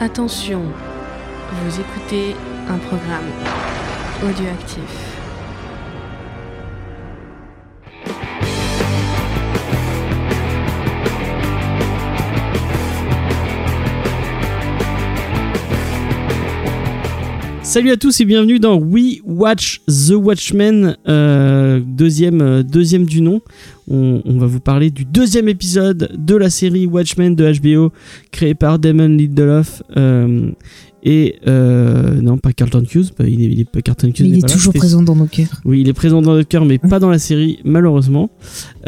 Attention, 0.00 0.62
vous 0.62 1.80
écoutez 1.80 2.36
un 2.68 2.78
programme 2.78 3.24
audioactif. 4.22 5.08
Salut 17.64 17.90
à 17.90 17.96
tous 17.96 18.20
et 18.20 18.24
bienvenue 18.24 18.60
dans 18.60 18.76
We 18.76 19.20
Watch 19.24 19.82
The 19.86 20.12
Watchmen, 20.12 20.96
euh, 21.08 21.80
euh, 21.80 22.62
deuxième 22.62 23.04
du 23.04 23.20
nom. 23.20 23.42
On, 23.90 24.22
on 24.24 24.38
va 24.38 24.46
vous 24.46 24.60
parler 24.60 24.90
du 24.90 25.04
deuxième 25.04 25.48
épisode 25.48 26.10
de 26.18 26.34
la 26.36 26.50
série 26.50 26.86
Watchmen 26.86 27.34
de 27.34 27.52
HBO, 27.60 27.92
créée 28.30 28.54
par 28.54 28.78
Damon 28.78 29.08
Lindelof. 29.08 29.82
euh, 29.96 30.50
et 31.04 31.36
euh, 31.46 32.20
non, 32.20 32.38
pas 32.38 32.52
Carlton 32.52 32.82
Hughes, 32.92 33.10
bah, 33.16 33.24
il 33.28 33.40
est, 33.40 33.46
il 33.46 33.60
est 33.60 33.70
pas 33.70 33.80
Carlton 33.82 34.08
Hughes. 34.08 34.16
Mais 34.22 34.28
il 34.30 34.38
est 34.38 34.40
là, 34.40 34.48
toujours 34.48 34.72
présent 34.74 35.00
dans 35.00 35.14
nos 35.14 35.26
cœurs. 35.26 35.60
Oui, 35.64 35.80
il 35.80 35.88
est 35.88 35.92
présent 35.92 36.20
dans 36.20 36.34
le 36.34 36.42
cœur, 36.42 36.64
mais 36.64 36.78
pas 36.78 36.98
dans 36.98 37.08
la 37.08 37.20
série, 37.20 37.60
malheureusement. 37.64 38.30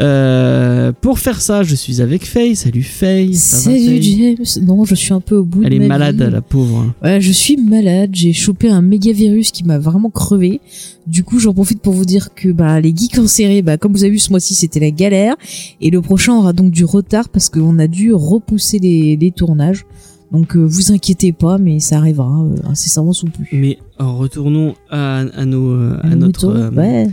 Euh, 0.01 0.91
pour 0.99 1.19
faire 1.19 1.41
ça, 1.41 1.63
je 1.63 1.73
suis 1.73 2.01
avec 2.01 2.25
Faye. 2.25 2.55
Salut 2.57 2.83
Faye. 2.83 3.33
Salut 3.35 3.77
Faye 3.77 4.01
James. 4.03 4.65
Non, 4.65 4.83
je 4.83 4.93
suis 4.95 5.13
un 5.13 5.21
peu 5.21 5.37
au 5.37 5.45
bout 5.45 5.63
Elle 5.63 5.69
de 5.69 5.75
est 5.75 5.79
ma 5.79 5.87
malade, 5.87 6.21
vie. 6.21 6.31
la 6.31 6.41
pauvre. 6.41 6.93
Ouais, 7.01 7.21
je 7.21 7.31
suis 7.31 7.55
malade. 7.57 8.09
J'ai 8.13 8.33
chopé 8.33 8.69
un 8.69 8.81
méga 8.81 9.13
virus 9.13 9.51
qui 9.51 9.63
m'a 9.63 9.79
vraiment 9.79 10.09
crevé. 10.09 10.59
Du 11.07 11.23
coup, 11.23 11.39
j'en 11.39 11.53
profite 11.53 11.79
pour 11.81 11.93
vous 11.93 12.05
dire 12.05 12.29
que 12.35 12.49
bah 12.49 12.79
les 12.79 12.93
geeks 12.95 13.17
en 13.17 13.27
série, 13.27 13.61
bah 13.61 13.77
comme 13.77 13.93
vous 13.93 14.03
avez 14.03 14.11
vu 14.11 14.19
ce 14.19 14.29
mois-ci, 14.31 14.53
c'était 14.53 14.79
la 14.79 14.90
galère. 14.91 15.35
Et 15.81 15.89
le 15.89 16.01
prochain 16.01 16.33
aura 16.33 16.53
donc 16.53 16.71
du 16.71 16.85
retard 16.85 17.29
parce 17.29 17.49
qu'on 17.49 17.79
a 17.79 17.87
dû 17.87 18.13
repousser 18.13 18.79
les, 18.79 19.17
les 19.17 19.31
tournages. 19.31 19.85
Donc 20.31 20.55
euh, 20.55 20.59
vous 20.63 20.91
inquiétez 20.93 21.33
pas, 21.33 21.57
mais 21.57 21.79
ça 21.79 21.97
arrivera 21.97 22.43
euh, 22.43 22.55
incessamment 22.69 23.11
sous 23.13 23.25
peu. 23.27 23.43
Mais 23.51 23.79
euh, 23.99 24.05
retournons 24.05 24.75
à, 24.89 25.19
à 25.19 25.45
nos, 25.45 25.71
euh, 25.71 25.97
à, 26.03 26.15
notre, 26.15 26.45
euh, 26.45 26.69
ouais. 26.71 27.07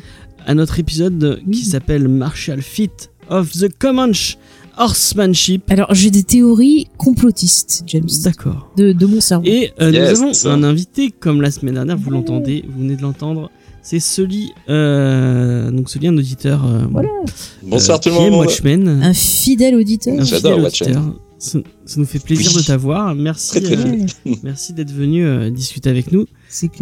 à 0.46 0.54
notre 0.54 0.78
épisode 0.78 1.40
qui 1.50 1.64
s'appelle 1.64 2.06
Martial 2.06 2.62
Fit 2.62 2.90
of 3.28 3.50
the 3.52 3.68
Comanche 3.76 4.38
Horsemanship. 4.76 5.68
Alors 5.72 5.92
j'ai 5.94 6.10
des 6.12 6.22
théories 6.22 6.86
complotistes, 6.96 7.82
James, 7.88 8.06
D'accord. 8.22 8.70
de, 8.76 8.92
de 8.92 9.06
mon 9.06 9.20
cerveau. 9.20 9.44
Et 9.46 9.72
euh, 9.80 9.90
Yes, 9.90 10.20
nous 10.20 10.46
avons 10.46 10.62
un 10.62 10.62
invité, 10.62 11.10
comme 11.10 11.42
la 11.42 11.50
semaine 11.50 11.74
dernière, 11.74 11.96
vous 11.96 12.10
l'entendez, 12.10 12.64
vous 12.68 12.78
venez 12.82 12.94
de 12.94 13.02
l'entendre. 13.02 13.50
C'est 13.91 14.00
Sully, 14.00 14.53
euh, 14.69 15.70
donc 15.70 15.89
Sully, 15.89 16.08
un 16.08 16.19
auditeur 16.19 16.62
euh, 16.67 16.81
Voilà. 16.91 17.08
Bonsoir 17.62 17.97
euh, 17.97 18.00
tout 18.03 18.11
le 18.11 18.14
monde. 18.17 18.41
Watchmen. 18.41 18.86
Un 19.03 19.14
fidèle 19.14 19.77
auditeur. 19.77 20.12
Un 20.20 20.25
J'adore 20.25 20.50
fidèle 20.53 20.62
Watchmen. 20.64 20.97
auditeur. 20.98 21.20
Ça, 21.39 21.58
ça 21.86 21.98
nous 22.00 22.05
fait 22.05 22.19
plaisir 22.19 22.50
Oui. 22.55 22.61
de 22.61 22.66
t'avoir. 22.66 23.14
Merci, 23.14 23.62
Très, 23.62 23.77
très 23.77 23.77
euh, 23.89 24.06
merci 24.42 24.75
d'être 24.75 24.92
venu 24.92 25.25
euh, 25.25 25.48
discuter 25.48 25.89
avec 25.89 26.12
nous 26.12 26.27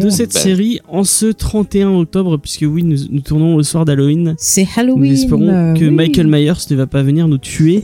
de 0.01 0.09
cette 0.09 0.33
Ben. 0.33 0.41
série 0.41 0.81
en 0.89 1.05
ce 1.05 1.27
31 1.27 1.91
octobre, 1.91 2.35
puisque 2.35 2.65
oui, 2.69 2.83
nous, 2.83 2.97
nous 3.09 3.21
tournons 3.21 3.55
au 3.55 3.63
soir 3.63 3.85
d'Halloween. 3.85 4.35
C'est 4.37 4.63
Nous 4.63 4.69
Halloween. 4.75 5.13
espérons 5.13 5.47
euh, 5.47 5.73
que 5.75 5.85
oui. 5.85 5.91
Michael 5.91 6.27
Myers 6.27 6.51
ne 6.69 6.75
va 6.75 6.87
pas 6.87 7.03
venir 7.03 7.29
nous 7.29 7.37
tuer. 7.37 7.83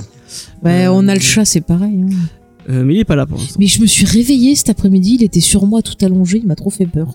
Bah, 0.61 0.71
Euh, 0.71 0.87
on 0.91 1.07
a 1.07 1.13
le 1.13 1.21
chat, 1.21 1.45
c'est 1.45 1.61
pareil. 1.61 1.95
hein. 2.03 2.09
Euh, 2.69 2.83
mais 2.83 2.95
il 2.95 2.99
est 2.99 3.05
pas 3.05 3.15
là 3.15 3.25
pour 3.25 3.37
l'instant. 3.37 3.55
Mais 3.57 3.67
je 3.67 3.79
me 3.81 3.85
suis 3.85 4.05
réveillée 4.05 4.55
cet 4.55 4.69
après-midi, 4.69 5.15
il 5.19 5.23
était 5.23 5.39
sur 5.41 5.65
moi 5.65 5.81
tout 5.81 5.95
allongé, 6.03 6.39
il 6.39 6.47
m'a 6.47 6.55
trop 6.55 6.69
fait 6.69 6.87
peur. 6.87 7.13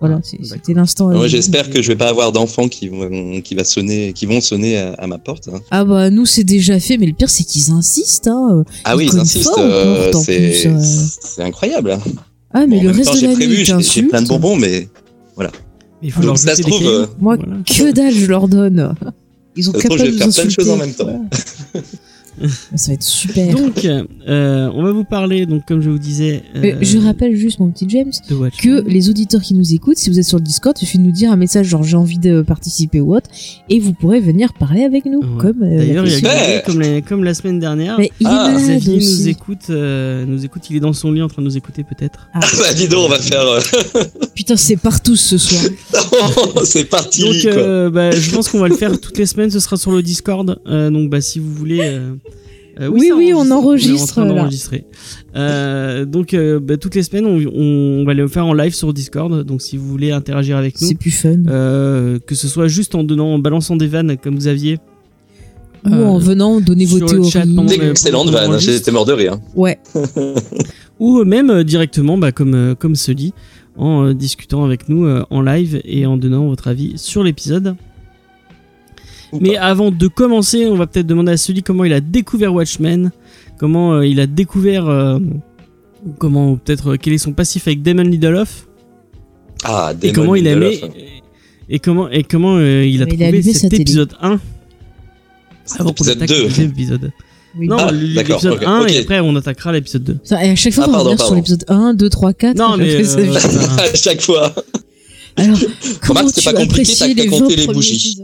Voilà, 0.00 0.20
Ah, 0.22 0.26
c'était 0.42 0.72
l'instant. 0.74 1.08
Halloween. 1.08 1.28
j'espère 1.28 1.68
que 1.70 1.82
je 1.82 1.88
vais 1.88 1.96
pas 1.96 2.08
avoir 2.08 2.32
d'enfants 2.32 2.68
qui 2.68 2.88
vont, 2.88 3.40
qui 3.42 3.54
va 3.54 3.64
sonner, 3.64 4.12
qui 4.14 4.24
vont 4.26 4.40
sonner 4.40 4.78
à, 4.78 4.94
à 4.94 5.06
ma 5.06 5.18
porte. 5.18 5.48
hein. 5.52 5.60
Ah 5.70 5.84
bah 5.84 6.08
nous 6.10 6.24
c'est 6.26 6.44
déjà 6.44 6.80
fait, 6.80 6.96
mais 6.96 7.06
le 7.06 7.12
pire 7.12 7.28
c'est 7.30 7.44
qu'ils 7.44 7.70
insistent. 7.70 8.28
Hein. 8.28 8.64
Ah 8.84 8.96
oui, 8.96 9.10
Ils 9.12 9.18
insistent. 9.18 9.50
euh, 9.58 10.10
c'est, 10.12 10.66
euh. 10.66 10.78
c'est 10.80 11.42
incroyable. 11.42 11.92
hein. 11.92 12.00
Ah 12.52 12.66
mais 12.66 12.78
Bon, 12.78 12.84
le 12.84 12.90
reste 12.92 13.04
temps, 13.04 13.12
de 13.14 13.18
j'ai 13.18 13.26
la 13.26 13.32
nuit 13.32 13.36
prévu, 13.36 13.60
ils 13.60 13.82
j'ai, 13.82 14.02
plein 14.04 14.22
de 14.22 14.28
bonbons, 14.28 14.56
mais 14.56 14.88
Il 16.02 16.10
faut 16.10 16.20
Donc, 16.22 16.28
leur 16.28 16.38
ça 16.38 16.56
se 16.56 16.62
trouve, 16.62 16.82
euh, 16.86 17.06
Moi 17.20 17.36
Voilà. 17.36 17.56
que 17.66 17.92
dalle 17.92 18.14
je 18.14 18.24
leur 18.26 18.48
donne. 18.48 18.94
Ils 19.56 19.68
ont 19.68 19.72
capable 19.72 20.00
je 20.00 20.06
de 20.06 20.10
faire 20.16 20.28
plein 20.30 20.44
de 20.46 20.50
choses 20.50 20.70
en 20.70 20.76
même 20.78 20.94
temps. 20.94 21.28
Ça 22.74 22.88
va 22.88 22.94
être 22.94 23.02
super. 23.02 23.54
Donc, 23.54 23.84
euh, 23.84 24.70
on 24.74 24.82
va 24.82 24.92
vous 24.92 25.04
parler, 25.04 25.46
donc 25.46 25.66
comme 25.66 25.80
je 25.80 25.90
vous 25.90 25.98
disais, 25.98 26.42
Mais 26.54 26.74
euh, 26.74 26.78
je 26.80 26.98
rappelle 26.98 27.34
juste 27.36 27.58
mon 27.60 27.70
petit 27.70 27.86
James 27.88 28.10
que 28.58 28.82
les 28.88 29.08
auditeurs 29.10 29.42
qui 29.42 29.54
nous 29.54 29.74
écoutent, 29.74 29.98
si 29.98 30.10
vous 30.10 30.18
êtes 30.18 30.24
sur 30.24 30.38
le 30.38 30.44
Discord, 30.44 30.76
il 30.80 30.86
suffit 30.86 30.98
de 30.98 31.02
nous 31.04 31.12
dire 31.12 31.30
un 31.32 31.36
message 31.36 31.66
genre 31.66 31.82
j'ai 31.82 31.96
envie 31.96 32.18
de 32.18 32.42
participer 32.42 33.00
ou 33.00 33.14
autre, 33.16 33.28
et 33.68 33.78
vous 33.80 33.92
pourrez 33.92 34.20
venir 34.20 34.52
parler 34.54 34.84
avec 34.84 35.04
nous. 35.04 35.20
Ouais. 35.20 35.26
Comme 35.38 35.62
euh, 35.62 35.78
D'ailleurs, 35.78 36.06
il 36.06 36.12
y 36.20 36.26
a 36.26 36.60
comme, 36.60 36.80
la, 36.80 37.00
comme 37.02 37.24
la 37.24 37.34
semaine 37.34 37.58
dernière. 37.58 37.96
mais 37.98 38.10
il 38.20 38.26
Ah, 38.26 38.48
est 38.50 38.52
malade 38.54 38.78
Xavier 38.80 38.96
nous 38.98 39.28
écoute, 39.28 39.58
euh, 39.70 40.24
nous 40.26 40.44
écoute, 40.44 40.62
il 40.70 40.76
est 40.76 40.80
dans 40.80 40.92
son 40.92 41.12
lit 41.12 41.22
en 41.22 41.28
train 41.28 41.42
de 41.42 41.46
nous 41.46 41.56
écouter 41.56 41.84
peut-être. 41.84 42.28
Ah, 42.34 42.40
Ah 42.42 42.46
bah 42.58 42.74
dis 42.74 42.88
donc, 42.88 43.06
on 43.06 43.08
va 43.08 43.18
faire. 43.18 43.40
euh, 43.46 43.60
putain, 44.34 44.56
c'est 44.56 44.76
partout 44.76 45.16
ce 45.16 45.36
soir. 45.38 45.62
c'est 46.64 46.84
parti. 46.84 47.22
Donc, 47.22 47.42
quoi. 47.42 47.52
euh, 47.62 47.90
bah, 47.90 48.10
je 48.12 48.30
pense 48.30 48.48
qu'on 48.48 48.60
va 48.60 48.68
le 48.68 48.76
faire 48.76 48.98
toutes 49.00 49.18
les 49.18 49.26
semaines. 49.26 49.50
Ce 49.50 49.60
sera 49.60 49.76
sur 49.76 49.90
le 49.92 50.02
Discord. 50.02 50.60
Euh, 50.66 50.90
donc, 50.90 51.10
bah, 51.10 51.20
si 51.20 51.38
vous 51.38 51.52
voulez. 51.52 51.80
Euh, 52.80 52.88
Oui, 52.88 53.10
oui, 53.14 53.32
on 53.34 53.50
enregistre. 53.50 53.94
On 53.94 53.98
est 53.98 54.02
en 54.02 54.06
train 54.06 54.24
là. 54.34 54.40
d'enregistrer. 54.40 54.84
Euh, 55.36 56.04
donc, 56.04 56.34
euh, 56.34 56.58
bah, 56.60 56.76
toutes 56.76 56.94
les 56.94 57.02
semaines, 57.02 57.26
on, 57.26 57.36
on 57.54 58.04
va 58.04 58.14
le 58.14 58.26
faire 58.28 58.46
en 58.46 58.54
live 58.54 58.74
sur 58.74 58.92
Discord. 58.92 59.44
Donc, 59.44 59.62
si 59.62 59.76
vous 59.76 59.86
voulez 59.88 60.12
interagir 60.12 60.56
avec 60.56 60.80
nous, 60.80 60.88
C'est 60.88 60.94
plus 60.94 61.10
fun. 61.10 61.36
euh, 61.48 62.18
que 62.26 62.34
ce 62.34 62.48
soit 62.48 62.68
juste 62.68 62.94
en 62.94 63.04
donnant, 63.04 63.34
en 63.34 63.38
balançant 63.38 63.76
des 63.76 63.86
vannes 63.86 64.16
comme 64.22 64.36
Xavier. 64.36 64.78
Ou 65.86 65.94
euh, 65.94 66.04
en 66.04 66.18
venant 66.18 66.60
donner 66.60 66.84
vos 66.84 66.98
théories. 66.98 67.26
excellente 67.90 68.28
vanne, 68.30 68.48
enregistre. 68.50 68.72
j'étais 68.74 68.90
mort 68.90 69.06
de 69.06 69.12
rire. 69.14 69.38
Ouais. 69.54 69.78
ou 71.00 71.24
même 71.24 71.50
euh, 71.50 71.64
directement 71.64 72.18
bah, 72.18 72.32
comme 72.32 72.54
euh, 72.54 72.74
comme 72.74 72.94
Sully 72.96 73.32
en 73.78 74.04
euh, 74.08 74.12
discutant 74.14 74.64
avec 74.64 74.90
nous 74.90 75.06
euh, 75.06 75.24
en 75.30 75.40
live 75.40 75.80
et 75.84 76.04
en 76.04 76.18
donnant 76.18 76.46
votre 76.48 76.68
avis 76.68 76.94
sur 76.96 77.22
l'épisode. 77.22 77.76
Mais 79.38 79.54
pas. 79.54 79.60
avant 79.60 79.90
de 79.90 80.06
commencer, 80.08 80.66
on 80.66 80.76
va 80.76 80.86
peut-être 80.86 81.06
demander 81.06 81.32
à 81.32 81.36
Sully 81.36 81.62
comment 81.62 81.84
il 81.84 81.92
a 81.92 82.00
découvert 82.00 82.52
Watchmen, 82.54 83.12
comment 83.58 83.94
euh, 83.94 84.06
il 84.06 84.18
a 84.20 84.26
découvert 84.26 84.88
euh, 84.88 85.18
comment 86.18 86.56
peut-être 86.56 86.92
euh, 86.92 86.96
quel 87.00 87.12
est 87.12 87.18
son 87.18 87.32
passif 87.32 87.66
avec 87.68 87.82
Damon 87.82 88.02
Lindelof 88.04 88.66
Ah, 89.64 89.92
et 89.92 90.06
Damon 90.10 90.14
comment 90.14 90.34
il 90.34 90.48
a 90.48 90.52
aimé 90.52 90.78
Lindelof. 90.80 90.90
et 91.68 91.78
comment 91.78 92.08
et 92.10 92.22
comment 92.24 92.56
euh, 92.56 92.84
il 92.84 93.02
a 93.02 93.02
Il 93.02 93.02
a 93.02 93.06
trouvé 93.06 93.24
allumé 93.26 93.52
sa 93.52 93.58
cet 93.60 93.72
épisode 93.74 94.14
1 94.20 94.38
avant 95.78 95.84
qu'on 95.84 95.90
Épisode 95.90 96.16
attaque 96.16 96.28
2. 96.30 96.36
le 96.36 96.42
deuxième 96.48 96.70
épisode. 96.70 97.12
Oui. 97.58 97.66
Non, 97.68 97.76
Ah, 97.78 97.90
l'épisode 97.92 98.14
d'accord, 98.14 98.44
ok, 98.54 98.62
1 98.66 98.80
ok. 98.82 98.90
et 98.92 98.98
après 98.98 99.20
on 99.20 99.36
attaquera 99.36 99.72
l'épisode 99.72 100.04
2. 100.04 100.18
Ça, 100.24 100.44
et 100.44 100.50
à 100.50 100.56
chaque 100.56 100.72
fois, 100.72 100.84
Ah, 100.86 100.88
on 100.88 100.92
va 100.92 100.96
pardon, 100.98 101.10
revenir 101.10 101.26
sur 101.26 101.34
l'épisode 101.36 101.64
1, 101.68 101.94
2, 101.94 102.08
3, 102.08 102.32
4. 102.32 102.56
Non, 102.56 102.76
mais, 102.76 102.94
euh, 102.94 103.34
à 103.78 103.94
chaque 103.94 104.20
fois. 104.20 104.52
Alors, 105.36 105.58
comment 106.06 106.28
c'est 106.28 106.44
pas 106.44 106.50
as 106.50 106.54
compliqué, 106.54 106.92
t'as 106.98 107.06
les 107.06 107.14
qu'à 107.14 107.22
20 107.24 107.28
compter 107.30 107.56
les 107.56 107.66
bougies. 107.66 108.18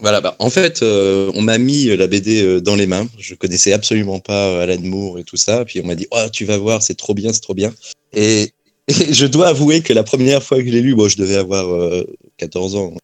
Voilà, 0.00 0.20
bah, 0.20 0.36
en 0.38 0.50
fait, 0.50 0.82
euh, 0.82 1.30
on 1.34 1.42
m'a 1.42 1.58
mis 1.58 1.88
euh, 1.88 1.96
la 1.96 2.06
BD 2.06 2.42
euh, 2.42 2.60
dans 2.60 2.74
les 2.76 2.86
mains. 2.86 3.06
Je 3.18 3.34
connaissais 3.34 3.72
absolument 3.72 4.20
pas 4.20 4.48
euh, 4.48 4.62
Alan 4.62 4.80
Moore 4.82 5.18
et 5.18 5.24
tout 5.24 5.36
ça. 5.36 5.64
Puis 5.64 5.80
on 5.82 5.86
m'a 5.86 5.94
dit, 5.94 6.06
oh, 6.10 6.26
tu 6.32 6.44
vas 6.44 6.58
voir, 6.58 6.82
c'est 6.82 6.94
trop 6.94 7.14
bien, 7.14 7.32
c'est 7.32 7.40
trop 7.40 7.54
bien. 7.54 7.72
Et, 8.14 8.52
et 8.88 9.12
je 9.12 9.26
dois 9.26 9.48
avouer 9.48 9.80
que 9.82 9.92
la 9.92 10.02
première 10.04 10.42
fois 10.42 10.58
que 10.58 10.66
je 10.66 10.70
l'ai 10.72 10.80
lu, 10.82 10.94
bon, 10.94 11.08
je 11.08 11.16
devais 11.16 11.36
avoir 11.36 11.66
euh, 11.72 12.04
14 12.38 12.76
ans. 12.76 12.94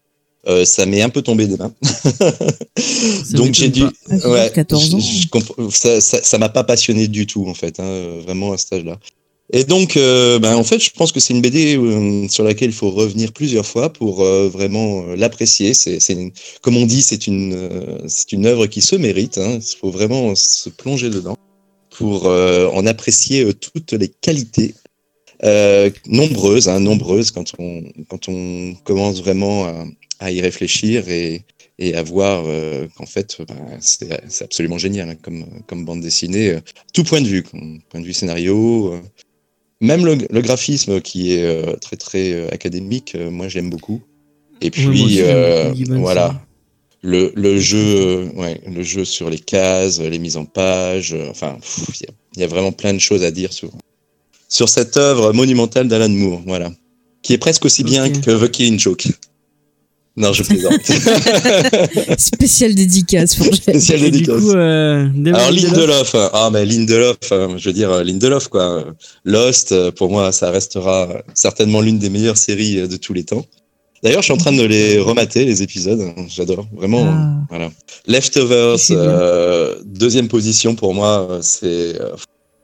Euh, 0.48 0.64
ça 0.64 0.86
m'est 0.86 1.02
un 1.02 1.10
peu 1.10 1.20
tombé 1.20 1.46
des 1.46 1.58
mains. 1.58 1.72
Donc 3.32 3.54
j'ai 3.54 3.68
dû, 3.68 3.82
m'étonne 3.82 3.92
pas. 4.08 4.14
Ah, 4.14 4.18
j'ai 4.22 4.28
ouais, 4.30 4.50
14 4.54 4.94
ans. 4.94 4.98
je- 4.98 5.20
je 5.22 5.28
comprends- 5.28 5.70
ça, 5.70 6.00
ça, 6.00 6.22
ça 6.22 6.38
m'a 6.38 6.48
pas 6.48 6.64
passionné 6.64 7.08
du 7.08 7.26
tout 7.26 7.46
en 7.46 7.52
fait, 7.54 7.78
hein, 7.78 8.18
vraiment 8.24 8.52
à 8.52 8.58
cet 8.58 8.72
âge-là. 8.72 8.98
Et 9.52 9.64
donc, 9.64 9.96
euh, 9.96 10.38
ben, 10.38 10.54
en 10.54 10.62
fait, 10.62 10.78
je 10.78 10.90
pense 10.90 11.10
que 11.10 11.18
c'est 11.18 11.34
une 11.34 11.42
BD 11.42 11.76
euh, 11.76 12.28
sur 12.28 12.44
laquelle 12.44 12.70
il 12.70 12.74
faut 12.74 12.90
revenir 12.90 13.32
plusieurs 13.32 13.66
fois 13.66 13.92
pour 13.92 14.22
euh, 14.22 14.48
vraiment 14.48 15.04
l'apprécier. 15.16 15.74
C'est, 15.74 15.98
comme 16.62 16.76
on 16.76 16.86
dit, 16.86 17.02
c'est 17.02 17.26
une, 17.26 18.00
c'est 18.06 18.30
une 18.32 18.46
œuvre 18.46 18.66
qui 18.66 18.80
se 18.80 18.94
mérite. 18.94 19.38
hein. 19.38 19.58
Il 19.60 19.76
faut 19.76 19.90
vraiment 19.90 20.34
se 20.36 20.68
plonger 20.68 21.10
dedans 21.10 21.36
pour 21.90 22.26
en 22.26 22.86
apprécier 22.86 23.52
toutes 23.52 23.92
les 23.92 24.08
qualités. 24.08 24.74
Nombreuses, 26.06 26.68
hein, 26.68 26.80
nombreuses 26.80 27.30
quand 27.30 27.52
on, 27.58 27.82
quand 28.08 28.28
on 28.28 28.74
commence 28.84 29.20
vraiment 29.20 29.66
à, 30.18 30.30
y 30.30 30.40
réfléchir 30.40 31.08
et, 31.10 31.42
et 31.78 31.94
à 31.94 32.02
voir 32.02 32.44
qu'en 32.96 33.04
fait, 33.04 33.38
ben, 33.46 33.78
c'est 33.80 34.44
absolument 34.44 34.78
génial 34.78 35.10
hein, 35.10 35.16
comme, 35.20 35.44
comme 35.66 35.84
bande 35.84 36.00
dessinée, 36.00 36.58
tout 36.94 37.04
point 37.04 37.20
de 37.20 37.28
vue, 37.28 37.42
point 37.42 38.00
de 38.00 38.06
vue 38.06 38.14
scénario, 38.14 38.94
même 39.80 40.04
le, 40.04 40.16
le 40.30 40.40
graphisme 40.42 41.00
qui 41.00 41.32
est 41.32 41.44
euh, 41.44 41.76
très 41.76 41.96
très 41.96 42.32
euh, 42.32 42.48
académique, 42.52 43.14
euh, 43.14 43.30
moi 43.30 43.48
j'aime 43.48 43.70
beaucoup. 43.70 44.00
Et 44.60 44.70
puis 44.70 44.82
aussi, 44.88 45.22
voilà, 46.00 46.40
le, 47.02 47.32
le 47.34 47.58
jeu, 47.58 48.30
ouais, 48.36 48.60
le 48.66 48.82
jeu 48.82 49.04
sur 49.06 49.30
les 49.30 49.38
cases, 49.38 49.98
les 50.00 50.18
mises 50.18 50.36
en 50.36 50.44
page, 50.44 51.16
enfin, 51.30 51.56
il 51.88 52.02
y, 52.02 52.06
a- 52.10 52.12
il 52.36 52.40
y 52.42 52.44
a 52.44 52.46
vraiment 52.46 52.72
plein 52.72 52.92
de 52.92 52.98
choses 52.98 53.22
à 53.24 53.30
dire 53.30 53.52
sur 53.52 53.70
sur 54.48 54.68
cette 54.68 54.96
œuvre 54.96 55.32
monumentale 55.32 55.86
d'Alan 55.88 56.08
Moore, 56.10 56.42
voilà, 56.46 56.70
qui 57.22 57.32
est 57.32 57.38
presque 57.38 57.64
aussi 57.64 57.84
bien 57.84 58.10
que 58.20 58.46
The 58.46 58.50
Killing 58.50 58.78
Joke. 58.78 59.06
Non, 60.20 60.32
je 60.32 60.42
plaisante. 60.42 60.80
Spécial 62.18 62.74
dédicace 62.74 63.34
pour. 63.36 63.54
Spécial 63.54 64.00
du 64.00 64.10
dédicace. 64.10 64.40
coup, 64.40 64.52
euh, 64.52 65.08
Alors 65.26 65.50
Lindelof. 65.50 66.14
Hein. 66.14 66.30
ah 66.32 66.50
mais 66.52 66.66
Lindelof, 66.66 67.16
hein, 67.32 67.48
je 67.56 67.68
veux 67.68 67.72
dire 67.72 67.90
euh, 67.90 68.04
Lindelof 68.04 68.48
quoi. 68.48 68.84
Lost, 69.24 69.72
euh, 69.72 69.90
pour 69.90 70.10
moi, 70.10 70.30
ça 70.32 70.50
restera 70.50 71.08
certainement 71.34 71.80
l'une 71.80 71.98
des 71.98 72.10
meilleures 72.10 72.36
séries 72.36 72.86
de 72.86 72.96
tous 72.96 73.14
les 73.14 73.24
temps. 73.24 73.46
D'ailleurs, 74.02 74.22
je 74.22 74.26
suis 74.26 74.32
en 74.32 74.38
train 74.38 74.52
de 74.52 74.62
les 74.62 74.98
remater 74.98 75.44
les 75.44 75.62
épisodes. 75.62 76.02
J'adore 76.28 76.66
vraiment. 76.72 77.06
Ah. 77.06 77.40
Voilà. 77.50 77.70
Leftovers, 78.06 78.78
euh, 78.90 79.76
deuxième 79.84 80.28
position 80.28 80.74
pour 80.74 80.94
moi. 80.94 81.40
C'est 81.42 82.00
euh, 82.00 82.14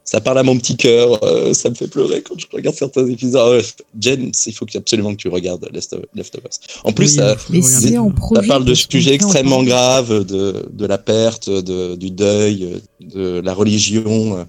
ça 0.07 0.21
parle 0.23 0.39
à 0.39 0.43
mon 0.43 0.57
petit 0.57 0.77
cœur. 0.77 1.23
euh, 1.25 1.53
ça 1.53 1.69
me 1.69 1.75
fait 1.75 1.89
pleurer 1.89 2.23
quand 2.23 2.35
je 2.39 2.47
regarde 2.53 2.75
certains 2.77 3.07
épisodes. 3.07 3.63
Ah 3.63 3.83
James, 4.01 4.31
il 4.47 4.53
faut 4.55 4.65
que- 4.65 4.79
absolument 4.79 5.11
que 5.13 5.17
tu 5.21 5.29
regardes 5.29 5.69
Lefto- 5.75 6.03
Leftovers. 6.15 6.49
En 6.85 6.93
plus, 6.93 7.11
Oui, 7.11 7.17
ça, 7.17 7.37
Mais 8.41 8.47
parle 8.47 8.65
de 8.65 8.73
sujets 8.75 9.15
extrêmement 9.15 9.63
graves, 9.65 10.25
de, 10.25 10.67
de 10.73 10.87
la 10.87 10.97
perte, 10.99 11.51
de, 11.51 11.97
du 11.97 12.11
deuil, 12.11 12.81
de 13.01 13.41
la 13.45 13.53
religion. 13.53 14.39
euh, 14.39 14.45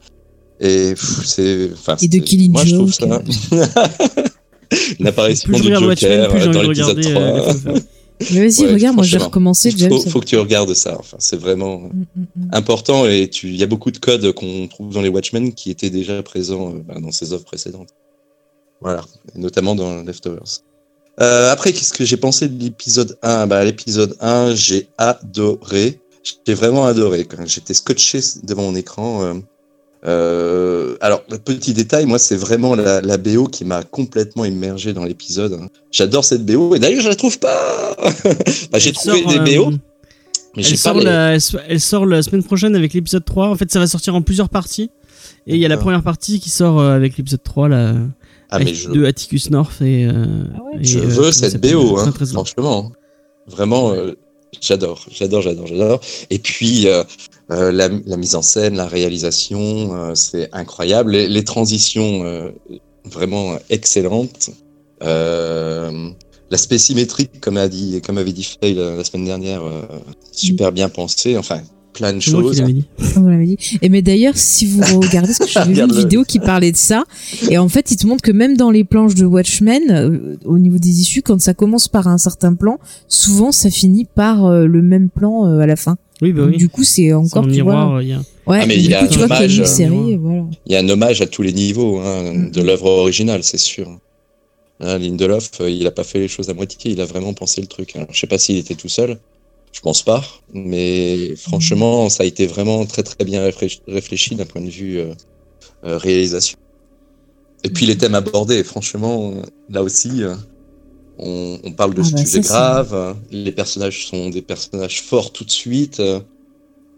Et 0.60 0.94
c'est. 1.26 1.72
Et 2.02 2.08
de 2.08 2.18
Killing 2.20 2.52
Moi, 2.52 2.64
je 2.66 2.76
trouve 2.76 2.94
ça. 2.94 3.06
Une 5.00 5.08
apparition 5.08 5.48
Plus 5.50 5.58
je 5.60 5.64
du 5.64 5.74
Joker 5.74 6.34
euh, 6.36 6.46
dans 6.46 6.52
de 6.62 6.68
l'épisode 6.68 6.98
regarder 6.98 7.54
3. 7.64 7.74
euh. 8.22 8.26
Mais 8.32 8.48
vas-y, 8.48 8.66
Ouais, 8.66 8.74
regarde, 8.74 8.96
moi 8.96 9.04
j'ai 9.04 9.18
recommencé 9.18 9.70
Il 9.70 9.88
faut, 9.90 10.10
faut 10.10 10.20
que 10.20 10.26
tu 10.26 10.38
regardes 10.38 10.74
ça. 10.74 10.98
Enfin, 11.00 11.18
c'est 11.20 11.38
vraiment 11.38 11.90
Mm, 11.98 12.06
mm, 12.16 12.46
mm. 12.46 12.50
important 12.54 13.06
et 13.06 13.30
il 13.44 13.56
y 13.56 13.64
a 13.64 13.68
beaucoup 13.68 13.92
de 13.92 13.98
codes 13.98 14.32
qu'on 14.34 14.68
trouve 14.68 14.94
dans 14.94 15.02
les 15.02 15.10
Watchmen 15.10 15.54
qui 15.54 15.72
étaient 15.72 15.90
déjà 15.90 16.22
présents 16.24 16.74
euh, 16.74 16.80
bah, 16.80 17.00
dans 17.00 17.12
ses 17.12 17.34
œuvres 17.34 17.44
précédentes. 17.44 17.90
Voilà, 18.82 19.04
et 19.36 19.40
notamment 19.40 19.76
dans 19.76 20.04
Leftovers. 20.04 20.62
Euh, 21.20 21.52
après, 21.52 21.74
qu'est-ce 21.74 21.94
que 21.94 22.06
j'ai 22.06 22.18
pensé 22.18 22.48
de 22.48 22.62
l'épisode 22.62 23.18
1 23.24 23.48
bah, 23.48 23.64
L'épisode 23.64 24.16
1, 24.20 24.54
j'ai 24.54 24.88
adoré. 25.00 26.00
J'ai 26.46 26.54
vraiment 26.54 26.86
adoré. 26.86 27.26
Quand 27.26 27.44
J'étais 27.46 27.74
scotché 27.74 28.20
devant 28.44 28.64
mon 28.64 28.76
écran. 28.76 29.42
Euh, 30.08 30.94
euh, 30.94 30.98
alors, 31.02 31.24
petit 31.24 31.74
détail, 31.74 32.06
moi, 32.06 32.18
c'est 32.20 32.36
vraiment 32.38 32.76
la, 32.76 33.02
la 33.02 33.18
BO 33.18 33.46
qui 33.48 33.66
m'a 33.66 33.84
complètement 33.84 34.46
immergé 34.46 34.94
dans 34.94 35.04
l'épisode. 35.04 35.54
hein. 35.54 35.68
J'adore 35.92 36.24
cette 36.26 36.46
BO 36.46 36.76
et 36.76 36.80
d'ailleurs, 36.80 37.02
je 37.02 37.10
la 37.10 37.16
trouve 37.16 37.38
pas. 37.40 37.96
Bah, 38.72 38.80
j'ai 38.80 38.92
trouvé 38.94 39.22
sort, 39.24 39.32
des 39.44 39.56
euh, 39.58 39.64
BO, 39.64 39.72
mais 40.56 40.64
j'ai 40.64 40.70
Elle 40.72 40.72
pas 40.72 40.78
sort, 40.78 40.98
les- 40.98 41.04
la, 41.06 41.34
elle 41.34 41.42
so- 41.42 41.58
elle 41.68 41.80
sort 41.80 42.06
la 42.06 42.22
semaine 42.24 42.44
prochaine 42.44 42.76
avec 42.76 42.94
l'épisode 42.94 43.26
3. 43.26 43.50
En 43.50 43.56
fait, 43.56 43.70
ça 43.72 43.80
va 43.80 43.88
sortir 43.88 44.16
en 44.16 44.22
plusieurs 44.22 44.50
parties. 44.50 44.90
Et 45.46 45.56
il 45.56 45.62
y 45.62 45.66
a 45.66 45.70
la 45.70 45.78
première 45.78 46.04
partie 46.04 46.40
qui 46.40 46.50
sort 46.50 46.80
euh, 46.80 46.96
avec 46.96 47.18
l'épisode 47.18 47.44
3 47.44 47.70
là, 47.70 47.94
Ah, 48.50 48.60
mais 48.60 48.66
avec 48.66 48.76
je, 48.76 48.90
de 48.90 49.06
Atticus 49.06 49.50
North 49.50 49.82
et. 49.82 50.06
euh, 50.06 50.46
Ah 50.56 50.60
ouais. 50.64 50.80
et, 50.82 50.84
Je 50.84 51.00
euh, 51.00 51.04
veux 51.04 51.32
cette 51.32 51.60
BO, 51.62 51.98
hein, 52.00 52.12
franchement. 52.34 52.92
Vraiment, 53.48 53.92
euh, 53.94 54.14
j'adore, 54.62 55.06
j'adore, 55.12 55.42
j'adore, 55.42 55.68
j'adore. 55.68 56.02
Et 56.30 56.40
puis, 56.40 56.88
euh, 56.88 57.04
euh, 57.52 57.72
la, 57.72 57.90
la 58.06 58.18
mise 58.18 58.36
en 58.36 58.42
scène, 58.42 58.76
la 58.76 58.88
réalisation, 58.88 59.96
euh, 59.96 60.16
c'est 60.16 60.50
incroyable. 60.54 61.12
Les, 61.12 61.28
les 61.28 61.44
transitions, 61.44 62.24
euh, 62.26 62.52
vraiment 63.06 63.58
excellentes. 63.70 64.50
Euh, 65.04 66.10
L'aspect 66.50 66.78
symétrique, 66.78 67.42
comme 67.42 67.58
a 67.58 67.68
dit, 67.68 68.02
comme 68.06 68.18
avait 68.18 68.32
dit 68.32 68.46
Faye 68.46 68.74
la, 68.74 69.04
semaine 69.04 69.26
dernière, 69.26 69.64
super 70.32 70.72
bien 70.72 70.88
pensé. 70.88 71.38
Enfin, 71.38 71.62
plein 71.98 72.14
de 72.14 72.20
C'est 72.22 72.32
moi 72.32 72.52
qui 72.52 72.58
choses. 72.58 72.64
dit. 72.66 72.86
Dit. 73.46 73.80
Et 73.82 73.90
mais 73.90 74.02
d'ailleurs, 74.02 74.36
si 74.38 74.66
vous 74.66 74.82
regardez, 75.02 75.28
parce 75.28 75.40
que 75.40 75.48
j'avais 75.48 75.74
vu 75.74 75.82
une 75.82 75.92
vidéo 75.94 76.24
qui 76.24 76.40
parlait 76.40 76.72
de 76.72 76.78
ça, 76.78 77.04
et 77.50 77.58
en 77.58 77.70
fait, 77.70 77.92
il 77.92 77.98
te 77.98 78.06
montre 78.08 78.22
que 78.22 78.32
même 78.32 78.56
dans 78.56 78.72
les 78.72 78.84
planches 78.84 79.16
de 79.16 79.26
Watchmen, 79.26 79.84
euh, 79.90 80.36
au 80.46 80.58
niveau 80.60 80.78
des 80.78 81.02
issues, 81.02 81.22
quand 81.22 81.42
ça 81.42 81.54
commence 81.54 81.88
par 81.88 82.08
un 82.08 82.18
certain 82.18 82.54
plan, 82.54 82.80
souvent 83.08 83.52
ça 83.52 83.70
finit 83.70 84.06
par 84.06 84.46
euh, 84.46 84.66
le 84.66 84.82
même 84.82 85.10
plan 85.10 85.48
euh, 85.48 85.60
à 85.60 85.66
la 85.68 85.76
fin. 85.76 85.98
Oui, 86.22 86.32
bah 86.34 86.42
Donc, 86.44 86.52
oui. 86.52 86.58
Du 86.58 86.70
coup, 86.70 86.84
c'est 86.84 87.14
encore 87.14 87.44
en 87.44 87.46
tu 87.48 87.52
miroir, 87.52 87.90
vois. 87.92 88.04
il 88.04 88.10
y 88.10 88.14
a. 88.14 88.22
Ouais, 88.48 88.60
Ah, 88.62 88.66
mais 88.66 88.76
il 88.78 88.90
y 88.90 88.94
a 88.94 89.00
coup, 89.06 89.14
un 89.14 89.18
y 89.18 89.22
a 89.22 89.26
hommage, 89.26 89.64
série, 89.66 90.16
voilà. 90.16 90.46
Il 90.66 90.72
y 90.72 90.76
a 90.76 90.80
un 90.80 90.90
hommage 90.90 91.22
à 91.22 91.28
tous 91.28 91.42
les 91.44 91.54
niveaux 91.54 92.00
hein, 92.00 92.34
Mm, 92.34 92.52
de 92.52 92.62
mm. 92.62 92.66
l'œuvre 92.66 92.86
originale, 92.90 93.44
c'est 93.44 93.58
sûr. 93.60 93.88
Hein, 94.80 94.98
Lindelof, 95.00 95.50
il 95.68 95.86
a 95.88 95.92
pas 95.92 96.04
fait 96.04 96.20
les 96.20 96.28
choses 96.28 96.50
à 96.50 96.54
moitié, 96.54 96.92
il 96.92 97.02
a 97.02 97.06
vraiment 97.06 97.34
pensé 97.34 97.62
le 97.62 97.68
truc. 97.68 97.96
Alors, 97.96 98.08
je 98.12 98.20
sais 98.20 98.28
pas 98.28 98.38
s'il 98.38 98.58
était 98.58 98.76
tout 98.76 98.90
seul, 98.90 99.18
je 99.78 99.82
pense 99.84 100.02
pas, 100.02 100.24
mais 100.54 101.36
franchement, 101.36 102.10
ça 102.10 102.24
a 102.24 102.26
été 102.26 102.48
vraiment 102.48 102.84
très 102.88 103.04
très 103.04 103.24
bien 103.24 103.44
réfléchi, 103.44 103.80
réfléchi 103.88 104.36
d'un 104.36 104.46
point 104.48 104.62
de 104.62 104.72
vue 104.72 104.98
euh, 104.98 105.14
euh, 105.86 106.00
réalisation. 106.00 106.58
Et 107.64 107.70
puis 107.70 107.86
les 107.86 107.96
thèmes 107.96 108.16
abordés, 108.16 108.64
franchement, 108.64 109.36
là 109.70 109.84
aussi, 109.84 110.24
euh, 110.24 110.34
on, 111.20 111.60
on 111.64 111.72
parle 111.74 111.94
de 111.94 112.02
Ah 112.02 112.10
bah, 112.12 112.18
sujets 112.18 112.26
c'est- 112.26 112.40
graves, 112.42 113.16
les 113.30 113.52
personnages 113.52 114.08
sont 114.08 114.32
des 114.32 114.42
personnages 114.42 115.04
forts 115.04 115.32
tout 115.32 115.44
de 115.46 115.52
suite. 115.52 116.02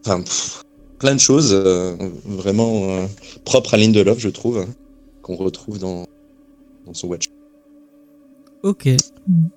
Enfin, 0.06 0.22
pff, 0.22 0.62
plein 1.00 1.16
de 1.16 1.20
choses 1.20 1.54
vraiment 1.54 3.10
propres 3.44 3.74
à 3.74 3.78
Lindelof, 3.78 4.20
je 4.20 4.30
trouve, 4.30 4.60
hein, 4.60 4.70
qu'on 5.22 5.36
retrouve 5.36 5.80
dans, 5.80 6.06
dans 6.86 6.94
son 6.94 7.08
Watch. 7.08 7.29
Ok. 8.62 8.90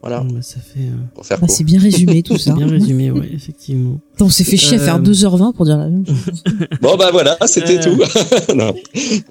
Voilà, 0.01 0.21
Bon, 0.21 0.35
bah, 0.35 0.43
ça 0.43 0.61
fait. 0.61 0.81
euh, 0.81 0.93
pour 1.15 1.25
faire 1.27 1.39
Bah, 1.41 1.47
court. 1.47 1.57
c'est 1.57 1.65
bien 1.65 1.81
résumé 1.81 2.23
tout 2.25 2.37
ça. 2.39 2.53
bien 2.55 2.67
résumé, 2.69 3.11
ouais, 3.11 3.31
effectivement. 3.33 4.01
Attends, 4.15 4.27
on 4.27 4.29
s'est 4.31 4.45
fait 4.45 4.57
chier 4.57 4.77
à 4.77 4.81
faire 4.81 4.97
Euh, 4.97 5.01
2h20 5.01 5.55
pour 5.55 5.65
dire 5.65 5.77
la 5.79 5.89
même 5.89 6.05
chose. 6.07 6.43
Bon, 6.83 6.97
bah 6.97 7.09
voilà, 7.11 7.37
c'était 7.47 7.79
Euh, 7.79 7.83
tout. 7.97 8.55
Non. 8.55 8.75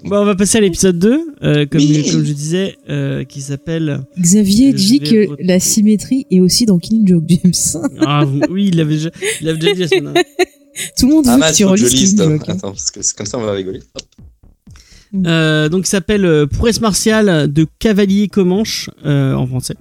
Bon, 0.04 0.18
on 0.22 0.26
va 0.26 0.36
passer 0.36 0.58
à 0.58 0.62
l'épisode 0.62 0.98
2, 1.00 1.22
euh, 1.44 1.66
comme, 1.68 1.80
Oui. 1.82 2.06
comme 2.12 2.26
je 2.26 2.34
disais, 2.34 2.76
euh, 2.90 3.24
qui 3.24 3.40
s'appelle. 3.42 4.02
Xavier 4.20 4.72
je 4.72 4.76
dit 4.78 5.00
vais 5.00 5.06
que 5.08 5.28
la 5.44 5.60
symétrie 5.60 6.26
est 6.32 6.40
aussi 6.42 6.66
dans 6.66 6.78
Killing 6.80 7.08
Joke, 7.08 7.24
James. 7.28 7.82
Ah, 8.02 8.26
vous- 8.26 8.42
oui, 8.50 8.70
il 8.70 8.78
l'avait 8.78 8.96
déjà, 8.96 9.10
il 9.42 9.48
l'avait 9.48 9.60
déjà 9.60 9.74
dit 9.74 9.80
la 9.82 9.88
semaine 9.88 10.04
dernière. 10.06 10.24
Tout 10.98 11.08
le 11.08 11.14
monde 11.14 11.26
Ah 11.28 11.34
veut 11.36 11.40
mince, 11.40 11.52
que 11.52 11.58
tu 11.58 11.64
faut 11.64 11.70
que 11.72 11.76
je 11.78 11.86
relises 11.86 12.02
liste. 12.02 12.18
Killing 12.18 12.32
Joke. 12.40 12.50
hein. 12.50 12.54
Attends, 12.54 12.72
parce 12.72 12.92
que 12.92 13.02
c'est 13.02 13.16
comme 13.16 13.26
ça 13.28 13.38
on 13.38 13.42
va 13.44 13.52
rigoler. 13.54 13.80
Hop. 13.96 14.04
Euh, 15.26 15.70
donc, 15.70 15.86
il 15.86 15.90
s'appelle 15.90 16.26
euh, 16.26 16.46
Prouesse 16.48 16.82
martiale 16.82 17.52
de 17.52 17.66
cavalier 17.80 18.28
Comanche 18.28 18.90
euh, 19.06 19.34
en 19.34 19.46
français. 19.48 19.76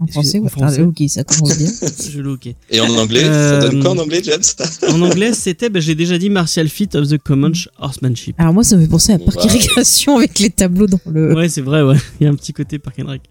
En 0.00 0.06
français, 0.06 0.38
En 0.38 0.42
ouais. 0.42 0.48
français. 0.48 0.82
Ok, 0.82 1.02
ça 1.08 1.24
commence 1.24 1.58
bien. 1.58 1.70
Je 2.12 2.20
l'ai 2.20 2.28
ok. 2.28 2.54
Et 2.70 2.80
en 2.80 2.88
anglais, 2.96 3.24
Euh, 3.24 3.60
ça 3.62 3.68
donne 3.68 3.82
quoi 3.82 3.90
en 3.90 3.98
anglais, 3.98 4.20
James 4.22 4.42
En 4.88 5.02
anglais, 5.02 5.32
c'était, 5.32 5.70
bah, 5.70 5.80
j'ai 5.80 5.96
déjà 5.96 6.18
dit 6.18 6.30
Martial 6.30 6.68
Feat 6.68 6.94
of 6.94 7.08
the 7.08 7.18
Comanche 7.18 7.68
Horsemanship. 7.80 8.36
Alors 8.38 8.54
moi, 8.54 8.62
ça 8.62 8.76
me 8.76 8.82
fait 8.82 8.88
penser 8.88 9.12
à 9.12 9.18
Parc 9.18 9.38
Wow. 9.38 9.46
Irrigation 9.46 10.18
avec 10.18 10.38
les 10.38 10.50
tableaux 10.50 10.86
dans 10.86 11.00
le... 11.10 11.34
Ouais, 11.34 11.48
c'est 11.48 11.62
vrai, 11.62 11.82
ouais. 11.82 11.96
Il 12.20 12.24
y 12.24 12.26
a 12.28 12.30
un 12.30 12.34
petit 12.36 12.52
côté 12.52 12.78
Park 12.78 13.00
and 13.02 13.08
Rec. 13.08 13.22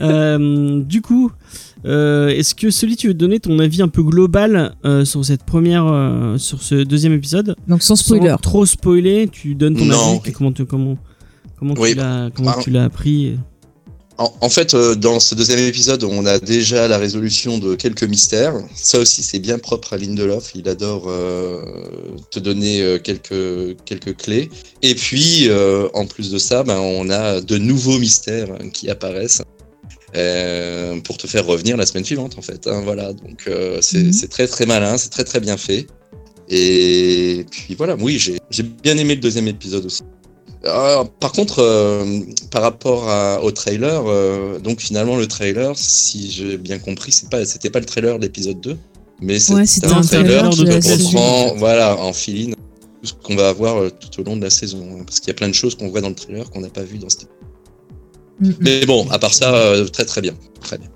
Euh, 0.00 0.80
du 0.82 1.00
coup, 1.00 1.32
euh, 1.84 2.28
est-ce 2.28 2.54
que 2.54 2.70
celui 2.70 2.96
tu 2.96 3.08
veux 3.08 3.14
donner 3.14 3.40
ton 3.40 3.58
avis 3.58 3.82
un 3.82 3.88
peu 3.88 4.02
global 4.02 4.74
euh, 4.84 5.04
sur 5.04 5.24
cette 5.24 5.42
première, 5.44 5.86
euh, 5.86 6.38
sur 6.38 6.62
ce 6.62 6.76
deuxième 6.84 7.12
épisode? 7.12 7.56
Donc 7.68 7.82
sans 7.82 7.96
spoiler. 7.96 8.30
Sans 8.30 8.36
trop 8.36 8.66
spoiler, 8.66 9.28
tu 9.30 9.54
donnes 9.54 9.76
ton 9.76 9.84
Non. 9.86 10.20
avis. 10.22 10.32
Comment 10.32 10.52
tu, 10.52 10.64
comment, 10.64 10.96
comment 11.58 11.74
Oui. 11.78 11.90
tu 11.90 11.96
l'as, 11.96 12.30
comment 12.34 12.54
tu 12.60 12.70
l'as 12.70 12.84
appris? 12.84 13.36
En, 14.18 14.30
en 14.42 14.48
fait, 14.50 14.74
euh, 14.74 14.94
dans 14.94 15.18
ce 15.20 15.34
deuxième 15.34 15.58
épisode, 15.60 16.04
on 16.04 16.26
a 16.26 16.38
déjà 16.38 16.86
la 16.86 16.98
résolution 16.98 17.58
de 17.58 17.74
quelques 17.74 18.04
mystères. 18.04 18.54
Ça 18.74 18.98
aussi, 18.98 19.22
c'est 19.22 19.38
bien 19.38 19.58
propre 19.58 19.94
à 19.94 19.96
Lindelof. 19.96 20.52
Il 20.54 20.68
adore 20.68 21.04
euh, 21.08 21.62
te 22.30 22.38
donner 22.38 22.82
euh, 22.82 22.98
quelques, 22.98 23.76
quelques 23.86 24.14
clés. 24.18 24.50
Et 24.82 24.94
puis, 24.94 25.46
euh, 25.48 25.88
en 25.94 26.04
plus 26.06 26.30
de 26.30 26.36
ça, 26.36 26.62
ben, 26.62 26.78
on 26.78 27.08
a 27.08 27.40
de 27.40 27.56
nouveaux 27.56 27.98
mystères 27.98 28.48
qui 28.74 28.90
apparaissent 28.90 29.42
euh, 30.16 31.00
pour 31.00 31.16
te 31.16 31.26
faire 31.26 31.46
revenir 31.46 31.76
la 31.76 31.86
semaine 31.86 32.04
suivante, 32.04 32.36
en 32.38 32.42
fait. 32.42 32.66
hein. 32.66 32.80
voilà, 32.84 33.12
donc 33.12 33.44
euh, 33.48 33.78
c'est 33.80 33.98
Mhm. 34.04 34.12
c'est 34.12 34.28
très 34.28 34.46
très 34.46 34.66
malin, 34.66 34.96
c'est 34.98 35.08
très 35.10 35.24
très 35.24 35.40
bien 35.40 35.56
fait. 35.56 35.86
Et 36.48 37.46
puis 37.50 37.74
voilà, 37.74 37.96
oui, 37.98 38.18
j'ai 38.18 38.62
bien 38.62 38.96
aimé 38.98 39.14
le 39.14 39.20
deuxième 39.20 39.48
épisode 39.48 39.86
aussi. 39.86 40.02
Par 40.64 41.32
contre, 41.32 41.58
euh, 41.60 42.20
par 42.50 42.62
rapport 42.62 43.08
à- 43.08 43.42
au 43.42 43.50
trailer, 43.50 44.04
donc 44.60 44.80
finalement 44.80 45.16
le 45.16 45.26
trailer, 45.26 45.72
si 45.76 46.30
j'ai 46.30 46.56
bien 46.58 46.78
compris, 46.78 47.10
c'est 47.12 47.28
pas, 47.30 47.44
c'était 47.44 47.70
pas 47.70 47.80
le 47.80 47.86
trailer 47.86 48.18
de 48.18 48.22
l'épisode 48.24 48.60
2, 48.60 48.76
mais 49.20 49.34
Ouais, 49.34 49.38
c'était 49.38 49.66
c'était 49.66 49.86
un 49.88 49.98
un 49.98 50.00
trailer 50.02 50.50
trailer 50.50 50.80
qui 50.80 50.98
de 50.98 51.04
reprend, 51.04 51.54
voilà, 51.56 51.96
en 51.98 52.12
filine 52.12 52.54
tout 52.54 53.08
ce 53.08 53.12
qu'on 53.14 53.34
va 53.34 53.48
avoir 53.48 53.90
tout 53.90 54.20
au 54.20 54.24
long 54.24 54.36
de 54.36 54.42
la 54.42 54.50
saison, 54.50 54.86
hein, 54.92 55.02
parce 55.04 55.18
qu'il 55.20 55.28
y 55.28 55.32
a 55.32 55.34
plein 55.34 55.48
de 55.48 55.54
choses 55.54 55.74
qu'on 55.74 55.88
voit 55.88 56.00
dans 56.00 56.10
le 56.10 56.14
trailer 56.14 56.48
qu'on 56.50 56.60
n'a 56.60 56.68
pas 56.70 56.82
vu 56.84 56.98
dans 56.98 57.08
cette. 57.08 57.28
Mm, 58.42 58.48
mm. 58.48 58.56
Mais 58.60 58.86
bon, 58.86 59.08
à 59.10 59.18
part 59.18 59.32
ça, 59.32 59.54
euh, 59.54 59.86
très 59.86 60.04
très 60.04 60.20
bien, 60.20 60.34
très 60.60 60.76
bien. 60.76 60.88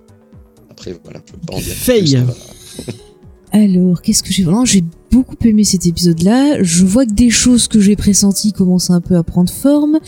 Après, 0.71 0.99
voilà, 1.05 1.21
je 1.25 1.33
peux 1.33 1.39
pas 1.47 1.55
en 1.55 1.61
dire. 1.61 1.75
Plus. 1.85 2.93
Alors, 3.53 4.03
qu'est-ce 4.03 4.23
que 4.23 4.33
j'ai 4.33 4.43
vraiment 4.43 4.65
J'ai 4.65 4.85
beaucoup 5.11 5.37
aimé 5.45 5.65
cet 5.65 5.87
épisode-là. 5.87 6.63
Je 6.63 6.85
vois 6.85 7.07
que 7.07 7.13
des 7.13 7.31
choses 7.31 7.69
que 7.69 7.81
j'ai 7.81 7.97
pressenties 7.97 8.53
commencent 8.53 8.91
un 8.91 9.01
peu 9.01 9.17
à 9.17 9.23
prendre 9.23 9.51
forme. 9.51 9.99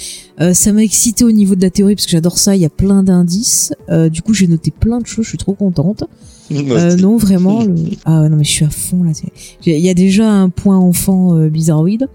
Euh, 0.40 0.52
ça 0.52 0.72
m'a 0.72 0.82
excité 0.82 1.24
au 1.24 1.30
niveau 1.32 1.54
de 1.54 1.62
la 1.62 1.70
théorie 1.70 1.94
parce 1.94 2.04
que 2.06 2.12
j'adore 2.12 2.36
ça. 2.38 2.56
Il 2.56 2.62
y 2.62 2.66
a 2.66 2.70
plein 2.70 3.02
d'indices. 3.02 3.72
Euh, 3.90 4.08
du 4.08 4.20
coup, 4.22 4.34
j'ai 4.34 4.48
noté 4.48 4.70
plein 4.70 4.98
de 4.98 5.06
choses. 5.06 5.24
Je 5.24 5.30
suis 5.30 5.38
trop 5.38 5.54
contente. 5.54 6.04
Euh, 6.50 6.96
non, 6.96 7.18
vraiment. 7.18 7.62
le- 7.62 7.74
Ah 8.06 8.22
ouais, 8.22 8.30
non, 8.30 8.38
mais 8.38 8.44
je 8.44 8.50
suis 8.50 8.64
à 8.64 8.70
fond 8.70 9.02
là. 9.02 9.10
Il 9.66 9.78
y 9.80 9.90
a 9.90 9.92
déjà 9.92 10.32
un 10.32 10.48
point 10.48 10.78
enfant 10.78 11.36
euh, 11.36 11.50
bizarroïde. 11.50 12.08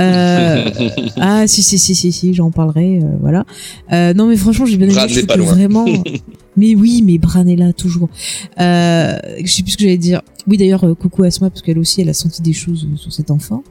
Euh, 0.00 0.70
ah 1.18 1.46
si 1.46 1.62
si 1.62 1.78
si 1.78 1.94
si 1.94 2.10
si, 2.10 2.32
j'en 2.32 2.50
parlerai. 2.50 3.00
euh, 3.02 3.08
voilà. 3.20 3.44
Euh, 3.92 4.14
non, 4.14 4.26
mais 4.26 4.36
franchement, 4.38 4.64
j'ai 4.64 4.78
bien 4.78 4.88
aimé. 4.88 4.96
Je 5.06 5.20
trouve 5.20 5.36
que. 5.36 5.42
Vraiment. 5.42 5.84
Mais 6.56 6.74
oui, 6.74 7.02
mais 7.04 7.18
Bran 7.18 7.46
est 7.46 7.56
là 7.56 7.72
toujours. 7.72 8.08
Euh, 8.60 9.16
je 9.42 9.50
sais 9.50 9.62
plus 9.62 9.72
ce 9.72 9.76
que 9.76 9.82
j'allais 9.82 9.98
dire. 9.98 10.22
Oui, 10.46 10.56
d'ailleurs, 10.56 10.84
euh, 10.84 10.94
coucou 10.94 11.24
Asma 11.24 11.50
parce 11.50 11.62
qu'elle 11.62 11.78
aussi, 11.78 12.00
elle 12.00 12.08
a 12.08 12.14
senti 12.14 12.42
des 12.42 12.52
choses 12.52 12.86
euh, 12.92 12.96
sur 12.96 13.12
cet 13.12 13.30
enfant. 13.30 13.64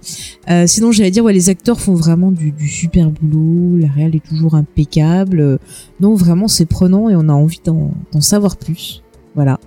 Euh, 0.50 0.66
sinon, 0.68 0.92
j'allais 0.92 1.12
dire, 1.12 1.24
ouais, 1.24 1.34
les 1.34 1.50
acteurs 1.50 1.80
font 1.80 1.94
vraiment 1.94 2.32
du, 2.32 2.52
du 2.52 2.68
super 2.68 3.10
boulot. 3.10 3.78
La 3.78 3.88
réal 3.90 4.16
est 4.16 4.25
toujours 4.28 4.56
impeccable. 4.56 5.40
Euh, 5.40 5.58
Non, 6.02 6.16
vraiment, 6.16 6.48
c'est 6.48 6.66
prenant 6.66 7.10
et 7.10 7.16
on 7.16 7.30
a 7.30 7.34
envie 7.34 7.62
d'en 7.63 7.92
d'en 8.12 8.22
savoir 8.22 8.58
plus. 8.58 9.02
Voilà. 9.36 9.60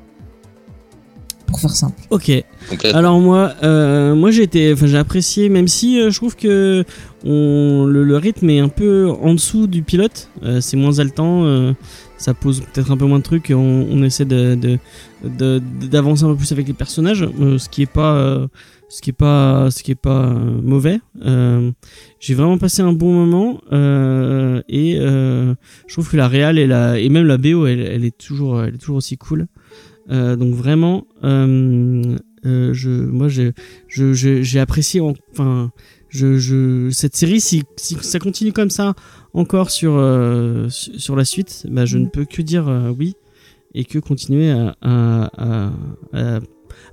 Pour 1.46 1.60
faire 1.60 1.70
simple. 1.70 2.02
Ok. 2.10 2.32
Alors 2.92 3.20
moi, 3.20 3.52
euh, 3.62 4.16
moi 4.16 4.32
j'ai 4.32 4.42
été, 4.42 4.72
enfin 4.72 4.86
j'ai 4.86 4.98
apprécié, 4.98 5.48
même 5.48 5.68
si 5.68 6.00
euh, 6.00 6.10
je 6.10 6.16
trouve 6.16 6.34
que 6.34 6.84
on, 7.24 7.84
le, 7.86 8.02
le 8.02 8.16
rythme 8.16 8.50
est 8.50 8.58
un 8.58 8.68
peu 8.68 9.08
en 9.22 9.32
dessous 9.32 9.68
du 9.68 9.82
pilote. 9.82 10.28
Euh, 10.42 10.60
c'est 10.60 10.76
moins 10.76 10.98
haletant, 10.98 11.44
euh, 11.44 11.72
ça 12.18 12.34
pose 12.34 12.60
peut-être 12.72 12.90
un 12.90 12.96
peu 12.96 13.04
moins 13.06 13.18
de 13.18 13.24
trucs. 13.24 13.50
et 13.50 13.54
On, 13.54 14.02
essaie 14.02 14.24
de 14.24 14.78
d'avancer 15.24 16.24
un 16.24 16.28
peu 16.28 16.36
plus 16.36 16.52
avec 16.52 16.66
les 16.66 16.74
personnages, 16.74 17.22
euh, 17.40 17.58
ce 17.58 17.68
qui 17.68 17.82
est 17.82 17.90
pas, 17.92 18.16
euh, 18.16 18.46
ce 18.88 19.02
qui 19.02 19.10
est 19.10 19.12
pas, 19.12 19.70
ce 19.70 19.82
qui 19.82 19.90
est 19.92 19.94
pas 19.96 20.26
euh, 20.26 20.60
mauvais. 20.62 21.00
Euh, 21.24 21.70
j'ai 22.20 22.34
vraiment 22.34 22.58
passé 22.58 22.82
un 22.82 22.92
bon 22.92 23.12
moment 23.12 23.60
euh, 23.72 24.62
et 24.68 24.96
euh, 24.98 25.54
je 25.86 25.92
trouve 25.94 26.10
que 26.10 26.16
la 26.16 26.28
réal 26.28 26.58
et 26.58 26.66
la 26.66 26.98
et 26.98 27.08
même 27.08 27.26
la 27.26 27.38
BO, 27.38 27.66
elle, 27.66 27.80
elle 27.80 28.04
est 28.04 28.16
toujours, 28.16 28.62
elle 28.62 28.74
est 28.74 28.78
toujours 28.78 28.96
aussi 28.96 29.16
cool. 29.16 29.46
Euh, 30.10 30.36
donc 30.36 30.54
vraiment, 30.54 31.06
euh, 31.24 32.16
euh, 32.44 32.72
je, 32.72 32.90
moi, 32.90 33.26
j'ai, 33.28 33.52
j'ai 33.88 34.60
apprécié. 34.60 35.00
en- 35.00 35.14
Enfin, 35.32 35.72
je, 36.08 36.38
je, 36.38 36.90
cette 36.90 37.16
série, 37.16 37.40
si, 37.40 37.64
si 37.76 37.96
ça 38.00 38.20
continue 38.20 38.52
comme 38.52 38.70
ça 38.70 38.94
encore 39.36 39.70
sur 39.70 39.92
euh, 39.94 40.68
sur 40.70 41.14
la 41.14 41.24
suite, 41.24 41.66
bah, 41.70 41.84
je 41.86 41.98
ne 41.98 42.06
peux 42.06 42.24
que 42.24 42.42
dire 42.42 42.66
euh, 42.68 42.90
oui 42.98 43.14
et 43.74 43.84
que 43.84 43.98
continuer 44.00 44.50
à, 44.50 44.74
à, 44.80 45.30
à, 45.36 45.72
à- 46.12 46.40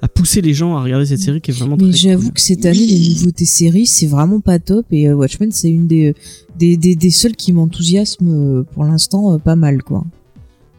à 0.02 0.08
pousser 0.08 0.42
les 0.42 0.54
gens 0.54 0.76
à 0.78 0.84
regarder 0.84 1.06
cette 1.06 1.20
série 1.20 1.40
qui 1.42 1.52
est 1.52 1.54
vraiment 1.54 1.76
Mais 1.78 1.90
très 1.90 1.98
j'avoue 1.98 2.24
cool. 2.26 2.34
que 2.34 2.42
cette 2.42 2.66
année, 2.66 2.78
Oui. 2.80 2.88
les 3.10 3.16
nouveautés 3.16 3.46
séries, 3.46 3.86
c'est 3.86 4.08
vraiment 4.08 4.40
pas 4.40 4.60
top. 4.60 4.86
Et 4.92 5.08
euh, 5.10 5.14
Watchmen, 5.16 5.52
c'est 5.52 5.70
une 5.70 5.88
des, 5.88 6.14
des, 6.58 6.78
des, 6.78 6.96
des 6.96 7.10
seules 7.10 7.36
qui 7.36 7.52
m'enthousiasme 7.54 8.28
euh, 8.60 8.64
pour 8.64 8.84
l'instant 8.86 9.34
euh, 9.34 9.38
pas 9.40 9.56
mal, 9.56 9.82
quoi. 9.84 10.04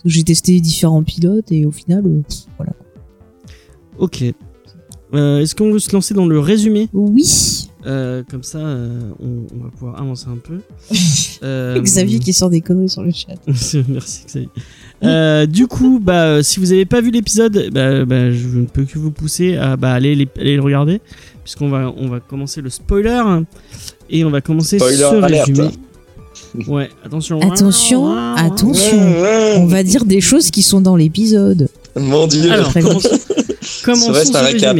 J'ai 0.06 0.22
testé 0.24 0.58
différents 0.60 1.02
pilotes 1.02 1.50
et 1.52 1.64
au 1.66 1.70
final, 1.70 2.02
euh, 2.06 2.22
voilà. 2.58 2.72
Ok. 3.98 4.24
Euh, 5.14 5.40
Est-ce 5.40 5.54
qu'on 5.54 5.70
veut 5.72 5.78
se 5.78 5.92
lancer 5.92 6.12
dans 6.14 6.26
le 6.26 6.38
résumé? 6.38 6.88
Oui, 6.92 7.70
Euh, 7.86 8.22
Comme 8.30 8.42
ça, 8.42 8.58
euh, 8.58 9.10
on, 9.20 9.46
on 9.54 9.64
va 9.64 9.70
pouvoir 9.70 10.00
avancer 10.00 10.26
un 10.28 10.36
peu. 10.38 10.58
Euh, 11.42 11.78
Xavier 11.78 12.20
qui 12.20 12.32
sort 12.32 12.48
des 12.48 12.62
conneries 12.62 12.88
sur 12.88 13.02
le 13.02 13.10
chat. 13.10 13.34
Merci 13.88 14.22
Xavier. 14.26 14.48
Euh, 15.02 15.44
du 15.44 15.66
coup, 15.66 15.98
bah, 16.00 16.42
si 16.42 16.58
vous 16.58 16.66
n'avez 16.66 16.86
pas 16.86 17.02
vu 17.02 17.10
l'épisode, 17.10 17.68
bah, 17.70 18.06
bah, 18.06 18.30
je 18.32 18.46
ne 18.60 18.64
peux 18.64 18.84
que 18.84 18.98
vous 18.98 19.10
pousser 19.10 19.56
à 19.56 19.76
bah, 19.76 19.92
aller, 19.92 20.14
les- 20.14 20.28
aller 20.40 20.56
le 20.56 20.62
regarder, 20.62 21.02
puisqu'on 21.42 21.68
va, 21.68 21.92
on 21.98 22.08
va 22.08 22.20
commencer 22.20 22.62
le 22.62 22.70
spoiler 22.70 23.10
hein, 23.10 23.44
et 24.08 24.24
on 24.24 24.30
va 24.30 24.40
commencer 24.40 24.78
Spoiler 24.78 24.96
ce 24.96 25.22
alerte. 25.22 25.48
résumé. 25.48 25.68
Ouais, 26.66 26.88
attention. 27.04 27.40
Attention, 27.42 28.16
attention. 28.36 28.98
On 29.58 29.66
va 29.66 29.82
dire 29.82 30.06
des 30.06 30.22
choses 30.22 30.50
qui 30.50 30.62
sont 30.62 30.80
dans 30.80 30.96
l'épisode. 30.96 31.68
Mon 31.96 32.26
dieu. 32.26 32.50
Alors, 32.50 32.72
commençons, 32.72 33.08
commençons 33.84 34.14
Ça 34.14 34.18
reste 34.18 34.34
un 34.36 34.40
ce 34.40 34.52
récap. 34.52 34.76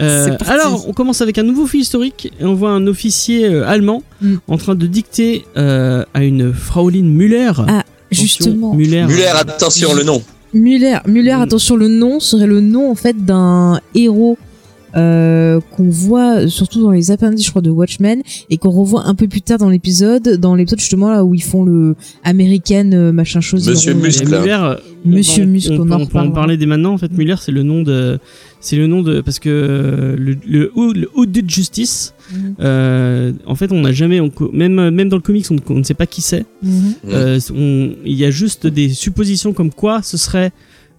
Euh, 0.00 0.36
alors, 0.46 0.88
on 0.88 0.92
commence 0.92 1.20
avec 1.20 1.38
un 1.38 1.42
nouveau 1.42 1.66
fait 1.66 1.78
historique 1.78 2.32
et 2.40 2.44
on 2.44 2.54
voit 2.54 2.70
un 2.70 2.86
officier 2.86 3.46
euh, 3.46 3.66
allemand 3.66 4.02
Mm. 4.20 4.34
en 4.48 4.56
train 4.56 4.74
de 4.74 4.86
dicter 4.88 5.44
euh, 5.56 6.04
à 6.12 6.24
une 6.24 6.52
Fraulein 6.52 7.04
Müller. 7.04 7.52
Ah, 7.56 7.62
Attention, 7.62 7.84
Justement, 8.10 8.74
Müller. 8.74 9.04
Muller, 9.06 9.26
attention, 9.34 9.94
le 9.94 10.02
nom. 10.02 10.22
Muller, 10.54 10.98
Muller, 11.06 11.36
Mm. 11.36 11.42
attention, 11.42 11.76
le 11.76 11.88
nom 11.88 12.20
serait 12.20 12.46
le 12.46 12.60
nom 12.60 12.90
en 12.90 12.94
fait 12.94 13.24
d'un 13.24 13.80
héros 13.94 14.38
euh, 14.98 15.60
qu'on 15.76 15.88
voit 15.88 16.48
surtout 16.48 16.82
dans 16.82 16.90
les 16.90 17.10
appendices, 17.10 17.44
je 17.46 17.50
crois, 17.50 17.62
de 17.62 17.70
Watchmen 17.70 18.22
et 18.50 18.56
qu'on 18.58 18.70
revoit 18.70 19.04
un 19.06 19.14
peu 19.14 19.28
plus 19.28 19.42
tard 19.42 19.58
dans 19.58 19.70
l'épisode, 19.70 20.28
dans 20.38 20.54
l'épisode 20.54 20.80
justement 20.80 21.10
là 21.10 21.24
où 21.24 21.34
ils 21.34 21.42
font 21.42 21.64
le 21.64 21.94
American 22.24 22.90
euh, 22.92 23.12
machin 23.12 23.40
chose. 23.40 23.68
Monsieur 23.68 23.94
Muscle. 23.94 24.32
Euh, 24.34 24.76
on 25.04 25.08
Monsieur 25.08 25.44
peut 25.44 25.48
en- 25.48 25.52
Muscle, 25.52 25.72
on, 25.72 25.82
on 25.82 25.86
peut- 25.86 25.92
en 25.92 25.94
on 25.94 25.98
peut 25.98 26.02
en 26.02 26.06
reparlera. 26.06 26.34
parler 26.34 26.56
dès 26.56 26.66
maintenant. 26.66 26.92
En 26.94 26.98
fait, 26.98 27.12
Müller, 27.12 27.36
c'est 27.40 27.52
le 27.52 27.62
nom 27.62 27.82
de, 27.82 28.18
c'est 28.60 28.76
le 28.76 28.86
nom 28.86 29.02
de, 29.02 29.20
parce 29.20 29.38
que 29.38 30.16
le 30.18 30.36
le, 30.46 30.72
Haut- 30.74 30.92
le 30.92 31.08
Haut 31.14 31.26
de 31.26 31.42
Justice, 31.48 32.14
Mhm. 32.30 32.54
euh, 32.60 33.32
en 33.46 33.54
fait, 33.54 33.72
on 33.72 33.80
n'a 33.80 33.92
jamais, 33.92 34.20
on 34.20 34.30
même 34.52 34.90
même 34.90 35.08
dans 35.08 35.16
le 35.16 35.22
comics, 35.22 35.46
on, 35.50 35.56
on 35.72 35.78
ne 35.78 35.82
sait 35.82 35.94
pas 35.94 36.06
qui 36.06 36.20
c'est. 36.20 36.44
Mhm. 36.62 36.70
Mm. 36.70 37.08
Euh, 37.10 37.38
Il 38.04 38.12
y 38.16 38.24
a 38.24 38.30
juste 38.30 38.66
des 38.66 38.88
suppositions 38.90 39.52
comme 39.52 39.70
quoi 39.70 40.02
ce 40.02 40.16
serait 40.16 40.50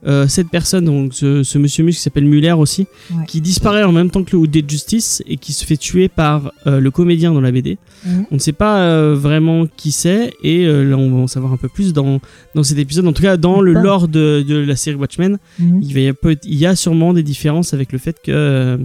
euh, 0.08 0.27
cette 0.27 0.50
personne, 0.50 0.86
donc 0.86 1.13
ce, 1.13 1.44
ce 1.44 1.58
Monsieur 1.58 1.84
Muscle 1.84 1.98
qui 1.98 2.03
s'appelle 2.03 2.25
Muller 2.25 2.53
aussi, 2.53 2.88
Ouais. 3.12 3.25
qui 3.27 3.41
disparaît 3.41 3.84
en 3.84 3.91
même 3.91 4.10
temps 4.10 4.24
que 4.24 4.32
le 4.32 4.38
Hood 4.38 4.50
de 4.51 4.70
Justice 4.70 5.22
et 5.27 5.36
qui 5.38 5.51
se 5.51 5.65
fait 5.65 5.75
tuer 5.77 6.08
par 6.08 6.51
euh, 6.68 6.79
le 6.79 6.89
comédien 6.91 7.34
dans 7.34 7.41
la 7.41 7.51
BD. 7.51 7.77
Mhm. 8.06 8.25
On 8.32 8.36
ne 8.36 8.39
sait 8.39 8.53
pas 8.53 8.79
euh, 8.79 9.13
vraiment 9.13 9.68
qui 9.75 9.91
c'est 9.91 10.34
et 10.44 10.65
euh, 10.65 10.84
là 10.89 10.98
on 10.98 11.10
va 11.12 11.18
en 11.18 11.27
savoir 11.27 11.51
un 11.51 11.58
peu 11.58 11.68
plus 11.68 11.91
dans, 11.91 12.22
dans 12.56 12.63
cet 12.63 12.77
épisode. 12.77 13.06
En 13.08 13.13
tout 13.13 13.22
cas, 13.24 13.36
dans 13.36 13.60
le 13.60 13.74
lore 13.74 14.08
de, 14.08 14.41
de 14.48 14.56
la 14.56 14.75
série 14.77 14.96
Watchmen, 14.96 15.38
Mhm. 15.60 15.82
il, 15.84 15.94
va 15.94 16.00
y 16.00 16.08
a 16.08 16.13
peut- 16.13 16.38
il 16.44 16.56
y 16.58 16.65
a 16.65 16.75
sûrement 16.77 17.13
des 17.13 17.24
différences 17.24 17.74
avec 17.74 17.91
le 17.91 17.98
fait 17.98 18.15
que, 18.24 18.32
euh, 18.32 18.77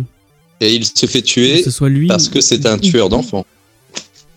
Et 0.61 0.75
il 0.75 0.85
se 0.85 1.07
fait 1.07 1.21
que 1.23 1.27
tuer 1.27 1.63
ce 1.63 1.71
soit 1.71 1.89
lui. 1.91 2.09
parce 2.09 2.29
que 2.29 2.41
c'est 2.41 2.67
un 2.67 2.79
tueur 2.79 3.09
d'enfants. 3.09 3.47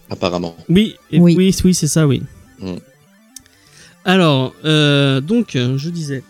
Apparemment. 0.09 0.55
Oui, 0.69 0.95
et- 1.11 1.19
Oui. 1.19 1.35
oui, 1.35 1.55
oui, 1.65 1.73
c'est 1.73 1.87
ça, 1.87 2.07
oui. 2.07 2.21
Mm. 2.61 2.75
Alors, 4.05 4.53
euh, 4.63 5.19
donc, 5.21 5.57
je 5.57 5.89
disais, 5.89 6.23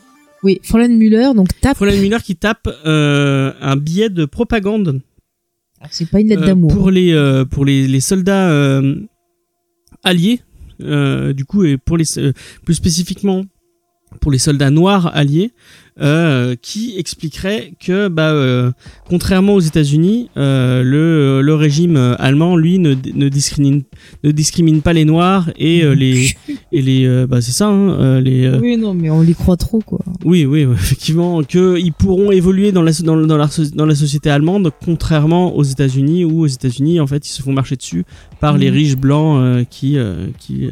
Oui, 0.48 0.62
Fräulein 0.64 0.96
Müller, 0.98 1.34
donc 1.36 1.50
tape. 1.60 1.76
Fräulein 1.76 2.00
Müller 2.00 2.20
qui 2.24 2.38
tape 2.38 2.70
euh, 2.86 3.52
un 3.60 3.76
billet 3.76 4.10
de 4.10 4.24
propagande 4.24 5.02
C'est 5.92 6.10
pas 6.10 6.22
une 6.22 6.30
lettre 6.30 6.44
euh, 6.44 6.46
d'amour. 6.46 6.74
pour 6.74 6.90
les 6.90 7.12
euh, 7.12 7.44
pour 7.44 7.66
les, 7.66 7.86
les 7.86 8.00
soldats 8.00 8.82
alliés. 10.06 10.40
du 10.80 11.44
coup, 11.46 11.66
et 11.66 11.76
pour 11.78 11.98
les 11.98 12.06
plus 12.64 12.76
spécifiquement 12.76 13.44
pour 14.22 14.32
les 14.32 14.38
soldats 14.40 14.70
noirs 14.72 15.12
alliés, 15.16 15.52
euh, 16.00 16.56
qui 16.62 16.94
expliquerait 16.98 17.74
que, 17.80 18.08
bah, 18.08 18.30
euh, 18.30 18.72
contrairement 19.10 19.56
aux 19.56 19.60
États-Unis, 19.60 20.30
euh, 20.38 20.84
le, 20.84 21.42
le 21.42 21.56
régime 21.56 21.98
allemand, 22.20 22.56
lui, 22.56 22.78
ne, 22.78 22.94
ne 23.16 23.30
discrimine 23.30 23.82
ne 24.24 24.30
discrimine 24.32 24.82
pas 24.84 24.94
les 24.94 25.06
noirs 25.06 25.50
et 25.58 25.84
les 25.96 26.30
et 26.72 26.82
les 26.84 27.26
bah 27.28 27.42
c'est 27.42 27.52
ça, 27.52 27.68
hein, 27.68 28.20
les 28.22 28.48
Oui, 28.62 28.78
non, 28.78 28.94
mais 28.94 29.10
on 29.10 29.22
les 29.22 29.34
croit 29.34 29.58
trop, 29.58 29.80
quoi. 29.80 30.00
oui, 30.24 30.46
oui, 30.46 30.66
ouais, 30.66 30.74
effectivement, 30.80 31.42
qu'ils 31.44 31.94
pourront 31.94 32.32
évoluer 32.32 32.72
dans 32.72 32.84
la, 32.84 32.92
dans, 33.04 33.16
la, 33.16 33.50
dans 33.76 33.86
la 33.86 33.96
société 33.96 34.30
allemande, 34.30 34.72
contrairement 34.86 35.56
aux 35.56 35.64
États-Unis, 35.64 36.26
où 36.26 36.42
aux 36.42 36.48
États-Unis, 36.48 37.00
en 37.00 37.08
fait, 37.08 37.26
ils 37.28 37.32
se 37.32 37.42
font 37.42 37.54
marcher 37.54 37.76
dessus 37.76 38.04
par 38.40 38.58
les 38.58 38.70
Mhm. 38.70 38.76
riches 38.78 38.98
blancs 38.98 39.66
qui, 39.72 39.98
qui, 40.40 40.70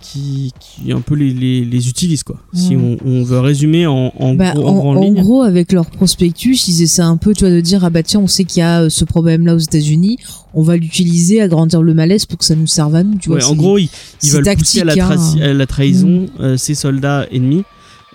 qui, 0.00 0.52
qui 0.60 0.92
un 0.92 1.00
peu 1.00 1.14
les, 1.14 1.32
les, 1.32 1.64
les 1.64 1.88
utilisent, 1.88 2.22
quoi. 2.22 2.36
Si 2.52 2.76
on, 2.76 2.96
on 3.04 3.22
veut 3.24 3.40
résumer 3.40 3.86
en, 3.86 4.12
en, 4.18 4.34
Bah, 4.34 4.52
gros, 4.54 4.66
en, 4.68 4.76
en, 4.78 4.96
en 4.96 5.00
ligne. 5.02 5.20
gros, 5.22 5.42
avec 5.42 5.72
leur 5.72 5.86
prospectus, 5.86 6.56
ils 6.68 6.82
essaient 6.82 7.02
un 7.02 7.16
peu, 7.16 7.32
tu 7.34 7.44
vois, 7.44 7.52
de 7.52 7.60
dire 7.60 7.84
ah 7.84 7.90
bah 7.90 8.02
tiens, 8.02 8.20
on 8.20 8.26
sait 8.26 8.44
qu'il 8.44 8.60
y 8.60 8.62
a 8.62 8.82
euh, 8.82 8.88
ce 8.88 9.04
problème-là 9.04 9.54
aux 9.54 9.58
États-Unis, 9.58 10.18
on 10.54 10.62
va 10.62 10.76
l'utiliser, 10.76 11.40
agrandir 11.40 11.82
le 11.82 11.94
malaise 11.94 12.26
pour 12.26 12.38
que 12.38 12.44
ça 12.44 12.54
nous 12.54 12.66
serve 12.66 12.94
à 12.94 13.02
nous, 13.02 13.16
tu 13.18 13.28
vois. 13.30 13.38
Ouais, 13.38 13.44
en 13.44 13.54
gros, 13.54 13.78
ils, 13.78 13.88
ils 14.22 14.30
veulent 14.32 14.44
pousser 14.56 14.80
à 14.80 14.84
la, 14.84 14.92
hein. 14.94 15.40
à 15.40 15.52
la 15.52 15.66
trahison 15.66 16.26
euh, 16.40 16.56
ces 16.56 16.74
soldats 16.74 17.26
ennemis, 17.32 17.64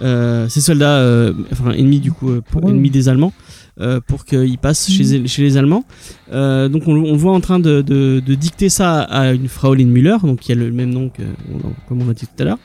euh, 0.01 0.49
ces 0.49 0.61
soldats, 0.61 0.97
euh, 0.97 1.33
enfin 1.51 1.71
ennemis 1.71 1.99
du 1.99 2.11
coup, 2.11 2.29
euh, 2.29 2.41
ennemis 2.63 2.89
des 2.89 3.07
Allemands, 3.09 3.33
pour 4.07 4.25
qu'ils 4.25 4.57
passent 4.57 4.89
chez, 4.91 5.27
chez 5.27 5.41
les 5.41 5.57
Allemands. 5.57 5.85
Euh, 6.31 6.69
donc 6.69 6.83
on, 6.87 6.91
on 6.91 7.11
le 7.11 7.17
voit 7.17 7.33
en 7.33 7.41
train 7.41 7.59
de, 7.59 7.81
de, 7.81 8.21
de 8.25 8.35
dicter 8.35 8.69
ça 8.69 9.01
à 9.01 9.31
une 9.31 9.47
Fraulein 9.47 9.85
Müller, 9.85 10.17
donc 10.23 10.39
qui 10.39 10.51
a 10.51 10.55
le 10.55 10.71
même 10.71 10.91
nom 10.91 11.09
que, 11.09 11.23
comme 11.87 12.01
on 12.01 12.07
l'a 12.07 12.13
dit 12.13 12.25
tout 12.25 12.41
à 12.43 12.45
l'heure. 12.45 12.59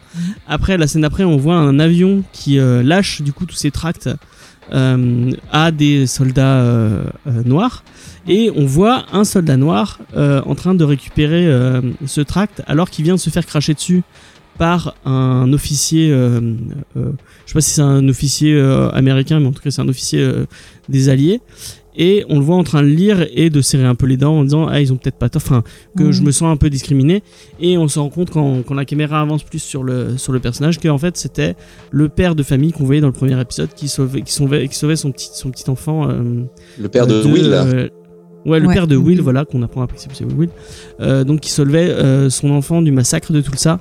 Après, 0.47 0.77
la 0.77 0.87
scène 0.87 1.03
d'après, 1.03 1.25
on 1.25 1.37
voit 1.37 1.57
un 1.57 1.79
avion 1.79 2.23
qui 2.33 2.59
euh, 2.59 2.83
lâche 2.83 3.23
du 3.23 3.33
coup 3.33 3.47
tous 3.47 3.57
ses 3.57 3.71
tracts 3.71 4.11
euh, 4.73 5.31
à 5.53 5.71
des 5.71 6.07
soldats 6.07 6.59
euh, 6.61 7.05
euh, 7.27 7.43
noirs. 7.45 7.85
Et 8.29 8.51
on 8.57 8.67
voit 8.67 9.07
un 9.13 9.25
soldat 9.25 9.57
noir 9.57 10.01
euh, 10.17 10.43
en 10.45 10.57
train 10.57 10.75
de 10.75 10.83
récupérer 10.83 11.47
euh, 11.47 11.81
ce 12.07 12.21
tract 12.21 12.63
alors 12.67 12.91
qu'il 12.91 13.05
vient 13.05 13.15
de 13.15 13.21
se 13.21 13.31
faire 13.31 13.47
cracher 13.47 13.75
dessus 13.75 14.03
par 14.59 14.95
un 15.05 15.53
officier, 15.53 16.11
euh, 16.11 16.41
euh, 16.97 17.13
je 17.45 17.51
sais 17.51 17.55
pas 17.55 17.61
si 17.61 17.71
c'est 17.71 17.83
un 17.83 18.09
officier 18.09 18.55
euh, 18.55 18.89
américain, 18.91 19.41
mais 19.41 19.47
en 19.47 19.53
tout 19.53 19.63
cas 19.63 19.71
c'est 19.71 19.83
un 19.83 19.89
officier 19.89 20.21
euh, 20.21 20.47
des 20.89 21.09
Alliés. 21.09 21.41
Et 21.99 22.27
on 22.29 22.39
le 22.39 22.45
voit 22.45 22.57
en 22.57 22.63
train 22.63 22.83
de 22.83 22.89
lire 22.89 23.27
et 23.35 23.49
de 23.49 23.61
serrer 23.63 23.85
un 23.87 23.95
peu 23.95 24.05
les 24.05 24.19
dents 24.19 24.37
en 24.41 24.45
disant 24.45 24.67
ah 24.69 24.83
ils 24.83 24.93
ont 24.93 24.97
peut-être 24.97 25.17
pas 25.17 25.31
tort, 25.31 25.41
enfin 25.43 25.65
que 25.97 26.03
Mhm. 26.03 26.11
je 26.13 26.23
me 26.25 26.31
sens 26.31 26.53
un 26.53 26.59
peu 26.59 26.69
discriminé. 26.69 27.23
Et 27.59 27.79
on 27.79 27.89
se 27.89 27.99
rend 27.99 28.11
compte 28.11 28.29
quand, 28.29 28.63
quand 28.67 28.75
la 28.75 28.85
caméra 28.85 29.19
avance 29.23 29.43
plus 29.45 29.61
sur 29.61 29.83
le 29.83 30.19
sur 30.19 30.33
le 30.35 30.39
personnage 30.41 30.79
que 30.79 30.89
en 30.89 30.99
fait 30.99 31.17
c'était 31.17 31.55
le 31.91 32.11
père 32.11 32.35
de 32.35 32.43
famille 32.43 32.73
qu'on 32.73 32.85
voyait 32.85 33.01
dans 33.01 33.07
le 33.07 33.15
premier 33.15 33.41
épisode 33.41 33.71
qui 33.75 33.89
sauvait 33.89 34.21
qui 34.21 34.33
sauvait, 34.35 34.69
qui 34.69 34.75
sauvait 34.77 34.97
son 34.97 35.11
petit 35.11 35.31
son 35.33 35.51
petit 35.51 35.71
enfant. 35.71 36.07
euh, 36.11 36.45
Le 36.79 36.89
père 36.91 37.07
de, 37.07 37.23
Will. 37.25 37.51
euh, 37.55 37.89
ouais, 38.45 38.61
le 38.61 38.67
Ouais. 38.69 38.75
père 38.75 38.87
de 38.89 38.97
Will, 38.97 39.17
Mhm. 39.17 39.25
voilà, 39.25 39.47
qu'on 39.47 39.63
apprend 39.63 39.81
après 39.81 39.97
que 39.97 40.03
c'est 40.13 40.25
Will. 40.25 40.51
Euh, 41.01 41.25
donc, 41.25 41.41
qui 41.41 41.51
solvait 41.51 41.89
euh, 41.89 42.29
son 42.29 42.51
enfant 42.51 42.83
du 42.83 42.93
massacre 42.93 43.33
de 43.33 43.41
tout 43.41 43.57
ça. 43.57 43.81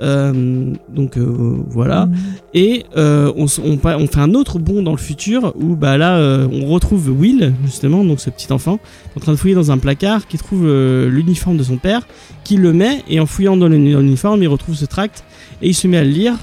Euh, 0.00 0.72
donc 0.88 1.16
euh, 1.16 1.56
voilà. 1.68 2.06
Mhm. 2.06 2.14
Et 2.54 2.84
euh, 2.96 3.32
on, 3.36 3.46
fait 3.46 4.20
un 4.20 4.34
autre 4.34 4.58
bond 4.58 4.82
dans 4.82 4.92
le 4.92 4.98
futur 4.98 5.54
où 5.56 5.76
bah 5.76 5.96
là 5.96 6.18
on 6.50 6.66
retrouve 6.66 7.10
Will 7.10 7.54
justement, 7.64 8.04
donc 8.04 8.20
ce 8.20 8.30
petit 8.30 8.52
enfant, 8.52 8.78
en 9.16 9.20
train 9.20 9.32
de 9.32 9.36
fouiller 9.36 9.54
dans 9.54 9.70
un 9.70 9.78
placard, 9.78 10.26
qui 10.26 10.38
trouve 10.38 10.66
l'uniforme 10.66 11.56
de 11.56 11.64
son 11.64 11.76
père, 11.76 12.06
qui 12.44 12.56
le 12.56 12.72
met 12.72 13.02
et 13.08 13.20
en 13.20 13.26
fouillant 13.26 13.56
dans 13.56 13.68
l'uniforme 13.68 14.42
il 14.42 14.48
retrouve 14.48 14.74
ce 14.74 14.84
tract 14.84 15.24
et 15.62 15.68
il 15.68 15.74
se 15.74 15.88
met 15.88 15.98
à 15.98 16.04
le 16.04 16.10
lire. 16.10 16.34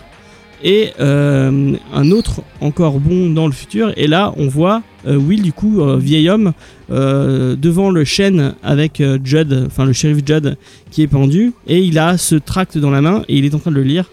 Et 0.64 0.92
euh, 1.00 1.74
un 1.94 2.12
autre 2.12 2.42
encore 2.62 3.00
bon 3.00 3.32
dans 3.32 3.48
le 3.48 3.52
futur. 3.54 3.92
Et 3.98 4.08
là 4.08 4.34
on 4.38 4.48
voit 4.48 4.84
euh, 5.08 5.16
Will 5.16 5.42
du 5.42 5.54
coup 5.54 5.82
euh, 5.82 5.98
vieil 5.98 6.30
homme 6.30 6.54
devant 6.90 7.90
le 7.90 8.04
chêne 8.04 8.54
avec 8.64 9.02
Judd, 9.24 9.64
enfin 9.68 9.86
le 9.86 9.94
shérif 9.94 10.18
Judd 10.26 10.58
qui 10.92 11.02
est 11.04 11.08
pendu. 11.08 11.54
Et 11.68 11.80
il 11.80 11.98
a 11.98 12.18
ce 12.18 12.36
tract 12.36 12.78
dans 12.78 12.92
la 12.92 13.00
main 13.02 13.24
et 13.30 13.38
il 13.38 13.46
est 13.46 13.56
en 13.56 13.60
train 13.60 13.72
de 13.72 13.76
le 13.78 13.84
lire. 13.84 14.10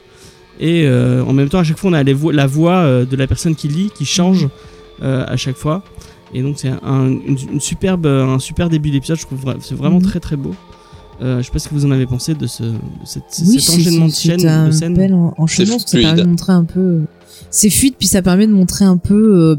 Et 0.60 0.88
en 0.88 1.32
même 1.32 1.48
temps 1.48 1.58
à 1.58 1.64
chaque 1.64 1.76
fois 1.78 1.90
on 1.90 1.94
a 1.94 2.02
les 2.04 2.12
vo- 2.14 2.30
la 2.30 2.46
voix 2.46 3.04
de 3.04 3.16
la 3.16 3.26
personne 3.26 3.54
qui 3.56 3.66
lit 3.68 3.90
qui 3.96 4.04
change 4.04 4.48
à 5.02 5.36
chaque 5.36 5.56
fois. 5.56 5.82
Et 6.32 6.40
donc 6.42 6.54
c'est 6.58 6.68
un, 6.84 7.06
une, 7.08 7.36
une 7.54 7.60
superbe 7.60 8.06
un 8.06 8.38
super 8.38 8.68
début 8.70 8.90
d'épisode. 8.90 9.18
Je 9.18 9.26
trouve 9.26 9.40
c'est 9.60 9.74
vraiment 9.74 9.96
Mhm. 9.98 10.02
très 10.04 10.20
très 10.20 10.36
beau 10.36 10.54
euh, 11.22 11.38
je 11.38 11.46
sais 11.46 11.52
pas 11.52 11.58
ce 11.58 11.68
que 11.68 11.74
vous 11.74 11.84
en 11.86 11.90
avez 11.90 12.06
pensé 12.06 12.34
de 12.34 12.46
ce 12.46 12.62
de 12.62 12.78
cette, 13.04 13.22
Oui, 13.46 13.60
cet 13.60 13.62
c'est- 13.62 13.72
enchaînement 13.80 14.06
de, 14.06 14.12
chaînes, 14.12 14.40
c'est 14.40 14.46
un 14.48 14.66
de 14.66 14.70
scènes 14.72 14.94
bel 14.94 15.14
en- 15.14 15.34
enchaînement, 15.38 15.74
parce 15.76 15.84
que 15.84 15.90
ça 15.90 15.98
permet 16.00 16.22
de 16.22 16.28
montrer 16.28 16.52
un 16.52 16.64
peu. 16.64 17.02
C'est 17.50 17.70
fluide, 17.70 17.94
puis 17.98 18.08
ça 18.08 18.20
permet 18.22 18.46
de 18.46 18.52
montrer 18.52 18.84
un 18.84 18.96
peu 18.98 19.54
euh, 19.54 19.56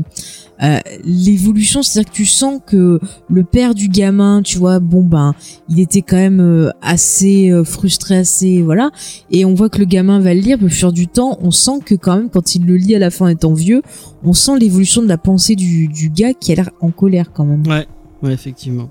euh, 0.64 0.80
l'évolution. 1.06 1.82
C'est-à-dire 1.82 2.12
que 2.12 2.16
tu 2.16 2.26
sens 2.26 2.60
que 2.66 3.00
le 3.30 3.44
père 3.44 3.74
du 3.74 3.88
gamin, 3.88 4.42
tu 4.44 4.58
vois, 4.58 4.80
bon 4.80 5.02
ben, 5.04 5.34
il 5.70 5.80
était 5.80 6.02
quand 6.02 6.18
même 6.18 6.40
euh, 6.40 6.70
assez 6.82 7.50
euh, 7.52 7.64
frustré, 7.64 8.18
assez 8.18 8.62
voilà. 8.62 8.92
Et 9.32 9.46
on 9.46 9.54
voit 9.54 9.70
que 9.70 9.80
le 9.80 9.86
gamin 9.86 10.20
va 10.20 10.34
le 10.34 10.42
lire, 10.42 10.58
puis 10.58 10.68
au 10.68 10.70
fur 10.70 10.92
du 10.92 11.08
temps, 11.08 11.38
on 11.42 11.52
sent 11.52 11.80
que 11.86 11.96
quand 11.96 12.16
même, 12.18 12.30
quand 12.30 12.54
il 12.56 12.66
le 12.66 12.76
lit 12.76 12.96
à 12.96 13.00
la 13.00 13.10
fin 13.12 13.28
étant 13.28 13.54
vieux, 13.54 13.82
on 14.24 14.34
sent 14.34 14.60
l'évolution 14.60 15.02
de 15.02 15.08
la 15.08 15.18
pensée 15.18 15.56
du, 15.56 15.88
du 15.88 16.10
gars 16.10 16.34
qui 16.34 16.52
a 16.52 16.56
l'air 16.56 16.70
en 16.82 16.92
colère 16.92 17.32
quand 17.34 17.46
même. 17.46 17.66
Ouais, 17.66 17.88
ouais, 18.22 18.34
effectivement. 18.34 18.90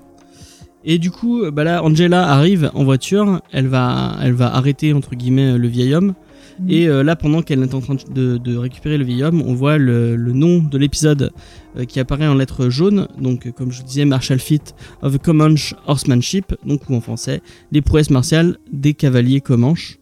Et 0.83 0.97
du 0.97 1.11
coup, 1.11 1.43
euh, 1.43 1.51
bah 1.51 1.63
là, 1.63 1.83
Angela 1.83 2.27
arrive 2.27 2.71
en 2.73 2.83
voiture. 2.83 3.41
Elle 3.51 3.67
va, 3.67 4.15
elle 4.21 4.33
va 4.33 4.53
arrêter 4.53 4.93
entre 4.93 5.15
guillemets 5.15 5.57
le 5.57 5.67
vieil 5.67 5.93
homme. 5.93 6.13
Mhm. 6.59 6.69
Et 6.69 6.87
euh, 6.87 7.03
là, 7.03 7.15
pendant 7.15 7.41
qu'elle 7.41 7.61
est 7.63 7.73
en 7.73 7.81
train 7.81 7.95
de, 8.13 8.37
de 8.37 8.57
récupérer 8.57 8.97
le 8.97 9.03
vieil 9.03 9.23
homme, 9.23 9.41
on 9.45 9.53
voit 9.53 9.77
le, 9.77 10.15
le 10.15 10.33
nom 10.33 10.59
de 10.59 10.77
l'épisode 10.77 11.31
euh, 11.77 11.85
qui 11.85 11.99
apparaît 11.99 12.27
en 12.27 12.35
lettres 12.35 12.69
jaunes. 12.69 13.07
Donc, 13.19 13.51
comme 13.51 13.71
je 13.71 13.81
vous 13.81 13.87
disais, 13.87 14.05
Martial 14.05 14.39
Feat 14.39 14.73
of 15.01 15.17
Comanche 15.19 15.75
Horsemanship. 15.85 16.55
Donc, 16.65 16.89
ou 16.89 16.95
en 16.95 17.01
français, 17.01 17.41
les 17.71 17.81
prouesses 17.81 18.09
martiales 18.09 18.57
des 18.71 18.93
cavaliers 18.93 19.41
Comanches. 19.41 19.98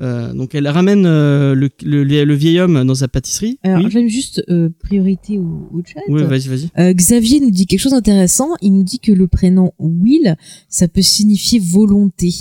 Euh, 0.00 0.32
donc, 0.32 0.54
elle 0.54 0.68
ramène 0.68 1.06
euh, 1.06 1.54
le, 1.54 1.70
le, 1.82 2.04
le 2.04 2.34
vieil 2.34 2.60
homme 2.60 2.84
dans 2.84 2.94
sa 2.94 3.08
pâtisserie. 3.08 3.58
Alors, 3.64 3.84
oui, 3.84 3.90
j'aime 3.90 4.08
juste 4.08 4.44
euh, 4.48 4.68
priorité 4.80 5.38
au, 5.38 5.68
au 5.72 5.82
chat. 5.84 6.00
Ouais, 6.08 6.24
vas-y, 6.24 6.46
vas-y. 6.48 6.68
Euh, 6.78 6.92
Xavier 6.92 7.40
nous 7.40 7.50
dit 7.50 7.66
quelque 7.66 7.80
chose 7.80 7.92
d'intéressant. 7.92 8.50
Il 8.62 8.72
nous 8.74 8.84
dit 8.84 9.00
que 9.00 9.10
le 9.10 9.26
prénom 9.26 9.72
Will, 9.78 10.36
ça 10.68 10.86
peut 10.86 11.02
signifier 11.02 11.58
volonté. 11.58 12.32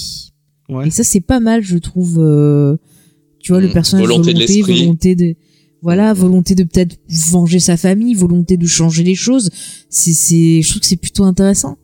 Ouais. 0.70 0.88
Et 0.88 0.92
ça, 0.92 1.04
c'est 1.04 1.20
pas 1.22 1.40
mal, 1.40 1.64
je 1.64 1.78
trouve. 1.78 2.18
euh, 2.20 2.78
tu 3.40 3.52
vois, 3.54 3.62
le 3.62 3.70
Mm. 3.70 3.74
personnage 3.74 4.06
Volonté 4.06 4.34
volonté, 4.34 4.34
de 4.34 4.54
l'esprit. 4.54 4.80
volonté 4.84 5.16
de, 5.16 5.36
voilà, 5.82 6.14
volonté 6.14 6.54
de 6.56 6.64
peut-être 6.64 6.98
venger 7.10 7.60
sa 7.60 7.78
famille, 7.78 8.14
volonté 8.14 8.58
de 8.58 8.68
changer 8.68 9.04
les 9.04 9.16
choses. 9.16 9.50
C'est, 9.90 10.14
c'est, 10.14 10.62
je 10.62 10.70
trouve 10.70 10.82
que 10.82 10.88
c'est 10.88 10.98
plutôt 10.98 11.24
intéressant. 11.24 11.78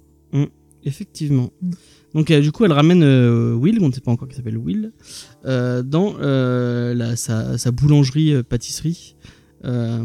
Effectivement. 0.85 1.49
Mm. 1.61 1.71
Donc 2.13 2.29
euh, 2.31 2.41
du 2.41 2.51
coup, 2.51 2.65
elle 2.65 2.71
ramène 2.71 3.03
euh, 3.03 3.53
Will, 3.53 3.79
on 3.81 3.87
ne 3.89 3.93
sait 3.93 4.01
pas 4.01 4.11
encore 4.11 4.27
qu'il 4.27 4.37
s'appelle 4.37 4.57
Will, 4.57 4.91
euh, 5.45 5.81
dans 5.83 6.15
la, 6.17 7.15
sa, 7.15 7.57
sa 7.57 7.71
boulangerie 7.71 8.43
pâtisserie. 8.43 9.15
Euh, 9.65 10.03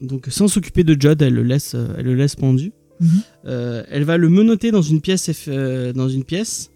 donc 0.00 0.26
sans 0.30 0.48
s'occuper 0.48 0.84
de 0.84 0.96
Judd, 1.00 1.20
elle 1.22 1.34
le 1.34 1.42
laisse, 1.42 1.74
elle 1.96 2.04
le 2.06 2.14
laisse 2.14 2.36
pendu. 2.36 2.72
Mhm. 3.00 3.22
Elle 3.90 4.04
va 4.04 4.16
le 4.16 4.28
menotter 4.28 4.70
dans 4.70 4.82
une 4.82 5.00
pièce, 5.00 5.48
dans 5.94 6.08
une 6.08 6.24
pièce. 6.24 6.70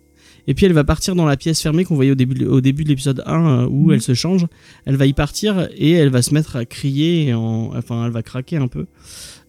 Et 0.49 0.55
puis 0.55 0.67
elle 0.67 0.73
va 0.73 0.83
partir 0.83 1.15
dans 1.15 1.25
la 1.25 1.37
pièce 1.37 1.61
fermée 1.63 1.85
qu'on 1.85 1.95
voyait 1.95 2.11
au 2.11 2.17
début, 2.17 2.47
au 2.47 2.61
début 2.61 2.83
de 2.83 2.89
l'épisode 2.89 3.23
1 3.27 3.47
euh, 3.63 3.67
où 3.69 3.87
Mhm. 3.87 3.93
elle 3.93 4.03
se 4.03 4.15
change. 4.15 4.47
Elle 4.87 4.97
va 4.97 5.07
y 5.07 5.13
partir 5.13 5.69
et 5.77 5.93
elle 5.93 6.11
va 6.11 6.21
se 6.21 6.35
mettre 6.35 6.57
à 6.57 6.65
crier, 6.65 7.33
en, 7.33 7.71
enfin 7.77 8.07
elle 8.07 8.13
va 8.13 8.23
craquer 8.23 8.57
un 8.57 8.67
peu. 8.69 8.87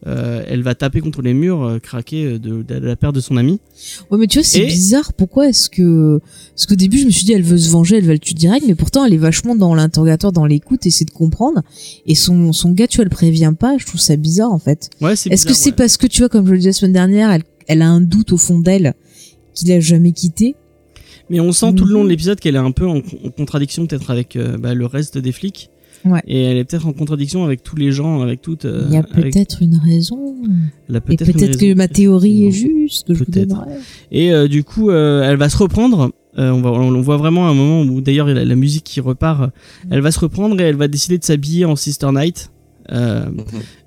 Euh, 0.05 0.43
elle 0.47 0.63
va 0.63 0.75
taper 0.75 0.99
contre 0.99 1.21
les 1.21 1.33
murs, 1.33 1.63
euh, 1.63 1.79
craquer 1.79 2.25
euh, 2.25 2.37
de, 2.39 2.61
de 2.61 2.73
la 2.85 2.95
perte 2.97 3.15
de 3.15 3.21
son 3.21 3.37
ami. 3.37 3.59
Ouais, 4.11 4.17
mais 4.17 4.27
tu 4.27 4.39
vois, 4.39 4.43
c'est 4.43 4.63
Et- 4.63 4.65
bizarre. 4.65 5.13
Pourquoi 5.13 5.47
est-ce 5.47 5.69
que, 5.69 6.19
parce 6.55 6.65
qu'au 6.65 6.75
début, 6.75 6.97
je 6.99 7.05
me 7.05 7.09
suis 7.09 7.23
dit, 7.23 7.31
elle 7.31 7.41
veut 7.43 7.57
se 7.57 7.69
venger, 7.69 7.97
elle 7.99 8.05
va 8.05 8.11
le 8.11 8.19
tuer 8.19 8.33
direct, 8.35 8.65
mais 8.67 8.75
pourtant, 8.75 9.05
elle 9.05 9.13
est 9.13 9.17
vachement 9.17 9.55
dans 9.55 9.73
l'interrogatoire, 9.75 10.33
dans 10.33 10.45
l'écoute, 10.45 10.85
essayer 10.85 11.05
de 11.05 11.11
comprendre. 11.11 11.61
Et 12.05 12.15
son, 12.15 12.51
son 12.51 12.71
gars, 12.71 12.87
tu 12.87 12.97
vois, 12.97 13.03
elle 13.05 13.09
prévient 13.11 13.53
pas. 13.57 13.77
Je 13.77 13.85
trouve 13.85 14.01
ça 14.01 14.17
bizarre, 14.17 14.51
en 14.51 14.59
fait. 14.59 14.89
Ouais, 14.99 15.15
c'est 15.15 15.31
Est-ce 15.31 15.45
que 15.45 15.53
c'est 15.53 15.69
ouais. 15.69 15.75
parce 15.77 15.95
que 15.95 16.07
tu 16.07 16.19
vois, 16.19 16.27
comme 16.29 16.45
je 16.47 16.51
le 16.51 16.57
disais 16.57 16.69
la 16.71 16.73
semaine 16.73 16.93
dernière, 16.93 17.31
elle, 17.31 17.43
elle 17.67 17.81
a 17.81 17.87
un 17.87 18.01
doute 18.01 18.33
au 18.33 18.37
fond 18.37 18.59
d'elle 18.59 18.95
qu'il 19.53 19.71
a 19.71 19.79
jamais 19.79 20.11
quitté? 20.11 20.55
Mais 21.29 21.39
on 21.39 21.53
sent 21.53 21.73
tout 21.75 21.85
le 21.85 21.93
long 21.93 21.99
de 22.01 22.05
Mhm. 22.07 22.09
l'épisode 22.11 22.39
qu'elle 22.41 22.55
est 22.55 22.59
un 22.59 22.71
peu 22.71 22.85
en, 22.85 22.97
en 22.97 23.29
contradiction 23.37 23.87
peut-être 23.87 24.11
avec 24.11 24.35
euh, 24.35 24.57
bah, 24.57 24.73
le 24.73 24.85
reste 24.85 25.17
des 25.17 25.31
flics. 25.31 25.69
Ouais. 26.05 26.21
Et 26.27 26.43
elle 26.43 26.57
est 26.57 26.63
peut-être 26.65 26.85
en 26.87 26.93
contradiction 26.93 27.43
avec 27.45 27.63
tous 27.63 27.75
les 27.75 27.91
gens, 27.91 28.21
avec 28.21 28.41
toutes. 28.41 28.65
euh, 28.65 28.83
Il 28.87 28.93
y 28.93 28.97
a 28.97 28.99
avec- 28.99 29.31
peut-être 29.33 29.61
une 29.61 29.75
raison. 29.77 30.35
elle 30.89 30.95
a 30.95 30.97
Et 30.97 31.01
peut-être 31.01 31.27
une 31.27 31.33
peut-être 31.33 31.57
que 31.57 31.73
ma 31.75 31.87
théorie 31.87 32.45
est 32.47 32.51
juste, 32.51 33.07
que 33.07 33.13
je 33.13 33.19
vous 33.19 33.25
Peut-être. 33.31 33.65
Et 34.11 34.33
euh, 34.33 34.47
du 34.47 34.63
coup, 34.63 34.89
euh, 34.89 35.23
elle 35.23 35.37
va 35.37 35.49
se 35.49 35.57
reprendre. 35.57 36.11
Euh, 36.37 36.49
on, 36.51 36.61
va, 36.61 36.71
on 36.71 36.99
voit 37.01 37.17
vraiment 37.17 37.47
un 37.47 37.53
moment 37.53 37.81
où 37.83 38.01
d'ailleurs 38.01 38.29
il 38.29 38.35
y 38.35 38.39
a 38.39 38.43
la 38.43 38.55
musique 38.55 38.83
qui 38.83 38.99
repart. 38.99 39.51
Elle 39.91 40.01
va 40.01 40.11
se 40.11 40.19
reprendre 40.19 40.59
et 40.59 40.63
elle 40.63 40.75
va 40.75 40.87
décider 40.87 41.17
de 41.17 41.23
s'habiller 41.23 41.65
en 41.65 41.75
Sister 41.75 42.09
Night. 42.13 42.49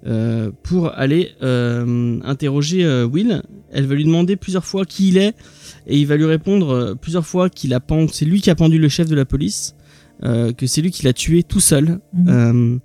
euh, 0.07 0.51
pour 0.63 0.91
aller 0.97 1.31
euh, 1.43 2.19
interroger 2.25 2.85
euh, 2.85 3.05
Will. 3.07 3.43
Elle 3.73 3.87
va 3.87 3.95
lui 3.95 4.05
demander 4.05 4.37
plusieurs 4.37 4.65
fois 4.65 4.85
qui 4.85 5.09
il 5.09 5.19
est 5.19 5.35
et 5.87 5.99
il 5.99 6.07
va 6.07 6.17
lui 6.17 6.25
répondre 6.25 6.95
plusieurs 7.01 7.27
fois 7.27 7.51
qu'il 7.51 7.75
a 7.75 7.81
pendu, 7.81 8.09
c'est 8.13 8.25
lui 8.25 8.41
qui 8.41 8.51
a 8.51 8.55
pendu 8.55 8.79
le 8.79 8.89
chef 8.89 9.09
de 9.09 9.15
la 9.15 9.25
police, 9.25 9.76
euh, 10.25 10.53
que 10.53 10.67
c'est 10.67 10.81
lui 10.83 10.91
qui 10.91 11.05
l'a 11.05 11.13
tué 11.13 11.43
tout 11.43 11.61
seul. 11.61 11.99
Mhm. 12.15 12.29
Euh, 12.29 12.77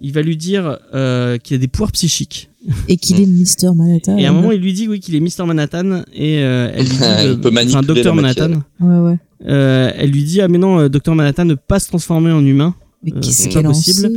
il 0.00 0.12
va 0.12 0.22
lui 0.22 0.36
dire 0.36 0.78
euh, 0.94 1.38
qu'il 1.38 1.54
a 1.56 1.58
des 1.58 1.68
pouvoirs 1.68 1.92
psychiques. 1.92 2.48
Et 2.88 2.96
qu'il 2.98 3.20
est 3.20 3.26
Mister 3.26 3.68
Manhattan. 3.74 4.18
Et 4.18 4.26
à 4.26 4.30
un 4.30 4.32
moment, 4.32 4.52
il 4.52 4.60
lui 4.60 4.72
dit 4.74 4.86
oui 4.86 5.00
qu'il 5.00 5.14
est 5.14 5.20
Mr 5.20 5.46
Manhattan 5.46 6.02
et 6.14 6.38
euh, 6.42 6.70
elle 6.74 6.84
lui 6.86 6.92
dit 6.96 6.98
Il 7.24 7.40
peut 7.40 7.50
manipuler 7.50 7.86
Docteur. 7.86 8.14
Manhattan. 8.14 8.62
Ouais, 8.80 8.98
ouais. 8.98 9.18
Euh, 9.48 9.90
elle 9.96 10.10
lui 10.10 10.24
dit 10.24 10.40
ah 10.42 10.48
mais 10.48 10.58
non, 10.58 10.78
euh, 10.78 10.88
Docteur 10.90 11.14
Manhattan 11.14 11.46
ne 11.46 11.54
peut 11.54 11.60
pas 11.66 11.80
se 11.80 11.88
transformer 11.88 12.30
en 12.32 12.44
humain. 12.44 12.74
Mais 13.02 13.12
Euh, 13.14 13.20
qu'est-ce 13.20 13.42
c'est 13.44 13.48
qu'elle 13.48 13.66
en 13.66 13.70
possible. 13.70 14.10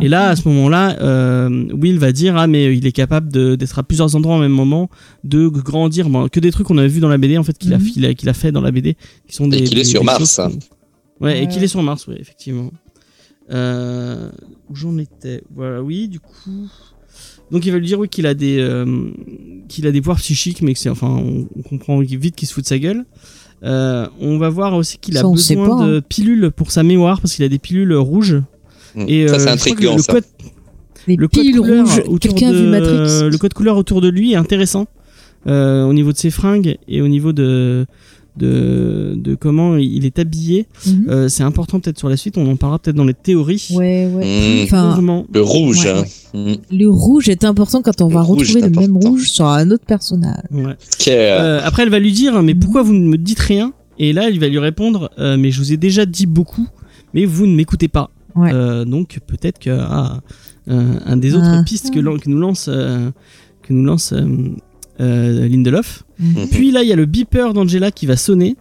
Et 0.00 0.06
là, 0.06 0.28
à 0.28 0.36
ce 0.36 0.46
moment-là, 0.46 0.96
euh, 1.00 1.66
Will 1.72 1.98
va 1.98 2.12
dire 2.12 2.36
ah 2.36 2.46
mais 2.46 2.76
il 2.76 2.86
est 2.86 2.92
capable 2.92 3.32
d'être 3.56 3.80
à 3.80 3.82
plusieurs 3.82 4.14
endroits 4.14 4.36
au 4.36 4.40
même 4.40 4.52
moment, 4.52 4.88
de 5.24 5.48
grandir, 5.48 6.08
bon, 6.08 6.28
que 6.28 6.38
des 6.38 6.52
trucs 6.52 6.68
qu'on 6.68 6.78
avait 6.78 6.86
vu 6.86 7.00
dans 7.00 7.08
la 7.08 7.18
BD 7.18 7.36
en 7.36 7.42
fait 7.42 7.58
qu'il 7.58 7.74
a, 7.74 7.78
Mhm. 7.78 7.84
qu'il 7.84 8.06
a 8.06 8.14
qu'il 8.14 8.28
a 8.28 8.32
fait 8.34 8.52
dans 8.52 8.60
la 8.60 8.70
BD, 8.70 8.96
qui 9.26 9.34
sont 9.34 9.48
des. 9.48 9.64
qu'il 9.64 9.76
est 9.76 9.82
des- 9.82 9.88
sur 9.88 10.04
Mars, 10.04 10.18
choses 10.20 10.38
hein. 10.38 10.50
Ouais, 11.20 11.42
et 11.42 11.48
qu'il 11.48 11.62
est 11.64 11.68
sur 11.68 11.82
Mars, 11.82 12.06
oui, 12.06 12.16
effectivement. 12.18 12.70
Euh, 13.50 14.30
où 14.68 14.74
j'en 14.76 14.96
étais 14.98 15.42
Voilà, 15.54 15.82
oui, 15.82 16.08
du 16.08 16.20
coup. 16.20 16.70
Donc 17.50 17.64
il 17.64 17.72
va 17.72 17.78
lui 17.78 17.86
dire 17.86 17.98
oui 17.98 18.08
qu'il 18.10 18.26
a 18.26 18.34
des 18.34 18.58
euh, 18.60 19.10
qu'il 19.68 19.86
a 19.86 19.90
des 19.92 20.00
pouvoirs 20.02 20.18
psychiques, 20.18 20.60
mais 20.60 20.74
que 20.74 20.78
c'est 20.78 20.90
enfin 20.90 21.08
on, 21.08 21.48
on 21.56 21.62
comprend 21.62 21.98
vite 22.00 22.36
qu'il 22.36 22.46
se 22.46 22.52
fout 22.52 22.62
de 22.62 22.68
sa 22.68 22.78
gueule. 22.78 23.06
Euh, 23.64 24.06
on 24.20 24.36
va 24.38 24.50
voir 24.50 24.74
aussi 24.74 24.98
qu'il 24.98 25.16
a 25.16 25.22
Ça, 25.22 25.28
besoin 25.28 25.78
pas, 25.78 25.86
de 25.86 26.00
pilules 26.00 26.50
pour 26.50 26.70
sa 26.70 26.82
mémoire 26.82 27.20
parce 27.22 27.34
qu'il 27.34 27.44
a 27.44 27.48
des 27.48 27.58
pilules 27.58 27.94
rouges. 27.94 28.36
Mm. 28.94 29.04
Et 29.08 29.26
ça, 29.28 29.34
euh, 29.34 29.38
c'est 29.38 29.48
intriguant, 29.48 29.96
le 29.96 30.02
ça. 30.02 30.12
code 30.12 30.24
Les 31.06 31.16
le 31.16 31.26
code 31.26 31.40
piles 31.42 31.56
couleur 31.58 31.86
rouges. 31.86 32.00
autour 32.00 32.18
Quelqu'un 32.18 32.48
a 32.50 32.52
vu 32.52 32.60
de- 32.62 32.68
Matrix 32.68 33.30
Le 33.30 33.38
code 33.38 33.54
couleur 33.54 33.76
autour 33.78 34.02
de 34.02 34.08
lui 34.08 34.32
est 34.32 34.36
intéressant 34.36 34.86
euh, 35.46 35.84
au 35.84 35.94
niveau 35.94 36.12
de 36.12 36.18
ses 36.18 36.30
fringues 36.30 36.76
et 36.86 37.00
au 37.00 37.08
niveau 37.08 37.32
de 37.32 37.86
de, 38.38 39.14
de 39.16 39.34
comment 39.34 39.76
il 39.76 40.04
est 40.06 40.18
habillé. 40.18 40.66
Mhm. 40.86 41.06
Euh, 41.08 41.28
c'est 41.28 41.42
important 41.42 41.80
peut-être 41.80 41.98
sur 41.98 42.08
la 42.08 42.16
suite. 42.16 42.38
On 42.38 42.50
en 42.50 42.56
parlera 42.56 42.78
peut-être 42.78 42.96
dans 42.96 43.04
les 43.04 43.14
théories. 43.14 43.68
Ouais, 43.74 44.06
ouais. 44.06 44.60
Mm. 44.60 44.64
Enfin, 44.64 44.90
Longuement. 44.90 45.26
Le 45.32 45.42
rouge, 45.42 45.84
Ouais, 45.84 45.90
hein. 45.90 46.04
ouais. 46.34 46.54
Mm. 46.54 46.56
le 46.78 46.86
rouge 46.88 47.28
est 47.28 47.44
important 47.44 47.82
quand 47.82 48.00
on 48.00 48.08
Le 48.08 48.14
va 48.14 48.22
retrouver 48.22 48.60
le 48.60 48.70
même 48.70 48.96
rouge 48.96 49.28
sur 49.30 49.46
un 49.46 49.70
autre 49.70 49.84
personnage. 49.84 50.42
Ouais. 50.52 50.76
Euh, 51.08 51.58
Euh, 51.58 51.60
après, 51.64 51.82
elle 51.82 51.90
va 51.90 51.98
lui 51.98 52.12
dire 52.12 52.42
mais 52.42 52.54
pourquoi 52.54 52.82
vous 52.82 52.94
ne 52.94 53.06
me 53.06 53.18
dites 53.18 53.40
rien? 53.40 53.72
Et 53.98 54.12
là, 54.12 54.30
il 54.30 54.38
va 54.40 54.48
lui 54.48 54.58
répondre 54.58 55.10
euh, 55.18 55.36
mais 55.36 55.50
je 55.50 55.58
vous 55.58 55.72
ai 55.72 55.76
déjà 55.76 56.06
dit 56.06 56.26
beaucoup, 56.26 56.68
mais 57.14 57.24
vous 57.24 57.46
ne 57.46 57.54
m'écoutez 57.54 57.88
pas. 57.88 58.10
Ouais. 58.36 58.50
Euh, 58.54 58.84
donc 58.84 59.18
peut-être 59.26 59.58
que 59.58 59.70
ah, 59.70 60.20
euh, 60.70 60.94
un 61.04 61.16
des 61.16 61.34
autres 61.34 61.46
Ah. 61.60 61.62
pistes 61.64 61.90
que, 61.92 61.98
l'on- 61.98 62.18
que 62.18 62.28
nous 62.30 62.38
lance 62.38 62.66
euh, 62.68 63.10
que 63.62 63.72
nous 63.72 63.84
lance 63.84 64.12
Lindelof. 64.98 66.04
Mhm. 66.18 66.48
Puis 66.50 66.70
là, 66.70 66.82
il 66.82 66.88
y 66.88 66.92
a 66.92 66.96
le 66.96 67.06
beeper 67.06 67.54
d'Angela 67.54 67.90
qui 67.90 68.06
va 68.06 68.16
sonner. 68.16 68.56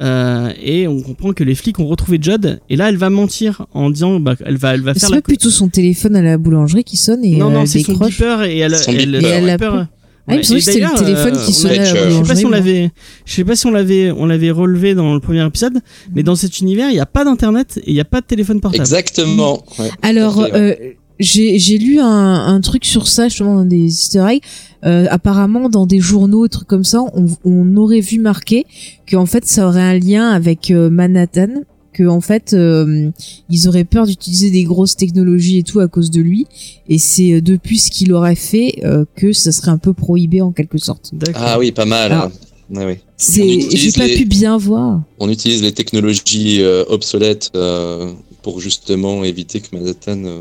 Euh, 0.00 0.50
et 0.60 0.88
on 0.88 1.00
comprend 1.00 1.32
que 1.32 1.44
les 1.44 1.54
flics 1.54 1.78
ont 1.78 1.86
retrouvé 1.86 2.18
Judd. 2.20 2.60
Et 2.68 2.76
là, 2.76 2.88
elle 2.88 2.96
va 2.96 3.08
mentir 3.10 3.66
en 3.72 3.90
disant 3.90 4.18
bah, 4.18 4.34
elle 4.44 4.56
va, 4.56 4.74
elle 4.74 4.80
va 4.80 4.94
C'est 4.94 5.00
faire 5.00 5.10
pas 5.10 5.16
la. 5.16 5.22
plutôt 5.22 5.50
son 5.50 5.68
téléphone 5.68 6.16
à 6.16 6.22
la 6.22 6.38
boulangerie 6.38 6.82
qui 6.82 6.96
sonne 6.96 7.24
et 7.24 7.36
non, 7.36 7.50
euh, 7.50 7.54
non, 7.54 7.60
elle 7.62 7.68
c'est 7.68 7.80
son 7.80 7.92
beeper 7.94 8.42
et 8.42 8.58
elle, 8.58 8.74
Son 8.76 8.90
elle, 8.90 9.12
beeper, 9.12 9.22
ouais. 9.22 9.40
le 9.42 9.46
beeper, 9.52 9.86
Ah, 10.26 10.34
il 10.34 10.38
me 10.38 10.42
semblait 10.42 10.60
que 10.60 10.64
c'était 10.64 10.80
le 10.80 10.98
téléphone 10.98 11.34
euh, 11.36 11.44
qui 11.44 11.50
on 11.50 11.52
sonnait 11.52 11.78
a- 11.78 11.82
à 11.90 11.94
la 11.94 12.10
je 12.10 12.10
Je 12.10 12.16
sais 12.16 12.22
pas 12.28 12.34
si 12.34 12.46
on 12.46 12.50
l'avait, 12.50 12.90
je 13.26 13.32
sais 13.32 13.44
pas 13.44 13.54
si 13.54 13.66
on 13.66 13.70
l'avait, 13.70 14.10
on 14.10 14.26
l'avait 14.26 14.50
relevé 14.50 14.94
dans 14.94 15.14
le 15.14 15.20
premier 15.20 15.46
épisode, 15.46 15.78
mais 16.14 16.22
dans 16.24 16.34
cet 16.36 16.58
univers, 16.58 16.88
il 16.90 16.94
n'y 16.94 17.00
a 17.00 17.06
pas 17.06 17.24
d'internet 17.24 17.78
et 17.84 17.90
il 17.90 17.94
n'y 17.94 18.00
a 18.00 18.04
pas 18.04 18.22
de 18.22 18.26
téléphone 18.26 18.60
portable. 18.60 18.82
Exactement. 18.82 19.62
ouais. 19.78 19.90
Alors, 20.02 20.40
euh, 20.52 20.74
j'ai 21.20 21.58
j'ai 21.60 21.78
lu 21.78 22.00
un, 22.00 22.06
un 22.06 22.60
truc 22.60 22.84
sur 22.86 23.06
ça, 23.06 23.28
justement, 23.28 23.56
dans 23.56 23.64
des 23.64 23.76
easter 23.84 24.24
eggs. 24.28 24.42
Euh, 24.84 25.06
apparemment, 25.10 25.68
dans 25.68 25.86
des 25.86 26.00
journaux 26.00 26.48
trucs 26.48 26.68
comme 26.68 26.84
ça, 26.84 27.02
on, 27.14 27.26
on 27.44 27.76
aurait 27.76 28.00
vu 28.00 28.18
marquer 28.18 28.66
qu'en 29.10 29.26
fait, 29.26 29.44
ça 29.46 29.66
aurait 29.68 29.80
un 29.82 29.98
lien 29.98 30.28
avec 30.30 30.70
euh, 30.70 30.90
Manhattan, 30.90 31.62
que 31.92 32.04
en 32.04 32.20
fait, 32.20 32.52
euh, 32.54 33.10
ils 33.50 33.68
auraient 33.68 33.84
peur 33.84 34.06
d'utiliser 34.06 34.50
des 34.50 34.64
grosses 34.64 34.96
technologies 34.96 35.58
et 35.58 35.62
tout 35.62 35.80
à 35.80 35.88
cause 35.88 36.10
de 36.10 36.20
lui. 36.20 36.46
Et 36.88 36.98
c'est 36.98 37.32
euh, 37.34 37.40
depuis 37.40 37.78
ce 37.78 37.90
qu'il 37.90 38.12
aurait 38.12 38.34
fait 38.34 38.80
euh, 38.84 39.04
que 39.14 39.32
ça 39.32 39.52
serait 39.52 39.70
un 39.70 39.78
peu 39.78 39.92
prohibé 39.92 40.40
en 40.40 40.52
quelque 40.52 40.78
sorte. 40.78 41.12
Ah 41.34 41.58
oui, 41.58 41.70
pas 41.70 41.84
mal. 41.84 42.10
Ah. 42.12 42.24
hein. 42.24 42.32
Ouais, 42.74 42.86
oui. 42.86 42.94
C'est, 43.18 43.46
utilise 43.46 43.76
j'ai 43.78 43.92
pas 43.92 44.06
les- 44.06 44.16
pu 44.16 44.24
bien 44.24 44.56
voir. 44.56 45.02
On 45.20 45.28
utilise 45.28 45.60
les 45.62 45.72
technologies 45.72 46.62
euh, 46.62 46.84
obsolètes 46.88 47.50
euh, 47.54 48.10
pour 48.42 48.60
justement 48.60 49.22
éviter 49.22 49.60
que 49.60 49.76
Manhattan 49.76 50.24
euh, 50.24 50.40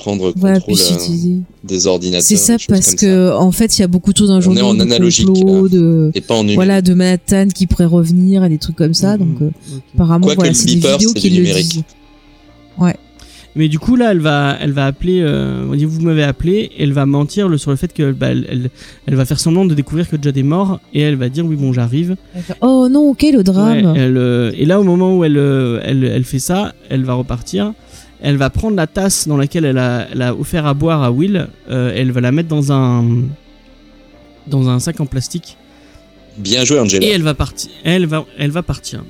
prendre 0.00 0.32
contrôle 0.32 0.74
euh, 0.74 1.36
des 1.62 1.86
ordinateurs. 1.86 2.26
C'est 2.26 2.36
ça 2.36 2.58
choses 2.58 2.66
parce 2.68 2.94
que 2.94 3.32
en 3.36 3.52
fait, 3.52 3.78
il 3.78 3.82
y 3.82 3.84
a 3.84 3.88
beaucoup 3.88 4.12
trop 4.12 4.26
d'un 4.26 4.36
On 4.38 4.40
journaux 4.40 4.60
est 4.60 4.62
en 4.62 4.74
de 4.74 4.80
analogique, 4.80 5.26
complot, 5.26 5.68
de. 5.68 6.10
Et 6.14 6.20
pas 6.20 6.34
en 6.34 6.38
numérique. 6.38 6.56
voilà 6.56 6.82
de 6.82 6.94
Manhattan 6.94 7.48
qui 7.54 7.66
pourrait 7.66 7.84
revenir 7.84 8.42
et 8.44 8.48
des 8.48 8.58
trucs 8.58 8.76
comme 8.76 8.94
ça. 8.94 9.16
Mhm. 9.16 9.18
Donc 9.18 9.42
euh, 9.42 9.50
apparemment, 9.94 10.26
voilà, 10.26 10.48
le 10.50 10.54
c'est 10.54 10.66
des 10.66 10.74
beeper, 10.76 10.98
vidéos 10.98 11.12
qui 11.12 11.30
le 11.30 11.36
numérique. 11.36 11.68
disent. 11.72 11.84
Mais 13.56 13.68
du 13.68 13.80
coup 13.80 13.96
là, 13.96 14.12
elle 14.12 14.20
va, 14.20 14.56
elle 14.60 14.70
va 14.70 14.86
appeler. 14.86 15.20
Euh, 15.22 15.66
on 15.68 15.74
dit, 15.74 15.84
vous 15.84 16.00
m'avez 16.02 16.22
appelé. 16.22 16.70
Elle 16.78 16.92
va 16.92 17.04
mentir 17.04 17.48
le- 17.48 17.58
sur 17.58 17.72
le 17.72 17.76
fait 17.76 17.92
que 17.92 18.12
bah, 18.12 18.28
elle, 18.30 18.46
elle, 18.48 18.70
elle 19.08 19.14
va 19.16 19.24
faire 19.24 19.40
semblant 19.40 19.64
de 19.64 19.74
découvrir 19.74 20.08
que 20.08 20.16
Jad 20.22 20.36
est 20.38 20.42
mort 20.44 20.78
et 20.94 21.00
elle 21.00 21.16
va 21.16 21.28
dire 21.28 21.44
oui 21.44 21.56
bon 21.56 21.72
j'arrive. 21.72 22.14
Oh 22.60 22.86
non, 22.88 23.12
quel 23.14 23.42
drame. 23.42 23.86
Ouais, 23.92 24.00
elle, 24.00 24.16
euh, 24.16 24.52
et 24.56 24.64
là, 24.66 24.80
au 24.80 24.84
moment 24.84 25.16
où 25.18 25.24
elle, 25.24 25.36
euh, 25.36 25.80
elle, 25.82 26.04
elle 26.04 26.22
fait 26.24 26.38
ça, 26.38 26.74
elle 26.90 27.02
va 27.04 27.14
repartir. 27.14 27.72
Elle 28.22 28.36
va 28.36 28.50
prendre 28.50 28.76
la 28.76 28.86
tasse 28.86 29.26
dans 29.26 29.36
laquelle 29.36 29.64
elle 29.64 29.78
a, 29.78 30.06
elle 30.12 30.22
a 30.22 30.34
offert 30.34 30.66
à 30.66 30.74
boire 30.74 31.02
à 31.02 31.10
Will. 31.10 31.48
euh, 31.70 31.92
elle 31.94 32.10
va 32.12 32.20
la 32.20 32.32
mettre 32.32 32.48
dans 32.48 32.70
un 32.72 33.04
dans 34.46 34.68
un 34.68 34.78
sac 34.80 35.00
en 35.00 35.06
plastique 35.06 35.56
Bien 36.38 36.64
joué, 36.64 36.78
Angela. 36.78 37.04
et 37.06 37.10
elle 37.10 37.22
va 37.22 37.34
partir. 37.34 37.70
Elle 37.84 38.06
va, 38.06 38.24
elle 38.38 38.50
va 38.50 38.62
partir. 38.62 39.04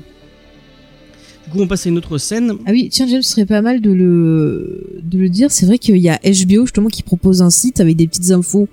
Du 1.47 1.53
coup, 1.53 1.61
on 1.63 1.67
passe 1.67 1.87
à 1.87 1.89
une 1.89 1.99
autre 1.99 2.19
scène. 2.19 2.53
Ah 2.67 2.71
oui, 2.71 2.89
tiens, 2.91 3.07
James, 3.09 3.23
ce 3.23 3.33
serait 3.33 3.47
pas 3.47 3.63
mal 3.63 3.81
de 3.81 3.91
le, 3.91 5.01
de 5.03 5.19
le 5.19 5.29
dire. 5.29 5.51
C'est 5.51 5.67
vrai 5.67 5.79
qu'il 5.79 5.97
y 5.97 6.09
a 6.09 6.19
HBO 6.23 6.65
justement 6.67 6.89
qui 6.89 7.03
propose 7.03 7.43
un 7.43 7.51
site 7.51 7.81
avec 7.81 7.97
des 7.97 8.07
petites 8.07 8.31
infos 8.31 8.69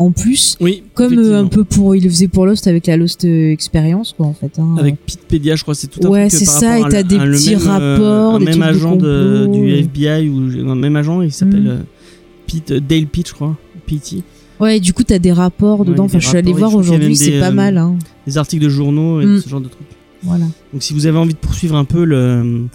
en 0.00 0.10
plus, 0.12 0.56
Oui, 0.60 0.82
comme 0.94 1.18
euh, 1.18 1.38
un 1.40 1.46
peu 1.46 1.62
pour, 1.64 1.94
il 1.94 2.02
le 2.04 2.08
faisait 2.10 2.26
pour 2.28 2.46
Lost 2.46 2.66
avec 2.66 2.86
la 2.86 2.96
Lost 2.96 3.24
euh, 3.24 3.50
Experience, 3.52 4.14
quoi, 4.16 4.26
en 4.26 4.32
fait. 4.34 4.58
hein. 4.58 4.74
avec 4.78 4.96
Pitpedia, 5.04 5.56
je 5.56 5.62
crois, 5.62 5.74
c'est 5.74 5.88
tout 5.88 6.00
un 6.04 6.08
Ouais, 6.08 6.28
truc 6.28 6.38
c'est 6.38 6.46
ça, 6.46 6.78
et 6.78 6.82
t'as 6.88 7.02
des 7.02 7.18
petits 7.18 7.50
même, 7.50 7.60
euh, 7.66 7.94
rapports, 7.96 8.34
un 8.36 8.38
des 8.38 8.44
même 8.46 8.62
agent 8.62 8.96
de- 8.96 9.48
du 9.52 9.68
FBI 9.70 10.28
ou 10.28 10.70
un 10.70 10.74
même 10.74 10.96
agent, 10.96 11.20
il 11.22 11.30
s'appelle 11.32 11.62
Mm. 11.62 11.68
euh, 11.68 11.82
Pete 12.46 12.72
Dale 12.72 13.06
Pitt, 13.06 13.28
je 13.28 13.34
crois, 13.34 13.56
Petey. 13.86 14.22
Ouais, 14.58 14.80
du 14.80 14.92
coup, 14.92 15.02
t'as 15.04 15.18
des 15.18 15.32
rapports 15.32 15.84
dedans. 15.84 16.04
Enfin, 16.04 16.18
je 16.18 16.26
suis 16.28 16.36
allé 16.36 16.52
voir 16.52 16.74
aujourd'hui, 16.74 17.16
c'est 17.16 17.38
pas 17.40 17.48
euh, 17.48 17.52
mal, 17.52 17.78
hein. 17.78 17.96
Des 18.26 18.36
articles 18.38 18.62
de 18.64 18.68
journaux 18.68 19.20
et 19.20 19.26
Mm. 19.26 19.40
ce 19.40 19.48
genre 19.48 19.60
de 19.60 19.68
trucs. 19.68 19.86
Voilà. 20.22 20.44
Donc 20.72 20.82
si 20.82 20.92
vous 20.92 21.06
avez 21.06 21.16
envie 21.18 21.32
de 21.32 21.38
poursuivre 21.38 21.76
un 21.76 21.84
peu 21.86 22.04
le, 22.04 22.66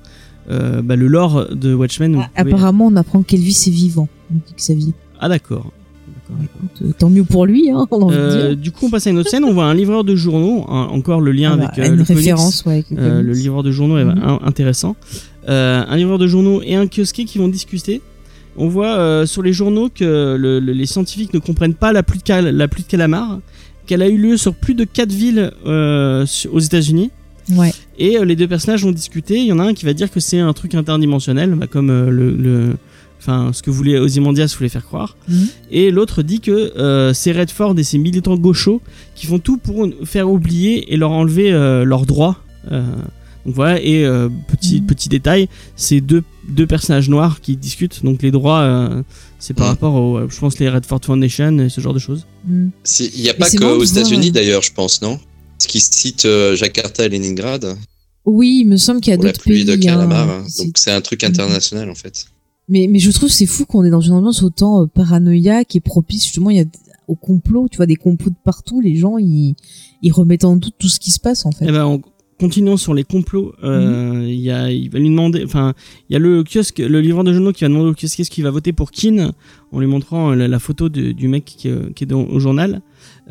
euh, 0.49 0.81
bah, 0.81 0.95
le 0.95 1.07
lore 1.07 1.47
de 1.55 1.73
Watchmen, 1.73 2.17
Ah, 2.19 2.29
pouvez- 2.41 2.53
Apparemment, 2.53 2.87
on 2.87 2.95
apprend 2.95 3.21
qu'Elvis 3.23 3.65
est 3.67 3.71
vivant, 3.71 4.07
dit. 4.69 4.93
Ah 5.19 5.29
d'accord. 5.29 5.71
D'accord, 6.29 6.41
d'accord. 6.41 6.61
Écoute, 6.75 6.81
euh, 6.87 6.91
tant 6.97 7.09
mieux 7.09 7.23
pour 7.23 7.45
lui, 7.45 7.69
hein, 7.69 7.85
on 7.91 8.01
a 8.01 8.05
envie 8.05 8.15
de 8.15 8.19
Euh, 8.21 8.47
dire. 8.49 8.57
du 8.57 8.71
coup, 8.71 8.87
on 8.87 8.89
passe 8.89 9.07
à 9.07 9.09
une 9.11 9.17
autre 9.17 9.29
scène. 9.29 9.43
On 9.43 9.53
voit 9.53 9.65
un 9.65 9.73
livreur 9.73 10.03
de 10.03 10.15
journaux. 10.15 10.65
un- 10.69 10.85
encore 10.87 11.21
le 11.21 11.31
lien 11.31 11.51
Ah 11.53 11.57
bah, 11.57 11.63
avec 11.73 11.79
euh, 11.79 11.91
une 11.91 11.97
le 11.97 12.03
référence, 12.03 12.63
ouais, 12.65 12.73
avec 12.73 12.85
le 12.91 13.31
livreur 13.33 13.63
de 13.63 13.71
journaux 13.71 13.97
est 13.97 14.05
Mhm. 14.05 14.39
intéressant. 14.43 14.95
Un 15.47 15.95
livreur 15.97 16.17
de 16.17 16.27
journaux 16.27 16.61
et 16.63 16.75
un 16.75 16.87
kiosquier 16.87 17.25
qui 17.25 17.37
vont 17.37 17.47
discuter. 17.47 18.01
On 18.57 18.67
voit 18.67 19.25
sur 19.27 19.41
les 19.43 19.53
journaux 19.53 19.89
que 19.93 20.35
le- 20.39 20.59
le- 20.59 20.71
les 20.73 20.85
scientifiques 20.85 21.33
ne 21.33 21.39
comprennent 21.39 21.73
pas 21.75 21.91
la 21.93 22.03
pluie 22.03 22.19
de, 22.19 22.23
cal- 22.23 22.55
la 22.55 22.67
pluie 22.67 22.83
de 22.83 22.87
calamar, 22.87 23.39
qu'elle 23.85 24.01
a 24.01 24.07
eu 24.09 24.17
lieu 24.17 24.37
sur 24.37 24.53
plus 24.55 24.73
de 24.73 24.83
4 24.85 25.11
villes 25.11 25.51
euh, 25.67 26.25
aux 26.51 26.59
États-Unis. 26.59 27.11
Ouais. 27.55 27.71
Et 27.99 28.17
euh, 28.17 28.25
les 28.25 28.35
deux 28.35 28.47
personnages 28.47 28.83
vont 28.83 28.91
discuter. 28.91 29.35
Il 29.37 29.45
y 29.45 29.51
en 29.51 29.59
a 29.59 29.63
un 29.65 29.73
qui 29.75 29.85
va 29.85 29.93
dire 29.93 30.09
que 30.09 30.19
c'est 30.19 30.39
un 30.39 30.53
truc 30.53 30.73
interdimensionnel, 30.73 31.53
bah, 31.53 31.67
comme 31.67 31.91
euh, 31.91 32.09
le, 32.09 32.31
le- 32.31 32.75
enfin, 33.25 33.51
ce 33.53 33.61
que 33.63 33.71
voulait 33.71 33.97
Ozymandias 33.97 34.53
voulait 34.57 34.69
faire 34.69 34.85
croire. 34.85 35.17
Mhm. 35.27 35.47
Et 35.71 35.91
l'autre 35.91 36.21
dit 36.21 36.39
que 36.41 36.51
euh, 36.77 37.13
c'est 37.13 37.31
Redford 37.31 37.77
et 37.79 37.83
ses 37.83 37.97
militants 37.97 38.37
gauchos 38.37 38.81
qui 39.15 39.25
font 39.25 39.39
tout 39.39 39.57
pour 39.57 39.87
faire 40.03 40.29
oublier 40.29 40.93
et 40.93 40.97
leur 40.97 41.11
enlever 41.11 41.51
euh, 41.51 41.83
leurs 41.85 42.05
droits. 42.05 42.37
Euh, 42.71 42.83
donc 43.45 43.53
voilà, 43.55 43.79
et 43.81 44.03
euh, 44.05 44.29
petit, 44.47 44.81
Mhm. 44.81 44.87
petit 44.87 45.09
détail, 45.09 45.47
c'est 45.75 46.01
deux, 46.01 46.23
deux 46.49 46.65
personnages 46.67 47.09
noirs 47.09 47.41
qui 47.41 47.55
discutent. 47.57 48.03
Donc 48.03 48.21
les 48.23 48.31
droits, 48.31 48.61
euh, 48.61 49.03
c'est 49.39 49.53
par 49.53 49.65
Mhm. 49.67 49.71
rapport 49.73 49.95
au, 49.95 50.29
je 50.29 50.39
pense, 50.39 50.57
les 50.59 50.69
Redford 50.69 51.01
Foundation 51.03 51.57
et 51.59 51.69
ce 51.69 51.79
genre 51.81 51.93
de 51.93 51.99
choses. 51.99 52.25
Il 52.47 53.21
n'y 53.21 53.29
a 53.29 53.33
pas 53.33 53.49
qu'aux 53.49 53.83
États-Unis 53.83 54.31
d'ailleurs, 54.31 54.61
je 54.63 54.71
pense, 54.73 55.01
non? 55.01 55.19
Ce 55.59 55.67
qui 55.67 55.79
cite 55.81 56.25
euh, 56.25 56.55
Jakarta 56.55 57.05
et 57.05 57.09
Leningrad 57.09 57.75
Oui, 58.25 58.61
il 58.63 58.67
me 58.67 58.77
semble 58.77 58.99
qu'il 59.01 59.11
y 59.11 59.13
a 59.13 59.17
pour 59.17 59.25
la 59.25 59.31
d'autres 59.31 59.43
pluie 59.43 59.63
pays. 59.63 59.65
de 59.65 59.75
calamar. 59.75 60.27
hein. 60.29 60.41
hein. 60.41 60.45
C'est- 60.49 60.63
Donc 60.65 60.77
c'est 60.77 60.91
un 60.91 61.01
truc 61.01 61.23
international 61.23 61.89
en 61.91 61.95
fait. 61.95 62.25
Mais, 62.67 62.87
mais 62.89 62.99
je 62.99 63.11
trouve 63.11 63.29
c'est 63.29 63.45
fou 63.45 63.65
qu'on 63.65 63.83
est 63.83 63.89
dans 63.91 64.01
une 64.01 64.13
ambiance 64.13 64.41
autant 64.43 64.81
euh, 64.83 64.85
paranoïaque 64.87 65.75
et 65.75 65.79
propice. 65.79 66.23
Justement, 66.23 66.49
il 66.49 66.57
y 66.57 66.61
a 66.61 66.65
au 67.07 67.15
complot, 67.15 67.67
tu 67.69 67.77
vois, 67.77 67.85
des 67.85 67.95
complots 67.95 68.31
de 68.31 68.35
partout. 68.43 68.81
Les 68.81 68.95
gens, 68.95 69.17
ils, 69.19 69.55
ils 70.01 70.11
remettent 70.11 70.45
en 70.45 70.55
doute 70.55 70.73
tout 70.79 70.89
ce 70.89 70.99
qui 70.99 71.11
se 71.11 71.19
passe, 71.19 71.45
en 71.45 71.51
fait. 71.51 71.65
Eh 71.67 71.71
ben, 71.71 71.85
en 71.85 72.01
continuant 72.39 72.75
sur 72.77 72.93
les 72.95 73.03
complots, 73.03 73.53
euh, 73.63 74.25
il 74.27 74.39
y 74.41 74.49
a, 74.51 74.69
il 74.71 74.89
va 74.89 74.99
lui 74.99 75.09
demander, 75.09 75.43
enfin, 75.45 75.73
il 76.09 76.13
y 76.13 76.15
a 76.15 76.19
le 76.19 76.43
kiosque, 76.43 76.79
le 76.79 76.99
livreur 76.99 77.23
de 77.23 77.31
journaux 77.31 77.53
qui 77.53 77.63
va 77.63 77.69
demander 77.69 77.91
au 77.91 77.93
kiosque 77.93 78.25
ce 78.25 78.29
qu'il 78.31 78.43
va 78.43 78.49
voter 78.51 78.73
pour 78.73 78.91
Keane, 78.91 79.31
en 79.71 79.79
lui 79.79 79.87
montrant 79.87 80.31
euh, 80.31 80.35
la, 80.35 80.47
la 80.47 80.59
photo 80.59 80.89
de- 80.89 81.11
du 81.11 81.27
mec 81.29 81.45
qui, 81.45 81.69
qui 81.95 82.03
est 82.03 82.07
dans- 82.07 82.25
au 82.25 82.39
journal. 82.39 82.81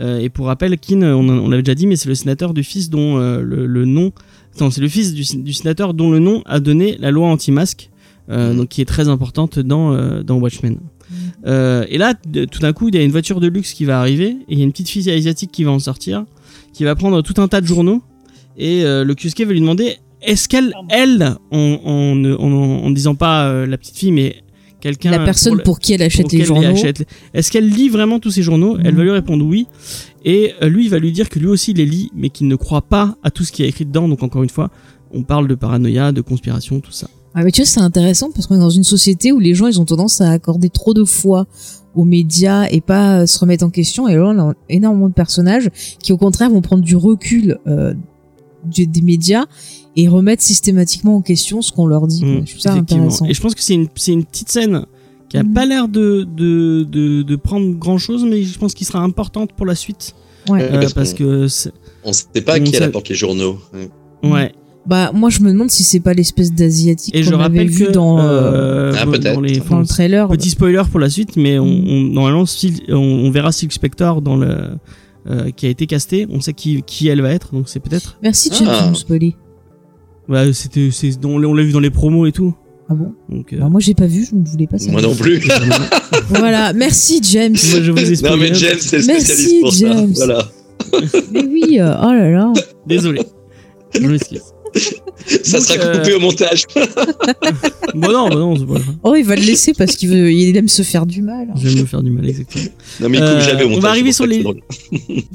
Euh, 0.01 0.21
et 0.21 0.29
pour 0.31 0.47
rappel, 0.47 0.79
Keane, 0.79 1.03
on, 1.05 1.29
on 1.29 1.49
l'avait 1.51 1.63
déjà 1.63 1.75
dit, 1.75 1.87
mais 1.87 1.97
c'est 1.97 2.09
le 2.09 2.15
sénateur 2.15 2.55
du 2.55 2.63
fils 2.63 2.89
dont 2.89 3.19
euh, 3.19 3.41
le, 3.43 3.67
le 3.67 3.85
nom, 3.85 4.13
c'est 4.53 4.79
le 4.81 4.89
fils 4.89 5.13
du, 5.13 5.43
du 5.43 5.53
sénateur 5.53 5.93
dont 5.93 6.11
le 6.13 6.21
nom 6.21 6.43
a 6.47 6.61
donné 6.61 6.97
la 6.99 7.11
loi 7.11 7.29
anti-masque, 7.29 7.91
euh, 8.31 8.51
Mhm. 8.51 8.57
donc 8.59 8.69
qui 8.69 8.81
est 8.81 8.85
très 8.87 9.09
importante 9.09 9.59
dans 9.59 9.93
euh, 9.93 10.23
dans 10.23 10.37
Watchmen. 10.39 10.79
Euh, 11.47 11.85
et 11.89 11.99
là, 11.99 12.15
tout 12.15 12.61
d'un 12.61 12.73
coup, 12.73 12.89
il 12.89 12.95
y 12.95 12.99
a 12.99 13.03
une 13.03 13.11
voiture 13.11 13.41
de 13.41 13.47
luxe 13.49 13.73
qui 13.75 13.85
va 13.85 14.01
arriver, 14.01 14.29
et 14.29 14.53
il 14.53 14.59
y 14.59 14.63
a 14.63 14.65
une 14.65 14.73
petite 14.73 14.89
fille 14.89 15.11
asiatique 15.11 15.51
qui 15.53 15.65
va 15.65 15.71
en 15.71 15.79
sortir, 15.79 16.25
qui 16.73 16.85
va 16.85 16.95
prendre 16.95 17.21
tout 17.23 17.35
un 17.41 17.49
tas 17.49 17.61
de 17.61 17.67
journaux, 17.67 18.03
et 18.57 18.85
euh, 18.85 19.05
le 19.05 19.15
kiosquier 19.15 19.45
va 19.45 19.53
lui 19.53 19.61
demander 19.61 19.97
est-ce 20.23 20.49
qu'elle, 20.49 20.73
elle, 20.89 21.37
en, 21.51 21.59
en, 21.85 22.15
ne- 22.15 22.35
en, 22.35 22.51
en 22.87 22.91
disant 22.91 23.15
pas 23.15 23.47
euh, 23.49 23.67
la 23.67 23.77
petite 23.77 23.99
fille, 23.99 24.13
mais 24.13 24.37
quelqu'un. 24.81 25.11
La 25.11 25.19
personne 25.19 25.61
pour 25.63 25.79
qui 25.79 25.93
elle 25.93 26.01
achète 26.03 26.33
les 26.33 26.45
journaux. 26.45 26.67
achète- 26.67 27.07
Est-ce 27.35 27.51
qu'elle 27.53 27.69
lit 27.69 27.91
vraiment 27.91 28.19
tous 28.21 28.31
ces 28.31 28.43
journaux? 28.43 28.79
Elle 28.83 28.93
Mhm. 28.93 28.97
va 28.97 29.03
lui 29.05 29.11
répondre 29.11 29.45
oui. 29.45 29.67
Et 30.25 30.55
lui, 30.63 30.85
il 30.85 30.91
va 30.91 30.99
lui 30.99 31.13
dire 31.13 31.29
que 31.29 31.39
lui 31.39 31.49
aussi 31.49 31.73
il 31.73 31.77
les 31.77 31.85
lit, 31.85 32.11
mais 32.15 32.31
qu'il 32.31 32.49
ne 32.49 32.57
croit 32.57 32.81
pas 32.83 33.17
à 33.23 33.31
tout 33.31 33.45
ce 33.45 33.53
qui 33.53 33.63
est 33.63 33.69
écrit 33.69 33.85
dedans. 33.85 34.09
Donc 34.09 34.23
encore 34.23 34.43
une 34.43 34.49
fois, 34.49 34.71
on 35.13 35.23
parle 35.23 35.47
de 35.47 35.55
paranoïa, 35.55 36.13
de 36.13 36.23
conspiration, 36.23 36.81
tout 36.81 36.93
ça. 36.93 37.09
Ah, 37.35 37.43
mais 37.43 37.51
tu 37.51 37.61
vois, 37.63 37.67
c'est 37.67 37.81
intéressant 37.81 38.31
parce 38.31 38.47
qu'on 38.47 38.55
est 38.57 38.61
dans 38.61 38.71
une 38.71 38.85
société 38.85 39.33
où 39.33 39.41
les 39.41 39.55
gens, 39.55 39.67
ils 39.67 39.81
ont 39.81 39.85
tendance 39.85 40.21
à 40.21 40.31
accorder 40.31 40.69
trop 40.71 40.95
de 40.95 41.05
foi 41.05 41.47
aux 41.95 42.05
médias 42.05 42.67
et 42.71 42.81
pas 42.81 43.21
euh, 43.21 43.27
se 43.27 43.39
remettre 43.39 43.65
en 43.65 43.71
question. 43.71 44.07
Et 44.09 44.15
là, 44.17 44.27
on 44.29 44.39
a 44.51 44.55
énormément 44.69 45.09
de 45.09 45.15
personnages 45.15 45.69
qui, 46.01 46.13
au 46.13 46.17
contraire, 46.17 46.51
vont 46.51 46.61
prendre 46.61 46.83
du 46.85 46.97
recul 46.97 47.59
euh, 47.67 47.95
des 48.65 49.03
médias 49.03 49.45
et 49.97 50.09
remettre 50.09 50.43
systématiquement 50.43 51.17
en 51.17 51.23
question 51.23 51.61
ce 51.63 51.71
qu'on 51.73 51.87
leur 51.87 52.07
dit. 52.07 52.21
quoi. 52.21 52.29
Mm, 52.31 52.47
Je 52.47 52.51
trouve 52.53 52.61
ça 52.63 52.73
intéressant. 52.73 53.27
Et 53.27 53.35
je 53.35 53.41
pense 53.41 53.55
que 53.55 53.63
c'est 53.63 53.75
une, 53.75 53.89
petite 53.89 54.51
scène 54.51 54.87
qui 55.29 55.37
a 55.37 55.43
Mhm. 55.43 55.53
pas 55.55 55.67
l'air 55.67 55.89
de, 55.89 56.23
de, 56.37 56.85
de, 56.85 57.23
de 57.23 57.37
prendre 57.37 57.75
grand 57.75 57.99
chose, 57.99 58.25
mais 58.25 58.43
je 58.43 58.59
pense 58.59 58.75
qu'il 58.75 58.87
sera 58.87 59.01
importante 59.01 59.53
pour 59.53 59.67
la 59.67 59.75
suite. 59.75 60.15
Ouais. 60.49 60.63
Euh, 60.63 60.81
parce 60.81 60.93
parce 60.95 61.13
qu'on- 61.13 61.19
que. 61.19 61.49
c'est- 61.49 61.73
On 62.05 62.09
ne 62.11 62.15
sait 62.15 62.27
pas 62.45 62.59
on 62.59 62.63
qui 62.65 62.75
elle 62.77 62.83
apporte 62.85 63.09
les 63.09 63.15
journaux. 63.15 63.59
Ouais. 63.73 63.91
Ouais. 64.31 64.53
Bah, 64.87 65.13
moi, 65.15 65.31
je 65.31 65.41
me 65.41 65.51
demande 65.51 65.71
si 65.71 65.83
c'est 65.83 66.01
pas 66.01 66.13
l'espèce 66.13 66.53
d'asiatique 66.53 67.15
Et 67.17 67.23
je 67.23 67.31
qu'on 67.31 67.41
avait 67.41 67.65
vu 67.65 67.87
que. 67.87 67.91
dans, 67.93 68.19
euh, 68.21 68.93
Ah, 68.95 69.07
dans- 69.07 69.41
les, 69.41 69.59
dans 69.59 69.79
le 69.79 69.87
trailer. 69.87 70.29
Petit 70.29 70.51
spoiler 70.51 70.83
pour 70.91 71.01
la 71.01 71.09
suite, 71.09 71.37
mais 71.37 71.59
on, 71.59 71.65
Mm. 71.65 71.85
on- 71.89 72.01
normalement, 72.13 72.45
on, 72.91 72.95
on 72.97 73.31
verra 73.31 73.51
Silk 73.51 73.73
Spector 73.73 74.21
dans 74.21 74.37
le, 74.37 74.57
euh, 75.31 75.51
qui 75.57 75.65
a 75.67 75.71
été 75.71 75.87
casté. 75.87 76.27
On 76.31 76.41
sait 76.41 76.53
qui, 76.53 76.83
qui 76.83 77.09
elle 77.09 77.23
va 77.23 77.31
être, 77.31 77.55
donc 77.55 77.69
c'est 77.71 77.81
peut-être. 77.81 78.19
Merci, 78.23 78.51
James, 78.53 78.69
Ah. 78.71 78.85
de 78.85 78.89
nous 78.91 78.95
spoiler. 78.95 79.35
Ouais, 80.29 80.53
c'était, 80.53 80.91
c'est, 80.93 81.19
dans- 81.19 81.31
on 81.31 81.39
l'a 81.55 81.63
vu 81.63 81.73
dans 81.73 81.81
les 81.81 81.91
promos 81.91 82.27
et 82.27 82.33
tout. 82.33 82.55
Ah 82.91 82.95
bon? 82.95 83.15
Donc, 83.31 83.55
euh, 83.55 83.61
Bah, 83.61 83.69
Moi, 83.71 83.81
j'ai 83.81 83.95
pas 83.95 84.07
vu, 84.07 84.27
je 84.31 84.35
ne 84.37 84.45
voulais 84.45 84.67
pas 84.67 84.77
ça. 84.77 84.91
Moi 84.93 85.01
non 85.01 85.15
plus. 85.15 85.41
Voilà, 86.29 86.75
merci, 86.75 87.21
James. 87.23 87.53
moi, 87.71 87.81
je 87.83 87.91
vous 87.91 87.99
ai 88.13 88.29
non 88.29 88.37
mais 88.37 88.53
James, 88.55 88.77
c'est 88.81 88.99
le 88.99 89.07
Merci, 89.07 89.25
spécialiste 89.25 89.61
pour 89.63 89.73
James. 89.73 90.15
ça. 90.15 90.27
Voilà. 90.27 90.49
Mais 91.33 91.45
oui, 91.47 91.79
euh, 91.81 91.95
oh 92.03 92.13
là 92.13 92.31
là. 92.31 92.53
Désolé. 92.87 93.23
Je 93.95 94.07
m'excuse. 94.07 94.43
Ça 95.27 95.59
Donc, 95.59 95.67
sera 95.67 95.85
euh, 95.85 95.99
coupé 95.99 96.15
au 96.15 96.21
montage. 96.21 96.65
Bon 97.95 98.11
non, 98.11 98.29
bah 98.29 98.35
non, 98.37 98.57
pas. 98.67 98.81
Oh, 99.05 99.15
il 99.15 99.25
va 99.25 99.37
le 99.37 99.43
laisser 99.43 99.73
parce 99.73 99.95
qu'il 99.95 100.09
veut, 100.09 100.33
il 100.33 100.57
aime 100.57 100.67
se 100.69 100.83
faire 100.83 101.07
du 101.07 101.23
mal. 101.23 101.49
Je 101.57 101.69
vais 101.69 101.81
me 101.83 101.87
faire 101.87 102.03
du 102.03 102.11
mal, 102.11 102.29
exactement. 102.29 102.65
Non, 103.01 103.09
mais 103.09 103.19
il 103.19 103.23
Euh, 103.23 103.35
coupe 103.35 103.49
jamais 103.49 103.63
au 103.63 103.67
on 103.67 103.69
va 103.71 103.75
montage. 103.77 103.91
arriver 103.91 104.13
sur 104.13 104.27
les- 104.27 104.37
c'est 104.39 104.43
drôle. 104.43 104.61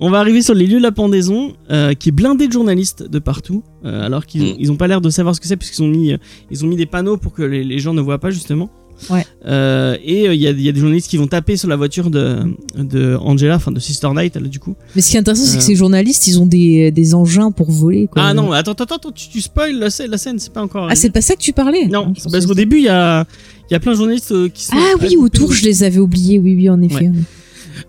On 0.00 0.10
va 0.10 0.18
arriver 0.18 0.42
sur 0.42 0.54
les 0.54 0.66
lieux 0.66 0.78
de 0.78 0.82
la 0.82 0.92
pendaison, 0.92 1.54
euh, 1.70 1.94
qui 1.94 2.10
est 2.10 2.12
blindé 2.12 2.46
de 2.48 2.52
journalistes 2.52 3.08
de 3.08 3.18
partout, 3.18 3.62
euh, 3.84 4.04
alors 4.04 4.26
qu'ils 4.26 4.42
Mm. 4.42 4.56
ils 4.58 4.72
ont 4.72 4.76
pas 4.76 4.86
l'air 4.88 5.00
de 5.00 5.08
savoir 5.10 5.34
ce 5.34 5.40
que 5.40 5.46
c'est, 5.46 5.56
puisqu'ils 5.56 5.82
ont 5.82 5.88
mis, 5.88 6.12
euh, 6.12 6.18
ils 6.50 6.64
ont 6.64 6.68
mis 6.68 6.76
des 6.76 6.86
panneaux 6.86 7.16
pour 7.16 7.32
que 7.32 7.42
les, 7.42 7.64
les 7.64 7.78
gens 7.78 7.94
ne 7.94 8.00
voient 8.02 8.18
pas 8.18 8.30
justement. 8.30 8.68
Ouais. 9.10 9.26
Euh, 9.46 9.96
et 10.04 10.28
euh, 10.28 10.34
il 10.34 10.40
y, 10.40 10.46
a, 10.46 10.50
il 10.50 10.60
y 10.62 10.68
a 10.68 10.72
des 10.72 10.80
journalistes 10.80 11.08
qui 11.10 11.16
vont 11.16 11.26
taper 11.26 11.56
sur 11.56 11.68
la 11.68 11.76
voiture 11.76 12.10
de, 12.10 12.38
de 12.76 13.16
Angela, 13.20 13.56
enfin 13.56 13.70
de 13.72 13.80
Sister 13.80 14.08
Night, 14.14 14.36
là, 14.36 14.48
du 14.48 14.58
coup. 14.60 14.74
Mais 14.94 15.02
ce 15.02 15.10
qui 15.10 15.16
est 15.16 15.20
intéressant, 15.20 15.44
c'est 15.44 15.56
Euh. 15.56 15.58
que 15.58 15.64
ces 15.64 15.76
journalistes, 15.76 16.26
ils 16.26 16.40
ont 16.40 16.46
des, 16.46 16.90
des 16.90 17.14
engins 17.14 17.50
pour 17.50 17.70
voler. 17.70 18.06
Quoi. 18.10 18.22
Ah 18.24 18.34
non, 18.34 18.52
attends, 18.52 18.72
attends, 18.72 18.96
attends, 18.96 19.10
tu, 19.12 19.28
tu 19.28 19.40
spoil 19.40 19.78
la, 19.78 19.90
scène- 19.90 20.10
la 20.10 20.18
scène, 20.18 20.38
c'est 20.38 20.52
pas 20.52 20.62
encore. 20.62 20.88
Ah, 20.90 20.94
c'est 20.94 21.10
pas 21.10 21.20
ça 21.20 21.34
que 21.34 21.40
tu 21.40 21.52
parlais? 21.52 21.86
Non, 21.86 22.12
Ah, 22.16 22.28
parce 22.30 22.46
qu'au 22.46 22.54
début, 22.54 22.76
il 22.78 22.84
y 22.84 22.88
a, 22.88 23.24
y 23.70 23.74
a 23.74 23.80
plein 23.80 23.92
de 23.92 23.96
journalistes 23.96 24.32
euh, 24.32 24.48
qui 24.48 24.64
sont. 24.64 24.76
Ah 24.76 24.94
oui, 25.02 25.16
autour, 25.18 25.52
je 25.52 25.64
les 25.64 25.82
avais 25.82 25.98
oubliés. 25.98 26.38
Oui, 26.38 26.54
oui, 26.54 26.70
en 26.70 26.80
effet. 26.82 27.10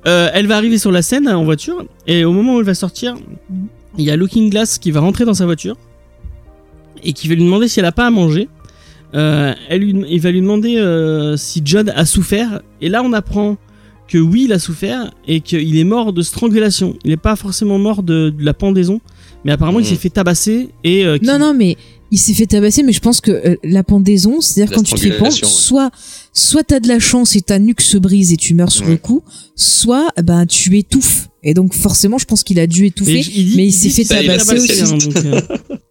Euh, 0.07 0.29
elle 0.33 0.47
va 0.47 0.57
arriver 0.57 0.77
sur 0.79 0.91
la 0.91 1.01
scène 1.03 1.27
en 1.29 1.43
voiture 1.45 1.85
et 2.07 2.25
au 2.25 2.33
moment 2.33 2.55
où 2.55 2.59
elle 2.59 2.65
va 2.65 2.73
sortir, 2.73 3.15
il 3.97 4.03
y 4.03 4.09
a 4.11 4.15
Looking 4.15 4.49
Glass 4.49 4.77
qui 4.79 4.89
va 4.91 4.99
rentrer 4.99 5.25
dans 5.25 5.33
sa 5.35 5.45
voiture 5.45 5.77
et 7.03 7.13
qui 7.13 7.27
va 7.27 7.35
lui 7.35 7.43
demander 7.43 7.67
si 7.67 7.79
elle 7.79 7.85
a 7.85 7.91
pas 7.91 8.07
à 8.07 8.09
manger. 8.11 8.49
Euh, 9.15 9.53
elle 9.69 9.81
lui, 9.81 9.95
il 10.09 10.19
va 10.19 10.31
lui 10.31 10.41
demander 10.41 10.77
euh, 10.77 11.37
si 11.37 11.61
John 11.63 11.89
a 11.89 12.05
souffert 12.05 12.61
et 12.81 12.89
là 12.89 13.01
on 13.03 13.13
apprend 13.13 13.55
que 14.07 14.17
oui 14.17 14.43
il 14.45 14.53
a 14.53 14.59
souffert 14.59 15.11
et 15.27 15.39
qu'il 15.41 15.77
est 15.77 15.83
mort 15.85 16.11
de 16.13 16.21
strangulation. 16.21 16.97
Il 17.05 17.11
n'est 17.11 17.17
pas 17.17 17.35
forcément 17.35 17.77
mort 17.79 18.03
de, 18.03 18.29
de 18.29 18.43
la 18.43 18.53
pendaison, 18.53 18.99
mais 19.45 19.51
apparemment 19.53 19.79
il 19.79 19.83
Mhm. 19.83 19.89
s'est 19.89 19.95
fait 19.95 20.09
tabasser 20.09 20.69
et 20.83 21.05
euh, 21.05 21.17
Non, 21.23 21.39
non, 21.39 21.53
mais 21.53 21.77
il 22.11 22.17
s'est 22.19 22.33
fait 22.33 22.45
tabasser, 22.45 22.83
mais 22.83 22.91
je 22.91 22.99
pense 22.99 23.19
que 23.21 23.31
euh, 23.31 23.55
la 23.63 23.83
pendaison, 23.83 24.41
c'est-à-dire 24.41 24.75
quand 24.75 24.83
tu 24.83 24.93
te 24.95 24.99
fais 24.99 25.09
pendre, 25.17 25.31
strangulation, 25.31 25.47
ouais. 25.47 25.89
soit, 25.89 25.91
soit 26.33 26.63
t'as 26.63 26.79
de 26.79 26.87
la 26.87 26.99
chance 26.99 27.35
et 27.35 27.41
ta 27.41 27.57
nuque 27.57 27.81
se 27.81 27.97
brise 27.97 28.31
et 28.33 28.37
tu 28.37 28.53
meurs 28.53 28.71
sur 28.71 28.85
Ouais. 28.85 28.91
le 28.91 28.97
coup, 28.97 29.23
soit, 29.55 30.09
ben, 30.23 30.45
tu 30.45 30.77
étouffes. 30.77 31.29
Et 31.41 31.53
donc, 31.53 31.73
forcément, 31.73 32.17
je 32.17 32.25
pense 32.25 32.43
qu'il 32.43 32.59
a 32.59 32.67
dû 32.67 32.81
Mais 32.81 32.87
étouffer. 32.87 33.21
je- 33.23 33.31
il 33.31 33.45
dit- 33.51 33.57
mais 33.57 33.65
il 33.67 33.71
s'est 33.71 33.89
fait 33.89 34.03
tabasser 34.03 34.45
tabasser, 34.45 34.83
aussi. 34.83 35.07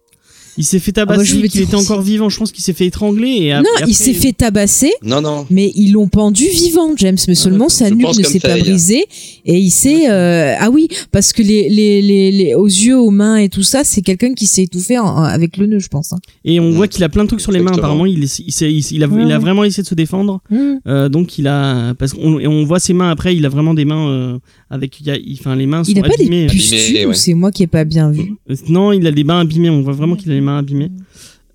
il 0.57 0.63
s'est 0.63 0.79
fait 0.79 0.91
bah, 0.93 1.05
tabasser 1.05 1.37
et 1.37 1.41
qu'il 1.41 1.49
dire 1.51 1.61
était 1.63 1.75
encore 1.75 2.01
vivant. 2.01 2.29
Je 2.29 2.37
pense 2.37 2.51
qu'il 2.51 2.63
s'est 2.63 2.73
fait 2.73 2.85
étrangler. 2.85 3.27
Et 3.41 3.51
ap- 3.53 3.63
non, 3.63 3.69
et 3.73 3.77
après, 3.81 3.91
il 3.91 3.93
s'est 3.95 4.13
fait 4.13 4.31
tabasser, 4.33 4.91
Non, 5.03 5.21
non. 5.21 5.45
mais 5.49 5.71
ils 5.75 5.91
l'ont 5.91 6.07
pendu 6.07 6.45
vivant, 6.47 6.91
James. 6.97 7.17
Mais 7.27 7.35
seulement 7.35 7.69
sa 7.69 7.89
nuque 7.89 8.17
ne 8.17 8.23
s'est 8.23 8.39
pas 8.39 8.57
brisée 8.57 9.05
et 9.45 9.57
il 9.59 9.71
s'est. 9.71 10.09
euh, 10.09 10.55
ah 10.59 10.69
oui, 10.69 10.87
parce 11.11 11.33
que 11.33 11.41
les, 11.41 11.69
les, 11.69 12.01
les, 12.01 12.31
les- 12.31 12.55
aux 12.55 12.67
yeux, 12.67 12.97
aux 12.97 13.11
mains 13.11 13.37
et 13.37 13.49
tout 13.49 13.63
ça, 13.63 13.83
c'est 13.83 14.01
quelqu'un 14.01 14.33
qui 14.33 14.45
s'est 14.45 14.63
étouffé 14.63 14.97
en- 14.97 15.17
avec 15.23 15.57
le 15.57 15.65
nœud, 15.67 15.79
je 15.79 15.87
pense. 15.89 16.13
hein. 16.13 16.19
Et 16.45 16.59
on 16.59 16.69
Mm. 16.71 16.75
voit 16.75 16.87
qu'il 16.87 17.03
a 17.03 17.09
plein 17.09 17.23
de 17.23 17.27
trucs 17.27 17.41
sur 17.41 17.51
les 17.51 17.59
mains. 17.59 17.73
Apparemment, 17.73 18.05
il, 18.05 18.23
il, 18.23 18.27
s'est- 18.29 18.43
il, 18.71 18.85
il 18.91 19.03
a, 19.03 19.07
Ouais, 19.07 19.23
il 19.23 19.31
a 19.31 19.35
ouais. 19.35 19.41
vraiment 19.41 19.63
essayé 19.63 19.83
de 19.83 19.87
se 19.87 19.95
défendre. 19.95 20.41
Euh, 20.87 21.09
donc 21.09 21.37
il 21.37 21.47
a 21.47 21.93
parce 21.95 22.13
qu'on 22.13 22.39
et 22.39 22.47
on 22.47 22.63
voit 22.65 22.79
ses 22.79 22.93
mains 22.93 23.09
après. 23.09 23.35
Il 23.35 23.45
a 23.45 23.49
vraiment 23.49 23.73
des 23.73 23.85
mains 23.85 24.07
euh, 24.09 24.37
avec. 24.69 24.99
il 24.99 25.07
y 25.07 25.11
a- 25.11 25.17
il- 25.17 25.37
Enfin, 25.39 25.55
les 25.55 25.65
mains 25.65 25.83
sont 25.83 25.91
Il 25.91 25.99
a 25.99 26.01
pas 26.03 26.09
des 26.09 26.25
abîmées. 26.25 26.47
pustules 26.47 26.79
Abîmées, 26.79 27.05
ou 27.05 27.09
ouais. 27.09 27.15
c'est 27.15 27.33
moi 27.33 27.51
qui 27.51 27.63
ai 27.63 27.67
pas 27.67 27.83
bien 27.85 28.11
vu 28.11 28.33
Euh, 28.49 28.55
Non, 28.69 28.91
il 28.91 29.05
a 29.07 29.11
des 29.11 29.23
mains 29.23 29.39
abîmées. 29.41 29.69
On 29.69 29.81
voit 29.81 29.93
vraiment 29.93 30.15
qu'il 30.15 30.31
a 30.31 30.35
les 30.35 30.41
mains 30.41 30.57
abîmées. 30.57 30.91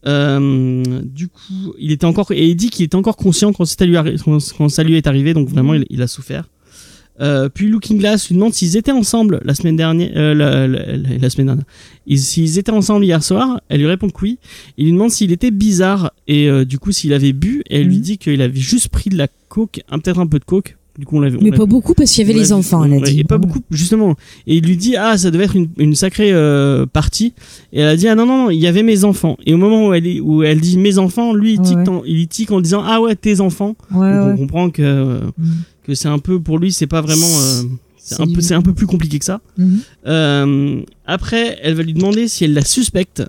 Euh, 0.07 0.83
du 1.05 1.29
coup, 1.29 1.75
il 1.79 1.93
était 1.93 2.07
encore 2.07 2.31
et 2.33 2.49
il 2.49 2.55
dit 2.57 2.71
qu'il 2.71 2.85
était 2.87 2.97
encore 2.97 3.17
conscient 3.17 3.53
quand 3.53 3.65
ça 3.67 3.85
lui, 3.85 3.97
quand, 4.25 4.39
quand 4.57 4.69
ça 4.69 4.83
lui 4.83 4.95
est 4.97 5.07
arrivé. 5.07 5.35
Donc 5.35 5.49
vraiment, 5.49 5.75
il, 5.75 5.85
il 5.91 6.01
a 6.03 6.07
souffert. 6.07 6.45
Euh, 7.21 7.51
puis 7.51 7.69
Looking 7.69 7.99
Glass 7.99 8.29
lui 8.29 8.35
demande 8.37 8.55
s'ils 8.55 8.79
étaient 8.79 8.93
ensemble 8.93 9.43
la 9.45 9.55
semaine 9.55 9.77
dernière, 9.77 10.11
euh, 10.17 10.33
la, 10.35 10.67
la- 10.67 10.97
la- 10.97 11.19
la 11.19 11.29
semaine 11.31 11.49
dernière. 11.49 11.67
Ils- 12.07 12.19
S'ils 12.19 12.59
étaient 12.59 12.71
ensemble 12.73 13.05
hier 13.05 13.23
soir, 13.23 13.61
elle 13.69 13.81
lui 13.81 13.87
répond 13.89 14.09
que 14.09 14.23
oui. 14.23 14.39
Il 14.79 14.87
lui 14.87 14.93
demande 14.93 15.11
s'il 15.11 15.31
était 15.31 15.51
bizarre 15.51 16.13
et 16.27 16.49
euh, 16.49 16.65
du 16.65 16.79
coup 16.79 16.93
s'il 16.93 17.13
avait 17.13 17.35
bu. 17.35 17.63
Et 17.69 17.81
elle 17.81 17.89
lui 17.89 17.97
Mhm. 17.97 18.01
dit 18.03 18.17
qu'il 18.19 18.41
avait 18.41 18.59
juste 18.59 18.89
pris 18.89 19.11
de 19.11 19.19
la 19.19 19.29
coke, 19.51 19.83
peut-être 19.91 20.19
un 20.19 20.27
peu 20.27 20.39
de 20.39 20.45
coke. 20.45 20.79
Du 20.99 21.07
coup, 21.07 21.17
on 21.17 21.21
l'avait. 21.21 21.39
on 21.39 21.43
Mais 21.43 21.51
pas 21.53 21.67
beaucoup 21.67 21.95
parce 21.95 22.11
qu'il 22.11 22.27
y 22.27 22.31
avait 22.31 22.39
les 22.39 22.49
l'a 22.49 22.57
enfants, 22.57 22.85
elle 22.85 22.93
a 22.95 23.01
dit. 23.01 23.21
Et 23.21 23.25
pas 23.25 23.39
beaucoup, 23.39 23.61
justement. 23.71 24.17
Et 24.47 24.57
il 24.57 24.65
lui 24.67 24.77
dit, 24.77 24.97
ah, 24.97 25.17
ça 25.17 25.31
devait 25.31 25.45
être 25.45 25.57
une, 25.57 25.69
une 25.79 25.95
sacrée 25.95 26.31
euh, 26.33 26.85
partie. 26.85 27.33
Et 27.73 27.81
elle 27.81 27.89
a 27.89 27.97
dit, 27.97 28.09
ah 28.09 28.15
non, 28.15 28.27
non, 28.27 28.45
non, 28.45 28.51
il 28.51 28.59
y 28.59 28.67
avait 28.67 28.83
mes 28.83 29.05
enfants. 29.05 29.37
Et 29.47 29.55
au 29.55 29.57
moment 29.57 29.87
où 29.89 29.95
elle, 29.95 30.07
est- 30.07 30.21
où 30.21 30.43
elle 30.43 30.61
dit 30.61 30.77
mes 30.79 30.99
enfants, 30.99 31.33
lui, 31.33 31.55
il 31.55 31.61
tique, 31.63 31.77
ouais. 31.79 31.89
en, 31.89 32.03
il 32.05 32.27
tique 32.29 32.51
en 32.51 32.61
disant, 32.61 32.83
ah 32.85 33.01
ouais, 33.01 33.15
tes 33.17 33.41
enfants. 33.41 33.77
Ouais, 33.95 34.13
Donc 34.13 34.35
on 34.35 34.37
comprend 34.37 34.71
que, 34.71 34.83
euh, 34.83 35.21
Mhm. 35.39 35.49
que 35.85 35.95
c'est 35.95 36.09
un 36.09 36.19
peu, 36.19 36.41
pour 36.41 36.59
lui, 36.59 36.73
c'est 36.73 36.87
pas 36.89 37.01
vraiment. 37.01 37.27
euh, 37.27 37.63
c'est 37.97 38.21
un, 38.21 38.27
peu, 38.27 38.41
c'est 38.41 38.55
un 38.55 38.63
peu 38.63 38.75
plus 38.75 38.87
compliqué 38.87 39.19
que 39.21 39.25
ça. 39.25 39.41
Euh, 40.07 40.81
après, 41.07 41.59
elle 41.63 41.75
va 41.75 41.83
lui 41.83 41.95
demander 41.95 42.29
si 42.29 42.45
elle 42.45 42.55
la 42.55 42.65
suspecte. 42.65 43.23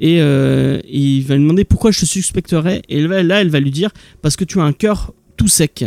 Et, 0.00 0.16
et 0.18 0.80
il 0.92 1.22
va 1.22 1.34
lui 1.36 1.42
demander 1.42 1.64
pourquoi 1.64 1.90
je 1.90 2.00
te 2.00 2.04
suspecterais. 2.04 2.82
Et 2.88 3.00
là, 3.06 3.40
elle 3.40 3.48
va 3.50 3.60
lui 3.60 3.70
dire 3.70 3.90
parce 4.22 4.36
que 4.36 4.44
tu 4.44 4.60
as 4.60 4.64
un 4.64 4.72
cœur 4.72 5.12
tout 5.36 5.48
sec. 5.48 5.84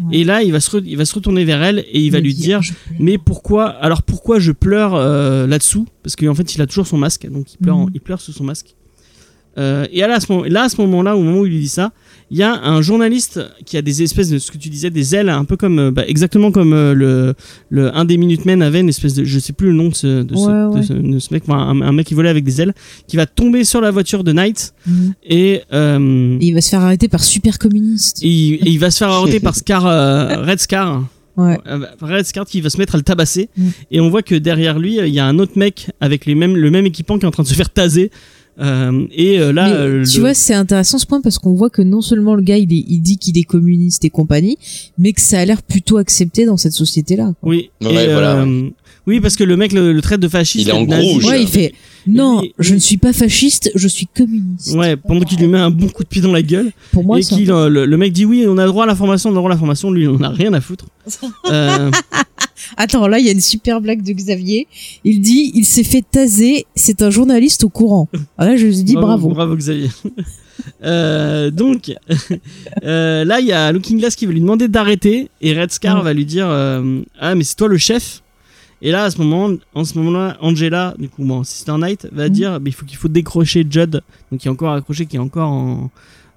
Ouais. 0.00 0.18
Et 0.18 0.24
là, 0.24 0.42
il 0.42 0.52
va, 0.52 0.60
se 0.60 0.76
il 0.84 0.96
va 0.96 1.04
se 1.04 1.14
retourner 1.14 1.44
vers 1.44 1.62
elle 1.62 1.78
et 1.90 2.00
il 2.00 2.10
va 2.10 2.20
lui 2.20 2.34
dire 2.34 2.60
mais 2.98 3.18
pourquoi 3.18 3.66
alors 3.68 4.02
pourquoi 4.02 4.38
je 4.38 4.52
pleure 4.52 4.94
euh, 4.94 5.46
là-dessous? 5.46 5.86
Parce 6.02 6.16
qu'en 6.16 6.34
fait 6.34 6.54
il 6.54 6.62
a 6.62 6.66
toujours 6.66 6.86
son 6.86 6.98
masque 6.98 7.26
donc 7.30 7.52
il 7.54 7.58
pleure 7.58 7.76
en- 7.76 7.88
il 7.94 8.00
pleure 8.00 8.20
sous 8.20 8.32
son 8.32 8.44
masque 8.44 8.74
Euh, 9.58 9.86
et 9.90 10.00
là 10.00 10.16
à 10.16 10.20
ce 10.20 10.30
moment 10.30 10.44
là 10.48 10.64
à 10.64 10.68
ce 10.68 10.78
moment-là 10.82 11.16
au 11.16 11.22
moment 11.22 11.38
où 11.40 11.46
il 11.46 11.52
lui 11.52 11.60
dit 11.60 11.68
ça 11.68 11.92
il 12.30 12.36
y 12.36 12.42
a 12.42 12.52
un 12.62 12.82
journaliste 12.82 13.40
qui 13.64 13.76
a 13.78 13.82
des 13.82 14.02
espèces 14.02 14.28
de 14.28 14.38
ce 14.38 14.50
que 14.50 14.58
tu 14.58 14.68
disais 14.68 14.90
des 14.90 15.14
ailes 15.14 15.28
un 15.30 15.44
peu 15.44 15.56
comme 15.56 15.78
euh, 15.78 15.90
bah, 15.90 16.02
exactement 16.06 16.50
comme 16.50 16.72
euh, 16.74 16.92
le, 16.92 17.34
le 17.70 17.96
un 17.96 18.04
des 18.04 18.16
Minutemen 18.18 18.60
avait 18.62 18.80
une 18.80 18.88
espèce 18.90 19.14
de 19.14 19.24
je 19.24 19.38
sais 19.38 19.52
plus 19.54 19.68
le 19.68 19.72
nom 19.74 19.88
de 19.88 19.94
ce, 19.94 20.22
de 20.24 20.34
ce, 20.36 20.40
Ouais, 20.72 20.78
de 20.80 20.82
ce- 20.84 20.92
de 20.92 21.18
ce 21.18 21.32
mec 21.32 21.44
enfin, 21.46 21.58
un, 21.58 21.80
un 21.80 21.92
mec 21.92 22.06
qui 22.06 22.14
volait 22.14 22.28
avec 22.28 22.44
des 22.44 22.60
ailes 22.60 22.74
qui 23.08 23.16
va 23.16 23.24
tomber 23.26 23.64
sur 23.64 23.80
la 23.80 23.90
voiture 23.90 24.24
de 24.24 24.32
Knight 24.32 24.74
Mhm. 24.86 25.14
et 25.24 25.62
euh, 25.72 26.36
Et 26.40 26.46
il 26.48 26.52
va 26.54 26.60
se 26.60 26.68
faire 26.68 26.82
arrêter 26.82 27.08
par 27.08 27.24
super 27.24 27.58
communiste. 27.58 28.22
et 28.22 28.28
il, 28.28 28.54
et 28.56 28.70
il 28.70 28.78
va 28.78 28.90
se 28.90 28.98
faire 28.98 29.10
arrêter 29.10 29.40
par 29.40 29.54
Scar 29.54 29.86
euh, 29.86 30.42
Red 30.42 30.58
Scar 30.60 31.04
Ouais. 31.38 31.58
euh, 31.66 31.80
Red 32.00 32.24
Scar 32.24 32.46
qui 32.46 32.62
va 32.62 32.70
se 32.70 32.78
mettre 32.78 32.94
à 32.94 32.98
le 32.98 33.04
tabasser 33.04 33.50
Mm. 33.56 33.68
et 33.90 34.00
on 34.00 34.08
voit 34.10 34.22
que 34.22 34.34
derrière 34.34 34.78
lui 34.78 34.96
il 34.96 35.08
y 35.14 35.18
a 35.18 35.26
un 35.26 35.38
autre 35.38 35.52
mec 35.56 35.90
avec 36.00 36.24
les 36.26 36.34
mêmes, 36.34 36.56
le 36.56 36.70
même 36.70 36.86
équipement 36.86 37.18
qui 37.18 37.24
est 37.24 37.28
en 37.28 37.30
train 37.30 37.42
de 37.42 37.48
se 37.48 37.54
faire 37.54 37.68
taser 37.70 38.10
Euh, 38.58 39.06
et 39.12 39.38
euh, 39.38 39.52
là 39.52 39.68
Mais 39.68 39.74
euh, 39.76 40.04
tu 40.04 40.16
le- 40.16 40.20
vois, 40.22 40.34
c'est 40.34 40.54
intéressant 40.54 40.96
ce 40.98 41.04
point 41.06 41.20
parce 41.20 41.38
qu'on 41.38 41.52
voit 41.54 41.68
que 41.68 41.82
non 41.82 42.00
seulement 42.00 42.34
le 42.34 42.40
gars 42.42 42.56
il, 42.56 42.72
est, 42.72 42.84
il 42.88 43.00
dit 43.00 43.18
qu'il 43.18 43.36
est 43.36 43.42
communiste 43.42 44.04
et 44.06 44.10
compagnie, 44.10 44.56
mais 44.98 45.12
que 45.12 45.20
ça 45.20 45.38
a 45.40 45.44
l'air 45.44 45.62
plutôt 45.62 45.98
accepté 45.98 46.46
dans 46.46 46.56
cette 46.56 46.72
société-là. 46.72 47.34
oui 47.42 47.70
Ouais, 47.82 48.06
et, 48.06 48.12
voilà, 48.12 48.36
euh, 48.42 48.70
oui 49.06 49.20
parce 49.20 49.36
que 49.36 49.44
le 49.44 49.56
mec 49.56 49.72
le, 49.72 49.92
le 49.92 50.02
traite 50.02 50.20
de 50.20 50.28
fasciste 50.28 50.66
Il 50.66 50.68
est 50.68 50.72
en 50.72 50.84
nazi. 50.86 51.12
rouge. 51.12 51.24
Ouais, 51.26 51.42
il 51.42 51.48
fait 51.48 51.74
non, 52.08 52.40
je 52.60 52.74
ne 52.74 52.78
suis 52.78 52.98
pas 52.98 53.12
fasciste, 53.12 53.72
je 53.74 53.88
suis 53.88 54.06
communiste. 54.06 54.74
ouais 54.76 54.96
pendant 54.96 55.24
qu'il 55.24 55.38
lui 55.40 55.48
met 55.48 55.58
un 55.58 55.70
bon 55.72 55.88
coup 55.88 56.04
de 56.04 56.08
pied 56.08 56.22
dans 56.22 56.30
la 56.32 56.42
gueule 56.42 56.70
Pour 56.92 57.02
moi, 57.04 57.18
et 57.18 57.22
qu'il 57.22 57.50
euh, 57.50 57.68
le, 57.68 57.84
le 57.84 57.96
mec 57.96 58.12
dit 58.12 58.24
oui 58.24 58.44
on 58.48 58.58
a 58.58 58.66
droit 58.66 58.84
à 58.84 58.86
l'information 58.86 59.30
on 59.30 59.32
a 59.32 59.36
droit 59.36 59.50
à 59.50 59.54
l'information 59.54 59.90
lui 59.90 60.06
on 60.06 60.20
a 60.22 60.28
rien 60.28 60.52
à 60.54 60.60
foutre 60.60 60.86
euh, 61.50 61.90
Attends, 62.76 63.06
là, 63.06 63.18
il 63.20 63.26
y 63.26 63.28
a 63.28 63.32
une 63.32 63.40
super 63.40 63.80
blague 63.80 64.02
de 64.02 64.12
Xavier. 64.12 64.66
Il 65.04 65.20
dit, 65.20 65.52
il 65.54 65.64
s'est 65.64 65.84
fait 65.84 66.02
taser, 66.10 66.66
c'est 66.74 67.00
un 67.02 67.10
journaliste 67.10 67.62
au 67.64 67.68
courant. 67.68 68.08
Ah 68.38 68.46
là, 68.46 68.56
je 68.56 68.66
lui 68.66 68.82
dis 68.82 68.94
bravo. 68.94 69.28
Bravo 69.28 69.56
Xavier. 69.56 69.90
Euh, 70.82 71.50
donc 71.50 71.92
euh, 72.84 73.24
là 73.24 73.40
il 73.40 73.46
y 73.46 73.52
a 73.52 73.70
Looking 73.72 73.98
Glass 73.98 74.16
qui 74.16 74.24
veut 74.26 74.32
lui 74.32 74.40
demander 74.40 74.68
d'arrêter 74.68 75.28
et 75.42 75.52
Red 75.58 75.70
Scar 75.70 75.98
Ouais. 75.98 76.02
va 76.02 76.12
lui 76.14 76.24
dire 76.24 76.46
euh, 76.48 77.02
ah 77.20 77.34
mais 77.34 77.44
c'est 77.44 77.56
toi 77.56 77.68
le 77.68 77.76
chef? 77.76 78.22
Et 78.82 78.90
là 78.92 79.04
à 79.04 79.10
ce 79.10 79.18
moment 79.18 79.54
en 79.74 79.84
ce 79.84 79.98
moment-là 79.98 80.36
Angela 80.40 80.94
du 80.98 81.08
coup 81.08 81.24
bon 81.24 81.44
Sister 81.44 81.72
Knight 81.78 82.08
va 82.12 82.24
Mhm. 82.24 82.32
dire 82.32 82.50
bah, 82.60 82.64
il 82.66 82.72
faut 82.74 82.84
qu'il 82.86 82.96
faut 82.98 83.08
décrocher 83.08 83.66
Judd 83.68 84.02
donc 84.30 84.40
qui 84.40 84.48
est 84.48 84.50
encore 84.50 84.72
accroché 84.72 85.06
qui 85.06 85.16
est 85.16 85.20
encore 85.20 85.48
en, 85.50 85.90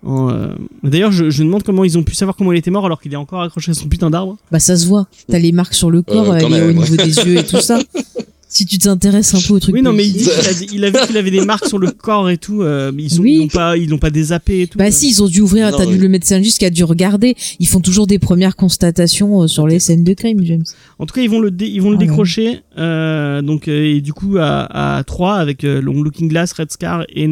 en, 0.05 0.29
euh, 0.29 0.53
D'ailleurs, 0.81 1.11
je, 1.11 1.29
je 1.29 1.41
me 1.43 1.47
demande 1.47 1.63
comment 1.63 1.83
ils 1.83 1.97
ont 1.97 2.03
pu 2.03 2.15
savoir 2.15 2.33
comment 2.37 2.53
il 2.53 2.57
était 2.57 2.71
mort 2.71 2.85
alors 2.85 3.01
qu'il 3.01 3.11
est 3.11 3.17
encore 3.17 3.41
accroché 3.41 3.71
à 3.71 3.73
son 3.73 3.89
putain 3.89 4.09
d'arbre. 4.09 4.37
Bah, 4.49 4.59
ça 4.59 4.77
se 4.77 4.87
voit. 4.87 5.07
T'as 5.27 5.39
les 5.39 5.51
marques 5.51 5.73
sur 5.73 5.91
le 5.91 6.01
corps, 6.01 6.31
Euh, 6.31 6.35
elle 6.35 6.43
quand 6.43 6.55
est 6.55 6.61
au 6.69 6.71
niveau 6.71 6.95
des 6.95 7.17
yeux 7.25 7.37
et 7.39 7.43
tout 7.45 7.59
ça. 7.59 7.79
Si 8.51 8.65
tu 8.65 8.79
t'intéresses 8.79 9.35
un 9.35 9.39
peu 9.47 9.53
au 9.53 9.59
truc. 9.59 9.75
Oui, 9.75 9.83
non, 9.83 9.93
mais 9.93 10.07
il, 10.07 10.13
dit 10.13 10.23
qu'il 10.23 10.31
a, 10.31 10.73
il 10.73 10.85
a 10.85 10.89
vu 10.89 11.07
qu'il 11.07 11.17
avait 11.17 11.29
des 11.29 11.45
marques 11.45 11.67
sur 11.67 11.77
le 11.77 11.91
corps 11.91 12.31
et 12.31 12.37
tout. 12.37 12.63
euh, 12.63 12.91
mais 12.91 13.03
ils 13.03 13.09
sont, 13.11 13.21
Oui. 13.21 13.33
ils 13.35 13.39
l'ont 13.41 13.47
pas, 13.47 13.77
ils 13.77 13.87
l'ont 13.87 13.99
pas 13.99 14.09
dézappé 14.09 14.61
et 14.63 14.67
tout. 14.67 14.79
Bah 14.79 14.85
euh. 14.85 14.91
si, 14.91 15.07
ils 15.07 15.21
ont 15.21 15.27
dû 15.27 15.41
ouvrir, 15.41 15.69
Non, 15.69 15.77
t'as 15.77 15.85
dû 15.85 15.93
oui. 15.93 15.99
le 15.99 16.09
médecin 16.09 16.41
juste 16.41 16.57
qui 16.57 16.65
a 16.65 16.71
dû 16.71 16.83
regarder. 16.83 17.35
Ils 17.59 17.67
font 17.67 17.79
toujours 17.79 18.07
des 18.07 18.17
premières 18.17 18.55
constatations 18.55 19.43
euh, 19.43 19.47
sur 19.47 19.67
les 19.67 19.77
scènes 19.79 20.03
de 20.03 20.13
crime, 20.15 20.43
James. 20.45 20.63
En 20.97 21.05
tout 21.05 21.13
cas, 21.13 21.21
ils 21.21 21.29
vont 21.29 21.39
le, 21.39 21.51
dé- 21.51 21.67
ils 21.67 21.79
vont 21.79 21.91
le 21.91 21.97
Ah 21.97 21.99
décrocher. 21.99 22.61
euh, 22.79 23.43
donc, 23.43 23.67
euh, 23.67 23.83
et 23.95 24.01
du 24.01 24.13
coup, 24.13 24.37
à, 24.39 24.97
à 24.97 25.03
3 25.03 25.35
avec 25.35 25.63
euh, 25.63 25.79
Long 25.79 26.01
Looking 26.01 26.27
Glass, 26.27 26.51
Red 26.53 26.71
Scar 26.71 27.03
et, 27.09 27.25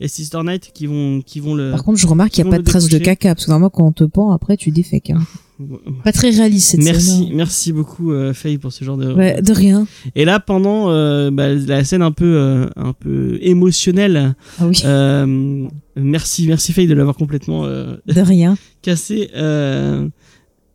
et, 0.00 0.08
Sister 0.08 0.38
Night 0.44 0.70
qui 0.72 0.86
vont, 0.86 1.20
qui 1.20 1.40
vont 1.40 1.54
le. 1.54 1.72
Par 1.72 1.84
contre, 1.84 1.98
je 1.98 2.06
remarque 2.06 2.30
qu'il 2.30 2.44
n'y 2.44 2.48
a 2.48 2.52
pas 2.52 2.58
de 2.58 2.64
traces 2.64 2.88
de 2.88 2.96
caca, 2.96 3.34
parce 3.34 3.44
que 3.44 3.50
normalement, 3.50 3.68
quand 3.70 3.86
on 3.86 3.92
te 3.92 4.04
pend, 4.04 4.30
après, 4.32 4.56
tu 4.56 4.70
défèques. 4.70 5.10
Hein. 5.10 5.20
Pas 6.04 6.12
très 6.12 6.30
réaliste, 6.30 6.68
cette 6.70 6.84
Merci, 6.84 7.24
scène. 7.26 7.34
merci 7.34 7.72
beaucoup 7.72 8.12
euh, 8.12 8.32
Faye 8.32 8.58
pour 8.58 8.72
ce 8.72 8.84
genre 8.84 8.96
de. 8.96 9.12
Ouais, 9.12 9.42
de 9.42 9.52
rien. 9.52 9.86
Et 10.14 10.24
là, 10.24 10.38
pendant 10.40 10.90
euh, 10.90 11.30
bah, 11.32 11.52
la 11.54 11.82
scène 11.84 12.02
un 12.02 12.12
peu, 12.12 12.36
euh, 12.36 12.66
un 12.76 12.92
peu 12.92 13.38
émotionnelle, 13.40 14.34
Ah 14.60 14.66
oui, 14.68 14.80
euh, 14.84 15.66
merci, 15.96 16.46
merci 16.46 16.72
Faye 16.72 16.86
de 16.86 16.94
l'avoir 16.94 17.16
complètement 17.16 17.64
euh, 17.64 17.96
de 18.06 18.20
rien. 18.20 18.56
cassé. 18.82 19.30
Euh, 19.36 20.08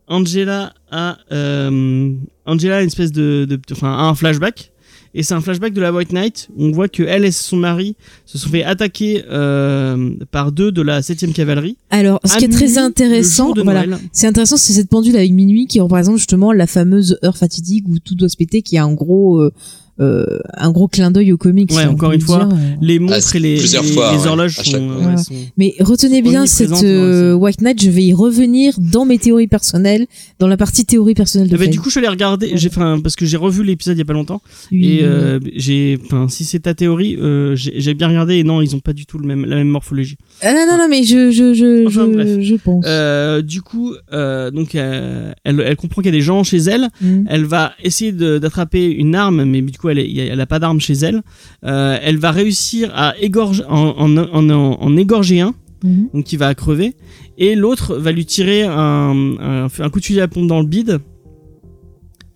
Angela 0.06 0.74
a, 0.90 1.16
euh, 1.32 2.12
Angela 2.44 2.76
a 2.76 2.80
une 2.82 2.88
espèce 2.88 3.10
de, 3.10 3.48
enfin, 3.72 3.90
a 3.90 4.02
un 4.02 4.14
flashback 4.14 4.70
et 5.14 5.22
c'est 5.22 5.34
un 5.34 5.40
flashback 5.40 5.72
de 5.72 5.80
la 5.80 5.92
White 5.92 6.12
Knight. 6.12 6.48
Où 6.56 6.64
on 6.66 6.72
voit 6.72 6.88
que 6.88 7.02
elle 7.02 7.24
et 7.24 7.30
son 7.30 7.56
mari 7.56 7.96
se 8.26 8.36
sont 8.36 8.48
fait 8.48 8.64
attaquer 8.64 9.24
euh, 9.30 10.10
par 10.30 10.50
deux 10.50 10.72
de 10.72 10.82
la 10.82 11.02
7 11.02 11.32
cavalerie. 11.32 11.76
Alors, 11.90 12.20
ce 12.24 12.36
qui 12.36 12.44
est 12.44 12.48
très 12.48 12.78
intéressant, 12.78 13.54
voilà, 13.54 13.84
c'est 14.12 14.26
intéressant, 14.26 14.56
c'est 14.56 14.72
cette 14.72 14.88
pendule 14.88 15.16
avec 15.16 15.32
minuit 15.32 15.66
qui 15.66 15.80
représente 15.80 16.16
justement 16.16 16.52
la 16.52 16.66
fameuse 16.66 17.18
heure 17.24 17.36
fatidique 17.36 17.84
où 17.88 17.98
tout 17.98 18.16
doit 18.16 18.28
se 18.28 18.36
péter, 18.36 18.62
qui 18.62 18.76
a 18.76 18.84
un 18.84 18.92
gros, 18.92 19.40
euh, 19.40 19.52
euh, 20.00 20.38
un 20.54 20.70
gros 20.72 20.88
clin 20.88 21.10
d'œil 21.10 21.32
aux 21.32 21.36
comics. 21.36 21.70
Ouais, 21.72 21.84
encore 21.86 22.12
une 22.12 22.20
fois, 22.20 22.46
dire, 22.46 22.56
euh. 22.56 22.74
Les 22.80 22.98
montres 22.98 23.14
Ah, 23.32 23.36
et 23.36 23.40
les, 23.40 23.56
plusieurs 23.58 23.82
les- 23.84 23.88
fois, 23.92 24.12
les 24.12 24.18
ouais, 24.18 24.26
horloges 24.26 24.56
sont, 24.56 24.90
euh, 24.90 25.16
Mais 25.56 25.74
retenez 25.80 26.20
bien 26.22 26.46
cette 26.46 26.82
euh. 26.82 27.32
White 27.34 27.60
Knight, 27.60 27.82
je 27.82 27.90
vais 27.90 28.02
y 28.04 28.12
revenir 28.12 28.74
dans 28.78 29.04
mes 29.04 29.18
théories 29.18 29.46
personnelles, 29.46 30.06
dans 30.38 30.48
la 30.48 30.56
partie 30.56 30.84
théorie 30.84 31.14
personnelle 31.14 31.48
de 31.48 31.56
ben, 31.56 31.62
Faye. 31.64 31.70
du 31.70 31.80
coup, 31.80 31.90
je 31.90 32.00
l'ai 32.00 32.08
regardé, 32.08 32.52
j'ai, 32.54 32.70
parce 32.70 33.16
que 33.16 33.24
j'ai 33.26 33.36
revu 33.36 33.62
l'épisode 33.62 33.96
il 33.96 34.00
y 34.00 34.02
a 34.02 34.04
pas 34.04 34.12
longtemps, 34.12 34.42
Oui. 34.72 34.98
et 34.98 35.00
euh, 35.04 35.38
j'ai, 35.54 35.98
si 36.28 36.44
c'est 36.44 36.60
ta 36.60 36.74
théorie, 36.74 37.16
euh, 37.20 37.54
j'ai, 37.54 37.94
bien 37.94 38.08
regardé, 38.08 38.36
et 38.36 38.44
non, 38.44 38.60
ils 38.62 38.74
ont 38.74 38.80
pas 38.80 38.92
du 38.92 39.06
tout 39.06 39.18
le 39.18 39.26
même, 39.26 39.44
la 39.44 39.56
même 39.56 39.68
morphologie. 39.68 40.16
Ah 40.42 40.52
non, 40.52 40.66
non, 40.70 40.78
non, 40.78 40.88
mais 40.90 41.04
je, 41.04 41.30
je, 41.30 41.54
je, 41.54 41.86
Enfin, 41.86 42.06
je, 42.40 42.54
pense. 42.56 42.84
Euh, 42.86 43.42
du 43.42 43.62
coup, 43.62 43.92
euh, 44.12 44.50
donc, 44.50 44.74
euh, 44.74 45.32
elle, 45.44 45.60
elle 45.60 45.76
comprend 45.76 46.02
qu'il 46.02 46.12
y 46.12 46.14
a 46.14 46.18
des 46.18 46.22
gens 46.24 46.42
chez 46.42 46.58
elle, 46.58 46.88
Mm. 47.00 47.24
elle 47.28 47.44
va 47.44 47.72
essayer 47.82 48.12
d'attraper 48.12 48.90
une 48.90 49.14
arme, 49.14 49.44
mais 49.44 49.62
du 49.62 49.78
coup, 49.78 49.83
elle, 49.90 49.98
est- 49.98 50.16
elle 50.16 50.40
a 50.40 50.46
pas 50.46 50.58
d'arme 50.58 50.80
chez 50.80 50.94
elle. 50.94 51.22
Euh, 51.64 51.98
elle 52.02 52.18
va 52.18 52.30
réussir 52.30 52.90
à 52.94 53.14
égorger, 53.20 53.62
en, 53.68 53.94
en, 53.98 54.16
en, 54.16 54.50
en- 54.50 54.78
en 54.80 54.96
égorger 54.96 55.40
un, 55.40 55.54
Mhm. 55.82 56.08
donc 56.14 56.24
qui 56.24 56.36
va 56.36 56.54
crever, 56.54 56.94
et 57.38 57.54
l'autre 57.54 57.96
va 57.96 58.10
lui 58.12 58.24
tirer 58.24 58.62
un, 58.62 59.34
un, 59.40 59.66
un 59.78 59.90
coup 59.90 60.00
de 60.00 60.04
fusil 60.04 60.20
à 60.20 60.28
pompe 60.28 60.46
dans 60.48 60.60
le 60.60 60.66
bide. 60.66 61.00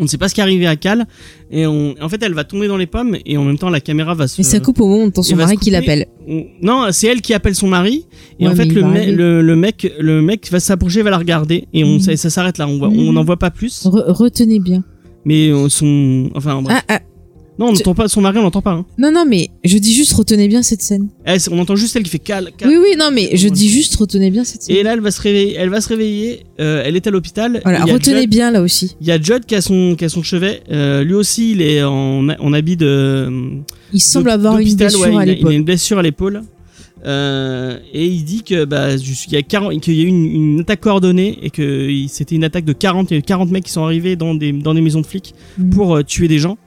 On 0.01 0.05
ne 0.05 0.09
sait 0.09 0.17
pas 0.19 0.29
ce 0.29 0.35
qui 0.35 0.39
est 0.41 0.45
arrivé 0.45 0.65
à 0.69 0.77
Cal, 0.77 1.07
et 1.51 1.67
on, 1.67 1.97
en 2.01 2.09
fait, 2.09 2.23
elle 2.23 2.33
va 2.35 2.45
tomber 2.45 2.69
dans 2.69 2.77
les 2.77 2.87
pommes, 2.87 3.17
et 3.27 3.37
en 3.37 3.43
même 3.43 3.59
temps, 3.59 3.69
la 3.69 3.81
caméra 3.81 4.15
va 4.15 4.29
se. 4.29 4.39
Mais 4.41 4.45
ça 4.45 4.61
coupe 4.61 4.81
au 4.81 4.87
moment 4.87 5.11
où 5.17 5.23
son 5.25 5.35
mari 5.35 5.57
qui 5.57 5.71
l'appelle. 5.71 6.07
on- 6.29 6.45
Non, 6.63 6.87
c'est 6.93 7.09
elle 7.09 7.21
qui 7.21 7.35
appelle 7.35 7.57
son 7.57 7.67
mari, 7.67 8.07
et 8.39 8.47
Ouais, 8.47 8.53
en 8.53 8.55
fait, 8.55 8.67
le, 8.67 8.81
va 8.81 8.87
me- 8.87 8.97
arriver. 8.97 9.13
le, 9.13 9.43
le 9.43 9.57
mec, 9.57 9.93
le 9.99 10.23
mec 10.23 10.49
va 10.53 10.61
s'approcher, 10.61 11.03
va 11.03 11.11
la 11.11 11.19
regarder, 11.19 11.65
et 11.75 11.83
on, 11.83 11.95
Mhm. 11.95 12.01
ça, 12.01 12.17
ça 12.17 12.31
s'arrête 12.31 12.59
là. 12.59 12.69
On 12.69 12.79
voit, 12.79 12.91
Mhm. 12.91 13.13
n'en 13.13 13.25
voit 13.25 13.39
pas 13.39 13.51
plus, 13.51 13.87
Re- 13.87 14.05
retenez 14.13 14.61
bien. 14.61 14.85
mais 15.25 15.49
euh, 15.51 15.69
son, 15.69 16.31
enfin, 16.37 16.63
bref. 16.63 16.81
Ah, 16.89 16.95
ah, 16.97 17.01
non, 17.59 17.67
on 17.69 17.73
n'entend 17.73 17.95
pas 17.95 18.09
son 18.09 18.21
mari, 18.21 18.39
on 18.39 18.43
n'entend 18.43 18.63
pas. 18.63 18.71
Hein. 18.73 18.87
non, 18.99 19.11
non, 19.13 19.25
mais 19.27 19.51
je 19.65 19.79
dis 19.79 19.93
juste 19.95 20.13
retenez 20.13 20.47
bien 20.49 20.63
cette 20.63 20.81
scène. 20.83 21.09
Elle, 21.25 21.41
c'est- 21.41 21.51
on 21.53 21.59
entend 21.59 21.75
juste 21.77 21.97
elle 21.97 22.03
qui 22.05 22.11
fait 22.11 22.19
Cal, 22.19 22.51
Cal. 22.57 22.69
Oui, 22.69 22.77
oui, 22.81 22.97
non, 22.99 23.11
mais 23.13 23.31
je 23.37 23.49
dis 23.49 23.69
juste 23.69 23.97
retenez 23.97 24.31
bien 24.31 24.45
cette 24.45 24.63
scène. 24.63 24.77
Et 24.77 24.83
là, 24.83 24.93
elle 24.95 25.01
va 25.01 25.11
se 25.11 25.21
réveiller. 25.21 25.57
Elle 25.59 25.69
va 25.71 25.81
se 25.81 25.89
réveiller. 25.89 26.45
euh, 26.61 26.83
elle 26.85 26.97
est 26.97 27.07
à 27.07 27.11
l'hôpital. 27.11 27.61
Voilà, 27.65 27.83
Il 27.87 27.93
retenez 27.93 28.21
Judd- 28.23 28.31
bien 28.31 28.51
là 28.51 28.63
aussi. 28.63 28.97
Il 29.01 29.07
y 29.07 29.11
a 29.13 29.21
Judd 29.21 29.45
qui 29.45 29.55
a 29.55 29.61
son, 29.61 29.95
qui 29.97 30.05
a 30.05 30.09
son 30.09 30.23
chevet. 30.23 30.63
Euh, 30.71 31.03
lui 31.05 31.15
aussi, 31.15 31.53
il 31.53 31.63
est 31.63 31.83
en, 31.83 32.29
en 32.29 32.53
habit 32.53 32.77
de. 32.77 33.29
Il 33.93 34.01
semble 34.01 34.31
avoir 34.31 34.59
une 34.59 34.75
blessure 34.75 35.01
ouais, 35.01 35.07
à 35.09 35.11
il 35.11 35.17
a- 35.19 35.25
Il 35.25 35.31
a 35.31 35.35
l'épaule. 35.35 35.53
une 35.53 35.65
blessure 35.65 35.99
à 35.99 36.03
l'épaule. 36.03 36.43
Euh, 37.07 37.79
et 37.93 38.07
il 38.07 38.25
dit 38.25 38.43
que 38.43 38.65
bah, 38.65 38.97
qu'il 38.97 39.33
y 39.33 39.37
a 39.37 39.43
40 39.43 39.81
qu'il 39.81 39.95
y 39.95 40.01
a 40.01 40.05
eu 40.05 40.09
une, 40.09 40.25
une 40.27 40.61
attaque 40.61 40.81
coordonnée 40.81 41.39
et 41.43 41.51
que 41.51 41.89
il- 41.89 42.09
c'était 42.09 42.35
une 42.35 42.43
attaque 42.43 42.65
de 42.65 42.73
40 42.73 43.11
il 43.11 43.15
y 43.15 43.17
a 43.17 43.21
eu 43.21 43.23
40 43.23 43.51
mecs 43.53 43.65
qui 43.65 43.71
sont 43.71 43.85
arrivés 43.85 44.17
dans 44.17 44.35
des, 44.35 44.51
dans 44.53 44.75
des 44.75 44.81
maisons 44.81 45.01
de 45.01 45.07
flics 45.07 45.33
Mhm. 45.59 45.71
pour 45.71 45.97
euh, 45.97 46.03
tuer 46.03 46.27
des 46.27 46.39
gens. 46.41 46.59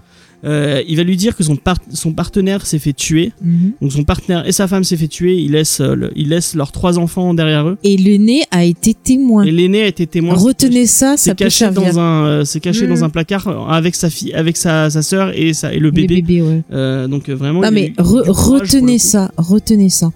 Euh, 0.43 0.81
il 0.87 0.97
va 0.97 1.03
lui 1.03 1.17
dire 1.17 1.35
que 1.35 1.43
son, 1.43 1.55
par- 1.55 1.77
son 1.93 2.13
partenaire 2.13 2.65
s'est 2.65 2.79
fait 2.79 2.93
tuer. 2.93 3.31
Mhm. 3.43 3.73
Donc 3.81 3.91
son 3.91 4.03
partenaire 4.03 4.47
et 4.47 4.51
sa 4.51 4.67
femme 4.67 4.83
s'est 4.83 4.97
fait 4.97 5.07
tuer. 5.07 5.37
Il 5.37 5.51
laisse, 5.51 5.79
euh, 5.81 5.93
le- 5.95 6.11
il 6.15 6.29
laisse 6.29 6.55
leurs 6.55 6.71
trois 6.71 6.97
enfants 6.97 7.33
derrière 7.35 7.67
eux. 7.67 7.77
Et 7.83 7.95
l'aîné 7.95 8.43
a 8.49 8.63
été 8.65 8.95
témoin. 8.95 9.43
Et 9.43 9.51
l'aîné 9.51 9.83
a 9.83 9.87
été 9.87 10.07
témoin. 10.07 10.33
Retenez 10.33 10.87
ça, 10.87 11.13
C'est 11.15 11.29
ça 11.29 11.35
peut 11.35 11.43
caché 11.45 11.65
servir. 11.65 11.81
dans 11.93 11.99
un, 11.99 12.25
euh, 12.25 12.43
c'est 12.45 12.59
caché 12.59 12.87
dans 12.87 13.03
un 13.03 13.09
placard 13.09 13.47
avec 13.71 13.93
sa 13.93 14.09
fille, 14.09 14.33
avec 14.33 14.57
sa, 14.57 14.89
sa 14.89 15.01
sœur 15.03 15.31
et 15.37 15.53
sa 15.53 15.73
et 15.73 15.79
le 15.79 15.91
bébé. 15.91 16.23
ouais. 16.41 17.07
Donc 17.07 17.29
vraiment. 17.29 17.61
Non 17.61 17.69
mais 17.71 17.93
re- 17.99 18.25
le 18.25 18.31
retenez 18.31 18.97
ça, 18.97 19.31
retenez 19.37 19.89
ça. 19.89 20.11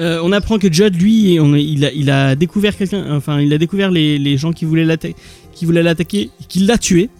Euh, 0.00 0.20
on 0.22 0.30
apprend 0.32 0.58
que 0.58 0.72
Judd, 0.72 0.94
lui, 1.00 1.38
on, 1.40 1.54
il 1.56 1.84
a, 1.84 1.92
il 1.92 2.08
a 2.10 2.36
découvert 2.36 2.76
quelqu'un, 2.76 3.04
enfin, 3.16 3.40
il 3.40 3.52
a 3.52 3.58
découvert 3.58 3.90
les, 3.90 4.16
les 4.18 4.36
gens 4.36 4.52
qui 4.52 4.64
voulaient 4.64 4.84
l'attaquer, 4.84 5.16
qui 5.52 5.64
voulaient 5.64 5.82
l'attaquer, 5.82 6.30
qu'il 6.48 6.66
l'a 6.66 6.78
tué. 6.78 7.10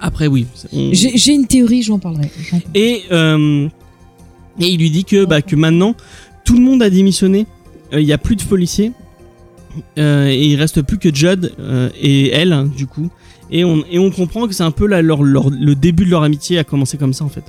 Après, 0.00 0.26
oui. 0.26 0.46
on- 0.72 0.90
J'ai 0.92 1.32
une 1.32 1.46
théorie, 1.46 1.82
j'en 1.82 1.98
parlerai. 1.98 2.30
J'en- 2.50 2.60
Et 2.74 3.02
euh, 3.12 3.68
et 4.60 4.66
il 4.68 4.78
lui 4.80 4.90
dit 4.90 5.04
que 5.04 5.24
bah 5.24 5.42
que 5.42 5.56
maintenant 5.56 5.94
tout 6.44 6.54
le 6.54 6.60
monde 6.62 6.82
a 6.82 6.90
démissionné. 6.90 7.46
Euh, 7.92 8.00
Il 8.00 8.06
y 8.06 8.12
a 8.12 8.18
plus 8.18 8.36
de 8.36 8.42
policiers. 8.42 8.92
Euh, 9.98 10.28
et 10.28 10.46
il 10.46 10.56
reste 10.56 10.80
plus 10.82 10.96
que 10.98 11.14
Judd 11.14 11.52
euh, 11.60 11.90
et 12.00 12.30
elle, 12.30 12.52
hein, 12.54 12.64
du 12.64 12.86
coup. 12.86 13.10
Et 13.50 13.62
on, 13.64 13.84
et 13.90 13.98
on 13.98 14.10
comprend 14.10 14.46
que 14.48 14.54
c'est 14.54 14.62
un 14.62 14.70
peu 14.70 14.86
là, 14.86 15.02
leur, 15.02 15.22
leur- 15.22 15.50
le 15.50 15.74
début 15.74 16.04
de 16.06 16.10
leur 16.10 16.22
amitié 16.22 16.58
a 16.58 16.64
commencé 16.64 16.96
comme 16.96 17.12
ça 17.12 17.24
en 17.24 17.28
fait. 17.28 17.44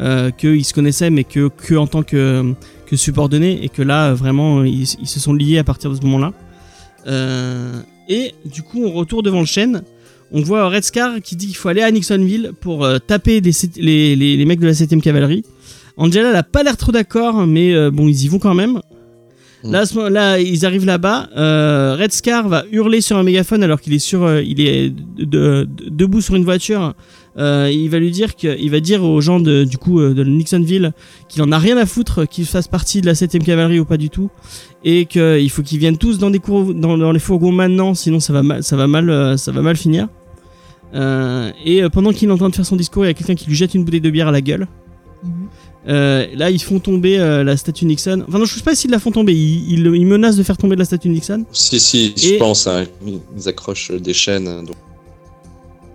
Euh, 0.00 0.30
qu'ils 0.30 0.64
se 0.64 0.74
connaissaient 0.74 1.10
mais 1.10 1.24
que, 1.24 1.48
que 1.48 1.74
en 1.74 1.86
tant 1.88 2.02
que, 2.02 2.52
que 2.86 2.96
subordonnés 2.96 3.64
et 3.64 3.68
que 3.68 3.82
là 3.82 4.12
vraiment 4.14 4.62
ils, 4.62 4.82
ils 5.00 5.06
se 5.08 5.18
sont 5.20 5.32
liés 5.32 5.58
à 5.58 5.64
partir 5.64 5.90
de 5.90 5.96
ce 5.96 6.02
moment-là. 6.02 6.32
Euh, 7.06 7.80
et 8.08 8.34
du 8.44 8.62
coup 8.62 8.82
on 8.84 8.92
retourne 8.92 9.22
devant 9.24 9.40
le 9.40 9.46
chêne. 9.46 9.82
On 10.32 10.42
voit 10.42 10.68
Red 10.68 10.84
Scar 10.84 11.20
qui 11.22 11.36
dit 11.36 11.46
qu'il 11.46 11.56
faut 11.56 11.68
aller 11.68 11.82
à 11.82 11.90
Nixonville 11.90 12.52
pour 12.60 12.84
euh, 12.84 12.98
taper 12.98 13.40
des 13.40 13.52
les, 13.76 14.14
les, 14.16 14.36
les 14.36 14.44
mecs 14.44 14.60
de 14.60 14.66
la 14.66 14.72
7ème 14.72 15.00
cavalerie. 15.00 15.42
Angela 15.96 16.30
elle 16.30 16.36
a 16.36 16.42
pas 16.42 16.62
l'air 16.62 16.76
trop 16.76 16.92
d'accord 16.92 17.46
mais 17.46 17.74
euh, 17.74 17.90
bon 17.90 18.08
ils 18.08 18.24
y 18.24 18.28
vont 18.28 18.38
quand 18.38 18.54
même. 18.54 18.80
Mm. 19.64 19.72
Là, 20.08 20.38
ils 20.38 20.64
arrivent 20.66 20.84
là-bas. 20.86 21.30
euh, 21.36 21.96
Red 21.98 22.12
Scar 22.12 22.48
va 22.48 22.64
hurler 22.70 23.00
sur 23.00 23.16
un 23.16 23.24
mégaphone 23.24 23.62
alors 23.64 23.80
qu'il 23.80 23.92
est 23.92 23.98
sur, 23.98 24.38
il 24.40 24.60
est 24.60 24.90
de- 24.90 25.24
de- 25.24 25.64
de- 25.68 25.88
debout 25.90 26.20
sur 26.20 26.36
une 26.36 26.44
voiture. 26.44 26.94
Il 27.36 27.88
va 27.88 27.98
lui 28.00 28.10
dire 28.12 28.34
que, 28.36 28.56
il 28.58 28.70
va 28.70 28.80
dire 28.80 29.02
aux 29.04 29.20
gens 29.20 29.38
de, 29.40 29.64
du 29.64 29.76
coup 29.78 30.00
de 30.00 30.24
Nixonville 30.24 30.92
qu'il 31.28 31.40
en 31.42 31.50
a 31.52 31.58
rien 31.58 31.76
à 31.76 31.86
foutre 31.86 32.28
qu'ils 32.28 32.46
fassent 32.46 32.66
partie 32.68 33.00
de 33.00 33.06
la 33.06 33.14
7ème 33.14 33.44
cavalerie 33.44 33.78
ou 33.80 33.84
pas 33.84 33.96
du 33.96 34.10
tout, 34.10 34.28
et 34.84 35.06
qu'il 35.06 35.48
faut 35.50 35.62
qu'ils 35.62 35.78
viennent 35.78 35.98
tous 35.98 36.18
dans 36.18 36.30
des 36.30 36.40
cours, 36.40 36.74
dans, 36.74 36.98
dans 36.98 37.12
les 37.12 37.20
fourgons 37.20 37.52
maintenant, 37.52 37.94
sinon 37.94 38.18
ça 38.20 38.32
va 38.32 38.42
mal, 38.42 38.62
ça 38.64 38.76
va 38.76 38.86
mal, 38.88 39.38
ça 39.38 39.52
va 39.52 39.62
mal 39.62 39.76
finir. 39.76 40.08
Euh, 40.94 41.50
et 41.64 41.82
euh, 41.82 41.88
pendant 41.90 42.12
qu'il 42.12 42.28
est 42.28 42.32
en 42.32 42.38
train 42.38 42.48
de 42.48 42.54
faire 42.54 42.66
son 42.66 42.76
discours, 42.76 43.04
il 43.04 43.08
y 43.08 43.10
a 43.10 43.14
quelqu'un 43.14 43.34
qui 43.34 43.46
lui 43.46 43.54
jette 43.56 43.74
une 43.74 43.84
bouteille 43.84 44.00
de 44.00 44.10
bière 44.10 44.28
à 44.28 44.32
la 44.32 44.40
gueule. 44.40 44.66
Euh, 45.88 46.26
là, 46.36 46.50
ils 46.50 46.60
font 46.60 46.80
tomber 46.80 47.18
euh, 47.18 47.42
la 47.44 47.56
statue 47.56 47.86
Nixon. 47.86 48.22
Enfin, 48.28 48.38
non, 48.38 48.44
je 48.44 48.54
sais 48.54 48.62
pas 48.62 48.74
s'ils 48.74 48.90
la 48.90 48.98
font 48.98 49.10
tomber. 49.10 49.32
Ils, 49.34 49.72
ils, 49.72 49.86
ils 49.86 50.06
menacent 50.06 50.36
de 50.36 50.42
faire 50.42 50.56
tomber 50.58 50.76
la 50.76 50.84
statue 50.84 51.08
Nixon. 51.08 51.44
Si, 51.52 51.80
si, 51.80 52.14
Et- 52.16 52.34
je 52.34 52.38
pense. 52.38 52.66
Hein, 52.66 52.84
ils 53.06 53.48
accrochent 53.48 53.92
des 53.92 54.12
chaînes. 54.12 54.48
hein, 54.48 54.62
donc. 54.64 54.76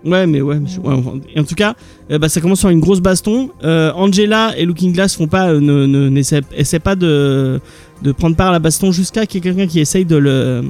Ouais, 0.04 0.26
mais 0.26 0.40
ouais. 0.42 0.58
mais 0.60 0.68
je- 0.68 0.80
ouais, 0.80 0.92
enfin, 0.94 1.18
et 1.34 1.40
en 1.40 1.44
tout 1.44 1.54
cas, 1.54 1.74
euh, 2.10 2.18
bah, 2.18 2.28
ça 2.28 2.40
commence 2.40 2.60
sur 2.60 2.68
une 2.70 2.80
grosse 2.80 3.00
baston. 3.00 3.50
Euh, 3.62 3.92
Angela 3.94 4.52
et 4.58 4.64
Looking 4.64 4.92
Glass 4.92 5.14
font 5.16 5.28
pas, 5.28 5.48
euh, 5.50 5.60
ne, 5.60 5.86
ne, 5.86 6.20
essaient 6.56 6.78
pas 6.80 6.96
de, 6.96 7.60
de 8.02 8.12
prendre 8.12 8.36
part 8.36 8.48
à 8.48 8.52
la 8.52 8.58
baston 8.58 8.90
jusqu'à 8.92 9.26
qu'il 9.26 9.38
y 9.44 9.48
ait 9.48 9.52
quelqu'un 9.52 9.66
qui 9.66 9.80
essaye 9.80 10.04
de 10.04 10.16
le, 10.16 10.62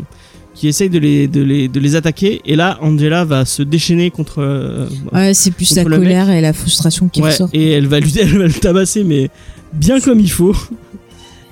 qui 0.55 0.69
essaye 0.69 0.89
de 0.89 0.99
les, 0.99 1.27
de 1.29 1.43
les, 1.43 1.67
de 1.69 1.81
les 1.81 1.97
attaquer. 1.97 2.41
Et 2.45 2.55
là, 2.57 2.79
Angela 2.81 3.25
va 3.25 3.45
se 3.45 3.63
déchaîner 3.63 4.11
contre. 4.11 4.41
euh, 4.41 4.87
Ouais, 5.13 5.35
c'est 5.35 5.51
plus 5.51 5.75
la 5.75 5.85
colère 5.85 6.31
et 6.31 6.41
la 6.41 6.53
frustration 6.53 7.09
qui 7.09 7.21
ouais, 7.23 7.31
ressort. 7.31 7.49
et 7.53 7.73
elle 7.73 7.87
va 7.89 7.99
lui, 8.01 8.13
elle 8.21 8.39
va 8.39 8.47
le 8.47 8.53
tabasser, 8.53 9.03
mais 9.05 9.31
bien 9.73 10.01
comme 10.01 10.21
il 10.21 10.31
faut. 10.31 10.55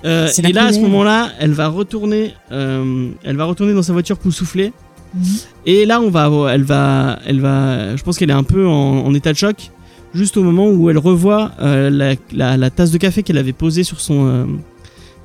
Euh, 0.05 0.29
et 0.43 0.53
là, 0.53 0.67
à 0.67 0.73
ce 0.73 0.81
moment-là, 0.81 1.31
elle 1.39 1.53
va 1.53 1.69
retourner, 1.69 2.35
euh, 2.51 3.09
elle 3.23 3.37
va 3.37 3.45
retourner 3.45 3.73
dans 3.73 3.83
sa 3.83 3.93
voiture 3.93 4.19
pour 4.19 4.33
souffler. 4.33 4.73
Mhm. 5.15 5.23
Et 5.67 5.85
là, 5.85 6.01
on 6.01 6.11
va, 6.11 6.31
elle 6.53 6.63
va, 6.65 7.19
elle 7.27 7.41
va, 7.41 7.95
je 7.97 8.03
pense 8.03 8.19
qu'elle 8.19 8.31
est 8.31 8.35
un 8.35 8.43
peu 8.43 8.67
en, 8.67 8.73
en 9.05 9.15
état 9.15 9.33
de 9.33 9.37
choc, 9.39 9.71
juste 10.15 10.37
au 10.37 10.43
moment 10.43 10.69
où 10.71 10.91
elle 10.91 10.99
revoit 10.99 11.53
la, 11.61 12.15
la- 12.33 12.57
la 12.57 12.71
tasse 12.71 12.91
de 12.91 12.99
café 12.99 13.23
qu'elle 13.23 13.39
avait 13.39 13.53
posée 13.53 13.85
sur 13.85 14.01
son, 14.01 14.49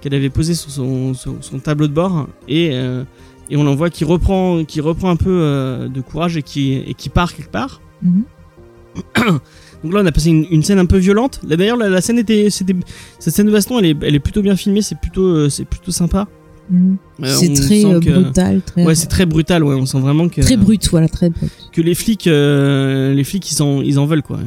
qu'elle 0.02 0.13
avait 0.13 0.30
posée 0.30 0.54
sur 0.54 0.70
son, 0.70 1.13
son 1.16 1.60
tableau 1.60 1.88
de 1.88 1.94
bord, 1.94 2.28
et, 2.48 2.72
et 3.50 3.58
on 3.58 3.66
en 3.68 3.76
voit 3.76 3.90
qui 3.90 4.04
reprend, 4.04 4.64
qui 4.66 4.82
reprend 4.82 5.10
un 5.10 5.16
peu 5.16 5.30
euh, 5.42 5.88
de 5.88 6.02
courage 6.02 6.38
et 6.38 6.44
qui, 6.44 6.74
et 6.74 6.94
qui 6.94 7.10
part 7.10 7.34
quelque 7.34 7.52
part. 7.52 7.82
Mhm. 8.02 8.24
Donc 9.84 9.94
là, 9.94 10.00
on 10.02 10.06
a 10.06 10.12
passé 10.12 10.30
une, 10.30 10.46
une 10.50 10.64
scène 10.64 10.80
un 10.80 10.88
peu 10.88 10.98
violente. 10.98 11.40
Là, 11.48 11.56
d'ailleurs, 11.56 11.78
la, 11.78 11.88
la 11.88 12.02
scène 12.02 12.18
était, 12.18 12.50
c'était, 12.50 12.76
cette 13.20 13.36
scène 13.36 13.46
de 13.46 13.52
baston, 13.52 13.78
elle 13.80 13.86
est, 13.86 13.98
elle 14.02 14.16
est 14.16 14.20
plutôt 14.20 14.42
bien 14.42 14.56
filmée, 14.56 14.82
c'est 14.82 15.00
plutôt, 15.00 15.24
euh, 15.24 15.50
c'est 15.50 15.66
plutôt 15.66 15.92
sympa. 15.92 16.28
Mhm. 16.70 16.98
Euh, 17.24 17.28
c'est 17.28 17.54
très 17.54 17.82
que- 17.84 18.22
brutal, 18.22 18.62
très, 18.66 18.86
Ouais, 18.86 18.96
c'est 18.96 19.08
très 19.08 19.26
brutal. 19.26 19.64
Ouais, 19.64 19.76
on 19.76 19.86
sent 19.86 20.00
vraiment 20.00 20.28
que 20.28 20.42
très 20.42 20.58
brut, 20.58 20.90
voilà, 20.90 21.08
très 21.08 21.30
brut. 21.30 21.50
que 21.72 21.82
les 21.82 21.96
flics, 21.96 22.28
euh, 22.28 23.14
les 23.14 23.24
flics, 23.24 23.50
ils 23.52 23.62
en, 23.62 23.82
ils 23.82 24.00
en 24.00 24.06
veulent 24.06 24.24
quoi. 24.24 24.40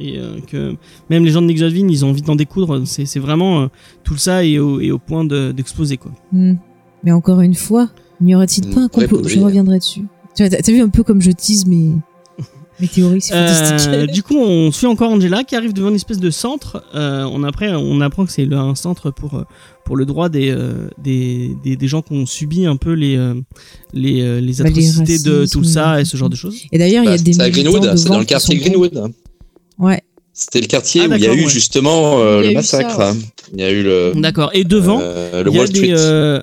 Et 0.00 0.18
euh, 0.18 0.40
que 0.46 0.74
même 1.08 1.24
les 1.24 1.30
gens 1.30 1.40
de 1.40 1.46
Nixonville, 1.46 1.90
ils 1.90 2.04
ont 2.04 2.10
envie 2.10 2.20
d'en 2.22 2.36
découdre. 2.36 2.82
C'est, 2.84 3.18
vraiment 3.18 3.68
tout 4.02 4.16
ça 4.18 4.44
et 4.44 4.58
au, 4.58 4.80
et 4.80 4.90
au 4.90 4.98
point 4.98 5.24
de, 5.24 5.52
d'exploser 5.52 5.96
quoi. 5.96 6.12
Mhm. 6.32 6.58
Mais 7.04 7.12
encore 7.12 7.40
une 7.40 7.54
fois, 7.54 7.88
n'y 8.20 8.34
aurait-il 8.34 8.68
pas 8.70 8.80
un 8.80 8.84
Mhm. 8.84 8.88
complot 8.90 9.22
Je 9.28 9.40
reviendrai 9.40 9.78
dessus. 9.78 10.02
Tu 10.36 10.48
t'as 10.48 10.72
vu 10.72 10.80
un 10.80 10.88
peu 10.88 11.02
comme 11.02 11.20
je 11.22 11.30
tease 11.30 11.64
mes, 11.66 11.90
mes 12.80 12.88
théories. 12.88 13.20
Euh, 13.32 14.06
du 14.12 14.22
coup, 14.24 14.36
on 14.36 14.72
suit 14.72 14.86
encore 14.86 15.12
Angela 15.12 15.44
qui 15.44 15.54
arrive 15.54 15.72
devant 15.72 15.90
une 15.90 15.94
espèce 15.94 16.18
de 16.18 16.30
centre. 16.30 16.82
Euh, 16.94 17.22
on 17.30 17.44
après, 17.44 17.70
on 17.72 18.00
apprend 18.00 18.24
que 18.26 18.32
c'est 18.32 18.52
un 18.52 18.74
centre 18.74 19.10
pour 19.12 19.34
euh, 19.34 19.44
pour 19.84 19.96
le 19.96 20.06
droit 20.06 20.28
des 20.28 20.50
euh, 20.50 20.88
des, 21.02 21.52
des, 21.62 21.76
des 21.76 21.88
gens 21.88 22.02
qui 22.02 22.14
ont 22.14 22.26
subi 22.26 22.66
un 22.66 22.76
peu 22.76 22.92
les 22.94 23.16
euh, 23.16 23.34
les, 23.92 24.22
euh, 24.22 24.40
les 24.40 24.54
Bah, 24.54 24.64
les 24.70 24.90
atrocités 24.90 25.18
de 25.20 25.46
tout 25.46 25.62
ça 25.64 26.00
et 26.00 26.04
ce 26.04 26.16
genre 26.16 26.30
de 26.30 26.36
choses. 26.36 26.56
Et 26.72 26.78
d'ailleurs, 26.78 27.04
il 27.04 27.10
y 27.10 27.14
a 27.14 27.16
Bah, 27.16 27.22
des 27.22 27.32
c'est 27.34 27.42
à 27.42 27.50
Greenwood, 27.50 27.96
c'est 27.96 28.08
dans 28.08 28.18
le 28.18 28.24
quartier. 28.24 28.56
Greenwood. 28.56 29.12
Ouais. 29.78 30.02
C'était 30.36 30.60
le 30.60 30.66
quartier 30.66 31.02
Ah, 31.04 31.08
où 31.08 31.14
il 31.14 31.20
y 31.20 31.26
a 31.26 31.28
d'accord, 31.28 31.36
eu 31.36 31.44
ouais. 31.44 31.48
justement 31.48 32.18
euh, 32.18 32.38
a 32.40 32.42
le 32.42 32.50
eu 32.50 32.54
ça, 32.54 32.78
massacre. 32.82 32.98
ouais. 32.98 33.20
Il 33.52 33.60
y 33.60 33.62
a 33.62 33.70
eu 33.70 33.84
le, 33.84 34.12
D'accord. 34.16 34.50
Et 34.52 34.64
devant, 34.64 34.98
euh, 35.00 35.44
le 35.44 35.50
il 35.50 35.54
y 35.54 35.56
a 35.56 35.60
Wall 35.60 35.68
des, 35.68 35.78
Street. 35.78 35.94
euh. 35.96 36.40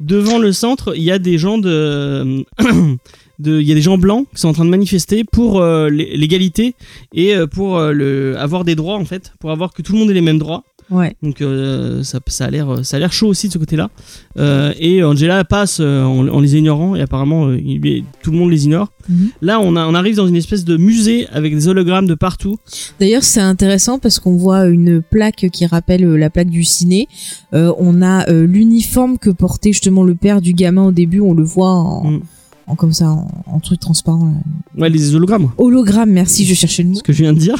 Devant 0.00 0.38
le 0.38 0.52
centre, 0.52 0.94
il 0.96 1.02
y 1.02 1.10
a 1.10 1.18
des 1.18 1.38
gens 1.38 1.58
de, 1.58 2.44
de, 3.38 3.60
il 3.60 3.74
des 3.74 3.80
gens 3.82 3.98
blancs 3.98 4.26
qui 4.34 4.40
sont 4.40 4.48
en 4.48 4.52
train 4.52 4.64
de 4.64 4.70
manifester 4.70 5.24
pour 5.24 5.60
euh, 5.60 5.88
l'é- 5.88 6.16
l'égalité 6.16 6.74
et 7.14 7.34
euh, 7.34 7.46
pour 7.46 7.78
euh, 7.78 7.92
le, 7.92 8.36
avoir 8.38 8.64
des 8.64 8.74
droits 8.74 8.96
en 8.96 9.04
fait, 9.04 9.32
pour 9.40 9.50
avoir 9.50 9.72
que 9.72 9.82
tout 9.82 9.92
le 9.92 9.98
monde 9.98 10.10
ait 10.10 10.14
les 10.14 10.20
mêmes 10.20 10.38
droits. 10.38 10.64
Ouais. 10.90 11.14
Donc 11.22 11.40
euh, 11.40 12.02
ça, 12.02 12.18
ça 12.26 12.46
a 12.46 12.50
l'air, 12.50 12.84
ça 12.84 12.96
a 12.96 13.00
l'air 13.00 13.12
chaud 13.12 13.28
aussi 13.28 13.46
de 13.48 13.52
ce 13.52 13.58
côté-là. 13.58 13.90
Euh, 14.38 14.72
et 14.78 15.02
Angela 15.04 15.44
passe 15.44 15.78
euh, 15.80 16.02
en, 16.02 16.26
en 16.28 16.40
les 16.40 16.56
ignorant 16.56 16.96
et 16.96 17.00
apparemment 17.00 17.46
euh, 17.46 17.58
il- 17.58 18.04
tout 18.22 18.30
le 18.32 18.38
monde 18.38 18.50
les 18.50 18.64
ignore. 18.64 18.88
Mhm. 19.08 19.28
Là, 19.42 19.60
on, 19.60 19.76
a, 19.76 19.86
on 19.86 19.94
arrive 19.94 20.16
dans 20.16 20.26
une 20.26 20.36
espèce 20.36 20.64
de 20.64 20.76
musée 20.76 21.28
avec 21.28 21.54
des 21.54 21.68
hologrammes 21.68 22.06
de 22.06 22.14
partout. 22.14 22.56
D'ailleurs, 22.98 23.22
c'est 23.24 23.40
intéressant 23.40 23.98
parce 23.98 24.18
qu'on 24.18 24.36
voit 24.36 24.66
une 24.66 25.00
plaque 25.00 25.46
qui 25.52 25.64
rappelle 25.66 26.04
euh, 26.04 26.16
la 26.16 26.28
plaque 26.30 26.50
du 26.50 26.64
ciné. 26.64 27.06
Euh, 27.54 27.72
on 27.78 28.02
a 28.02 28.28
euh, 28.28 28.46
l'uniforme 28.46 29.18
que 29.18 29.30
portait 29.30 29.72
justement 29.72 30.02
le 30.04 30.14
père 30.14 30.40
du 30.40 30.52
gamin 30.54 30.86
au 30.86 30.92
début. 30.92 31.20
On 31.20 31.34
le 31.34 31.44
voit 31.44 31.70
en, 31.70 32.10
Mm. 32.10 32.76
comme 32.76 32.92
ça, 32.92 33.10
en, 33.10 33.28
en 33.46 33.58
truc 33.60 33.80
transparent. 33.80 34.26
là. 34.26 34.82
Ouais, 34.82 34.88
les 34.90 35.14
hologrammes, 35.14 35.50
Hologramme, 35.58 36.10
merci, 36.10 36.44
je 36.44 36.54
cherchais 36.54 36.82
le 36.84 36.90
mot. 36.90 36.94
ce 36.96 37.02
que 37.02 37.12
je 37.12 37.22
viens 37.22 37.32
de 37.32 37.38
dire. 37.38 37.56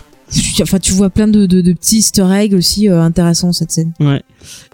Enfin, 0.62 0.78
tu 0.78 0.92
vois 0.92 1.10
plein 1.10 1.26
de, 1.26 1.46
de, 1.46 1.60
de 1.60 1.72
petits 1.72 1.98
easter 1.98 2.26
eggs 2.32 2.54
aussi 2.54 2.88
euh, 2.88 3.00
intéressants 3.02 3.52
cette 3.52 3.72
scène. 3.72 3.92
Ouais. 3.98 4.22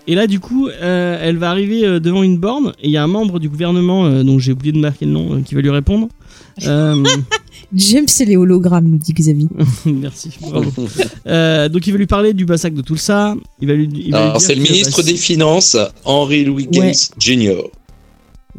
Et 0.06 0.14
là, 0.14 0.26
du 0.26 0.38
coup, 0.40 0.68
euh, 0.68 1.18
elle 1.22 1.38
va 1.38 1.50
arriver 1.50 1.84
euh, 1.84 1.98
devant 2.00 2.22
une 2.22 2.38
borne 2.38 2.72
et 2.80 2.86
il 2.88 2.90
y 2.90 2.96
a 2.96 3.02
un 3.02 3.06
membre 3.08 3.38
du 3.38 3.48
gouvernement 3.48 4.04
euh, 4.06 4.22
dont 4.22 4.38
j'ai 4.38 4.52
oublié 4.52 4.72
de 4.72 4.78
marquer 4.78 5.06
le 5.06 5.12
nom 5.12 5.34
euh, 5.36 5.40
qui 5.40 5.54
va 5.54 5.60
lui 5.60 5.70
répondre. 5.70 6.08
Euh, 6.66 7.04
J'aime 7.74 8.08
c'est 8.08 8.24
les 8.24 8.38
hologrammes, 8.38 8.86
nous 8.88 8.96
dit 8.96 9.12
Xavier. 9.12 9.46
merci. 9.84 10.30
bravo. 10.40 10.72
Euh, 11.26 11.68
donc 11.68 11.86
il 11.86 11.90
va 11.92 11.98
lui 11.98 12.06
parler 12.06 12.32
du 12.32 12.46
massacre 12.46 12.74
de 12.76 12.80
Tulsa. 12.80 13.34
Il 13.60 13.68
va 13.68 13.74
lui, 13.74 13.86
il 13.94 14.10
va 14.10 14.22
Alors, 14.30 14.40
c'est 14.40 14.54
le 14.54 14.62
ministre 14.62 15.02
des 15.02 15.16
Finances, 15.16 15.76
Henry 16.06 16.46
Louis 16.46 16.66
Ouais. 16.72 16.92
Gates 16.92 17.10
Jr. 17.18 17.58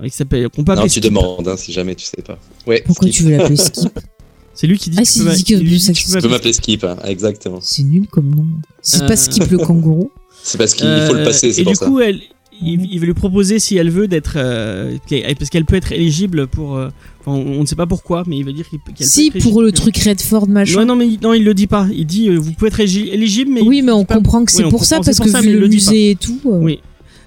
Il 0.04 0.12
s'appelle. 0.12 0.48
qu'on 0.50 0.64
peut 0.64 0.76
Non, 0.76 0.84
tu 0.84 0.90
Skip. 0.90 1.04
demandes, 1.06 1.48
hein, 1.48 1.58
si 1.58 1.72
jamais 1.74 1.96
tu 1.96 2.06
sais 2.06 2.22
pas. 2.22 2.38
Ouais, 2.68 2.84
Pourquoi 2.86 3.08
Skip. 3.08 3.16
tu 3.18 3.24
veux 3.24 3.36
l'appeler 3.38 3.56
Skip? 3.58 4.00
C'est 4.60 4.66
lui 4.66 4.78
qui 4.80 4.90
dit. 4.90 4.98
Ah, 5.00 5.04
que 5.04 5.08
si, 5.08 5.20
tu 5.20 5.26
peux- 5.26 5.62
il 5.62 5.70
dit 5.70 5.78
que 5.78 5.94
ça- 5.94 6.20
tu 6.20 6.28
m'appeler 6.28 6.52
Skip, 6.54 6.84
hein, 6.84 6.98
exactement. 7.06 7.60
C'est 7.62 7.84
nul 7.84 8.08
comme 8.10 8.34
nom. 8.34 8.46
C'est 8.82 9.04
Euh. 9.04 9.08
pas 9.08 9.16
Skip 9.16 9.44
le 9.52 9.60
kangourou. 9.60 10.10
C'est 10.44 10.58
parce 10.58 10.74
qu'il 10.74 10.88
faut 10.88 11.14
le 11.14 11.20
Euh, 11.20 11.26
passer, 11.26 11.52
c'est 11.54 11.62
Et 11.62 11.64
pour 11.64 11.74
du 11.74 11.78
ça. 11.78 11.86
coup, 11.86 12.00
elle, 12.00 12.20
il, 12.60 12.92
il 12.92 13.00
va 13.00 13.06
lui 13.06 13.14
proposer 13.14 13.60
si 13.60 13.78
elle 13.78 13.92
veut 13.92 14.08
d'être, 14.08 14.34
euh, 14.38 14.98
parce 15.38 15.52
qu'elle 15.52 15.66
peut 15.66 15.76
être 15.76 15.92
éligible 15.92 16.48
pour. 16.48 16.76
euh, 16.76 16.90
enfin, 17.20 17.34
on 17.38 17.62
ne 17.62 17.66
sait 17.68 17.76
pas 17.76 17.86
pourquoi, 17.86 18.24
mais 18.26 18.38
il 18.40 18.46
va 18.46 18.52
dire 18.52 18.68
qu'il- 18.68 18.80
qu'elle 18.80 18.96
peut 18.96 19.04
Si, 19.04 19.32
être 19.36 19.44
pour 19.44 19.62
le 19.62 19.72
truc 19.72 19.96
Redford 19.98 20.48
machin. 20.48 20.80
Ouais, 20.80 20.86
non, 20.86 20.96
mais 20.96 21.08
il- 21.08 21.20
non, 21.22 21.34
il 21.34 21.44
le 21.44 21.54
dit 21.54 21.68
pas. 21.68 21.88
Il 21.94 22.08
dit 22.08 22.30
euh, 22.30 22.38
vous 22.38 22.54
pouvez 22.54 22.70
être 22.70 22.80
éligible, 22.80 23.52
mais 23.54 23.62
oui, 23.62 23.84
mais 23.84 23.92
on 23.92 24.06
pas- 24.06 24.16
comprend 24.16 24.44
que 24.44 24.52
c'est 24.52 24.64
Oui, 24.64 24.72
pour 24.72 24.86
ça 24.86 25.00
parce 25.06 25.20
que 25.20 25.30
ça, 25.30 25.40
vu 25.42 25.60
le 25.60 25.68
musée 25.68 26.12
et 26.12 26.16
tout, 26.16 26.40
Oui. 26.46 26.80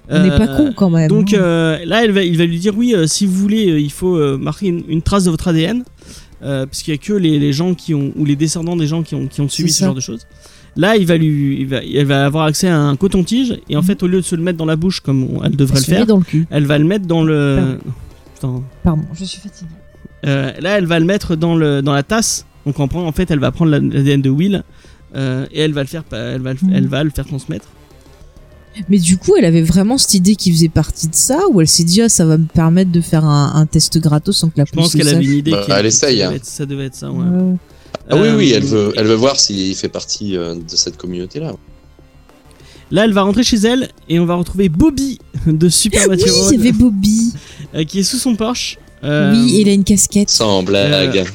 on 0.09 0.21
n'est 0.21 0.29
pas 0.37 0.47
con 0.47 0.73
quand 0.75 0.89
même. 0.89 1.07
Donc 1.07 1.33
hein. 1.33 1.37
euh, 1.39 1.77
là, 1.85 2.03
elle 2.03 2.11
va, 2.11 2.23
il 2.23 2.37
va 2.37 2.45
lui 2.45 2.59
dire 2.59 2.75
oui, 2.77 2.93
euh, 2.93 3.07
si 3.07 3.25
vous 3.25 3.33
voulez, 3.35 3.69
euh, 3.69 3.79
il 3.79 3.91
faut 3.91 4.17
euh, 4.17 4.37
marquer 4.37 4.67
une, 4.67 4.83
une 4.89 5.01
trace 5.01 5.23
de 5.23 5.29
votre 5.31 5.47
ADN, 5.47 5.83
euh, 6.43 6.65
parce 6.65 6.81
qu'il 6.83 6.93
y 6.93 6.95
a 6.95 6.97
que 6.97 7.13
les, 7.13 7.39
les 7.39 7.53
gens 7.53 7.73
qui 7.73 7.93
ont 7.93 8.11
ou 8.15 8.25
les 8.25 8.35
descendants 8.35 8.75
des 8.75 8.87
gens 8.87 9.03
qui 9.03 9.15
ont, 9.15 9.27
qui 9.27 9.41
ont 9.41 9.49
C'est 9.49 9.67
ce 9.67 9.83
genre 9.85 9.95
de 9.95 9.99
choses. 10.01 10.25
Là, 10.77 10.95
il 10.95 11.05
va 11.05 11.17
lui, 11.17 11.59
il 11.61 11.67
va, 11.67 11.77
elle 11.83 12.05
va 12.05 12.25
avoir 12.25 12.45
accès 12.45 12.67
à 12.69 12.79
un 12.79 12.95
coton-tige 12.95 13.59
et 13.69 13.75
en 13.75 13.79
Mhm. 13.81 13.85
fait, 13.85 14.03
au 14.03 14.07
lieu 14.07 14.17
de 14.17 14.25
se 14.25 14.35
le 14.35 14.41
mettre 14.41 14.57
dans 14.57 14.65
la 14.65 14.77
bouche 14.77 15.01
comme 15.01 15.23
on- 15.25 15.43
elle 15.43 15.55
devrait 15.57 15.79
Elle 15.79 15.91
le 15.91 15.95
faire, 15.97 16.05
dans 16.07 16.17
le 16.17 16.23
cul. 16.23 16.47
elle 16.49 16.65
va 16.65 16.77
le 16.77 16.85
mettre 16.85 17.05
dans 17.07 17.23
le. 17.23 17.77
Putain. 18.35 18.63
Pardon, 18.83 19.03
je 19.13 19.25
suis 19.25 19.41
fatiguée. 19.41 19.69
Euh, 20.25 20.51
là, 20.61 20.77
elle 20.77 20.85
va 20.85 20.99
le 20.99 21.05
mettre 21.05 21.35
dans 21.35 21.55
le 21.55 21.81
dans 21.81 21.93
la 21.93 22.03
tasse. 22.03 22.45
Donc 22.65 22.79
on 22.79 22.87
prend, 22.87 23.05
en 23.05 23.11
fait, 23.11 23.29
elle 23.31 23.39
va 23.39 23.51
prendre 23.51 23.71
la- 23.71 23.79
l'ADN 23.79 24.21
de 24.21 24.29
Will 24.29 24.63
euh, 25.15 25.45
et 25.51 25.59
elle 25.61 25.73
va 25.73 25.81
le 25.81 25.87
faire, 25.87 26.03
elle 26.11 26.41
va, 26.41 26.53
le- 26.53 26.59
Mhm. 26.61 26.73
elle 26.73 26.87
va 26.87 27.03
le 27.03 27.09
faire 27.09 27.25
transmettre. 27.25 27.67
Mais 28.89 28.97
du 28.99 29.17
coup, 29.17 29.35
elle 29.37 29.45
avait 29.45 29.61
vraiment 29.61 29.97
cette 29.97 30.13
idée 30.13 30.35
qui 30.35 30.51
faisait 30.51 30.69
partie 30.69 31.07
de 31.07 31.15
ça, 31.15 31.39
ou 31.51 31.59
elle 31.61 31.67
s'est 31.67 31.83
dit, 31.83 32.01
ah, 32.01 32.09
ça 32.09 32.25
va 32.25 32.37
me 32.37 32.45
permettre 32.45 32.91
de 32.91 33.01
faire 33.01 33.25
un, 33.25 33.53
un 33.55 33.65
test 33.65 33.97
gratos 33.99 34.37
sans 34.37 34.47
que 34.49 34.57
la 34.57 34.65
Je 34.65 34.71
pense 34.71 34.95
qu'elle 34.95 35.07
avait 35.09 35.23
une 35.25 35.39
idée. 35.39 35.51
Bah, 35.51 35.63
qui- 35.65 35.71
elle 35.71 35.85
essaye, 35.85 36.19
Ça 36.19 36.25
hein. 36.25 36.27
devait 36.29 36.35
être, 36.37 36.45
ça, 36.45 36.65
devait 36.65 36.85
être 36.85 36.95
ça, 36.95 37.11
ouais. 37.11 37.17
Ouais. 37.25 37.55
Ah 38.09 38.15
oui, 38.17 38.29
oui, 38.35 38.51
elle 38.55 38.63
Euh, 38.63 38.67
veut, 38.67 38.93
elle 38.97 39.05
veut 39.07 39.15
voir 39.15 39.39
s'il 39.39 39.75
fait 39.75 39.89
partie 39.89 40.37
euh, 40.37 40.55
de 40.55 40.75
cette 40.75 40.97
communauté-là. 40.97 41.53
Là, 42.91 43.05
elle 43.05 43.13
va 43.13 43.21
rentrer 43.21 43.43
chez 43.43 43.57
elle 43.57 43.89
et 44.09 44.19
on 44.19 44.25
va 44.25 44.35
retrouver 44.35 44.67
Bobby 44.69 45.19
de 45.47 45.65
Oui, 45.67 45.71
Supernatural 45.71 46.33
il 46.51 46.57
y 46.57 46.59
avait 46.61 46.71
Bobby. 46.71 47.33
euh, 47.75 47.83
qui 47.85 47.99
est 47.99 48.03
sous 48.03 48.17
son 48.17 48.35
Porsche. 48.35 48.77
Euh, 49.03 49.33
Oui, 49.33 49.55
et 49.55 49.61
il 49.61 49.69
a 49.69 49.73
une 49.73 49.83
casquette. 49.83 50.29
Sans 50.29 50.61
blague. 50.63 51.25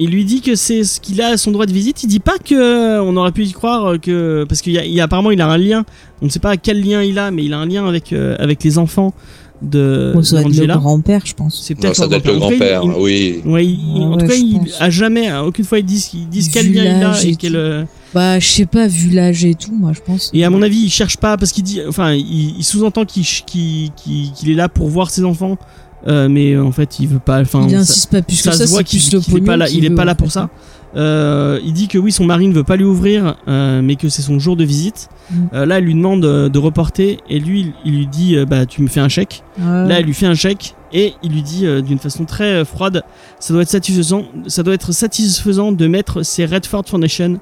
Il 0.00 0.10
lui 0.10 0.24
dit 0.24 0.40
que 0.42 0.54
c'est 0.54 0.84
ce 0.84 1.00
qu'il 1.00 1.20
a 1.20 1.28
à 1.28 1.36
son 1.36 1.50
droit 1.50 1.66
de 1.66 1.72
visite. 1.72 2.02
Il 2.04 2.06
dit 2.08 2.20
pas 2.20 2.38
que 2.38 2.54
euh, 2.54 3.02
on 3.02 3.16
aurait 3.16 3.32
pu 3.32 3.44
y 3.44 3.52
croire 3.52 3.86
euh, 3.94 3.98
que 3.98 4.44
parce 4.48 4.60
qu'il 4.62 4.72
y 4.72 4.78
a, 4.78 4.84
il 4.84 4.92
y 4.92 5.00
a- 5.00 5.04
apparemment 5.04 5.30
il 5.32 5.40
a 5.40 5.48
un 5.48 5.58
lien. 5.58 5.84
On 6.22 6.26
ne 6.26 6.30
sait 6.30 6.38
pas 6.38 6.56
quel 6.56 6.80
lien 6.84 7.02
il 7.02 7.18
a, 7.18 7.30
mais 7.30 7.44
il 7.44 7.52
a 7.52 7.58
un 7.58 7.66
lien 7.66 7.86
avec 7.88 8.12
euh, 8.12 8.36
avec 8.38 8.62
les 8.62 8.78
enfants 8.78 9.12
de 9.60 10.12
Bon, 10.14 10.22
ça 10.22 10.36
doit 10.36 10.40
être 10.42 10.46
le 10.50 10.54
d'Angela. 10.54 10.76
grand-père, 10.76 11.22
je 11.24 11.34
pense. 11.34 11.60
C'est 11.64 11.74
Non, 11.74 11.80
peut-être 11.80 11.96
ça 11.96 12.06
doit 12.06 12.18
être 12.18 12.26
le 12.28 12.38
grand-père, 12.38 12.82
il- 12.84 12.90
il- 12.92 12.94
oui. 12.96 13.40
Ouais, 13.44 13.66
il- 13.66 13.80
il- 13.96 14.02
en 14.02 14.12
Ouais, 14.14 14.18
tout 14.22 14.26
cas, 14.28 14.34
il 14.36 14.58
pense. 14.60 14.80
a 14.80 14.88
jamais, 14.90 15.28
à 15.28 15.44
aucune 15.44 15.64
fois, 15.64 15.80
ils 15.80 15.84
disent, 15.84 16.10
ils 16.14 16.28
disent 16.28 16.48
quel 16.48 16.72
lien 16.72 16.84
il 16.84 17.02
a 17.02 17.24
et 17.24 17.30
et 17.30 17.34
quel. 17.36 17.56
euh, 17.56 17.82
Bah, 18.14 18.38
je 18.38 18.46
sais 18.46 18.66
pas, 18.66 18.86
vu 18.86 19.10
l'âge 19.10 19.44
et 19.44 19.54
tout, 19.56 19.72
moi, 19.74 19.90
je 19.92 20.00
pense. 20.00 20.30
Et 20.32 20.44
à 20.44 20.50
mon 20.50 20.62
avis, 20.62 20.78
il 20.78 20.90
cherche 20.90 21.16
pas 21.16 21.36
parce 21.36 21.50
qu'il 21.50 21.64
dit, 21.64 21.80
enfin, 21.88 22.12
il, 22.12 22.54
il 22.56 22.62
sous-entend 22.62 23.04
qu'il- 23.04 23.24
qu'il- 23.24 23.90
qu'il 23.96 24.48
est 24.50 24.54
là 24.54 24.68
pour 24.68 24.88
voir 24.88 25.10
ses 25.10 25.24
enfants, 25.24 25.58
euh, 26.06 26.28
mais 26.28 26.56
en 26.56 26.72
fait, 26.72 27.00
il 27.00 27.08
veut 27.08 27.18
pas. 27.18 27.40
Enfin, 27.40 27.66
il 27.68 27.74
insiste 27.74 28.10
pas 28.10 28.22
plus 28.22 28.36
ça 28.36 28.50
que 28.50 28.56
se 28.56 28.66
ça, 28.66 28.70
voit 28.70 28.82
qu'il 28.82 29.00
est 29.00 29.40
pas 29.40 29.56
là, 29.56 29.66
qu'il 29.66 29.78
il 29.78 29.84
est 29.84 29.94
pas 29.94 30.04
là 30.04 30.14
pour 30.14 30.30
ça. 30.30 30.48
Euh, 30.96 31.60
il 31.64 31.72
dit 31.74 31.86
que 31.86 31.98
oui, 31.98 32.12
son 32.12 32.24
mari 32.24 32.48
ne 32.48 32.54
veut 32.54 32.64
pas 32.64 32.76
lui 32.76 32.84
ouvrir, 32.84 33.36
euh, 33.46 33.82
mais 33.82 33.96
que 33.96 34.08
c'est 34.08 34.22
son 34.22 34.38
jour 34.38 34.56
de 34.56 34.64
visite. 34.64 35.08
Mm. 35.30 35.64
Là, 35.64 35.78
elle 35.78 35.84
lui 35.84 35.94
demande 35.94 36.22
de 36.22 36.58
reporter 36.58 37.18
et 37.28 37.40
lui, 37.40 37.60
il, 37.60 37.92
il 37.92 37.98
lui 37.98 38.06
dit, 38.06 38.36
bah, 38.46 38.64
tu 38.64 38.80
me 38.82 38.88
fais 38.88 39.00
un 39.00 39.08
chèque. 39.08 39.42
Là, 39.58 39.98
elle 39.98 40.04
lui 40.04 40.14
fait 40.14 40.26
un 40.26 40.34
chèque 40.34 40.74
et 40.92 41.14
il 41.22 41.32
lui 41.32 41.42
dit 41.42 41.66
d'une 41.82 41.98
façon 41.98 42.24
très 42.24 42.64
froide, 42.64 43.02
ça 43.38 43.52
doit 43.52 43.62
être 43.62 43.68
satisfaisant, 43.68 44.24
ça 44.46 44.62
doit 44.62 44.74
être 44.74 44.92
satisfaisant 44.92 45.72
de 45.72 45.86
mettre 45.86 46.22
ces 46.22 46.46
Redford 46.46 46.84
Foundation 46.86 47.38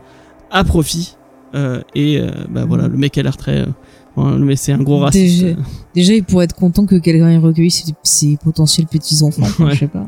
à 0.50 0.64
profit. 0.64 1.16
Et 1.94 2.20
bah 2.48 2.64
voilà, 2.66 2.88
le 2.88 2.96
mec 2.96 3.16
a 3.16 3.22
l'air 3.22 3.36
très, 3.36 3.64
euh, 4.18 4.22
voilà, 4.22 4.38
mais 4.38 4.56
c'est 4.56 4.72
un 4.72 4.82
gros 4.82 4.98
raciste. 4.98 5.42
Déjà. 5.44 5.56
Déjà, 5.94 6.14
il 6.14 6.24
pourrait 6.24 6.44
être 6.46 6.54
content 6.54 6.86
que 6.86 6.96
quelqu'un 6.96 7.30
ait 7.30 7.38
recueilli 7.38 7.70
ses, 7.70 7.92
ses 8.02 8.36
potentiels 8.42 8.86
petits-enfants, 8.86 9.42
Ouais. 9.64 9.74
je 9.74 9.78
sais 9.80 9.88
pas. 9.88 10.06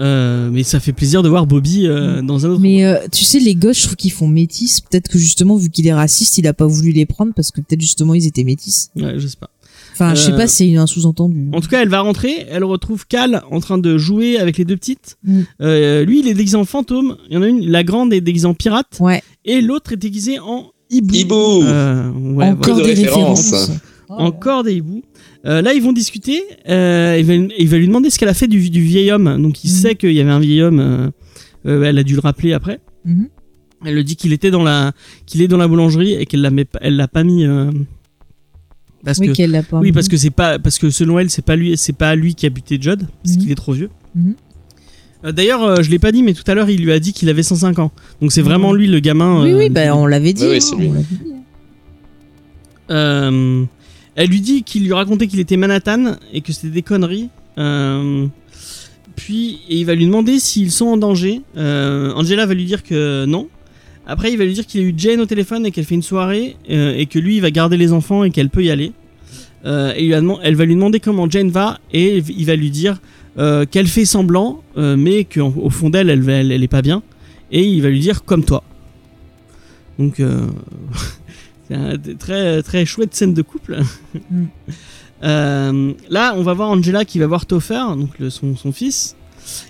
Euh, 0.00 0.48
mais 0.50 0.62
ça 0.62 0.80
fait 0.80 0.94
plaisir 0.94 1.22
de 1.22 1.28
voir 1.28 1.46
Bobby 1.46 1.86
euh, 1.86 2.22
dans 2.22 2.46
un 2.46 2.50
autre. 2.50 2.60
Mais 2.62 2.86
euh, 2.86 2.96
tu 3.12 3.22
sais, 3.24 3.38
les 3.38 3.54
gosses, 3.54 3.78
je 3.80 3.82
trouve 3.84 3.96
qu'ils 3.96 4.12
font 4.12 4.28
métis. 4.28 4.80
Peut-être 4.80 5.08
que 5.08 5.18
justement, 5.18 5.56
vu 5.56 5.68
qu'il 5.68 5.86
est 5.86 5.92
raciste, 5.92 6.38
il 6.38 6.46
a 6.46 6.54
pas 6.54 6.66
voulu 6.66 6.92
les 6.92 7.04
prendre 7.04 7.34
parce 7.34 7.50
que 7.50 7.60
peut-être 7.60 7.82
justement 7.82 8.14
ils 8.14 8.26
étaient 8.26 8.44
métis. 8.44 8.90
Ouais, 8.96 9.18
je 9.18 9.26
sais 9.26 9.36
pas. 9.38 9.50
Enfin, 9.92 10.14
je 10.14 10.22
sais 10.22 10.32
Euh, 10.32 10.36
pas, 10.38 10.46
c'est 10.46 10.74
un 10.76 10.86
sous-entendu. 10.86 11.50
En 11.52 11.60
tout 11.60 11.68
cas, 11.68 11.82
elle 11.82 11.90
va 11.90 12.00
rentrer, 12.00 12.46
elle 12.48 12.64
retrouve 12.64 13.06
Cal 13.06 13.42
en 13.50 13.60
train 13.60 13.76
de 13.76 13.98
jouer 13.98 14.38
avec 14.38 14.56
les 14.56 14.64
deux 14.64 14.76
petites. 14.76 15.18
Mm. 15.24 15.40
Euh, 15.60 16.04
lui, 16.06 16.20
il 16.20 16.28
est 16.28 16.34
déguisé 16.34 16.56
en 16.56 16.64
fantôme. 16.64 17.18
Il 17.28 17.34
y 17.34 17.36
en 17.36 17.42
a 17.42 17.48
une, 17.48 17.66
la 17.66 17.84
grande 17.84 18.14
est 18.14 18.22
déguisée 18.22 18.46
en 18.46 18.54
pirate. 18.54 18.96
Ouais. 19.00 19.22
Et 19.44 19.60
l'autre 19.60 19.92
est 19.92 19.96
déguisée 19.98 20.38
en 20.38 20.70
hibou. 20.90 21.14
Hibou. 21.14 21.62
Euh, 21.64 22.10
ouais, 22.10 22.48
Encore 22.50 22.76
de 22.78 22.82
des 22.82 22.88
références. 22.94 23.50
références. 23.52 23.70
Encore 24.08 24.64
des 24.64 24.74
hiboux. 24.74 25.02
Euh, 25.46 25.62
là, 25.62 25.72
ils 25.72 25.82
vont 25.82 25.92
discuter. 25.92 26.42
Euh, 26.68 27.16
il, 27.18 27.24
va, 27.24 27.34
il 27.34 27.68
va 27.68 27.78
lui 27.78 27.86
demander 27.86 28.10
ce 28.10 28.18
qu'elle 28.18 28.28
a 28.28 28.34
fait 28.34 28.48
du, 28.48 28.68
du 28.70 28.82
vieil 28.82 29.10
homme. 29.12 29.40
Donc, 29.40 29.62
il 29.64 29.70
Mhm. 29.70 29.76
sait 29.76 29.94
qu'il 29.94 30.12
y 30.12 30.20
avait 30.20 30.30
un 30.30 30.40
vieil 30.40 30.62
homme. 30.62 31.12
elle 31.64 31.98
a 31.98 32.02
dû 32.02 32.14
le 32.14 32.20
rappeler 32.20 32.52
après. 32.52 32.80
Mhm. 33.04 33.28
Elle 33.86 33.94
le 33.94 34.04
dit 34.04 34.16
qu'il 34.16 34.32
était 34.34 34.50
dans 34.50 34.62
la, 34.62 34.92
qu'il 35.26 35.40
est 35.40 35.48
dans 35.48 35.56
la 35.56 35.66
boulangerie 35.68 36.12
et 36.14 36.26
qu'elle 36.26 36.42
l'a, 36.42 36.50
elle 36.82 36.96
l'a 36.96 37.08
pas 37.08 37.22
mis. 37.24 37.44
euh, 37.46 37.70
parce 39.04 39.18
Oui, 39.18 39.28
que, 39.28 39.32
qu'elle 39.32 39.52
l'a 39.52 39.62
pas. 39.62 39.78
oui, 39.78 39.92
parce 39.92 40.08
que 40.08 40.18
c'est 40.18 40.28
pas, 40.30 40.58
parce 40.58 40.78
que 40.78 40.90
selon 40.90 41.18
elle, 41.18 41.30
c'est 41.30 41.44
pas 41.44 41.56
lui, 41.56 41.74
c'est 41.78 41.94
pas 41.96 42.14
lui 42.14 42.34
qui 42.34 42.44
a 42.44 42.50
buté 42.50 42.76
Judd, 42.78 43.06
parce 43.22 43.36
Mhm. 43.36 43.42
qu'il 43.42 43.50
est 43.52 43.54
trop 43.54 43.72
vieux. 43.72 43.88
Euh, 45.24 45.32
D'ailleurs, 45.32 45.62
euh, 45.62 45.82
je 45.82 45.90
l'ai 45.90 45.98
pas 45.98 46.12
dit, 46.12 46.22
mais 46.22 46.32
tout 46.34 46.44
à 46.46 46.54
l'heure, 46.54 46.70
il 46.70 46.82
lui 46.82 46.92
a 46.92 46.98
dit 47.00 47.12
qu'il 47.12 47.28
avait 47.28 47.42
105 47.42 47.78
ans. 47.78 47.90
Donc, 48.20 48.32
c'est 48.32 48.42
vraiment 48.42 48.72
lui 48.72 48.86
le 48.86 49.00
gamin. 49.00 49.42
Oui, 49.42 49.52
euh, 49.52 49.58
oui, 49.58 49.68
bah, 49.68 49.94
on 49.96 50.06
l'avait 50.06 50.32
dit. 50.32 50.44
Oui, 50.44 50.50
oui, 50.52 50.60
c'est 50.60 50.76
lui. 50.76 50.88
on 50.88 50.92
l'avait 50.94 51.04
dit. 51.10 51.32
Euh, 52.90 53.64
elle 54.16 54.28
lui 54.28 54.40
dit 54.40 54.62
qu'il 54.62 54.84
lui 54.84 54.92
racontait 54.92 55.26
qu'il 55.28 55.40
était 55.40 55.56
Manhattan 55.56 56.16
et 56.32 56.40
que 56.40 56.52
c'était 56.52 56.68
des 56.74 56.82
conneries. 56.82 57.28
Euh, 57.58 58.26
puis 59.16 59.60
et 59.68 59.76
il 59.76 59.84
va 59.86 59.94
lui 59.94 60.06
demander 60.06 60.38
s'ils 60.40 60.70
sont 60.72 60.86
en 60.86 60.96
danger. 60.96 61.42
Euh, 61.56 62.12
Angela 62.14 62.46
va 62.46 62.54
lui 62.54 62.64
dire 62.64 62.82
que 62.82 63.24
non. 63.26 63.48
Après, 64.06 64.32
il 64.32 64.38
va 64.38 64.44
lui 64.44 64.54
dire 64.54 64.66
qu'il 64.66 64.80
a 64.80 64.84
eu 64.84 64.94
Jane 64.96 65.20
au 65.20 65.26
téléphone 65.26 65.64
et 65.66 65.70
qu'elle 65.70 65.84
fait 65.84 65.94
une 65.94 66.02
soirée 66.02 66.56
euh, 66.70 66.96
et 66.96 67.06
que 67.06 67.18
lui, 67.18 67.36
il 67.36 67.40
va 67.40 67.50
garder 67.52 67.76
les 67.76 67.92
enfants 67.92 68.24
et 68.24 68.30
qu'elle 68.30 68.50
peut 68.50 68.64
y 68.64 68.70
aller. 68.70 68.92
Euh, 69.66 69.92
et 69.94 70.04
il 70.06 70.10
va 70.10 70.20
deman- 70.20 70.40
elle 70.42 70.56
va 70.56 70.64
lui 70.64 70.74
demander 70.74 70.98
comment 71.00 71.28
Jane 71.30 71.50
va 71.50 71.78
et 71.92 72.22
il 72.36 72.46
va 72.46 72.56
lui 72.56 72.70
dire 72.70 73.00
euh, 73.40 73.64
qu'elle 73.64 73.86
fait 73.88 74.04
semblant, 74.04 74.62
euh, 74.76 74.96
mais 74.96 75.24
qu'au 75.24 75.70
fond 75.70 75.90
d'elle, 75.90 76.08
elle, 76.10 76.28
elle, 76.28 76.52
elle 76.52 76.62
est 76.62 76.68
pas 76.68 76.82
bien. 76.82 77.02
Et 77.50 77.64
il 77.64 77.82
va 77.82 77.88
lui 77.88 77.98
dire 78.00 78.24
comme 78.24 78.44
toi. 78.44 78.62
Donc, 79.98 80.20
euh, 80.20 80.46
c'est 81.68 81.74
un 81.74 81.96
t- 81.98 82.14
très 82.14 82.62
très 82.62 82.84
chouette 82.84 83.14
scène 83.14 83.34
de 83.34 83.42
couple. 83.42 83.80
Mm. 84.30 84.44
Là, 85.22 86.34
on 86.36 86.42
va 86.42 86.54
voir 86.54 86.70
Angela 86.70 87.04
qui 87.04 87.18
va 87.18 87.26
voir 87.26 87.46
Topher, 87.46 87.82
donc 87.96 88.18
le- 88.18 88.30
son, 88.30 88.56
son 88.56 88.72
fils. 88.72 89.16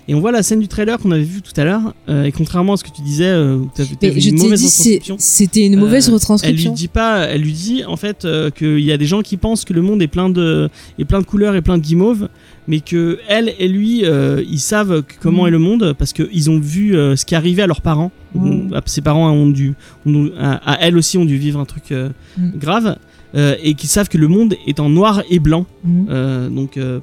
Et 0.07 0.13
on 0.13 0.19
voit 0.19 0.31
la 0.31 0.43
scène 0.43 0.59
du 0.59 0.67
trailer 0.67 0.99
qu'on 0.99 1.09
avait 1.11 1.23
vu 1.23 1.41
tout 1.41 1.59
à 1.59 1.63
l'heure. 1.63 1.95
et 2.07 2.31
contrairement 2.31 2.73
à 2.73 2.77
ce 2.77 2.83
que 2.83 2.91
tu 2.91 3.01
disais, 3.01 3.31
une 3.33 4.37
mauvaise 4.37 4.61
retranscription. 4.63 5.15
c'était 5.17 5.65
une 5.65 5.77
mauvaise 5.77 6.03
Euh, 6.03 6.07
Elle 6.07 6.11
lui 6.11 6.13
retranscription. 6.19 6.73
dit 6.73 6.87
pas, 6.87 7.21
elle 7.25 7.41
lui 7.41 7.53
dit 7.53 7.83
en 7.85 7.95
fait 7.97 8.27
qu'il 8.55 8.79
y 8.81 8.91
a 8.91 8.97
des 8.97 9.05
gens 9.07 9.21
qui 9.21 9.37
pensent 9.37 9.65
que 9.65 9.73
le 9.73 9.81
monde 9.81 10.01
est 10.03 10.07
plein 10.07 10.29
de, 10.29 10.69
est 10.99 11.05
plein 11.05 11.19
de 11.19 11.25
couleurs 11.25 11.55
et 11.55 11.61
plein 11.63 11.77
de 11.79 11.83
guimauves, 11.83 12.29
mais 12.67 12.79
que 12.79 13.19
elle 13.27 13.53
et 13.59 13.67
lui, 13.67 14.05
euh, 14.05 14.43
ils 14.49 14.59
savent 14.59 15.03
comment 15.21 15.43
Mm. 15.43 15.47
est 15.47 15.51
le 15.51 15.59
monde 15.59 15.95
parce 15.97 16.13
qu'ils 16.13 16.49
ont 16.49 16.59
vu 16.59 16.95
euh, 16.95 17.15
ce 17.15 17.25
qui 17.25 17.35
arrivait 17.35 17.63
à 17.63 17.67
leurs 17.67 17.81
parents. 17.81 18.11
Mm. 18.35 18.69
Donc, 18.69 18.83
Ses 18.85 19.01
parents 19.01 19.29
ont 19.31 19.49
dû, 19.49 19.73
ont- 20.05 20.29
à, 20.39 20.73
à 20.73 20.77
elle 20.81 20.97
aussi 20.97 21.17
ont 21.17 21.25
dû 21.25 21.37
vivre 21.37 21.59
un 21.59 21.65
truc 21.65 21.91
euh, 21.91 22.09
Mm. 22.37 22.51
grave 22.57 22.95
euh, 23.35 23.55
et 23.63 23.73
qu'ils 23.73 23.89
savent 23.89 24.09
que 24.09 24.17
le 24.17 24.27
monde 24.27 24.55
est 24.67 24.79
en 24.79 24.89
noir 24.89 25.23
et 25.29 25.39
blanc, 25.39 25.65
euh, 26.09 26.49
donc 26.49 26.77
euh, 26.77 26.99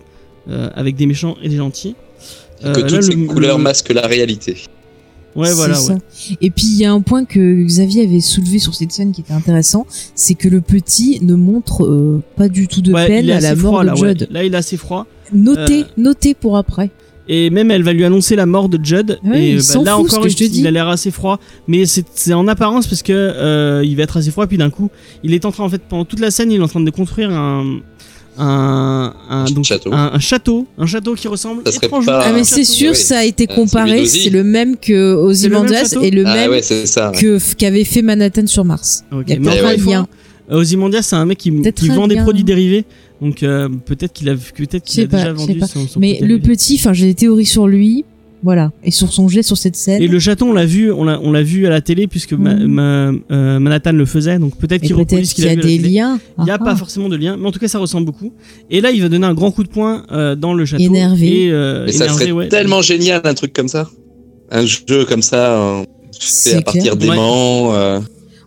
euh, 0.50 0.70
avec 0.74 0.94
des 0.96 1.06
méchants 1.06 1.36
et 1.42 1.48
des 1.48 1.56
gentils. 1.56 1.94
Euh, 2.64 2.72
que 2.74 2.80
là, 2.80 2.86
toutes 2.88 3.02
ces 3.02 3.14
le- 3.14 3.26
couleurs 3.26 3.58
le- 3.58 3.64
masquent 3.64 3.92
la 3.94 4.06
réalité. 4.06 4.56
Ouais, 5.36 5.52
voilà. 5.52 5.74
ça. 5.74 5.92
Ouais. 5.94 6.00
Et 6.40 6.50
puis 6.50 6.64
il 6.66 6.78
y 6.78 6.84
a 6.84 6.92
un 6.92 7.00
point 7.00 7.24
que 7.24 7.62
Xavier 7.64 8.04
avait 8.04 8.20
soulevé 8.20 8.58
sur 8.58 8.74
cette 8.74 8.90
scène 8.90 9.12
qui 9.12 9.20
était 9.20 9.32
intéressant, 9.34 9.86
c'est 10.16 10.34
que 10.34 10.48
le 10.48 10.60
petit 10.60 11.20
ne 11.22 11.34
montre 11.34 11.84
euh, 11.84 12.22
pas 12.36 12.48
du 12.48 12.66
tout 12.66 12.80
de 12.82 12.92
Ouais, 12.92 13.06
peine 13.06 13.30
à 13.30 13.38
la 13.40 13.54
mort 13.54 13.72
froid, 13.74 13.82
de 13.82 13.86
là, 13.86 13.94
ouais. 13.94 14.08
Judd. 14.18 14.26
Là, 14.32 14.42
il 14.44 14.52
est 14.54 14.56
assez 14.56 14.76
froid. 14.76 15.06
Notez, 15.32 15.80
Euh, 15.80 15.84
notez 15.96 16.34
pour 16.34 16.56
après. 16.56 16.90
Et 17.30 17.50
même 17.50 17.70
elle 17.70 17.82
va 17.82 17.92
lui 17.92 18.04
annoncer 18.04 18.36
la 18.36 18.46
mort 18.46 18.68
de 18.70 18.78
Judd. 18.82 19.18
Ouais, 19.22 19.38
et 19.38 19.50
il 19.52 19.56
bah, 19.58 19.62
là 19.84 19.96
fout, 19.96 20.08
ce 20.08 20.14
encore, 20.14 20.24
que 20.24 20.28
je 20.30 20.36
te 20.36 20.44
il, 20.44 20.50
dis. 20.50 20.60
il 20.60 20.66
a 20.66 20.70
l'air 20.70 20.88
assez 20.88 21.10
froid. 21.10 21.38
Mais 21.66 21.84
c'est 21.86 22.32
en 22.32 22.48
apparence 22.48 22.86
parce 22.86 23.02
que 23.02 23.12
euh, 23.12 23.82
il 23.84 23.96
va 23.96 24.04
être 24.04 24.16
assez 24.16 24.30
froid. 24.30 24.46
Puis 24.46 24.56
d'un 24.56 24.70
coup, 24.70 24.90
il 25.22 25.34
est 25.34 25.44
en 25.44 25.52
train, 25.52 25.64
en 25.64 25.68
fait, 25.68 25.82
pendant 25.86 26.06
toute 26.06 26.20
la 26.20 26.30
scène, 26.30 26.50
il 26.50 26.58
est 26.60 26.64
en 26.64 26.68
train 26.68 26.80
de 26.80 26.90
construire 26.90 27.30
un. 27.30 27.80
Un, 28.40 29.14
un, 29.28 29.44
donc, 29.46 29.64
Château. 29.64 29.92
un, 29.92 30.12
un 30.14 30.18
château, 30.20 30.66
un 30.78 30.86
château 30.86 31.14
qui 31.14 31.26
ressemble 31.26 31.62
Ça 31.66 31.72
serait 31.72 31.86
étrangement 31.88 32.12
pas- 32.12 32.20
Ah, 32.22 32.26
à 32.28 32.30
un 32.30 32.34
mais 32.34 32.44
c'est 32.44 32.62
sûr, 32.62 32.90
oui. 32.92 32.96
ça 32.96 33.18
a 33.18 33.24
été 33.24 33.48
Euh, 33.50 33.54
comparé, 33.54 34.06
c'est 34.06 34.30
le 34.30 34.44
même 34.44 34.76
que 34.76 35.14
Ozymandias 35.14 35.96
et 36.00 36.12
le 36.12 36.24
Ah 36.24 36.34
même 36.34 36.50
ouais, 36.52 36.62
c'est 36.62 36.86
ça. 36.86 37.10
ouais. 37.10 37.16
que 37.18 37.54
qu'avait 37.56 37.82
fait 37.82 38.00
Manhattan 38.00 38.46
sur 38.46 38.64
Mars. 38.64 39.02
Ok, 39.10 39.24
Il 39.26 39.32
y 39.34 39.36
a 39.36 39.40
mais 39.40 39.94
euh, 40.50 40.56
Ozymandias, 40.56 41.02
c'est 41.02 41.16
un 41.16 41.24
mec 41.26 41.38
qui, 41.38 41.50
Peut-être 41.50 41.74
qui 41.82 41.90
un 41.90 41.94
vend 41.96 42.06
des 42.06 42.14
produits 42.16 42.44
dérivés. 42.44 42.84
Donc 43.20 43.42
euh, 43.42 43.68
peut-être 43.84 44.12
qu'il 44.12 44.28
a, 44.28 44.34
peut-être 44.34 44.84
qu'il 44.84 45.04
a 45.04 45.06
pas, 45.08 45.16
déjà 45.18 45.32
vendu 45.32 45.60
son, 45.60 45.86
son 45.88 45.98
Mais 46.00 46.18
le 46.22 46.38
petit, 46.38 46.76
enfin 46.78 46.92
j'ai 46.92 47.06
des 47.06 47.14
théories 47.14 47.46
sur 47.46 47.66
lui, 47.66 48.04
voilà, 48.44 48.70
et 48.84 48.92
sur 48.92 49.12
son 49.12 49.26
jet 49.26 49.42
sur 49.42 49.58
cette 49.58 49.74
scène. 49.74 50.00
Et 50.00 50.06
le 50.06 50.20
château, 50.20 50.46
on 50.46 50.52
l'a 50.52 50.64
vu, 50.66 50.92
on 50.92 51.02
l'a, 51.02 51.18
on 51.20 51.32
l'a 51.32 51.42
vu 51.42 51.66
à 51.66 51.70
la 51.70 51.80
télé 51.80 52.06
puisque 52.06 52.34
Ma- 52.34 52.54
Mhm. 52.54 52.66
Ma- 52.68 53.12
euh, 53.32 53.58
Manhattan 53.58 53.90
le 53.92 54.04
faisait. 54.06 54.38
Donc 54.38 54.56
peut-être 54.56 54.84
Et 54.84 54.86
qu'il 54.86 54.94
peut-être 54.94 55.08
reproduit 55.10 55.26
ce 55.26 55.34
qu'il 55.34 55.48
a 55.48 55.56
vu 55.56 55.60
des 55.62 55.78
liens. 55.78 56.20
Il 56.38 56.44
n'y 56.44 56.50
a 56.50 56.54
Ah, 56.54 56.58
pas 56.58 56.70
ah. 56.72 56.76
forcément 56.76 57.08
de 57.08 57.16
lien, 57.16 57.36
mais 57.36 57.48
en 57.48 57.50
tout 57.50 57.58
cas 57.58 57.66
ça 57.66 57.80
ressemble 57.80 58.06
beaucoup. 58.06 58.32
Et 58.70 58.80
là, 58.80 58.92
il 58.92 59.02
va 59.02 59.08
donner 59.08 59.26
un 59.26 59.34
grand 59.34 59.50
coup 59.50 59.64
de 59.64 59.68
poing 59.68 60.04
euh, 60.12 60.36
dans 60.36 60.54
le 60.54 60.64
château. 60.64 60.84
Énervé. 60.84 61.46
Et, 61.46 61.50
euh, 61.50 61.86
Mais 61.86 61.92
ça 61.92 62.04
énervé, 62.04 62.20
serait 62.22 62.32
ouais. 62.32 62.48
tellement 62.48 62.80
génial 62.82 63.20
un 63.24 63.34
truc 63.34 63.52
comme 63.52 63.68
ça. 63.68 63.90
Un 64.52 64.64
jeu 64.64 65.04
comme 65.08 65.22
ça, 65.22 65.56
euh, 65.58 65.80
fait 65.80 66.18
C'est 66.20 66.54
à 66.54 66.62
partir 66.62 66.96
d'aimants. 66.96 67.72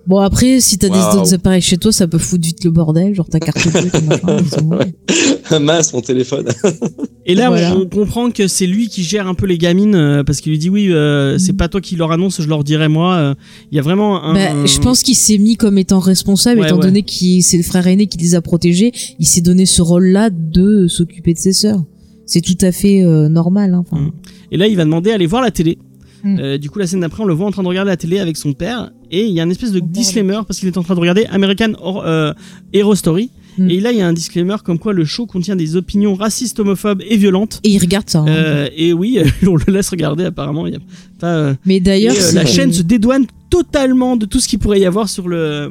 Euh, 0.02 0.08
Bon 0.08 0.18
après, 0.20 0.60
si 0.60 0.78
t'as 0.78 0.88
Waouh. 0.90 1.12
des 1.14 1.18
autres 1.20 1.34
appareils 1.36 1.62
chez 1.62 1.78
toi, 1.78 1.92
ça 1.92 2.08
peut 2.08 2.18
foutre 2.18 2.46
vite 2.46 2.64
le 2.64 2.72
bordel, 2.72 3.14
genre 3.14 3.30
ta 3.30 3.40
carte 3.40 3.68
bleue, 3.72 3.90
machin, 4.08 5.60
mince, 5.60 5.94
mon 5.94 6.02
téléphone. 6.02 6.48
Et 7.26 7.36
là, 7.36 7.50
Voilà. 7.50 7.78
on, 7.78 7.88
comprend 7.88 8.32
que 8.32 8.48
c'est 8.48 8.66
lui 8.66 8.88
qui 8.88 9.04
gère 9.04 9.28
un 9.28 9.36
peu 9.36 9.46
les 9.46 9.60
gamines 9.60 9.94
euh, 9.96 10.24
parce 10.24 10.42
qu'il 10.42 10.52
lui 10.52 10.58
dit 10.58 10.70
oui, 10.72 10.92
euh, 10.92 11.38
c'est 11.38 11.54
pas 11.54 11.68
toi 11.68 11.80
qui 11.80 11.96
leur 11.96 12.12
annonce, 12.12 12.42
je 12.42 12.48
leur 12.48 12.64
dirai 12.64 12.88
moi. 12.88 13.16
euh, 13.16 13.36
Il 13.72 13.76
y 13.76 13.80
a 13.80 13.84
vraiment 13.84 14.24
un. 14.24 14.34
Bah, 14.34 14.66
je 14.66 14.80
pense 14.80 15.04
qu'il 15.04 15.16
s'est 15.16 15.38
mis 15.38 15.56
comme 15.56 15.78
étant 15.78 16.00
responsable, 16.00 16.62
Ouais, 16.62 16.68
étant 16.68 16.78
ouais. 16.78 16.82
donné 16.82 17.04
qu'il 17.04 17.44
c'est 17.44 17.58
le 17.58 17.64
frère 17.64 17.86
aîné 17.86 18.08
qui 18.08 18.18
les 18.18 18.34
a 18.34 18.42
protégés. 18.42 18.92
Il 19.20 19.28
s'est 19.28 19.42
donné 19.42 19.66
ce 19.68 19.82
rôle-là 19.84 20.30
de 20.32 20.88
s'occuper 20.88 21.34
de 21.34 21.40
ses 21.40 21.54
sœurs. 21.54 21.84
C'est 22.26 22.42
tout 22.42 22.58
à 22.62 22.72
fait 22.72 23.04
euh, 23.04 23.30
normal. 23.30 23.74
Hein, 23.76 23.84
enfin. 23.88 24.02
Mm. 24.02 24.12
Et 24.54 24.58
là, 24.58 24.68
il 24.68 24.76
va 24.76 24.84
demander 24.86 25.12
à 25.12 25.16
aller 25.16 25.28
voir 25.28 25.44
la 25.44 25.52
télé. 25.52 25.78
Mm. 26.24 26.40
Euh, 26.40 26.58
du 26.58 26.70
coup, 26.72 26.80
la 26.80 26.88
scène 26.88 27.02
d'après, 27.02 27.22
on 27.22 27.28
le 27.28 27.34
voit 27.34 27.46
en 27.46 27.52
train 27.52 27.64
de 27.64 27.68
regarder 27.68 27.90
la 27.92 27.98
télé 27.98 28.18
avec 28.20 28.36
son 28.38 28.54
père. 28.54 28.92
Et 29.12 29.26
il 29.26 29.34
y 29.34 29.40
a 29.40 29.44
une 29.44 29.52
espèce 29.52 29.72
de 29.72 29.80
disclaimer 29.80 30.40
parce 30.48 30.60
qu'il 30.60 30.68
est 30.70 30.78
en 30.78 30.84
train 30.84 30.96
de 30.96 31.00
regarder 31.00 31.26
American 31.26 31.74
euh, 32.06 32.34
Hero 32.74 32.96
Story. 32.96 33.30
Mm. 33.58 33.70
Et 33.70 33.80
là, 33.82 33.92
il 33.92 33.98
y 33.98 34.02
a 34.02 34.08
un 34.08 34.14
disclaimer 34.14 34.56
comme 34.64 34.80
quoi 34.80 34.94
le 34.94 35.04
show 35.04 35.26
contient 35.26 35.58
des 35.58 35.76
opinions 35.76 36.16
racistes, 36.16 36.60
homophobes 36.60 37.02
et 37.06 37.18
violentes. 37.18 37.60
Et 37.64 37.70
il 37.72 37.80
regarde 37.80 38.10
ça. 38.10 38.20
hein. 38.20 38.28
Euh, 38.30 38.70
et 38.76 38.94
oui, 38.94 39.20
on 39.46 39.56
le 39.56 39.74
laisse 39.74 39.90
regarder 39.90 40.24
apparemment. 40.24 40.66
Il 40.68 40.74
y 40.74 40.78
a 40.78 40.80
pas, 41.20 41.28
euh, 41.28 41.54
Mais 41.66 41.80
d'ailleurs, 41.82 42.16
la 42.34 42.46
chaîne 42.46 42.72
se 42.72 42.82
dédouane 42.82 43.26
totalement 43.52 44.18
de 44.18 44.26
tout 44.26 44.40
ce 44.40 44.48
qu'il 44.48 44.58
pourrait 44.58 44.80
y 44.80 44.86
avoir 44.88 45.08
sur 45.10 45.28
le 45.28 45.70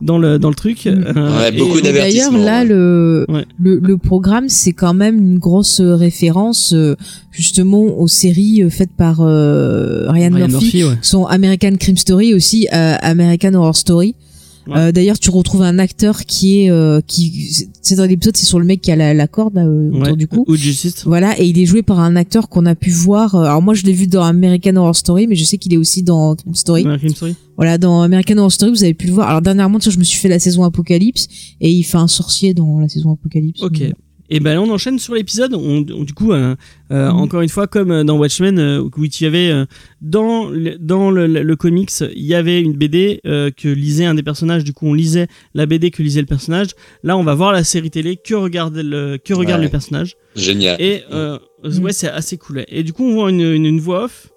dans 0.00 0.18
le 0.18 0.38
dans 0.38 0.50
le 0.50 0.54
truc. 0.54 0.84
Mm. 0.84 0.88
Euh, 1.16 1.38
Ouais, 1.38 1.50
beaucoup 1.52 1.78
Et 1.78 1.82
D'ailleurs, 1.82 2.30
d'avertissements, 2.30 2.44
là, 2.44 2.60
ouais. 2.60 2.68
le, 2.68 3.26
Ouais. 3.28 3.44
le, 3.58 3.80
le 3.82 3.96
programme, 3.96 4.48
c'est 4.48 4.72
quand 4.72 4.94
même 4.94 5.16
une 5.18 5.38
grosse 5.38 5.80
euh, 5.80 5.96
référence 5.96 6.72
euh, 6.74 6.94
justement 7.32 7.82
aux 7.98 8.06
séries 8.08 8.62
euh, 8.62 8.68
faites 8.70 8.92
par 8.96 9.20
euh, 9.22 10.04
Ryan, 10.10 10.30
Ryan 10.34 10.48
Murphy. 10.48 10.64
Murphy, 10.64 10.84
ouais. 10.84 10.98
Son 11.02 11.24
American 11.26 11.74
Crime 11.80 11.96
Story 11.96 12.34
aussi, 12.34 12.68
euh, 12.72 12.94
American 13.00 13.54
Horror 13.54 13.74
Story. 13.76 14.14
Ouais. 14.66 14.74
Euh, 14.76 14.92
D'ailleurs, 14.92 15.18
tu 15.18 15.30
retrouves 15.30 15.62
un 15.62 15.78
acteur 15.78 16.24
qui 16.24 16.62
est 16.62 16.70
euh, 16.70 17.00
qui 17.06 17.66
c'est 17.82 17.94
dans 17.94 18.04
l'épisode, 18.04 18.36
c'est 18.36 18.46
sur 18.46 18.58
le 18.58 18.64
mec 18.64 18.80
qui 18.80 18.90
a 18.90 18.96
la, 18.96 19.14
la 19.14 19.28
corde 19.28 19.54
là, 19.54 19.64
euh, 19.64 19.90
autour 19.90 20.02
Ouais. 20.02 20.16
du 20.16 20.26
cou. 20.26 20.44
Ou. 20.48 20.56
Voilà, 21.04 21.38
et 21.40 21.46
il 21.46 21.58
est 21.58 21.66
joué 21.66 21.82
par 21.82 22.00
un 22.00 22.16
acteur 22.16 22.48
qu'on 22.48 22.66
a 22.66 22.74
pu 22.74 22.90
voir. 22.90 23.34
euh, 23.34 23.44
Alors 23.44 23.62
moi, 23.62 23.74
je 23.74 23.84
l'ai 23.84 23.92
vu 23.92 24.06
dans 24.06 24.22
American 24.22 24.76
Horror 24.76 24.96
Story, 24.96 25.26
mais 25.26 25.36
je 25.36 25.44
sais 25.44 25.58
qu'il 25.58 25.72
est 25.74 25.76
aussi 25.76 26.02
dans 26.02 26.34
Crime 26.34 26.54
Story. 26.54 26.82
American 26.84 27.08
Story. 27.10 27.34
Voilà, 27.56 27.78
dans 27.78 28.02
American 28.02 28.36
Horror 28.38 28.52
Story, 28.52 28.72
vous 28.72 28.82
avez 28.84 28.94
pu 28.94 29.06
le 29.06 29.12
voir. 29.12 29.28
Alors 29.28 29.42
dernièrement, 29.42 29.78
je 29.80 29.98
me 29.98 30.04
suis 30.04 30.18
fait 30.20 30.28
la 30.28 30.38
saison 30.38 30.64
Apocalypse 30.64 31.28
et 31.60 31.70
il 31.70 31.82
fait 31.84 31.98
un 31.98 32.08
sorcier 32.08 32.52
dans 32.52 32.78
la 32.80 32.88
saison 32.88 33.12
Apocalypse. 33.12 33.62
Ok. 33.62 33.82
Et 34.30 34.40
ben 34.40 34.54
là, 34.54 34.62
on 34.62 34.70
enchaîne 34.70 34.98
sur 34.98 35.14
l'épisode. 35.14 35.54
On, 35.54 35.84
on- 35.92 36.04
du 36.04 36.12
coup, 36.14 36.32
euh, 36.32 36.54
euh, 36.90 37.10
Mhm. 37.10 37.16
encore 37.20 37.40
une 37.42 37.48
fois, 37.48 37.66
comme 37.66 37.90
euh, 37.90 38.04
dans 38.04 38.16
Watchmen, 38.18 38.58
euh, 38.58 38.80
où 38.80 38.90
il 39.04 39.22
y 39.22 39.26
avait 39.26 39.50
euh, 39.50 39.66
dans 40.00 40.48
le, 40.48 40.76
dans 40.78 41.10
le, 41.10 41.26
le- 41.26 41.42
le 41.42 41.56
comics, 41.56 41.90
il 42.00 42.24
y 42.24 42.34
avait 42.34 42.60
une 42.60 42.72
BD 42.72 43.20
euh, 43.26 43.50
que 43.50 43.68
lisait 43.68 44.04
un 44.04 44.14
des 44.14 44.22
personnages. 44.22 44.64
Du 44.64 44.72
coup, 44.72 44.86
on 44.86 44.94
lisait 44.94 45.28
la 45.54 45.66
BD 45.66 45.90
que 45.90 46.02
lisait 46.02 46.20
le 46.20 46.26
personnage. 46.26 46.68
Là, 47.02 47.16
on 47.16 47.22
va 47.22 47.34
voir 47.34 47.52
la 47.52 47.64
série 47.64 47.90
télé 47.90 48.16
que 48.16 48.34
regarde 48.34 48.76
le 48.76 49.18
que 49.24 49.34
regarde 49.34 49.60
Ouais. 49.60 49.66
le 49.66 49.70
personnage. 49.70 50.16
Génial. 50.34 50.80
Et 50.80 51.02
euh, 51.12 51.38
Mhm. 51.64 51.82
ouais, 51.84 51.92
c'est 51.92 52.08
assez 52.08 52.36
cool. 52.36 52.64
Et 52.68 52.82
du 52.82 52.92
coup, 52.92 53.04
on 53.04 53.14
voit 53.14 53.30
une, 53.30 53.40
une, 53.40 53.66
une 53.66 53.80
voix 53.80 54.04
off. 54.04 54.28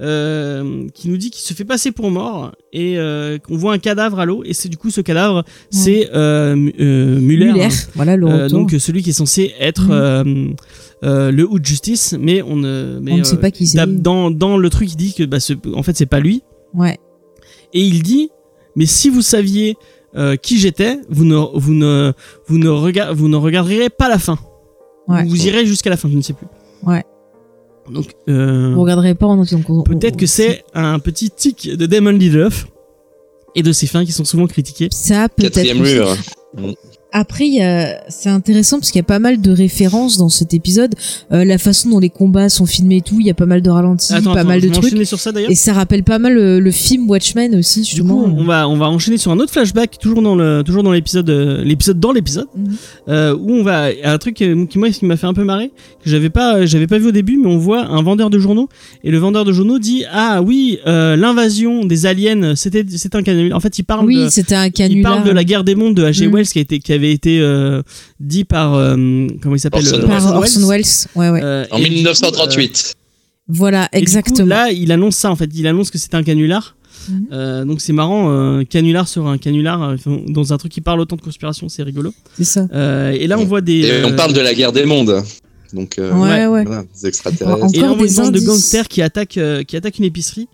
Euh, 0.00 0.86
qui 0.92 1.08
nous 1.08 1.16
dit 1.16 1.30
qu'il 1.30 1.42
se 1.42 1.54
fait 1.54 1.64
passer 1.64 1.90
pour 1.90 2.10
mort 2.10 2.52
et 2.72 2.98
euh, 2.98 3.38
qu'on 3.38 3.56
voit 3.56 3.72
un 3.72 3.78
cadavre 3.78 4.18
à 4.20 4.26
l'eau 4.26 4.42
et 4.44 4.52
c'est 4.52 4.68
du 4.68 4.76
coup 4.76 4.90
ce 4.90 5.00
cadavre 5.00 5.42
c'est 5.70 6.10
euh, 6.14 6.54
euh, 6.78 7.18
Muller, 7.18 7.52
Muller, 7.52 7.68
voilà 7.94 8.16
le 8.16 8.26
euh, 8.28 8.48
donc 8.48 8.74
celui 8.78 9.02
qui 9.02 9.10
est 9.10 9.14
censé 9.14 9.54
être 9.58 9.86
euh, 9.90 10.24
le 11.02 11.44
Hood 11.48 11.64
Justice, 11.64 12.14
mais 12.20 12.42
on 12.42 12.56
ne, 12.56 12.98
mais, 13.02 13.12
On 13.12 13.16
ne 13.18 13.24
sait 13.24 13.36
pas 13.38 13.50
qui 13.50 13.66
c'est. 13.66 13.78
Dans, 14.02 14.30
dans 14.30 14.56
le 14.58 14.70
truc, 14.70 14.90
il 14.92 14.96
dit 14.96 15.14
que 15.14 15.24
bah, 15.24 15.40
ce- 15.40 15.52
en 15.74 15.82
fait 15.82 15.96
c'est 15.96 16.06
pas 16.06 16.20
lui, 16.20 16.42
Ouais. 16.74 16.98
et 17.72 17.80
il 17.80 18.02
dit 18.02 18.30
mais 18.76 18.86
si 18.86 19.08
vous 19.08 19.22
saviez 19.22 19.76
euh, 20.16 20.36
qui 20.36 20.58
j'étais, 20.58 20.98
vous 21.08 21.24
ne 21.24 21.36
vous 21.36 21.74
ne 21.74 22.12
vous 22.46 22.58
ne 22.58 22.68
rega- 22.68 23.12
vous 23.12 23.28
ne 23.28 23.36
regarderez 23.36 23.88
pas 23.90 24.08
la 24.08 24.18
fin. 24.18 24.38
Ouais. 25.08 25.24
Vous 25.24 25.46
irez 25.46 25.64
jusqu'à 25.66 25.88
la 25.90 25.96
fin, 25.96 26.08
je 26.10 26.16
ne 26.16 26.20
sais 26.22 26.32
plus. 26.32 26.46
Ouais. 26.82 27.04
Donc 27.90 28.06
euh, 28.28 28.72
Vous 28.74 28.82
regarderez 28.82 29.14
pas 29.14 29.26
en 29.26 29.44
peut-être 29.44 30.16
que 30.16 30.26
c'est 30.26 30.64
un 30.74 30.98
petit 30.98 31.30
tic 31.30 31.68
de 31.76 31.86
Damon 31.86 32.10
Lindelof 32.10 32.66
et 33.54 33.62
de 33.62 33.72
ses 33.72 33.86
fins 33.86 34.04
qui 34.04 34.12
sont 34.12 34.24
souvent 34.24 34.46
critiquées. 34.46 34.88
ça 34.92 35.28
peut-être. 35.28 35.54
Quatrième 35.54 35.80
aussi. 35.80 35.94
mur. 35.94 36.16
Après, 37.18 37.46
il 37.48 37.96
c'est 38.08 38.28
intéressant 38.28 38.78
parce 38.78 38.90
qu'il 38.90 38.98
y 38.98 39.00
a 39.00 39.04
pas 39.04 39.18
mal 39.18 39.40
de 39.40 39.50
références 39.50 40.18
dans 40.18 40.28
cet 40.28 40.52
épisode. 40.52 40.94
Euh, 41.32 41.44
la 41.44 41.56
façon 41.58 41.88
dont 41.90 41.98
les 41.98 42.10
combats 42.10 42.48
sont 42.50 42.66
filmés 42.66 42.96
et 42.98 43.00
tout, 43.00 43.16
il 43.20 43.26
y 43.26 43.30
a 43.30 43.34
pas 43.34 43.46
mal 43.46 43.62
de 43.62 43.70
ralentis, 43.70 44.12
Attends, 44.12 44.34
pas 44.34 44.40
attends, 44.40 44.48
mal 44.48 44.60
de 44.60 44.68
trucs. 44.68 45.06
sur 45.06 45.18
ça. 45.18 45.30
Et 45.48 45.54
ça 45.54 45.72
rappelle 45.72 46.02
pas 46.04 46.18
mal 46.18 46.34
le, 46.34 46.60
le 46.60 46.70
film 46.70 47.08
Watchmen 47.08 47.54
aussi, 47.54 47.80
Du 47.80 47.86
justement. 47.86 48.22
coup, 48.24 48.34
on 48.36 48.44
va 48.44 48.68
on 48.68 48.76
va 48.76 48.86
enchaîner 48.90 49.16
sur 49.16 49.30
un 49.32 49.38
autre 49.38 49.52
flashback 49.52 49.98
toujours 49.98 50.20
dans 50.20 50.34
le 50.36 50.62
toujours 50.64 50.82
dans 50.82 50.92
l'épisode 50.92 51.30
euh, 51.30 51.64
l'épisode 51.64 51.98
dans 52.00 52.12
l'épisode 52.12 52.46
Mhm. 52.54 52.76
euh, 53.08 53.34
où 53.38 53.52
on 53.52 53.62
va 53.62 53.88
un 54.04 54.18
truc 54.18 54.42
euh, 54.42 54.66
qui 54.66 54.78
moi 54.78 54.90
qui 54.90 55.04
m'a 55.06 55.16
fait 55.16 55.26
un 55.26 55.34
peu 55.34 55.44
marrer 55.44 55.68
que 56.04 56.10
j'avais 56.10 56.28
pas 56.30 56.66
j'avais 56.66 56.86
pas 56.86 56.98
vu 56.98 57.06
au 57.06 57.12
début 57.12 57.38
mais 57.38 57.48
on 57.48 57.56
voit 57.58 57.86
un 57.86 58.02
vendeur 58.02 58.28
de 58.30 58.38
journaux 58.38 58.68
et 59.04 59.10
le 59.10 59.18
vendeur 59.18 59.44
de 59.44 59.52
journaux 59.52 59.78
dit 59.78 60.04
ah 60.12 60.42
oui 60.42 60.78
euh, 60.86 61.16
l'invasion 61.16 61.84
des 61.84 62.04
aliens 62.06 62.54
c'était 62.56 62.84
c'est 62.96 63.14
un 63.14 63.22
canular 63.22 63.56
en 63.56 63.60
fait 63.60 63.78
il 63.78 63.84
parle 63.84 64.06
oui, 64.06 64.24
de, 64.24 64.28
c'était 64.28 64.54
un 64.54 64.66
il 64.66 64.72
canular. 64.72 65.14
parle 65.16 65.26
de 65.28 65.32
la 65.32 65.44
guerre 65.44 65.64
des 65.64 65.74
mondes 65.74 65.94
de 65.94 66.04
H.G. 66.04 66.26
Mhm. 66.28 66.34
Wells 66.34 66.46
qui 66.48 66.58
a 66.58 66.62
été 66.62 66.78
qui 66.78 66.92
avait 66.92 67.05
été 67.12 67.40
euh, 67.40 67.82
dit 68.20 68.44
par 68.44 68.74
euh, 68.74 69.26
comment 69.42 69.54
il 69.56 69.60
s'appelle 69.60 69.86
Orson 69.86 70.00
euh, 70.02 70.06
par 70.06 70.34
Orson 70.36 70.66
Welles. 70.68 70.84
Ouais, 71.14 71.30
ouais. 71.30 71.40
Euh, 71.42 71.64
En 71.70 71.78
et 71.78 71.82
du 71.82 71.88
coup, 71.88 71.94
1938. 71.94 72.94
voilà, 73.48 73.88
et 73.92 73.98
du 73.98 74.04
coup, 74.04 74.10
exactement. 74.18 74.48
là, 74.48 74.70
il 74.70 74.90
annonce 74.92 75.16
ça 75.16 75.30
en 75.30 75.36
fait. 75.36 75.50
Il 75.54 75.66
annonce 75.66 75.90
que 75.90 75.98
c'est 75.98 76.14
un 76.14 76.22
canular. 76.22 76.76
Mhm. 77.08 77.26
Euh, 77.32 77.64
donc 77.64 77.80
c'est 77.80 77.92
marrant, 77.92 78.30
euh, 78.30 78.64
canular 78.64 79.06
sur 79.06 79.26
un 79.28 79.38
canular 79.38 79.80
euh, 79.82 79.96
dans 80.28 80.52
un 80.52 80.56
truc 80.58 80.72
qui 80.72 80.80
parle 80.80 80.98
autant 81.00 81.14
de 81.16 81.20
conspiration, 81.20 81.68
c'est 81.68 81.82
rigolo. 81.84 82.12
c'est 82.36 82.44
ça. 82.44 82.66
Euh, 82.72 83.10
et 83.12 83.26
là, 83.26 83.38
on 83.38 83.44
voit 83.44 83.60
des. 83.60 83.80
Et 83.80 83.92
euh, 83.92 84.08
on 84.08 84.16
parle 84.16 84.32
de 84.32 84.40
la 84.40 84.54
guerre 84.54 84.72
des 84.72 84.84
mondes. 84.84 85.22
Donc, 85.72 85.98
euh, 85.98 86.12
Ouais, 86.12 86.46
ouais. 86.46 86.64
voilà, 86.64 86.84
des 87.00 87.06
extraterrestres. 87.08 87.58
Encore 87.58 87.70
et 87.74 87.80
là, 87.80 87.90
on 87.92 87.96
voit 87.96 88.06
des 88.06 88.16
une 88.16 88.22
bande 88.24 88.34
de 88.34 88.40
gangsters 88.40 88.88
qui 88.88 89.02
attaquent, 89.02 89.36
euh, 89.38 89.62
qui 89.62 89.76
attaquent 89.76 89.98
une 89.98 90.04
épicerie. 90.04 90.48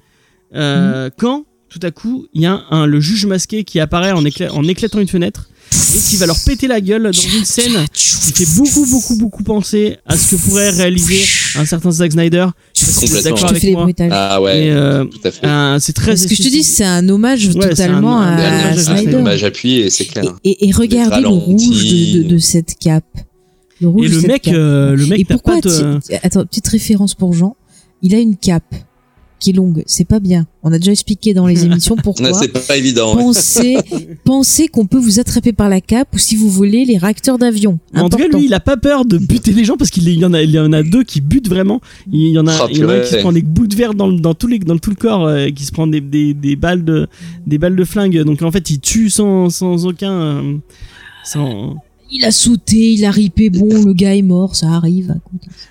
Euh, 0.55 1.05
Mhm. 1.07 1.11
Quand 1.18 1.44
tout 1.73 1.81
à 1.83 1.91
coup, 1.91 2.27
il 2.35 2.43
y 2.43 2.47
a 2.47 2.61
un, 2.70 2.87
le 2.87 3.01
juge 3.01 3.25
masqué 3.27 3.64
qui 3.64 3.81
apparaît 3.81 4.12
en, 4.12 4.23
écla- 4.25 4.51
en 4.51 4.64
éclatant 4.68 4.99
une 5.01 5.09
fenêtre 5.09 5.49
et 5.95 5.99
qui 5.99 6.16
va 6.16 6.27
leur 6.27 6.39
péter 6.45 6.66
la 6.66 6.81
gueule 6.83 7.05
dans 7.05 7.12
une 7.12 7.45
scène 7.47 7.87
qui 7.95 8.33
fait 8.45 8.57
beaucoup, 8.57 8.85
beaucoup, 8.87 9.16
beaucoup 9.16 9.43
penser 9.43 9.97
à 10.07 10.16
ce 10.18 10.31
que 10.35 10.41
pourrait 10.43 10.68
réaliser 10.70 11.23
un 11.57 11.64
certain 11.64 11.91
Zack 11.91 12.12
Snyder. 12.12 12.47
Je 12.77 12.81
sais 12.85 12.87
pas 12.87 12.93
si 12.93 13.07
vous 13.07 13.16
êtes 13.16 13.35
Complètement. 13.35 13.87
d'accord 13.87 13.91
avec 13.91 14.11
moi. 14.11 14.18
Ah 14.18 14.43
ouais, 14.43 14.68
euh, 14.70 15.05
tout 15.07 15.20
à 15.25 15.31
fait. 15.31 15.47
euh, 15.47 15.79
c'est 15.81 15.93
très. 15.95 16.09
Parce 16.09 16.27
que 16.27 16.35
je 16.35 16.43
te 16.43 16.49
dis, 16.49 16.62
c'est 16.62 16.85
un 16.85 17.09
hommage 17.09 17.47
Ouais, 17.49 17.70
totalement 17.70 18.20
c'est 18.20 18.27
un- 18.27 18.33
un 18.33 18.37
à, 18.37 18.59
hommage 18.66 18.79
à 18.79 18.83
Snyder. 18.97 19.23
Bah, 19.23 19.37
j'appuie 19.39 19.75
et 19.79 19.89
c'est 19.91 20.05
clair. 20.05 20.25
Et, 20.45 20.51
et, 20.51 20.68
et 20.68 20.73
regardez 20.73 21.23
le 21.23 21.29
rouge 21.29 21.68
de, 21.68 22.18
de, 22.18 22.29
de 22.29 22.39
cette 22.39 22.75
cape. 22.79 23.05
Le 23.81 23.89
rouge 23.89 24.07
Et 24.07 24.09
de 24.11 24.14
le 24.16 24.20
cette 24.20 24.31
mec, 24.31 24.43
cape. 24.43 24.55
euh, 24.55 24.95
le 24.95 25.07
mec 25.07 25.20
et 25.20 25.25
pourquoi 25.25 25.61
de- 25.61 25.99
Attends, 26.23 26.45
petite 26.45 26.68
référence 26.68 27.14
pour 27.14 27.33
Jean. 27.33 27.57
Il 28.03 28.14
a 28.14 28.18
une 28.18 28.37
cape 28.37 28.75
qui 29.43 29.51
est 29.51 29.55
longue. 29.55 29.82
C'est 29.86 30.07
pas 30.07 30.20
bien. 30.20 30.47
On 30.62 30.72
a 30.72 30.78
déjà 30.78 30.93
expliqué 30.93 31.34
dans 31.34 31.47
les 31.47 31.64
émissions 31.66 31.97
pourquoi. 31.97 32.32
C'est 32.32 32.49
pas 32.49 32.76
évident. 32.76 33.14
Pensez, 33.14 33.76
pensez 34.24 34.68
qu'on 34.68 34.86
peut 34.86 34.99
vous 34.99 35.20
attraper 35.20 35.53
par 35.53 35.68
la 35.68 35.80
cape 35.80 36.09
ou 36.14 36.18
si 36.18 36.36
vous 36.36 36.49
voulez 36.49 36.84
les 36.84 36.97
réacteurs 36.97 37.38
d'avion. 37.38 37.78
En 37.95 38.09
tout 38.09 38.16
cas, 38.16 38.28
lui, 38.28 38.47
il 38.47 38.55
a 38.55 38.61
pas 38.61 38.76
peur 38.76 39.05
de 39.05 39.18
buter 39.18 39.53
les 39.53 39.64
gens 39.64 39.76
parce 39.76 39.90
qu'il 39.90 40.09
y 40.09 40.24
en 40.24 40.32
a, 40.32 40.43
il 40.43 40.51
y 40.51 40.59
en 40.59 40.72
a 40.72 40.82
deux 40.82 41.03
qui 41.03 41.20
butent 41.20 41.49
vraiment. 41.49 41.80
Il 42.11 42.28
y 42.28 42.38
en 42.38 42.47
a, 42.47 42.53
Oh, 42.62 42.68
il 42.70 42.78
y 42.78 42.84
en 42.84 42.88
a 42.88 42.95
un 42.95 43.01
qui 43.01 43.09
se 43.11 43.16
prend 43.16 43.32
des 43.32 43.43
bouts 43.43 43.66
de 43.66 43.74
verre 43.74 43.95
dans, 43.95 44.12
dans, 44.12 44.34
tout, 44.34 44.47
les, 44.47 44.59
dans 44.59 44.78
tout 44.78 44.90
le 44.90 44.97
corps, 44.97 45.26
euh, 45.26 45.49
qui 45.49 45.64
se 45.64 45.72
prend 45.72 45.86
des, 45.86 46.01
des, 46.01 46.34
des 46.34 46.57
balles 46.57 46.84
de, 46.84 47.09
des 47.47 47.59
balles 47.59 47.76
de 47.76 47.84
flingue. 47.84 48.22
Donc 48.22 48.43
en 48.43 48.51
fait, 48.51 48.70
il 48.70 48.78
tue 48.78 49.11
sans, 49.11 49.51
sans 49.51 49.86
aucun, 49.86 50.12
euh, 50.12 50.57
sans, 51.24 51.76
Il 52.14 52.24
a 52.26 52.30
sauté, 52.30 52.92
il 52.92 53.04
a 53.06 53.10
ripé. 53.10 53.48
Bon, 53.48 53.84
le 53.84 53.94
gars 53.94 54.14
est 54.14 54.20
mort, 54.22 54.54
ça 54.54 54.68
arrive. 54.68 55.14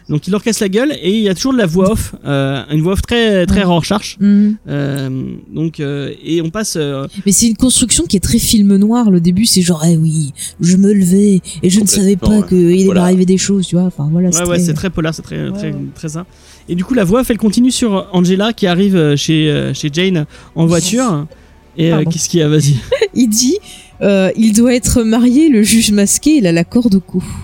Donc 0.09 0.25
il 0.27 0.31
leur 0.31 0.41
casse 0.43 0.59
la 0.59 0.69
gueule 0.69 0.91
et 1.01 1.15
il 1.15 1.21
y 1.23 1.29
a 1.29 1.35
toujours 1.35 1.53
de 1.53 1.57
la 1.59 1.67
voix 1.67 1.91
off, 1.91 2.15
euh, 2.25 2.63
une 2.71 2.81
voix 2.81 2.93
off 2.93 3.01
très, 3.03 3.45
très 3.45 3.59
Ouais. 3.59 3.63
recherche. 3.65 4.17
Mhm. 4.19 4.55
Euh, 4.67 5.23
donc 5.53 5.79
euh, 5.79 6.11
et 6.25 6.41
on 6.41 6.49
passe. 6.49 6.73
euh, 6.77 7.07
Mais 7.25 7.31
c'est 7.31 7.47
une 7.47 7.55
construction 7.57 8.05
qui 8.05 8.17
est 8.17 8.21
très 8.21 8.39
film 8.39 8.75
noir. 8.77 9.11
Le 9.11 9.21
début, 9.21 9.45
c'est 9.45 9.61
genre, 9.61 9.83
eh 9.87 9.97
oui, 9.97 10.33
je 10.59 10.77
me 10.77 10.91
levais 10.91 11.41
et 11.61 11.69
je 11.69 11.79
ne 11.79 11.85
savais 11.85 12.15
pas 12.15 12.41
qu'il 12.41 12.57
allait 12.67 12.85
Voilà. 12.85 13.01
m'arriver 13.01 13.25
des 13.25 13.37
choses, 13.37 13.67
tu 13.67 13.75
vois. 13.75 13.85
Enfin, 13.85 14.09
voilà. 14.11 14.29
Ouais, 14.29 14.47
ouais, 14.47 14.59
c'est 14.59 14.73
très 14.73 14.89
polaire, 14.89 15.13
c'est 15.13 15.21
très, 15.21 15.49
Ouais, 15.49 15.57
très, 15.57 15.75
très 15.93 16.09
ça. 16.09 16.25
Et 16.67 16.75
du 16.75 16.83
coup, 16.83 16.93
la 16.95 17.03
voix, 17.03 17.21
off, 17.21 17.29
elle 17.29 17.37
continue 17.37 17.71
sur 17.71 18.07
Angela 18.13 18.51
qui 18.53 18.65
arrive 18.65 19.15
chez, 19.15 19.71
chez 19.75 19.89
Jane 19.93 20.25
en 20.55 20.65
voiture. 20.65 21.27
Et 21.77 21.93
euh, 21.93 22.03
qu'est-ce 22.05 22.27
qu'il 22.29 22.39
y 22.39 22.43
a? 22.43 22.47
Vas-y. 22.49 22.75
Il 23.13 23.27
dit, 23.29 23.57
euh, 24.01 24.31
il 24.35 24.53
doit 24.53 24.73
être 24.73 25.03
marié, 25.03 25.49
le 25.49 25.63
juge 25.63 25.91
masqué, 25.91 26.37
il 26.37 26.47
a 26.47 26.51
la 26.51 26.63
corde 26.63 26.95
au 26.95 26.99
cou. 26.99 27.23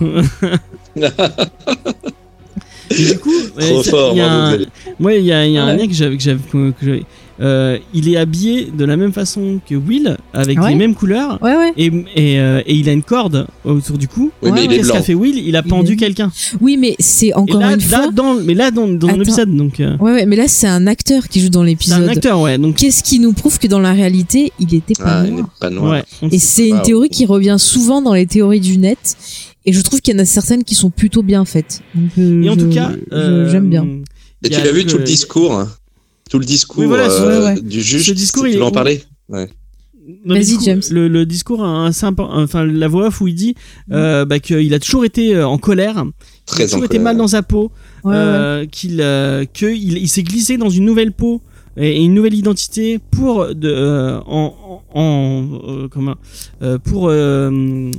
Et 2.90 3.04
du 3.04 3.18
coup, 3.18 3.30
ouais, 3.56 3.82
il 4.12 4.16
y 4.16 4.20
a 4.20 4.32
un, 4.32 4.58
ouais, 5.00 5.18
il 5.20 5.24
y 5.26 5.32
a, 5.32 5.46
il 5.46 5.52
y 5.52 5.58
a 5.58 5.64
un 5.64 5.66
Ouais. 5.68 5.76
lien 5.76 5.86
que 5.86 5.92
j'avais, 5.92 6.16
que 6.16 6.22
j'avais, 6.22 6.40
que 6.50 6.72
j'avais- 6.82 7.04
euh, 7.40 7.78
il 7.94 8.08
est 8.08 8.16
habillé 8.16 8.70
de 8.76 8.84
la 8.84 8.96
même 8.96 9.12
façon 9.12 9.60
que 9.68 9.74
Will, 9.74 10.16
avec 10.32 10.60
Ouais. 10.60 10.70
les 10.70 10.74
mêmes 10.74 10.94
couleurs. 10.94 11.38
Ouais, 11.42 11.56
ouais. 11.56 11.72
Et, 11.76 11.86
et, 12.16 12.40
euh, 12.40 12.60
et 12.66 12.74
il 12.74 12.88
a 12.88 12.92
une 12.92 13.02
corde 13.02 13.46
autour 13.64 13.96
du 13.98 14.08
cou. 14.08 14.30
Oui, 14.42 14.50
mais 14.52 14.64
il 14.64 14.68
Qu'est-ce 14.68 14.92
qu'a 14.92 15.02
fait 15.02 15.14
Will? 15.14 15.38
Il 15.38 15.54
a 15.56 15.62
Il 15.64 15.68
pendu 15.70 15.92
est- 15.92 15.96
quelqu'un. 15.96 16.30
Oui, 16.60 16.76
mais 16.76 16.96
c'est 16.98 17.32
encore 17.34 17.60
là, 17.60 17.72
une 17.74 17.78
là, 17.90 18.02
fois. 18.02 18.10
dans, 18.12 18.34
mais 18.34 18.54
là, 18.54 18.70
dans, 18.70 18.88
dans 18.88 19.06
un 19.08 19.10
Attends. 19.12 19.22
épisode, 19.22 19.54
donc 19.56 19.80
euh, 19.80 19.96
Ouais, 19.98 20.12
ouais, 20.12 20.26
mais 20.26 20.36
là, 20.36 20.48
c'est 20.48 20.66
un 20.66 20.86
acteur 20.86 21.28
qui 21.28 21.40
joue 21.40 21.48
dans 21.48 21.60
c'est 21.60 21.64
un 21.64 21.66
l'épisode. 21.70 22.08
acteur, 22.08 22.40
ouais. 22.40 22.58
Donc, 22.58 22.76
Qu'est-ce 22.76 23.02
qui 23.02 23.18
nous 23.20 23.32
prouve 23.32 23.58
que 23.58 23.66
dans 23.68 23.80
la 23.80 23.92
réalité, 23.92 24.52
il 24.58 24.74
était 24.74 24.94
pas 24.94 25.20
Ah, 25.20 25.22
il 25.26 25.30
n'est 25.34 25.40
noir 25.42 25.50
pas 25.60 25.70
noir. 25.70 26.02
Et 26.30 26.38
c'est 26.38 26.68
une 26.68 26.82
théorie 26.82 27.08
qui 27.08 27.26
revient 27.26 27.56
souvent 27.58 28.02
dans 28.02 28.14
les 28.14 28.26
théories 28.26 28.60
du 28.60 28.78
net. 28.78 29.16
Et 29.66 29.72
je 29.72 29.80
trouve 29.82 30.00
qu'il 30.00 30.14
y 30.14 30.16
en 30.16 30.20
a 30.20 30.24
certaines 30.24 30.64
qui 30.64 30.74
sont 30.74 30.88
plutôt 30.90 31.22
bien 31.22 31.44
faites. 31.44 31.82
Donc, 31.94 32.10
euh, 32.18 32.42
Et 32.42 32.48
en 32.48 32.54
je- 32.54 32.60
tout 32.60 32.68
cas, 32.70 32.90
euh, 33.12 33.50
j'aime 33.50 33.68
bien. 33.68 33.84
Et 33.84 34.46
il 34.46 34.50
tu 34.50 34.60
l'as 34.62 34.72
vu 34.72 34.86
tout 34.86 34.96
le 34.98 35.04
discours 35.04 35.52
hein 35.52 35.68
Tout 36.28 36.38
le 36.38 36.44
discours 36.44 36.78
Oui, 36.80 36.86
voilà, 36.86 37.08
euh, 37.10 37.54
ouais, 37.54 37.60
du 37.60 37.80
juge. 37.82 38.06
Ce 38.06 38.12
discours, 38.12 38.44
tu 38.44 38.50
il 38.52 38.56
veux 38.58 38.64
en 38.64 38.70
parler 38.70 39.02
Vas-y, 40.24 40.56
James. 40.64 40.80
Le, 40.90 41.06
le 41.06 41.26
discours 41.26 41.62
a 41.62 41.66
un 41.68 41.92
sympa, 41.92 42.22
enfin 42.30 42.64
la 42.64 42.88
voix 42.88 43.08
off 43.08 43.20
où 43.20 43.28
il 43.28 43.34
dit 43.34 43.54
euh, 43.92 44.24
bah, 44.24 44.38
qu'il 44.38 44.72
a 44.72 44.78
toujours 44.78 45.04
été 45.04 45.34
euh, 45.34 45.46
en 45.46 45.58
colère, 45.58 45.96
il 45.96 46.00
a 46.08 46.12
Très 46.46 46.66
toujours 46.66 46.84
été 46.86 46.98
mal 46.98 47.16
dans 47.18 47.28
sa 47.28 47.42
peau, 47.42 47.70
Ouais, 48.04 48.12
ouais. 48.12 48.16
euh, 48.16 48.66
qu'il 48.66 49.00
euh, 49.02 49.44
que 49.52 49.66
il, 49.66 49.98
il 49.98 50.08
s'est 50.08 50.22
glissé 50.22 50.56
dans 50.56 50.70
une 50.70 50.86
nouvelle 50.86 51.12
peau 51.12 51.42
et, 51.76 52.02
une 52.02 52.14
nouvelle 52.14 52.32
identité 52.34 52.98
pour 53.10 53.54
de 53.54 53.68
euh, 53.68 54.18
en, 54.26 54.82
en, 54.94 55.00
en, 55.00 55.60
euh, 55.68 55.88
comment 55.90 56.14
euh, 56.62 56.78
pour 56.78 57.08
euh, 57.10 57.90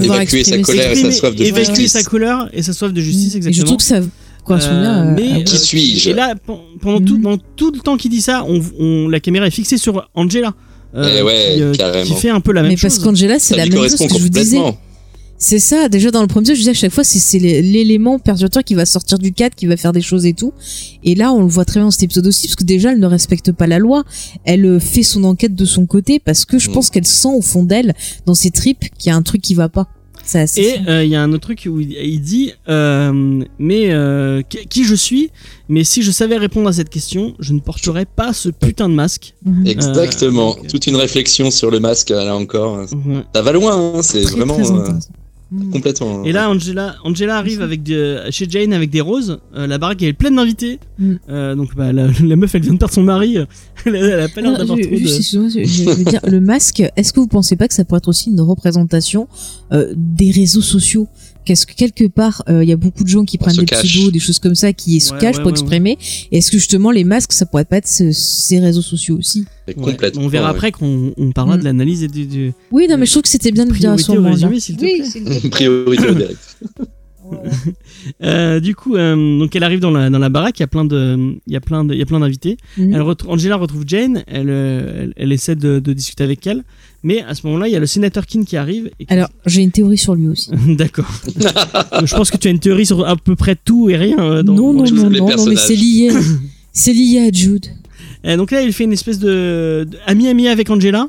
Évacuer 0.00 0.44
sa 0.44 0.58
colère 0.60 0.92
et 0.92 0.94
sa 0.96 1.10
soif 1.12 1.34
de 1.34 1.42
évacuer 1.42 1.64
justice. 1.74 1.92
sa 1.92 2.02
colère 2.04 2.48
et 2.52 2.62
sa 2.62 2.72
soif 2.74 2.92
de 2.92 3.00
justice 3.00 3.28
Et 3.34 3.42
je 3.42 3.48
exactement. 3.48 3.64
trouve 3.64 3.76
que 3.78 3.82
ça 3.82 4.00
Euh, 4.54 5.00
à- 5.00 5.04
mais, 5.04 5.44
Qui 5.44 5.54
euh, 5.54 5.58
suis-je 5.58 6.10
Et 6.10 6.14
là, 6.14 6.34
pen- 6.34 6.56
pendant 6.80 7.00
tout, 7.04 7.18
dans 7.18 7.36
tout 7.56 7.72
le 7.72 7.80
temps 7.80 7.96
qu'il 7.96 8.10
dit 8.10 8.20
ça, 8.22 8.44
on, 8.48 8.60
on- 8.78 9.08
la 9.08 9.20
caméra 9.20 9.46
est 9.46 9.50
fixée 9.50 9.78
sur 9.78 10.08
Angela. 10.14 10.54
euh, 10.94 11.16
Eh 11.18 11.22
ouais, 11.22 11.52
qui, 11.56 11.62
euh, 11.62 11.72
carrément. 11.74 12.04
qui 12.14 12.20
fait 12.20 12.30
un 12.30 12.40
peu 12.40 12.52
la 12.52 12.62
même 12.62 12.70
mais 12.70 12.76
chose. 12.76 12.94
parce 12.94 13.04
qu'Angela, 13.04 13.38
c'est 13.38 13.56
la 13.56 13.66
même 13.66 13.74
chose 13.88 13.96
que 13.96 14.08
je 14.14 14.18
vous 14.22 14.28
disais. 14.28 14.58
C'est 15.38 15.58
ça, 15.58 15.90
déjà 15.90 16.10
dans 16.10 16.22
le 16.22 16.28
premier 16.28 16.44
épisode, 16.44 16.56
je 16.56 16.60
disais 16.60 16.70
à 16.70 16.74
chaque 16.74 16.92
fois, 16.92 17.04
c'est 17.04 17.18
c'est 17.18 17.38
l'é- 17.38 17.60
l'élément 17.60 18.18
perturbateur 18.18 18.64
qui 18.64 18.74
va 18.74 18.86
sortir 18.86 19.18
du 19.18 19.32
cadre, 19.34 19.54
qui 19.54 19.66
va 19.66 19.76
faire 19.76 19.92
des 19.92 20.00
choses 20.00 20.24
et 20.24 20.32
tout. 20.32 20.54
Et 21.04 21.14
là, 21.14 21.30
on 21.30 21.42
le 21.42 21.46
voit 21.48 21.66
très 21.66 21.78
bien 21.78 21.84
dans 21.84 21.90
cet 21.90 22.04
épisode 22.04 22.26
aussi, 22.26 22.46
parce 22.46 22.56
que 22.56 22.64
déjà, 22.64 22.92
elle 22.92 23.00
ne 23.00 23.06
respecte 23.06 23.52
pas 23.52 23.66
la 23.66 23.78
loi. 23.78 24.02
Elle 24.44 24.64
euh, 24.64 24.80
fait 24.80 25.02
son 25.02 25.24
enquête 25.24 25.54
de 25.54 25.66
son 25.66 25.84
côté, 25.84 26.20
parce 26.20 26.46
que 26.46 26.58
je 26.58 26.70
Mm. 26.70 26.72
pense 26.72 26.88
qu'elle 26.88 27.04
sent 27.06 27.28
au 27.28 27.42
fond 27.42 27.64
d'elle, 27.64 27.94
dans 28.24 28.32
ses 28.34 28.50
tripes, 28.50 28.86
qu'il 28.98 29.10
y 29.10 29.12
a 29.12 29.16
un 29.16 29.20
truc 29.20 29.42
qui 29.42 29.54
va 29.54 29.68
pas. 29.68 29.88
Et 30.56 30.76
euh, 30.88 31.04
il 31.04 31.10
y 31.10 31.16
a 31.16 31.22
un 31.22 31.32
autre 31.32 31.42
truc 31.42 31.68
où 31.70 31.80
il, 31.80 32.20
dit 32.20 32.52
euh, 32.68 33.42
mais 33.58 33.90
euh, 33.90 34.42
qui, 34.42 34.84
je 34.84 34.94
suis? 34.94 35.30
Mais 35.68 35.84
si 35.84 36.02
je 36.02 36.10
savais 36.10 36.36
répondre 36.36 36.68
à 36.68 36.72
cette 36.72 36.90
question 36.90 37.34
je 37.38 37.52
ne 37.52 37.60
porterais 37.60 38.06
pas 38.06 38.32
ce 38.32 38.48
putain 38.48 38.88
de 38.88 38.94
masque 38.94 39.34
Mhm. 39.44 39.66
Exactement. 39.66 40.54
donc, 40.54 40.66
Toute 40.66 40.86
une 40.86 40.96
réflexion 40.96 41.50
sur 41.50 41.70
le 41.70 41.78
masque, 41.78 42.10
là 42.10 42.34
encore. 42.34 42.78
Ouais. 42.78 42.86
Ça 43.34 43.42
va 43.42 43.52
loin, 43.52 43.94
hein, 43.96 44.02
c'est 44.02 44.22
Très, 44.22 44.36
vraiment 44.36 44.58
Mhm. 45.52 45.70
complètement. 45.70 46.24
et 46.24 46.32
là 46.32 46.50
Angela 46.50 46.96
Angela 47.04 47.36
arrive 47.36 47.62
avec 47.62 47.84
de- 47.84 48.18
chez 48.30 48.46
Jane 48.50 48.72
avec 48.72 48.90
des 48.90 49.00
roses 49.00 49.38
Euh, 49.54 49.68
la 49.68 49.78
baraque 49.78 50.02
elle 50.02 50.08
est 50.08 50.12
pleine 50.12 50.34
d'invités 50.36 50.80
Mm. 50.98 51.12
Euh, 51.28 51.54
donc 51.54 51.74
bah, 51.76 51.92
la, 51.92 52.08
la 52.24 52.36
meuf 52.36 52.54
elle 52.54 52.62
vient 52.62 52.72
de 52.72 52.78
perdre 52.78 52.94
son 52.94 53.02
mari 53.04 53.36
elle, 53.86 53.94
a- 53.96 53.98
elle 53.98 54.20
a 54.22 54.28
pas 54.28 54.40
l'air 54.40 54.56
d'avoir 54.58 54.76
trop 54.78 54.88
juste, 54.96 55.02
de 55.12 55.16
excuse-moi, 55.18 55.48
je, 55.50 55.62
je 55.62 55.84
veux 55.90 56.04
dire, 56.04 56.20
le 56.26 56.40
masque, 56.40 56.82
est-ce 56.96 57.12
que 57.12 57.20
vous 57.20 57.26
pensez 57.28 57.54
pas 57.54 57.68
que 57.68 57.74
ça 57.74 57.84
pourrait 57.84 57.98
être 57.98 58.08
aussi 58.08 58.30
une 58.30 58.40
représentation 58.40 59.28
euh, 59.72 59.92
des 59.96 60.30
réseaux 60.30 60.62
sociaux? 60.62 61.06
Qu'est-ce 61.46 61.64
que 61.64 61.74
quelque 61.74 62.06
part, 62.08 62.42
euh, 62.50 62.62
il 62.62 62.68
y 62.68 62.72
a 62.72 62.76
beaucoup 62.76 63.04
de 63.04 63.08
gens 63.08 63.24
qui 63.24 63.38
On 63.40 63.44
prennent 63.44 63.56
des 63.56 63.64
cache. 63.64 63.84
pseudos, 63.84 64.10
des 64.12 64.18
choses 64.18 64.38
comme 64.40 64.54
ça, 64.56 64.72
qui 64.74 65.00
se 65.00 65.14
Ouais, 65.14 65.18
cachent 65.20 65.36
ouais, 65.36 65.42
pour 65.42 65.52
ouais, 65.52 65.58
exprimer. 65.58 65.96
Est-ce 66.32 66.50
que 66.50 66.58
justement 66.58 66.90
les 66.90 67.04
masques, 67.04 67.32
ça 67.32 67.46
pourrait 67.46 67.64
pas 67.64 67.76
être 67.78 67.88
ce- 67.88 68.12
ces 68.12 68.58
réseaux 68.58 68.82
sociaux 68.82 69.16
aussi? 69.16 69.46
Et 69.68 69.74
Ouais. 69.74 69.74
complètement. 69.92 70.22
on 70.22 70.28
verra 70.28 70.50
ouais. 70.50 70.56
après 70.56 70.72
qu'on 70.72 71.12
on 71.16 71.32
parlera 71.32 71.56
Mm. 71.56 71.60
de 71.60 71.64
l'analyse 71.64 72.02
et 72.02 72.08
du, 72.08 72.26
du 72.26 72.52
Oui, 72.72 72.86
non, 72.90 72.98
mais 72.98 73.06
je 73.06 73.12
trouve 73.12 73.22
que 73.22 73.28
c'était 73.28 73.52
bien 73.52 73.64
de 73.64 73.72
le 73.72 73.78
dire 73.78 73.92
à 73.92 73.96
s'il 73.98 74.76
te 74.76 74.84
Oui. 74.84 75.02
Priorité 75.50 76.08
au 76.08 76.14
direct. 76.14 76.38
Euh, 78.22 78.60
du 78.60 78.76
coup, 78.76 78.94
euh, 78.94 79.16
donc 79.40 79.56
elle 79.56 79.64
arrive 79.64 79.80
dans 79.80 79.90
la, 79.90 80.10
dans 80.10 80.18
la 80.20 80.28
baraque, 80.28 80.60
il 80.60 80.62
y 80.62 80.64
a 80.64 80.68
plein 80.68 80.84
de, 80.84 81.34
il 81.48 81.52
y 81.52 81.56
a 81.56 81.60
plein 81.60 81.84
de, 81.84 81.92
il 81.92 81.98
y 81.98 82.02
a 82.02 82.06
plein 82.06 82.20
d'invités. 82.20 82.56
Mhm. 82.78 82.94
Elle 82.94 83.02
retrouve, 83.02 83.32
Angela 83.32 83.56
retrouve 83.56 83.82
Jane, 83.84 84.22
elle, 84.28 84.48
euh, 84.48 85.02
elle, 85.02 85.12
elle 85.16 85.32
essaie 85.32 85.56
de, 85.56 85.80
de 85.80 85.92
discuter 85.92 86.22
avec 86.22 86.46
elle, 86.46 86.62
mais 87.06 87.22
à 87.22 87.34
ce 87.36 87.46
moment-là, 87.46 87.68
il 87.68 87.72
y 87.72 87.76
a 87.76 87.78
le 87.78 87.86
sénateur 87.86 88.26
King 88.26 88.44
qui 88.44 88.56
arrive. 88.56 88.90
Et 88.98 89.06
qui- 89.06 89.12
Alors, 89.12 89.28
j'ai 89.46 89.62
une 89.62 89.70
théorie 89.70 89.96
sur 89.96 90.16
lui 90.16 90.26
aussi. 90.26 90.50
d'accord. 90.76 91.08
Je 92.04 92.14
pense 92.16 92.32
que 92.32 92.36
tu 92.36 92.48
as 92.48 92.50
une 92.50 92.58
théorie 92.58 92.84
sur 92.84 93.06
à 93.06 93.14
peu 93.16 93.36
près 93.36 93.54
tout 93.54 93.88
et 93.88 93.96
rien. 93.96 94.18
euh, 94.18 94.42
dans- 94.42 94.54
non, 94.54 94.72
non, 94.72 94.84
je 94.84 94.92
non, 94.94 95.08
non, 95.08 95.28
non, 95.36 95.46
mais 95.46 95.54
c'est 95.56 95.76
lié. 95.76 96.10
c'est 96.72 96.92
lié 96.92 97.20
à 97.28 97.30
Jude. 97.32 97.66
Donc 98.24 98.50
là, 98.50 98.62
il 98.62 98.72
fait 98.72 98.82
une 98.84 98.92
espèce 98.92 99.20
de, 99.20 99.86
de 99.88 99.96
ami 100.06 100.26
ami 100.26 100.48
avec 100.48 100.68
Angela. 100.68 101.06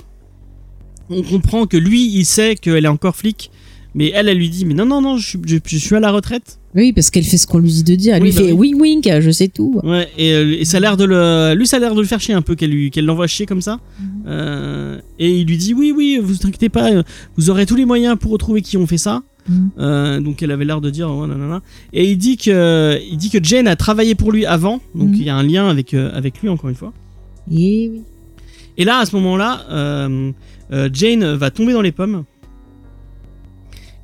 On 1.10 1.24
comprend 1.24 1.66
que 1.66 1.78
lui, 1.78 2.06
il 2.16 2.26
sait 2.26 2.54
qu'elle 2.56 2.86
est 2.86 2.90
encore 2.90 3.16
flic, 3.16 3.50
mais 3.98 4.12
elle, 4.16 4.30
elle 4.30 4.38
lui 4.38 4.50
dit, 4.50 4.64
mais 4.64 4.74
non, 4.74 4.86
non, 4.86 5.02
non, 5.02 5.18
je, 5.18 5.28
suis- 5.28 5.40
je, 5.46 5.58
je 5.66 5.78
suis 5.78 5.96
à 5.96 6.00
la 6.00 6.12
retraite. 6.12 6.60
Oui, 6.76 6.94
parce 6.94 7.10
qu'elle 7.10 7.24
fait 7.24 7.38
ce 7.38 7.48
qu'on 7.48 7.58
lui 7.58 7.72
dit 7.72 7.84
de 7.84 7.96
dire. 7.96 8.14
Elle 8.16 8.22
Oui, 8.24 8.30
lui 8.30 8.36
bah 8.38 8.44
fait 8.46 8.52
oui. 8.54 8.74
wink 8.76 9.06
wink, 9.06 9.22
je 9.22 9.32
sais 9.32 9.48
tout. 9.48 9.82
Ouais, 9.84 10.08
et, 10.18 10.32
euh, 10.34 10.58
et 10.60 10.64
ça 10.66 10.78
a 10.78 10.80
l'air 10.80 10.96
de 10.96 11.04
le, 11.06 11.56
lui, 11.56 11.66
ça 11.68 11.78
a 11.78 11.80
l'air 11.80 11.96
de 11.96 12.02
le 12.02 12.06
faire 12.08 12.20
chier 12.22 12.36
un 12.36 12.42
peu 12.44 12.54
qu'elle 12.56 12.70
lui, 12.70 12.92
qu'elle 12.92 13.06
l'envoie 13.06 13.26
chier 13.28 13.46
comme 13.48 13.62
ça. 13.62 13.80
Euh, 14.28 15.00
et 15.20 15.40
il 15.40 15.48
lui 15.48 15.58
dit 15.58 15.74
oui, 15.74 15.92
oui, 15.96 16.20
vous 16.22 16.36
inquiétez 16.46 16.70
pas, 16.70 16.92
euh, 16.92 17.04
vous 17.38 17.50
aurez 17.50 17.66
tous 17.66 17.76
les 17.76 17.86
moyens 17.86 18.18
pour 18.20 18.32
retrouver 18.32 18.62
qui 18.62 18.78
ont 18.78 18.88
fait 18.88 18.98
ça. 19.00 19.24
Mhm. 19.50 19.70
Euh, 19.80 20.20
donc 20.20 20.44
elle 20.44 20.52
avait 20.52 20.66
l'air 20.66 20.82
de 20.82 20.90
dire 20.90 21.10
ouais, 21.10 21.26
nanana. 21.28 21.62
et 21.94 22.12
il 22.12 22.18
dit 22.18 22.36
que 22.38 23.00
il 23.10 23.16
dit 23.18 23.30
que 23.30 23.42
Jane 23.42 23.68
a 23.68 23.76
travaillé 23.78 24.14
pour 24.14 24.32
lui 24.34 24.46
avant, 24.46 24.82
donc 24.94 25.10
Mhm. 25.10 25.16
il 25.16 25.24
y 25.24 25.30
a 25.30 25.36
un 25.36 25.44
lien 25.44 25.70
avec 25.70 25.94
euh, 25.94 26.12
avec 26.14 26.42
lui 26.42 26.50
encore 26.50 26.70
une 26.70 26.76
fois. 26.76 26.92
Et 27.50 27.90
oui. 27.92 28.02
Et 28.78 28.84
là 28.84 28.98
à 29.00 29.06
ce 29.06 29.16
moment-là, 29.16 29.62
euh, 29.72 30.32
euh, 30.74 30.90
Jane 30.94 31.34
va 31.36 31.50
tomber 31.50 31.72
dans 31.74 31.82
les 31.82 31.94
pommes. 31.94 32.26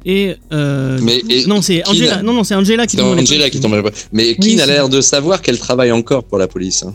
Et, 0.06 0.36
euh, 0.52 1.00
Mais 1.02 1.22
et 1.30 1.46
non 1.46 1.62
c'est 1.62 1.88
Angela, 1.88 2.22
non 2.22 2.34
non 2.34 2.44
c'est 2.44 2.56
Angela 2.56 2.86
qui 2.88 2.98
tombe 2.98 3.18
Angela 3.18 3.50
qui 3.50 3.60
tombe. 3.60 3.82
Mais 4.12 4.36
Oui, 4.42 4.50
Keane 4.50 4.60
a 4.60 4.66
l'air 4.66 4.90
de 4.90 5.00
savoir 5.02 5.42
qu'elle 5.42 5.58
travaille 5.60 5.92
encore 5.92 6.24
pour 6.26 6.38
la 6.38 6.48
police. 6.48 6.84
hein. 6.84 6.94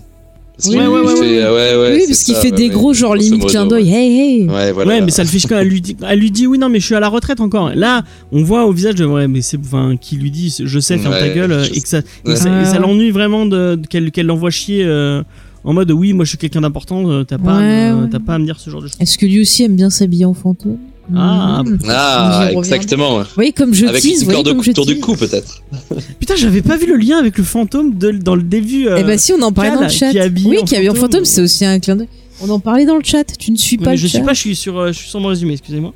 Parce 0.56 0.70
Oui, 0.70 0.76
ouais, 0.76 0.84
lui 0.84 0.90
ouais, 1.06 1.14
fait, 1.14 1.20
ouais. 1.20 1.38
euh, 1.42 1.54
ouais, 1.54 1.90
ouais, 1.92 1.96
oui, 2.00 2.04
parce 2.08 2.24
qu'il 2.24 2.34
fait 2.34 2.50
des 2.50 2.64
ouais. 2.64 2.68
gros 2.70 2.92
genre 2.92 3.14
limite 3.14 3.46
clin 3.46 3.62
ouais. 3.62 3.68
d'œil. 3.68 3.88
Hey, 3.94 4.18
hey. 4.20 4.48
Ouais, 4.48 4.72
voilà. 4.72 4.90
ouais, 4.94 5.00
mais 5.00 5.12
ça 5.12 5.22
le 5.22 5.28
fiche 5.28 5.46
quand 5.46 5.56
elle 5.56 5.68
lui 5.68 5.80
dit, 5.80 5.96
elle 6.06 6.18
lui 6.18 6.32
dit 6.32 6.48
oui 6.48 6.58
non 6.58 6.68
mais 6.68 6.80
je 6.80 6.84
suis 6.86 6.96
à 6.96 7.00
la 7.00 7.08
retraite 7.08 7.40
encore. 7.40 7.70
Là, 7.76 8.02
on 8.32 8.42
voit 8.42 8.66
au 8.66 8.72
visage 8.72 8.96
de 8.96 9.04
ouais 9.06 9.28
mais 9.28 9.40
c'est 9.40 9.56
enfin 9.58 9.96
qui 10.00 10.16
lui 10.16 10.32
dit 10.32 10.52
je 10.62 10.78
sais 10.80 10.98
ferme 10.98 11.14
ta 11.16 11.28
gueule 11.28 11.62
je 11.64 11.72
et 11.78 11.80
que 11.80 11.88
ça, 11.88 11.98
et 12.26 12.34
ça, 12.36 12.60
et 12.60 12.64
ça 12.64 12.72
Ouais. 12.72 12.78
l'ennuie 12.80 13.10
vraiment 13.12 13.46
de, 13.46 13.76
de- 13.76 13.86
qu'elle 13.86 14.10
qu'elle 14.10 14.26
l'envoie 14.26 14.50
chier 14.50 14.82
euh, 14.84 15.22
en 15.62 15.74
mode 15.74 15.92
oui, 15.92 16.12
moi 16.12 16.24
je 16.24 16.30
suis 16.30 16.38
quelqu'un 16.38 16.60
d'important, 16.62 17.24
t'as 17.24 17.38
pas, 17.38 17.58
à 17.58 17.94
t'as 18.10 18.18
pas 18.18 18.34
à 18.34 18.38
me 18.40 18.44
dire 18.44 18.58
ce 18.58 18.68
genre 18.68 18.82
de 18.82 18.88
choses. 18.88 18.96
Est-ce 19.00 19.16
que 19.16 19.26
lui 19.26 19.40
aussi 19.40 19.62
aime 19.62 19.76
bien 19.76 19.90
s'habiller 19.90 20.24
en 20.24 20.34
fantôme? 20.34 20.76
Ah, 21.16 21.62
Mhm. 21.64 21.78
Ah, 21.88 22.50
exactement. 22.52 23.18
Vous 23.20 23.24
voyez 23.34 23.52
comme 23.52 23.72
je 23.74 23.86
Avec 23.86 24.02
tease, 24.02 24.24
voyez 24.24 24.36
corde 24.36 24.48
comme 24.54 24.62
je 24.62 24.70
autour 24.70 24.86
du 24.86 24.98
cou, 25.00 25.14
peut-être. 25.16 25.62
Putain, 26.20 26.36
j'avais 26.36 26.62
pas 26.62 26.76
vu 26.76 26.86
le 26.86 26.96
lien 26.96 27.18
avec 27.18 27.38
le 27.38 27.44
fantôme 27.44 27.96
de, 27.96 28.10
dans 28.10 28.34
le 28.36 28.42
début. 28.42 28.88
euh, 28.88 28.96
Eh 29.00 29.04
ben 29.04 29.18
si, 29.18 29.32
on 29.32 29.40
en 29.42 29.52
parlait 29.52 29.74
dans 29.74 29.82
le 29.82 29.88
chat. 29.88 30.10
qui 30.10 30.18
oui, 30.46 30.58
en 30.60 30.64
qui 30.64 30.74
est 30.74 30.78
habillé 30.78 30.90
en 30.90 30.94
fantôme. 30.94 31.24
c'est 31.24 31.40
aussi 31.40 31.64
un 31.64 31.78
clin 31.80 31.96
d'œil. 31.96 32.08
On 32.40 32.50
en 32.50 32.60
parlait 32.60 32.84
dans 32.86 32.96
le 32.96 33.02
chat. 33.04 33.24
Tu 33.38 33.50
ne 33.50 33.56
suis 33.56 33.78
mais 33.78 33.84
pas 33.84 33.96
je 33.96 34.02
le 34.02 34.08
suis 34.08 34.18
chat. 34.18 34.24
pas, 34.24 34.34
je 34.34 34.40
suis 34.40 34.54
sur, 34.56 34.78
euh, 34.78 34.88
je 34.92 34.98
suis 34.98 35.08
sur 35.08 35.18
mon 35.20 35.28
résumé, 35.28 35.54
excusez-moi. 35.54 35.92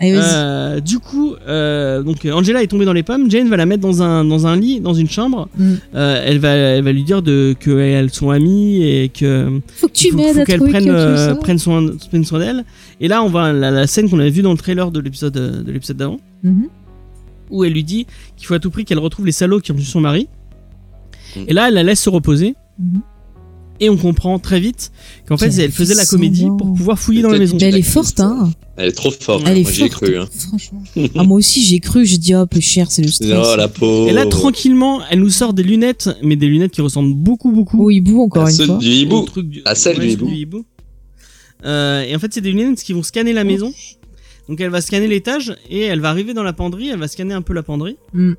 Allez, 0.00 0.12
vas-y. 0.12 0.22
Euh, 0.32 0.80
du 0.80 0.98
coup, 1.00 1.34
euh, 1.48 2.02
donc 2.02 2.24
Angela 2.24 2.62
est 2.62 2.68
tombée 2.68 2.84
dans 2.84 2.92
les 2.92 3.02
pommes. 3.02 3.28
Jane 3.30 3.48
va 3.48 3.56
la 3.56 3.66
mettre 3.66 3.82
dans 3.82 4.02
un 4.02 4.24
dans 4.24 4.46
un 4.46 4.56
lit, 4.56 4.80
dans 4.80 4.94
une 4.94 5.08
chambre. 5.08 5.48
Mm. 5.56 5.72
Euh, 5.94 6.22
elle 6.24 6.38
va 6.38 6.50
elle 6.50 6.84
va 6.84 6.92
lui 6.92 7.02
dire 7.02 7.20
qu'elles 7.22 8.10
sont 8.10 8.30
amies 8.30 8.82
et 8.84 9.08
que 9.08 9.60
Faut 9.76 9.88
que 9.88 9.92
tu 9.92 10.12
m'aides 10.14 10.44
qu'elle 10.46 10.60
prenne 10.60 11.36
prenne 11.40 11.58
soin 11.58 11.84
prenne 12.08 12.24
soin 12.24 12.38
d'elle. 12.38 12.64
Et 13.00 13.08
là, 13.08 13.22
on 13.24 13.28
voit 13.28 13.52
la, 13.52 13.70
la 13.70 13.86
scène 13.88 14.08
qu'on 14.08 14.20
avait 14.20 14.30
vue 14.30 14.42
dans 14.42 14.52
le 14.52 14.58
trailer 14.58 14.90
de 14.90 15.00
l'épisode 15.00 15.32
de 15.32 15.72
l'épisode 15.72 15.96
d'avant, 15.96 16.18
Mhm. 16.44 16.68
où 17.50 17.64
elle 17.64 17.72
lui 17.72 17.82
dit 17.84 18.06
qu'il 18.36 18.46
faut 18.46 18.54
à 18.54 18.60
tout 18.60 18.70
prix 18.70 18.84
qu'elle 18.84 19.00
retrouve 19.00 19.26
les 19.26 19.32
salauds 19.32 19.60
qui 19.60 19.72
ont 19.72 19.76
tué 19.76 19.84
son 19.84 20.00
mari. 20.00 20.28
Mm. 21.34 21.40
Et 21.48 21.52
là, 21.52 21.68
elle 21.68 21.74
la 21.74 21.82
laisse 21.82 22.00
se 22.00 22.08
reposer. 22.10 22.54
Mhm. 22.78 23.00
Et 23.80 23.88
on 23.90 23.96
comprend 23.96 24.38
très 24.40 24.58
vite 24.58 24.90
qu'en 25.28 25.36
fait, 25.36 25.56
elle 25.58 25.70
faisait 25.70 25.94
la 25.94 26.04
comédie 26.04 26.46
pour 26.58 26.74
pouvoir 26.74 26.98
fouiller 26.98 27.22
dans 27.22 27.30
la 27.30 27.38
maison. 27.38 27.56
Mais 27.60 27.68
elle 27.68 27.76
est 27.76 27.82
forte, 27.82 28.18
hein. 28.20 28.50
Elle 28.76 28.88
est 28.88 28.92
trop 28.92 29.10
forte. 29.12 29.44
Elle 29.46 29.58
est 29.58 29.62
Moi, 29.62 29.70
j'y 29.72 29.84
ai 29.84 29.88
forte. 29.88 30.02
cru. 30.04 30.18
Hein. 30.18 30.28
Franchement. 30.48 30.82
ah, 31.16 31.22
moi 31.24 31.38
aussi, 31.38 31.64
j'ai 31.64 31.78
cru. 31.80 32.04
J'ai 32.06 32.18
dit, 32.18 32.34
oh, 32.34 32.46
peu 32.46 32.60
cher, 32.60 32.90
c'est 32.90 33.02
le 33.02 33.08
stress. 33.08 33.32
Oh, 33.40 33.56
la 33.56 33.68
pauvre. 33.68 34.08
Et 34.08 34.12
là, 34.12 34.26
tranquillement, 34.26 35.00
elle 35.10 35.20
nous 35.20 35.30
sort 35.30 35.52
des 35.52 35.62
lunettes, 35.62 36.10
mais 36.22 36.34
des 36.36 36.46
lunettes 36.48 36.72
qui 36.72 36.80
ressemblent 36.80 37.14
beaucoup, 37.14 37.52
beaucoup 37.52 37.84
Au 37.84 37.90
hibou, 37.90 38.20
encore 38.22 38.46
À 38.46 38.50
une 38.50 38.56
fois. 38.66 38.78
du 38.78 38.88
au 38.88 38.92
hibou. 38.92 39.22
truc 39.22 39.48
du, 39.48 39.62
À 39.64 39.74
celle 39.74 39.98
du 40.00 40.10
ceux 40.10 40.26
hibou. 40.26 40.64
Euh, 41.64 42.02
et 42.02 42.14
en 42.14 42.18
fait, 42.18 42.32
c'est 42.32 42.40
des 42.40 42.52
lunettes 42.52 42.82
qui 42.82 42.92
vont 42.92 43.02
scanner 43.02 43.32
la 43.32 43.44
maison. 43.44 43.72
Donc, 44.48 44.60
elle 44.60 44.70
va 44.70 44.80
scanner 44.80 45.08
l'étage 45.08 45.56
et 45.70 45.80
elle 45.82 46.00
va 46.00 46.10
arriver 46.10 46.34
dans 46.34 46.42
la 46.44 46.52
penderie. 46.52 46.88
Elle 46.88 46.98
va 46.98 47.08
scanner 47.08 47.34
un 47.34 47.42
peu 47.42 47.52
la 47.52 47.62
penderie. 47.62 47.96
Mm. 48.12 48.32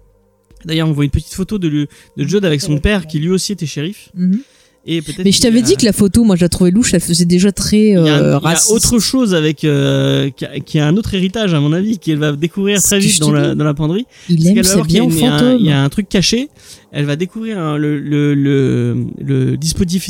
D'ailleurs, 0.66 0.90
on 0.90 0.92
voit 0.92 1.06
une 1.06 1.12
petite 1.12 1.34
photo 1.34 1.58
de, 1.60 1.68
lui- 1.68 1.88
de 2.18 2.24
Judd 2.28 2.44
avec 2.44 2.60
son 2.62 2.80
père 2.80 3.08
qui 3.08 3.20
lui 3.20 3.30
aussi 3.30 3.54
était 3.54 3.66
shérif. 3.66 4.10
Mhm. 4.16 4.40
Et 4.86 5.04
Mais 5.24 5.32
je 5.32 5.42
t'avais 5.42 5.62
dit 5.62 5.76
que 5.76 5.86
la 5.86 5.92
photo, 5.94 6.24
moi, 6.24 6.36
je 6.36 6.42
la 6.42 6.50
trouvais 6.50 6.72
louche. 6.72 6.94
Elle 6.94 7.02
faisait 7.02 7.26
déjà 7.26 7.52
très 7.52 7.90
il 7.90 7.94
y 7.94 7.96
a, 7.96 8.00
euh, 8.00 8.20
il 8.20 8.32
y 8.32 8.34
a 8.34 8.40
raciste. 8.40 8.72
autre 8.72 8.98
chose 9.00 9.36
avec 9.36 9.64
euh, 9.64 10.30
qui, 10.32 10.46
a, 10.46 10.60
qui 10.62 10.80
a 10.80 10.88
un 10.88 10.96
autre 10.98 11.14
héritage 11.14 11.54
à 11.54 11.60
mon 11.60 11.74
avis 11.74 12.00
qu'elle 12.00 12.18
va 12.18 12.32
découvrir 12.32 12.82
très 12.82 12.98
vite 12.98 13.20
dans 13.20 13.32
la, 13.32 13.56
dans 13.56 13.66
la 13.66 13.74
penderie 13.74 14.06
Il 14.30 14.48
aime 14.48 14.56
qu'elle 14.56 14.66
va 14.66 14.74
voir 14.76 14.88
qu'il 14.88 14.96
y, 14.96 15.00
a 15.00 15.04
s'habiller 15.04 15.04
une- 15.04 15.12
en 15.12 15.16
il 15.16 15.22
y 15.22 15.26
a 15.28 15.34
un- 15.34 15.56
il 15.56 15.66
y 15.66 15.72
a 15.72 15.84
un 15.84 15.90
truc 15.90 16.08
caché. 16.10 16.50
Elle 16.92 17.06
va 17.06 17.16
découvrir 17.18 17.60
un- 17.60 17.78
le, 17.78 18.00
le, 18.00 18.34
le, 18.34 19.06
le 19.22 19.58
dispositif, 19.58 20.10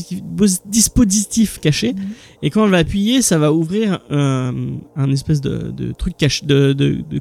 dispositif 0.67 1.59
caché. 1.59 1.93
Mhm. 1.93 1.99
Et 2.43 2.49
quand 2.49 2.63
elle 2.65 2.71
va 2.71 2.77
appuyer, 2.77 3.21
ça 3.21 3.37
va 3.37 3.51
ouvrir 3.51 3.99
un, 4.09 4.53
un 4.95 5.11
espèce 5.11 5.41
de, 5.41 5.71
de 5.75 5.91
truc 5.93 6.15
caché, 6.17 6.45
de, 6.45 6.73
de, 6.73 6.97
de, 7.09 7.19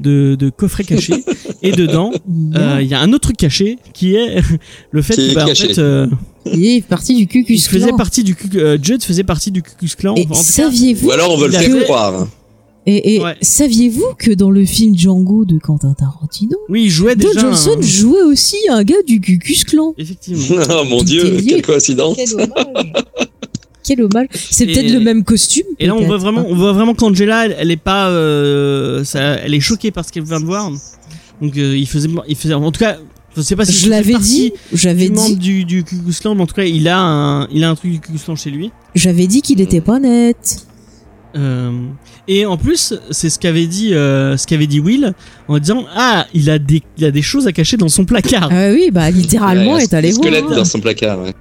de, 0.00 0.34
de 0.38 0.50
coffret 0.50 0.84
caché. 0.84 1.24
et 1.62 1.72
dedans, 1.72 2.10
euh, 2.56 2.78
il 2.80 2.88
y 2.88 2.94
a 2.94 3.00
un 3.00 3.08
autre 3.12 3.20
truc 3.28 3.36
caché 3.36 3.78
qui 3.92 4.14
est 4.14 4.40
le 4.90 5.02
fait 5.02 5.16
que 5.16 5.20
est 5.30 5.34
bah, 5.34 5.44
en 5.44 5.46
caché. 5.46 5.68
fait, 5.74 5.78
euh, 5.80 6.06
Il 6.52 6.64
est 6.66 6.82
parti 6.86 7.14
du 7.14 7.26
Cucus 7.26 7.68
faisait 7.68 7.86
Clan. 7.88 7.96
partie 7.96 8.24
du 8.24 8.36
euh, 8.56 8.78
Judd 8.82 9.02
faisait 9.02 9.22
partie 9.24 9.50
du. 9.50 9.60
Et 9.60 9.62
tout 9.62 10.28
cas, 10.28 10.34
saviez-vous 10.34 11.06
Ou 11.08 11.10
alors 11.12 11.32
on 11.32 11.36
veut 11.36 11.46
le 11.48 11.52
faire 11.52 11.84
croire. 11.84 12.14
hein. 12.22 12.28
et, 12.86 13.14
et 13.14 13.20
Ouais. 13.22 13.36
saviez-vous 13.40 14.14
que 14.18 14.32
dans 14.32 14.50
le 14.50 14.64
film 14.64 14.96
Django 14.98 15.44
de 15.44 15.58
Quentin 15.58 15.94
Tarantino, 15.94 16.56
oui, 16.68 16.84
il 16.84 16.90
jouait 16.90 17.14
Don 17.14 17.28
déjà. 17.28 17.40
Johnson 17.42 17.76
un- 17.78 17.82
jouait 17.82 18.22
aussi 18.22 18.56
un 18.70 18.82
gars 18.82 19.02
du 19.06 19.20
Cucus 19.20 19.62
Clan 19.64 19.94
Effectivement. 19.98 20.56
oh 20.70 20.84
mon 20.84 20.98
Tout 20.98 21.04
dieu, 21.04 21.36
quelle 21.46 21.62
coïncidence. 21.62 22.16
Quel 22.16 22.28
Quel 23.96 24.04
hommage 24.04 24.26
C'est 24.34 24.66
peut-être 24.66 24.92
le 24.92 25.00
même 25.00 25.24
costume. 25.24 25.66
Et 25.78 25.86
là, 25.86 25.94
on 25.94 26.04
voit 26.04 26.18
vraiment, 26.18 26.44
on 26.48 26.54
voit 26.54 26.72
vraiment 26.72 26.94
qu'Angela, 26.94 27.46
elle, 27.46 27.56
elle 27.58 27.70
est 27.70 27.76
pas, 27.76 28.08
euh, 28.08 29.04
ça, 29.04 29.20
elle 29.20 29.54
est 29.54 29.60
choquée 29.60 29.90
par 29.90 30.04
ce 30.04 30.12
qu'elle 30.12 30.24
vient 30.24 30.40
de 30.40 30.44
voir. 30.46 30.70
Donc, 31.40 31.56
euh, 31.56 31.76
il 31.76 31.86
faisait, 31.88 32.08
il 32.28 32.36
faisait, 32.36 32.54
en 32.54 32.70
tout 32.72 32.80
cas, 32.80 32.98
je 33.36 33.42
sais 33.42 33.56
pas 33.56 33.64
si 33.64 33.72
Je 33.72 33.88
l'avais 33.90 34.14
dit, 34.14 34.52
j'avais 34.72 35.08
dit, 35.08 35.36
du, 35.36 35.64
du 35.64 35.84
Ku 35.84 35.96
Klux 35.96 36.14
Klan, 36.20 36.34
mais 36.34 36.42
en 36.42 36.46
tout 36.46 36.54
cas, 36.54 36.64
il 36.64 36.86
a 36.88 36.98
un, 36.98 37.48
il 37.48 37.64
a 37.64 37.70
un 37.70 37.74
truc 37.74 37.90
du 37.92 38.00
Ku 38.00 38.08
Klux 38.12 38.18
Klan 38.24 38.36
chez 38.36 38.50
lui. 38.50 38.70
j'avais 38.94 39.26
dit 39.26 39.42
qu'il 39.42 39.60
était 39.60 39.80
pas 39.80 39.98
net. 39.98 40.66
Euh, 41.34 41.70
et 42.28 42.44
en 42.44 42.58
plus, 42.58 42.92
c'est 43.10 43.30
ce 43.30 43.38
qu'avait 43.38 43.66
dit, 43.66 43.94
euh, 43.94 44.36
ce 44.36 44.46
qu'avait 44.46 44.66
dit 44.66 44.80
Will 44.80 45.14
en 45.48 45.58
disant, 45.58 45.84
ah, 45.96 46.26
il 46.34 46.50
a 46.50 46.58
des, 46.58 46.82
il 46.98 47.06
a 47.06 47.10
des 47.10 47.22
choses 47.22 47.46
à 47.46 47.52
cacher 47.52 47.78
dans 47.78 47.88
son 47.88 48.04
placard. 48.04 48.50
Ah 48.52 48.68
oui, 48.70 48.90
bah 48.92 49.10
littéralement, 49.10 49.74
Ouais, 49.76 49.82
est 49.84 49.94
allé 49.94 50.12
voir. 50.12 50.22
squelette 50.26 50.44
hein. 50.50 50.56
dans 50.56 50.64
son 50.66 50.80
placard. 50.80 51.22
ouais. 51.22 51.32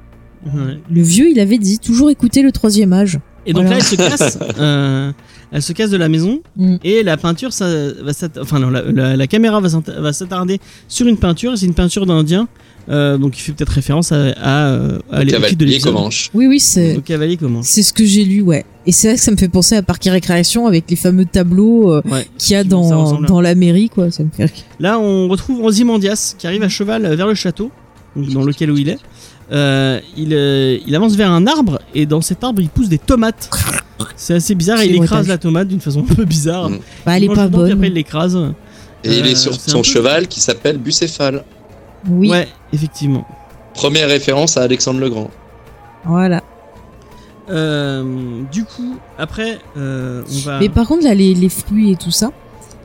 Le 0.45 1.01
vieux, 1.01 1.29
il 1.29 1.39
avait 1.39 1.57
dit 1.57 1.79
toujours 1.79 2.09
écouter 2.09 2.41
le 2.41 2.51
troisième 2.51 2.93
âge. 2.93 3.19
Et 3.45 3.53
donc 3.53 3.63
Voilà. 3.65 3.79
là, 3.79 3.83
elle 3.83 3.83
se 3.83 3.95
casse, 3.95 4.37
euh, 4.59 5.11
elle 5.51 5.61
se 5.63 5.73
casse 5.73 5.89
de 5.89 5.97
la 5.97 6.09
maison 6.09 6.41
Mm. 6.57 6.75
et 6.83 7.01
la 7.01 7.17
peinture, 7.17 7.51
ça 7.53 7.65
va 8.03 8.11
s'att- 8.13 8.37
enfin 8.39 8.59
non, 8.59 8.69
la, 8.69 8.83
la- 8.83 9.17
la 9.17 9.27
caméra 9.27 9.59
va 9.59 9.67
s'att- 9.67 9.89
va 9.99 10.13
s'attarder 10.13 10.59
sur 10.87 11.07
une 11.07 11.17
peinture. 11.17 11.57
C'est 11.57 11.65
une 11.65 11.73
peinture 11.73 12.05
d'Indien, 12.05 12.47
euh, 12.89 13.17
donc 13.17 13.39
il 13.39 13.41
fait 13.41 13.51
peut-être 13.53 13.69
référence 13.71 14.11
à, 14.11 14.25
à, 14.39 14.67
euh, 14.67 14.99
à 15.11 15.23
l'équipe 15.23 15.39
de 15.39 15.41
Cavalier 15.47 15.65
l'épisode. 15.65 15.93
Comanche. 15.93 16.29
Oui, 16.35 16.45
oui, 16.45 16.59
c'est 16.59 17.01
c'est 17.63 17.81
ce 17.81 17.93
que 17.93 18.05
j'ai 18.05 18.25
lu, 18.25 18.41
ouais. 18.41 18.63
Et 18.85 18.91
c'est 18.91 19.07
vrai 19.07 19.15
que 19.17 19.23
ça 19.23 19.31
me 19.31 19.37
fait 19.37 19.49
penser 19.49 19.75
à 19.75 19.81
Parc 19.81 20.05
et 20.05 20.11
Récréation 20.11 20.67
avec 20.67 20.85
les 20.87 20.95
fameux 20.95 21.25
tableaux 21.25 21.91
euh, 21.93 22.01
Ouais. 22.11 22.27
qu'il 22.37 22.53
y 22.53 22.55
a 22.55 22.63
dans, 22.63 23.41
la 23.41 23.55
mairie, 23.55 23.89
quoi. 23.89 24.11
Ça 24.11 24.23
me 24.23 24.29
fait 24.29 24.45
rire. 24.45 24.53
Là, 24.79 24.99
on 24.99 25.27
retrouve 25.27 25.63
Ozymandias 25.63 26.35
qui 26.37 26.45
arrive 26.45 26.61
à 26.61 26.69
cheval 26.69 27.11
vers 27.15 27.27
le 27.27 27.33
château, 27.35 27.71
donc 28.15 28.29
dans 28.29 28.43
lequel 28.43 28.69
où 28.69 28.77
il 28.77 28.89
est. 28.89 28.99
Euh, 29.51 29.99
il, 30.15 30.33
euh, 30.33 30.77
il 30.87 30.95
avance 30.95 31.15
vers 31.15 31.29
un 31.31 31.45
arbre 31.45 31.79
et 31.93 32.05
dans 32.05 32.21
cet 32.21 32.43
arbre 32.43 32.61
il 32.61 32.69
pousse 32.69 32.87
des 32.89 32.97
tomates. 32.97 33.49
C'est 34.15 34.35
assez 34.35 34.55
bizarre 34.55 34.79
et 34.81 34.87
il 34.87 34.95
écrase 34.95 35.27
la 35.27 35.37
tomate 35.37 35.67
d'une 35.67 35.81
façon 35.81 36.05
un 36.09 36.15
peu 36.15 36.25
bizarre. 36.25 36.69
Mm. 36.69 36.79
Bah, 37.05 37.17
elle 37.17 37.23
est 37.25 37.27
pas 37.27 37.33
puis 37.33 37.41
Après 37.43 37.57
bonne. 37.75 37.83
il 37.83 37.93
l'écrase. 37.93 38.35
Et 39.03 39.17
il 39.17 39.25
Euh, 39.25 39.29
est 39.29 39.35
sur 39.35 39.53
c'est 39.53 39.69
un 39.71 39.73
son 39.73 39.77
peu- 39.79 39.83
cheval 39.83 40.27
qui 40.27 40.39
s'appelle 40.39 40.77
Bucéphale. 40.77 41.43
Oui, 42.09 42.29
Ouais, 42.29 42.47
effectivement. 42.73 43.27
Première 43.73 44.07
référence 44.07 44.57
à 44.57 44.61
Alexandre 44.61 44.99
le 44.99 45.09
Grand. 45.09 45.29
voilà. 46.05 46.41
Euh, 47.49 48.41
du 48.51 48.63
coup, 48.63 48.95
après, 49.17 49.59
euh, 49.77 50.23
on 50.31 50.39
va. 50.45 50.59
Mais 50.59 50.69
par 50.69 50.87
contre, 50.87 51.03
là, 51.03 51.13
les, 51.13 51.33
les 51.33 51.49
fruits 51.49 51.91
et 51.91 51.95
tout 51.95 52.11
ça, 52.11 52.31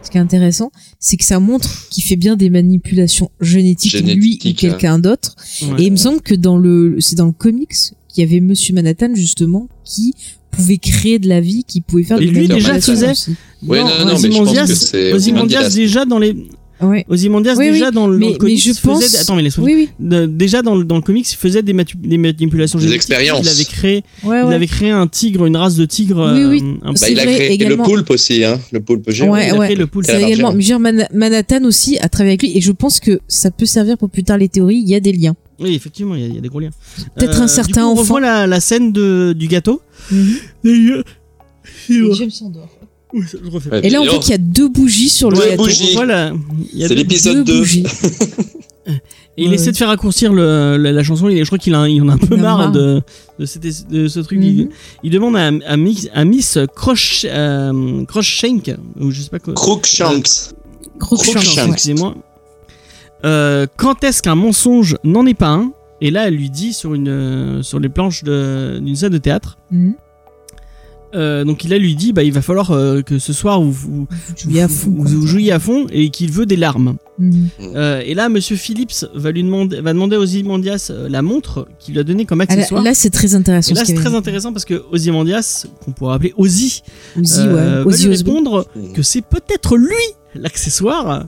ce 0.06 0.10
qui 0.10 0.16
est 0.18 0.20
intéressant, 0.20 0.70
c'est 0.98 1.16
que 1.16 1.24
ça 1.24 1.38
montre 1.40 1.88
qu'il 1.90 2.04
fait 2.04 2.16
bien 2.16 2.36
des 2.36 2.48
manipulations 2.50 3.30
génétiques, 3.40 3.92
lui 3.94 4.00
ou 4.00 4.06
Génétiques, 4.22 4.58
quelqu'un 4.58 4.98
d'autre. 4.98 5.36
Ouais. 5.62 5.82
Et 5.82 5.86
il 5.86 5.92
me 5.92 5.96
semble 5.96 6.20
que 6.22 6.34
dans 6.34 6.56
le, 6.58 6.96
c'est 7.00 7.16
dans 7.16 7.26
le 7.26 7.32
comics 7.32 7.72
qu'il 8.08 8.24
y 8.24 8.26
avait 8.26 8.40
Monsieur 8.40 8.74
Manhattan 8.74 9.14
justement 9.14 9.68
qui 9.84 10.14
pouvait 10.50 10.78
créer 10.78 11.18
de 11.18 11.28
la 11.28 11.40
vie, 11.40 11.64
qui 11.64 11.80
pouvait 11.82 12.02
faire 12.02 12.18
Et 12.20 12.26
des 12.26 12.30
lui, 12.32 12.48
déjà, 12.48 12.80
faisait-. 12.80 13.12
Ouais, 13.66 13.80
non, 13.80 14.06
non, 14.06 14.18
mais 14.18 14.30
je 14.30 14.38
pense 14.38 14.48
Ozymandias- 14.48 14.66
que 14.66 14.74
c'est 14.74 15.12
Ozymandias, 15.12 15.58
Ozymandias. 15.60 15.74
déjà 15.74 16.04
dans 16.06 16.18
les. 16.18 16.34
Ouais. 16.82 17.06
Ozymandias 17.08 17.54
Oui, 17.56 17.70
déjà 17.70 17.88
oui, 17.88 17.94
dans 17.94 18.06
le, 18.06 18.18
mais- 18.18 18.26
dans 18.26 18.32
le 18.32 18.38
comics 18.38 18.54
mais 18.66 18.72
je 18.74 18.78
faisait. 18.78 18.82
pense- 18.92 19.10
des- 19.12 19.16
Attends, 19.16 19.34
mais 19.36 19.42
laisse-moi. 19.42 19.66
Oui, 19.66 19.74
oui. 19.74 19.88
De- 19.98 20.26
déjà 20.26 20.60
dans 20.60 20.74
le, 20.74 20.84
dans 20.84 20.96
le 20.96 21.00
comics, 21.02 21.30
il 21.30 21.36
faisait 21.36 21.62
des, 21.62 21.72
manipulations 21.72 22.78
Des 22.78 22.92
expériences. 22.92 23.40
Il 23.44 23.48
avait 23.48 23.64
créé, 23.64 24.04
Ouais, 24.24 24.42
il 24.46 24.52
avait 24.52 24.66
créé 24.66 24.90
un 24.90 25.06
tigre, 25.06 25.46
une 25.46 25.56
race 25.56 25.76
de 25.76 25.86
tigre. 25.86 26.30
Oui, 26.34 26.40
euh, 26.42 26.50
oui. 26.50 26.62
un 26.82 26.92
Bah, 26.92 27.08
il 27.08 27.18
a 27.18 27.24
créé 27.24 27.54
et 27.54 27.64
le 27.64 27.76
poulpe 27.78 28.10
aussi, 28.10 28.44
hein. 28.44 28.60
Le 28.72 28.80
poulpe 28.80 29.10
géant. 29.10 29.32
Ouais, 29.32 29.48
il 29.48 29.54
a 29.54 29.64
créé 29.64 29.76
le 29.76 29.86
poulpe. 29.86 30.06
C'est 30.06 30.22
également, 30.22 30.52
Man- 30.78 31.08
Manhattan 31.14 31.64
aussi 31.64 31.98
a 31.98 32.08
travaillé 32.10 32.32
avec 32.32 32.42
lui 32.42 32.56
et 32.56 32.60
je 32.60 32.72
pense 32.72 33.00
que 33.00 33.20
ça 33.26 33.50
peut 33.50 33.66
servir 33.66 33.96
pour 33.96 34.10
plus 34.10 34.24
tard 34.24 34.36
les 34.38 34.48
théories. 34.48 34.76
Il 34.84 34.88
y 34.90 34.94
a 34.94 35.00
des 35.00 35.12
liens. 35.12 35.34
Oui, 35.58 35.74
effectivement, 35.74 36.14
il 36.14 36.20
y, 36.20 36.24
a- 36.24 36.28
il 36.28 36.34
y 36.34 36.38
a 36.38 36.40
des 36.42 36.48
gros 36.48 36.60
liens. 36.60 36.70
Peut-être 37.16 37.38
Euh, 37.38 37.42
un 37.44 37.46
du 37.46 37.52
certain 37.52 37.82
coup, 37.82 37.88
on 37.88 37.92
enfant. 37.92 38.00
revoit 38.02 38.20
la, 38.20 38.46
la 38.46 38.60
scène 38.60 38.92
de, 38.92 39.32
du 39.34 39.46
gâteau. 39.48 39.80
Mhm. 40.10 40.34
D'ailleurs, 40.62 41.04
Et 41.88 42.14
James 42.14 42.30
s'endort. 42.30 42.68
Oui, 43.12 43.22
ça, 43.30 43.38
je 43.42 43.50
refais. 43.50 43.70
Ouais, 43.70 43.86
Et 43.86 43.90
là, 43.90 44.00
on 44.00 44.04
voit 44.06 44.18
qu'il 44.18 44.30
y 44.32 44.34
a 44.34 44.38
deux 44.38 44.68
bougies 44.68 45.08
sur 45.08 45.30
le 45.30 45.36
Deux 45.36 45.44
gâteau. 45.50 45.62
bougies. 45.64 45.96
C'est 45.96 46.88
deux- 46.88 46.94
l'épisode 46.94 47.36
Deux 47.38 47.44
2. 47.44 47.58
bougies. 47.58 47.84
Et 49.38 49.42
il 49.44 49.48
Ouais, 49.50 49.54
essaie 49.56 49.70
de 49.72 49.76
faire 49.76 49.88
raccourcir 49.88 50.32
le, 50.32 50.78
la, 50.78 50.92
la 50.92 51.02
chanson. 51.02 51.28
Il, 51.28 51.38
je 51.38 51.44
crois 51.44 51.58
qu'il 51.58 51.74
a, 51.74 51.80
un- 51.80 51.88
il 51.88 52.00
en 52.02 52.08
a 52.08 52.14
un 52.14 52.18
peu 52.18 52.36
marre 52.36 52.58
marre. 52.58 52.72
de, 52.72 53.02
de, 53.38 53.44
cette- 53.44 53.88
de 53.90 54.08
ce 54.08 54.20
truc. 54.20 54.38
Il, 54.40 54.64
Mhm. 54.64 54.68
il 55.02 55.10
demande 55.10 55.36
à, 55.36 55.48
à 55.70 55.76
Miss, 55.76 56.08
à 56.14 56.24
Miss 56.24 56.58
Croch, 56.74 57.24
euh, 57.26 58.04
Crookshank, 58.06 58.72
ou 58.98 59.10
je 59.10 59.20
sais 59.20 59.28
pas 59.28 59.38
quoi. 59.38 59.52
Crookshanks. 59.52 60.54
Crookshanks, 60.98 61.34
Crookshanks. 61.34 61.72
excusez-moi. 61.72 62.14
Euh, 63.24 63.66
quand 63.76 64.04
est-ce 64.04 64.22
qu'un 64.22 64.34
mensonge 64.36 64.96
n'en 65.04 65.26
est 65.26 65.34
pas 65.34 65.50
un? 65.50 65.72
Et 66.00 66.10
là, 66.10 66.28
elle 66.28 66.34
lui 66.36 66.48
dit 66.50 66.72
sur, 66.72 66.94
une, 66.94 67.08
euh, 67.08 67.62
sur 67.62 67.78
les 67.80 67.88
planches 67.90 68.24
de- 68.24 68.78
d'une 68.82 68.96
scène 68.96 69.12
de 69.12 69.18
théâtre. 69.18 69.58
Mhm. 69.70 69.94
Euh, 71.14 71.44
donc 71.44 71.64
il 71.64 71.72
a 71.72 71.78
lui 71.78 71.94
dit 71.94 72.12
bah 72.12 72.22
il 72.24 72.32
va 72.32 72.42
falloir 72.42 72.72
euh, 72.72 73.00
que 73.00 73.18
ce 73.18 73.32
soir 73.32 73.60
vous, 73.60 73.70
vous, 73.72 74.06
Tu 74.34 74.50
jouis 74.50 74.60
à 74.60 74.68
fond. 74.68 74.90
vous, 74.90 75.02
quoi. 75.02 75.10
vous 75.12 75.26
jouiez 75.26 75.52
à 75.52 75.58
fond 75.60 75.86
et 75.90 76.10
qu'il 76.10 76.30
veut 76.32 76.46
des 76.46 76.56
larmes. 76.56 76.96
Mhm. 77.18 77.48
Euh, 77.60 78.02
et 78.04 78.12
là 78.14 78.28
Monsieur 78.28 78.56
Phillips 78.56 79.06
va 79.14 79.30
lui 79.30 79.42
demander 79.42 79.80
va 79.80 79.92
demander 79.92 80.16
à 80.16 80.18
Ozymandias 80.18 80.90
la 81.08 81.22
montre 81.22 81.68
qu'il 81.78 81.94
lui 81.94 82.00
a 82.00 82.04
donnée 82.04 82.24
comme 82.26 82.40
Ah, 82.40 82.46
là, 82.46 82.52
accessoire. 82.54 82.82
là, 82.82 82.92
c'est 82.94 83.10
très 83.10 83.34
intéressant. 83.34 83.70
et 83.72 83.74
là 83.74 83.80
ce 83.82 83.86
c'est 83.86 83.94
très 83.94 84.06
avait. 84.08 84.16
intéressant 84.18 84.52
parce 84.52 84.64
que 84.64 84.82
Ozymandias 84.90 85.66
qu'on 85.84 85.92
pourrait 85.92 86.16
appeler 86.16 86.34
Ozzy 86.36 86.82
Ozzy, 87.18 87.40
ouais. 87.46 87.52
va 87.54 87.86
Ozzy 87.86 88.08
lui 88.08 88.16
répondre 88.16 88.66
que 88.94 89.02
c'est 89.02 89.22
peut-être 89.22 89.76
lui 89.76 89.94
l'accessoire 90.34 91.26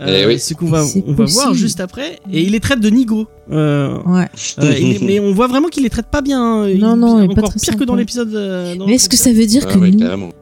Euh, 0.00 0.22
Eh 0.22 0.26
oui. 0.26 0.38
Ce 0.38 0.54
qu'on 0.54 0.66
va, 0.66 0.84
C'est 0.84 1.02
on 1.06 1.12
va 1.14 1.24
voir 1.24 1.54
juste 1.54 1.80
après. 1.80 2.18
Et 2.32 2.42
il 2.42 2.52
les 2.52 2.60
traite 2.60 2.80
de 2.80 2.90
nigauds. 2.90 3.26
Euh, 3.50 3.96
Ouais. 4.04 4.28
euh, 4.58 4.74
il- 4.78 5.04
mais 5.04 5.20
on 5.20 5.32
voit 5.32 5.46
vraiment 5.46 5.68
qu'il 5.68 5.82
les 5.84 5.90
traite 5.90 6.06
pas 6.06 6.20
bien. 6.22 6.42
hein. 6.42 6.68
Il- 6.68 6.80
Non, 6.80 6.96
non, 6.96 7.20
il 7.22 7.24
est 7.30 7.34
pas 7.34 7.40
encore 7.42 7.50
très 7.54 7.60
pire 7.60 7.76
que 7.76 7.84
dans 7.84 7.94
l'épisode. 7.94 8.34
euh, 8.34 8.74
Mais 8.86 8.94
est-ce 8.96 9.08
que 9.08 9.16
ça 9.16 9.32
veut 9.32 9.46
dire 9.46 9.64
Ah 9.68 9.72
que 9.74 9.78
ouais, 9.78 9.90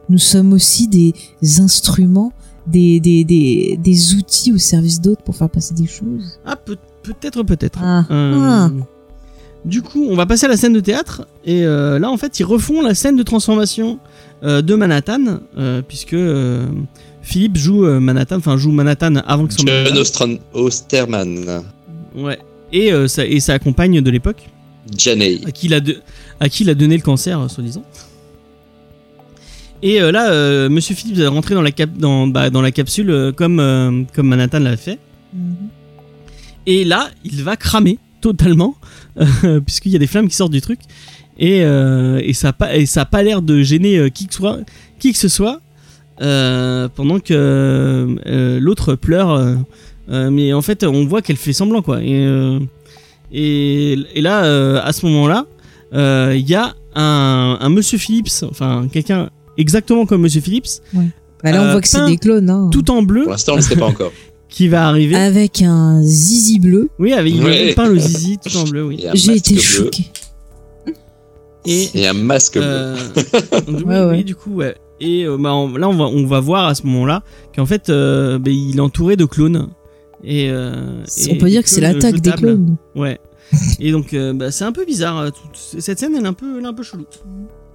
nous, 0.09 0.17
sommes 0.17 0.53
aussi 0.53 0.87
des 0.87 1.13
instruments, 1.59 2.33
des, 2.67 2.99
des, 2.99 3.23
des, 3.23 3.79
des 3.81 4.15
outils 4.15 4.51
au 4.51 4.57
service 4.57 4.99
d'autres 5.01 5.21
pour 5.23 5.35
faire 5.35 5.49
passer 5.49 5.73
des 5.73 5.87
choses? 5.87 6.39
Ah, 6.45 6.55
peut- 6.55 6.77
peut-être, 7.03 7.43
peut-être. 7.43 7.79
Ah. 7.81 8.05
Euh, 8.11 8.33
Ah. 8.41 8.71
Du 9.63 9.81
coup, 9.81 10.05
on 10.07 10.15
va 10.15 10.27
passer 10.27 10.45
à 10.45 10.49
la 10.49 10.57
scène 10.57 10.73
de 10.73 10.79
théâtre. 10.79 11.25
Et 11.43 11.65
euh, 11.65 11.97
là, 11.97 12.11
en 12.11 12.17
fait, 12.17 12.39
ils 12.39 12.43
refont 12.43 12.81
la 12.83 12.93
scène 12.93 13.15
de 13.15 13.23
transformation 13.23 13.97
euh, 14.43 14.61
de 14.61 14.75
Manhattan. 14.75 15.39
euh, 15.57 15.81
puisque 15.87 16.13
euh, 16.13 16.67
Philippe 17.25 17.57
joue 17.57 17.85
euh, 17.85 17.99
Manhattan. 17.99 18.37
Enfin, 18.37 18.55
joue 18.55 18.71
Manhattan 18.71 19.15
avant 19.27 19.47
que 19.47 19.53
son 19.53 19.65
John 19.65 19.97
Ostran- 19.97 20.39
Osterman, 20.53 21.61
Ouais. 22.15 22.39
Et, 22.71 22.93
euh, 22.93 23.07
ça, 23.07 23.25
et 23.25 23.39
sa 23.39 23.57
compagne 23.59 23.99
de 24.01 24.09
l'époque, 24.11 24.47
Janey. 24.97 25.39
à 25.45 25.51
qui 25.51 25.65
il 25.67 25.73
a, 25.73 25.79
de- 25.79 25.97
à 26.39 26.49
qui 26.49 26.63
il 26.63 26.69
a 26.69 26.75
donné 26.75 26.95
le 26.97 27.01
cancer, 27.01 27.39
euh, 27.39 27.47
soi-disant. 27.47 27.83
Et 29.83 30.01
euh, 30.01 30.11
là, 30.11 30.29
euh, 30.31 30.69
Monsieur 30.69 30.95
Philippe 30.95 31.17
est 31.19 31.27
rentré 31.27 31.53
dans 31.55 31.61
la, 31.61 31.71
cap- 31.71 31.97
dans, 31.97 32.27
bah, 32.27 32.49
dans 32.49 32.61
la 32.61 32.71
capsule 32.71 33.09
euh, 33.09 33.31
comme, 33.31 33.59
euh, 33.59 34.03
comme 34.13 34.27
Manhattan 34.27 34.59
l'a 34.59 34.77
fait. 34.77 34.99
Et 36.65 36.83
là, 36.85 37.09
il 37.23 37.43
va 37.43 37.55
cramer 37.57 37.99
totalement, 38.21 38.75
euh, 39.43 39.59
puisqu'il 39.61 39.91
y 39.91 39.95
a 39.95 39.99
des 39.99 40.07
flammes 40.07 40.27
qui 40.27 40.35
sortent 40.35 40.51
du 40.53 40.61
truc. 40.61 40.79
Et, 41.37 41.63
euh, 41.63 42.19
et 42.23 42.33
ça 42.33 42.47
n'a 42.49 42.53
pas, 42.53 42.75
et 42.77 42.85
ça 42.85 43.01
a 43.01 43.05
pas 43.05 43.21
l'air 43.21 43.41
de 43.41 43.61
gêner 43.61 43.97
euh, 43.97 44.09
qui, 44.09 44.27
que 44.27 44.33
soit, 44.33 44.59
qui 44.99 45.11
que 45.11 45.17
ce 45.17 45.27
soit, 45.27 45.59
pendant 46.17 47.19
que 47.19 47.33
euh, 47.33 48.59
l'autre 48.59 48.95
pleure. 48.95 49.31
euh, 49.31 49.55
euh, 50.09 50.29
mais 50.29 50.53
en 50.53 50.61
fait, 50.61 50.83
on 50.83 51.05
voit 51.05 51.21
qu'elle 51.21 51.35
fait 51.37 51.53
semblant, 51.53 51.81
quoi. 51.81 52.01
Et, 52.03 52.25
euh, 52.25 52.59
et, 53.31 53.97
et 54.13 54.21
là, 54.21 54.45
euh, 54.45 54.79
à 54.83 54.93
ce 54.93 55.05
moment-là, 55.07 55.45
euh, 55.93 56.33
il 56.35 56.47
y 56.47 56.55
a 56.55 56.75
un, 56.95 57.57
un 57.59 57.69
Monsieur 57.69 57.97
Phillips, 57.97 58.43
enfin 58.49 58.87
quelqu'un 58.91 59.29
exactement 59.57 60.05
comme 60.05 60.21
Monsieur 60.21 60.41
Phillips, 60.41 60.67
Bah 61.43 61.51
là, 61.51 61.61
on 61.61 61.65
Euh, 61.65 61.71
voit 61.71 61.81
que 61.81 61.87
c'est 61.87 62.05
des 62.05 62.17
clones. 62.17 62.49
Hein. 62.49 62.69
tout 62.71 62.89
en 62.91 63.01
bleu, 63.01 63.23
Pour 63.23 63.31
l'instant, 63.31 63.53
on 63.53 63.57
ne 63.57 63.61
sait 63.61 63.75
pas 63.75 63.85
encore. 63.87 64.11
qui 64.49 64.67
va 64.67 64.87
arriver. 64.87 65.15
Avec 65.15 65.61
un 65.63 66.01
zizi 66.03 66.59
bleu. 66.59 66.89
Oui, 66.99 67.11
avec 67.13 67.33
il 67.33 67.43
Ouais. 67.43 67.73
peint 67.73 67.87
le 67.89 67.97
zizi 67.97 68.37
tout 68.37 68.55
en 68.57 68.63
bleu, 68.63 68.83
oui. 68.85 69.03
J'ai 69.15 69.35
été 69.37 69.53
bleu. 69.55 69.61
choquée. 69.61 70.05
Et 71.65 71.89
Et 71.95 72.07
un 72.07 72.13
masque 72.13 72.53
bleu. 72.53 72.63
Euh, 72.63 72.95
oui, 73.67 73.73
Ouais, 73.83 73.83
ouais. 73.83 74.05
oui, 74.17 74.23
du 74.23 74.35
coup, 74.35 74.51
ouais. 74.55 74.75
Et 75.01 75.23
euh, 75.25 75.37
bah, 75.37 75.53
on- 75.53 75.75
là, 75.75 75.89
on 75.89 75.95
va, 75.95 76.05
on 76.05 76.25
va 76.25 76.39
voir 76.39 76.67
à 76.67 76.75
ce 76.75 76.83
moment-là 76.87 77.23
qu'en 77.55 77.65
fait, 77.65 77.89
euh, 77.89 78.39
bah, 78.39 78.49
il 78.51 78.77
est 78.77 78.81
entouré 78.81 79.15
de 79.15 79.25
clones. 79.25 79.69
Et, 80.23 80.49
euh, 80.49 81.03
et 81.17 81.31
on 81.33 81.37
peut 81.37 81.49
dire 81.49 81.63
que 81.63 81.69
c'est 81.69 81.81
l'attaque 81.81 82.21
des 82.21 82.31
clones. 82.31 82.77
Ouais. 82.95 83.19
et 83.79 83.91
donc, 83.91 84.13
euh, 84.13 84.33
bah, 84.33 84.51
c'est 84.51 84.63
un 84.63 84.71
peu 84.71 84.85
bizarre. 84.85 85.31
toute- 85.31 85.81
cette 85.81 85.99
scène, 85.99 86.15
elle 86.17 86.23
est 86.25 86.27
un 86.27 86.33
peu, 86.33 86.57
elle 86.57 86.63
est 86.63 86.67
un 86.67 86.73
peu 86.73 86.83
chelou. 86.83 87.05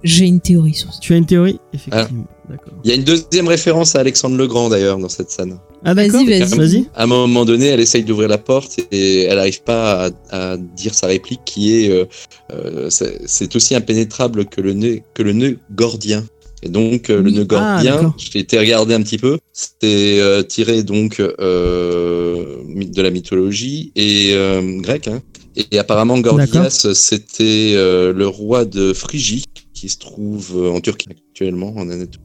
J'ai 0.03 0.25
une 0.25 0.41
théorie 0.41 0.73
sur 0.73 0.91
ça. 0.91 0.99
Tu 0.99 1.13
as 1.13 1.17
une 1.17 1.27
théorie? 1.27 1.59
Effectivement. 1.73 2.25
D'accord. 2.49 2.73
Il 2.83 2.89
y 2.89 2.91
a 2.93 2.95
une 2.95 3.03
deuxième 3.03 3.47
référence 3.47 3.95
à 3.95 3.99
Alexandre 3.99 4.35
Legrand 4.35 4.67
d'ailleurs 4.67 4.97
dans 4.97 5.07
cette 5.09 5.29
scène. 5.29 5.59
Ah. 5.85 5.93
Vas-y, 5.93 6.25
vas-y. 6.25 6.57
Vas-y. 6.57 6.89
À 6.95 7.03
un 7.03 7.05
moment 7.05 7.45
donné, 7.45 7.67
elle 7.67 7.79
essaye 7.79 8.03
d'ouvrir 8.03 8.27
la 8.27 8.39
porte 8.39 8.79
et 8.91 9.25
elle 9.25 9.35
n'arrive 9.37 9.61
pas 9.61 10.07
à, 10.31 10.53
à 10.53 10.57
dire 10.57 10.95
sa 10.95 11.05
réplique 11.05 11.41
qui 11.45 11.71
est 11.85 11.91
euh, 11.91 12.05
euh, 12.51 12.89
c'est 12.89 13.21
c'est 13.27 13.55
aussi 13.55 13.75
impénétrable 13.75 14.45
que 14.45 14.59
le 14.59 14.73
nœud 14.73 14.99
que 15.13 15.21
le 15.21 15.33
nœud 15.33 15.59
gordien. 15.75 16.23
Et 16.63 16.69
donc 16.69 17.09
euh, 17.09 17.21
le 17.21 17.31
nœud 17.31 17.47
Ah, 17.51 17.81
gordien, 17.83 18.13
j'ai 18.17 18.39
été 18.39 18.57
regarder 18.59 18.93
un 18.93 19.01
petit 19.01 19.17
peu, 19.17 19.39
c'était 19.51 20.17
euh, 20.19 20.43
tiré 20.43 20.83
donc 20.83 21.19
euh, 21.19 22.57
de 22.67 23.01
la 23.01 23.09
mythologie 23.09 23.91
et 23.95 24.33
grecque. 24.81 25.07
Hein. 25.07 25.21
Et, 25.55 25.79
apparemment 25.79 26.17
Gordias, 26.19 26.87
c'était 26.93 27.73
le 27.75 28.25
roi 28.27 28.65
de 28.65 28.93
Phrygie 28.93 29.43
qui 29.73 29.89
se 29.89 29.97
trouve 29.97 30.71
en 30.71 30.79
Turquie 30.79 31.09
actuellement, 31.09 31.73
en 31.75 31.89
Anatolie. 31.89 32.19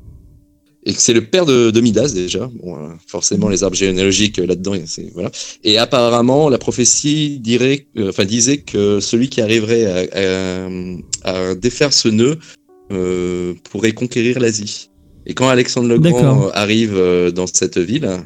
Et 0.88 0.92
c'est 0.92 1.12
le 1.14 1.24
père 1.24 1.46
de, 1.46 1.72
de 1.72 1.80
Midas 1.80 2.12
déjà. 2.14 2.48
Bon, 2.62 2.76
forcément, 3.08 3.48
les 3.48 3.64
arbres 3.64 3.74
généalogiques 3.76 4.36
là-dedans, 4.36 4.74
c'est 4.86 5.10
voilà. 5.14 5.32
Et 5.64 5.78
apparemment, 5.78 6.48
la 6.48 6.58
prophétie 6.58 7.40
dirait, 7.40 7.88
enfin 7.98 8.24
disait 8.24 8.58
que 8.58 9.00
celui 9.00 9.28
qui 9.28 9.40
arriverait 9.40 9.86
à, 9.86 10.68
à- 11.24 11.48
à 11.50 11.54
défaire 11.56 11.92
ce 11.92 12.08
nœud 12.08 12.38
euh, 12.92 13.54
pourrait 13.70 13.92
conquérir 13.92 14.38
l'Asie. 14.40 14.90
Et 15.26 15.34
quand 15.34 15.48
Alexandre 15.48 15.88
le 15.88 15.98
Grand 15.98 16.46
euh, 16.46 16.50
arrive 16.54 16.94
euh, 16.94 17.30
dans 17.32 17.46
cette 17.48 17.78
ville, 17.78 18.04
à 18.04 18.20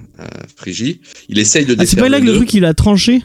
Phrygie, 0.56 1.00
il 1.30 1.38
essaye 1.38 1.64
de 1.64 1.72
Ah, 1.72 1.76
c'est 1.78 1.96
défaire 1.96 2.04
pas 2.04 2.08
là 2.10 2.18
le 2.18 2.26
que 2.26 2.30
le 2.30 2.36
truc 2.36 2.52
il 2.54 2.64
a 2.66 2.74
tranché? 2.74 3.22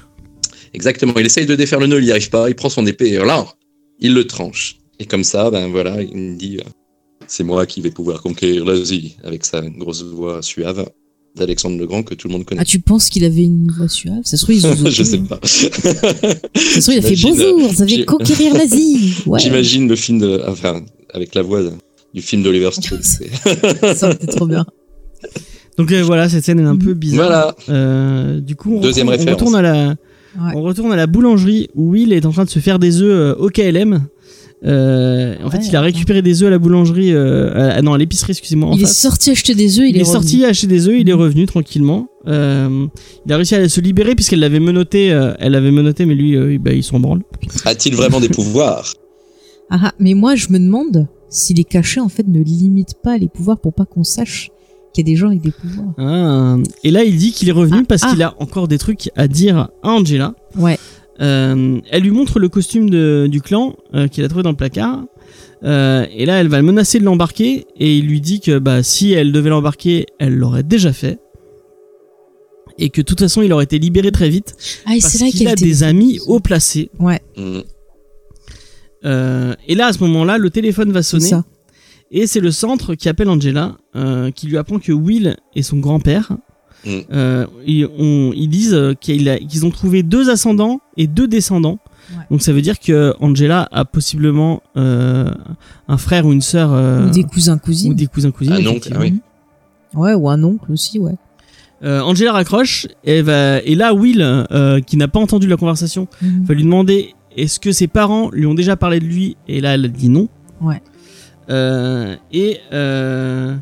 Exactement, 0.73 1.13
il 1.17 1.25
essaye 1.25 1.45
de 1.45 1.55
défaire 1.55 1.79
le 1.79 1.87
nœud, 1.87 1.99
il 1.99 2.05
n'y 2.05 2.11
arrive 2.11 2.29
pas, 2.29 2.49
il 2.49 2.55
prend 2.55 2.69
son 2.69 2.85
épée 2.85 3.09
et 3.09 3.17
là, 3.17 3.45
il 3.99 4.13
le 4.13 4.25
tranche. 4.25 4.77
Et 4.99 5.05
comme 5.05 5.23
ça, 5.25 5.49
ben 5.51 5.67
voilà, 5.69 6.01
il 6.01 6.15
me 6.15 6.37
dit, 6.37 6.57
euh, 6.57 6.69
c'est 7.27 7.43
moi 7.43 7.65
qui 7.65 7.81
vais 7.81 7.91
pouvoir 7.91 8.21
conquérir 8.21 8.63
l'Asie, 8.65 9.17
avec 9.23 9.43
sa 9.45 9.61
grosse 9.61 10.03
voix 10.03 10.41
suave 10.41 10.85
d'Alexandre 11.35 11.77
le 11.77 11.85
Grand 11.85 12.01
que 12.03 12.13
tout 12.13 12.29
le 12.29 12.33
monde 12.33 12.45
connaît. 12.45 12.61
Ah, 12.61 12.65
tu 12.65 12.79
penses 12.79 13.09
qu'il 13.09 13.25
avait 13.25 13.43
une 13.43 13.69
voix 13.69 13.89
suave? 13.89 14.21
Ça 14.23 14.37
se 14.37 14.43
trouve, 14.43 14.55
ils 14.55 14.65
ont 14.67 14.89
Je 14.89 15.03
sais 15.03 15.17
pas. 15.17 15.39
Ça 15.43 15.57
se 15.59 16.79
trouve, 16.79 16.93
il 16.93 16.99
a 16.99 17.01
fait 17.01 17.21
bonjour, 17.21 17.59
vous 17.59 17.81
avez 17.81 17.95
j'ai- 17.95 18.05
conquérir 18.05 18.53
l'Asie. 18.53 19.15
Ouais. 19.25 19.39
J'imagine 19.39 19.89
le 19.89 19.95
film 19.97 20.19
de, 20.19 20.41
enfin, 20.47 20.81
avec 21.15 21.33
la 21.35 21.41
voix 21.41 21.61
du 22.13 22.21
film 22.21 22.43
d'Oliver 22.43 22.69
Stone. 22.71 22.99
c'est- 23.01 23.29
Ça 23.95 24.07
aurait 24.07 24.15
été 24.15 24.27
trop 24.27 24.45
bien. 24.47 24.65
Donc 25.77 25.91
euh, 25.91 26.03
voilà, 26.03 26.29
cette 26.29 26.43
scène 26.45 26.59
est 26.59 26.63
un 26.63 26.77
peu 26.77 26.93
bizarre. 26.93 27.25
voilà. 27.27 27.55
Euh, 27.69 28.39
du 28.39 28.55
coup, 28.55 28.75
on, 28.77 28.81
Deuxième 28.81 29.07
retourne, 29.09 29.27
on 29.27 29.31
référence. 29.31 29.41
retourne 29.41 29.55
à 29.55 29.61
la, 29.61 29.95
Ouais. 30.37 30.51
on 30.55 30.61
retourne 30.63 30.91
à 30.91 30.97
la 30.97 31.07
boulangerie 31.07 31.69
où 31.75 31.91
Will 31.91 32.11
est 32.11 32.25
en 32.25 32.31
train 32.31 32.43
de 32.43 32.49
se 32.49 32.59
faire 32.59 32.77
des 32.77 33.01
œufs 33.01 33.09
euh, 33.09 33.35
au 33.39 33.47
KLM. 33.49 34.05
Euh, 34.65 35.35
en 35.43 35.49
fait, 35.49 35.59
il 35.67 35.75
a 35.75 35.81
récupéré 35.81 36.21
des 36.21 36.41
œufs 36.41 36.47
à 36.47 36.49
la 36.49 36.57
boulangerie, 36.59 37.13
euh, 37.13 37.71
à- 37.77 37.81
non, 37.81 37.93
à 37.93 37.97
l'épicerie, 37.97 38.31
excusez-moi. 38.31 38.71
Il 38.75 38.83
est 38.83 38.85
sorti 38.85 39.31
acheter 39.31 39.53
des 39.55 39.79
œufs, 39.79 39.85
il, 39.87 39.95
Il, 39.95 39.97
est, 39.97 40.03
revenu. 40.03 40.13
sorti 40.13 40.43
acheter 40.45 40.67
des 40.67 40.87
œufs, 40.89 40.95
il 40.99 41.09
est 41.09 41.13
revenu 41.13 41.45
tranquillement. 41.45 42.07
Euh, 42.27 42.87
il 43.25 43.31
a 43.33 43.37
réussi 43.37 43.55
à 43.55 43.69
se 43.69 43.79
libérer 43.79 44.15
puisqu'elle 44.15 44.39
l'avait 44.39 44.59
menotté, 44.59 45.11
euh, 45.13 45.33
elle 45.39 45.51
l'avait 45.53 45.71
menotté, 45.71 46.05
mais 46.05 46.15
lui, 46.15 46.35
euh, 46.35 46.57
bah, 46.59 46.73
il 46.73 46.83
s'en 46.83 46.99
branle. 46.99 47.21
A-t-il 47.65 47.95
vraiment 47.95 48.19
des 48.19 48.29
pouvoirs? 48.29 48.91
Ah, 49.69 49.79
ah, 49.85 49.93
mais 49.99 50.13
moi, 50.13 50.35
je 50.35 50.49
me 50.49 50.59
demande 50.59 51.07
si 51.29 51.53
les 51.53 51.63
cachets, 51.63 51.99
en 51.99 52.09
fait, 52.09 52.27
ne 52.27 52.39
limitent 52.41 52.95
pas 53.01 53.17
les 53.17 53.27
pouvoirs 53.27 53.59
pour 53.59 53.73
pas 53.73 53.85
qu'on 53.85 54.03
sache 54.03 54.51
qu'il 54.93 55.05
y 55.05 55.09
a 55.09 55.11
des 55.11 55.17
gens 55.17 55.27
avec 55.27 55.41
des 55.41 55.51
pouvoirs. 55.51 55.93
Ah. 55.97 56.57
Et 56.83 56.91
là, 56.91 57.03
il 57.03 57.17
dit 57.17 57.31
qu'il 57.31 57.49
est 57.49 57.53
revenu 57.53 57.79
Ah, 57.81 57.85
parce 57.87 58.03
ah. 58.05 58.11
qu'il 58.11 58.21
a 58.23 58.35
encore 58.39 58.67
des 58.67 58.77
trucs 58.77 59.09
à 59.15 59.27
dire 59.27 59.57
à 59.57 59.71
Angela. 59.83 60.35
Ouais. 60.57 60.77
Euh, 61.21 61.79
elle 61.91 62.03
lui 62.03 62.11
montre 62.11 62.39
le 62.39 62.49
costume 62.49 62.89
de- 62.89 63.27
du 63.29 63.41
clan 63.41 63.75
euh, 63.93 64.07
qu'il 64.07 64.23
a 64.23 64.27
trouvé 64.27 64.43
dans 64.43 64.51
le 64.51 64.55
placard. 64.57 65.03
Euh, 65.63 66.05
et 66.13 66.25
là, 66.25 66.39
elle 66.39 66.47
va 66.49 66.57
le 66.57 66.63
menacer 66.63 66.99
de 66.99 67.05
l'embarquer 67.05 67.65
et 67.77 67.97
il 67.97 68.05
lui 68.05 68.21
dit 68.21 68.39
que 68.41 68.59
bah, 68.59 68.83
si 68.83 69.11
elle 69.13 69.31
devait 69.31 69.49
l'embarquer, 69.49 70.05
elle 70.19 70.35
l'aurait 70.35 70.63
déjà 70.63 70.93
fait. 70.93 71.19
Et 72.77 72.89
que 72.89 72.99
de 73.01 73.05
toute 73.05 73.19
façon, 73.19 73.41
il 73.41 73.51
aurait 73.53 73.63
été 73.63 73.79
libéré 73.79 74.11
très 74.11 74.29
vite 74.29 74.55
Ah, 74.85 74.95
et 74.95 74.99
parce 74.99 75.13
c'est 75.13 75.19
là 75.23 75.29
qu'il 75.29 75.39
qu'il 75.39 75.47
a 75.47 75.53
était- 75.53 75.63
des 75.63 75.83
amis 75.83 76.19
haut 76.27 76.41
placés. 76.41 76.89
Ouais. 76.99 77.21
Euh, 77.37 77.63
et 79.05 79.75
là, 79.75 79.87
à 79.87 79.93
ce 79.93 79.99
moment-là, 80.03 80.37
le 80.37 80.49
téléphone 80.49 80.91
va 80.91 81.03
sonner 81.03 81.27
ça. 81.27 81.43
et 82.11 82.27
c'est 82.27 82.39
le 82.39 82.51
centre 82.51 82.95
qui 82.95 83.09
appelle 83.09 83.29
Angela, 83.29 83.75
euh, 83.95 84.31
qui 84.31 84.47
lui 84.47 84.57
apprend 84.57 84.79
que 84.79 84.91
Will 84.91 85.37
est 85.55 85.61
son 85.61 85.77
grand-père. 85.77 86.31
Mm. 86.85 86.89
Euh, 87.11 87.45
ils, 87.65 87.87
on- 87.97 88.31
ils 88.35 88.47
disent 88.47 88.73
euh, 88.75 88.93
qu'ils 88.93 89.65
ont 89.65 89.71
trouvé 89.71 90.03
deux 90.03 90.29
ascendants 90.29 90.81
et 90.97 91.07
deux 91.07 91.27
descendants. 91.27 91.79
Ouais. 92.11 92.23
Donc 92.29 92.41
ça 92.43 92.53
veut 92.53 92.61
dire 92.61 92.79
que 92.79 93.15
Angela 93.19 93.67
a 93.71 93.85
possiblement 93.85 94.61
euh, 94.77 95.31
un 95.87 95.97
frère 95.97 96.27
ou 96.27 96.31
une 96.33 96.41
sœur 96.41 96.71
euh, 96.73 97.07
Ou 97.07 97.09
des 97.09 97.23
cousins, 97.23 97.57
cousines. 97.57 97.91
ou 97.91 97.95
des 97.95 98.05
cousins 98.05 98.29
cousines. 98.31 98.53
Un 98.53 98.67
oncle, 98.67 98.89
ah 98.93 98.99
oui. 98.99 99.15
Ouais, 99.95 100.13
ou 100.13 100.29
un 100.29 100.43
oncle 100.43 100.71
aussi, 100.71 100.99
ouais. 100.99 101.15
Euh, 101.83 102.01
Angela 102.01 102.33
raccroche 102.33 102.87
et, 103.03 103.21
va, 103.23 103.59
et 103.63 103.73
là 103.75 103.93
Will, 103.95 104.21
euh, 104.21 104.79
qui 104.81 104.95
n'a 104.97 105.07
pas 105.07 105.19
entendu 105.19 105.47
la 105.47 105.57
conversation, 105.57 106.07
Mhm. 106.21 106.43
va 106.45 106.53
lui 106.53 106.63
demander 106.63 107.13
est-ce 107.35 107.59
que 107.59 107.71
ses 107.71 107.87
parents 107.87 108.29
lui 108.31 108.45
ont 108.45 108.53
déjà 108.53 108.75
parlé 108.75 108.99
de 108.99 109.05
lui 109.05 109.37
et 109.47 109.61
là 109.61 109.75
elle 109.75 109.91
dit 109.91 110.09
non. 110.09 110.27
Ouais. 110.61 110.81
Euh, 111.49 112.15
et 112.31 112.57
euh, 112.73 113.55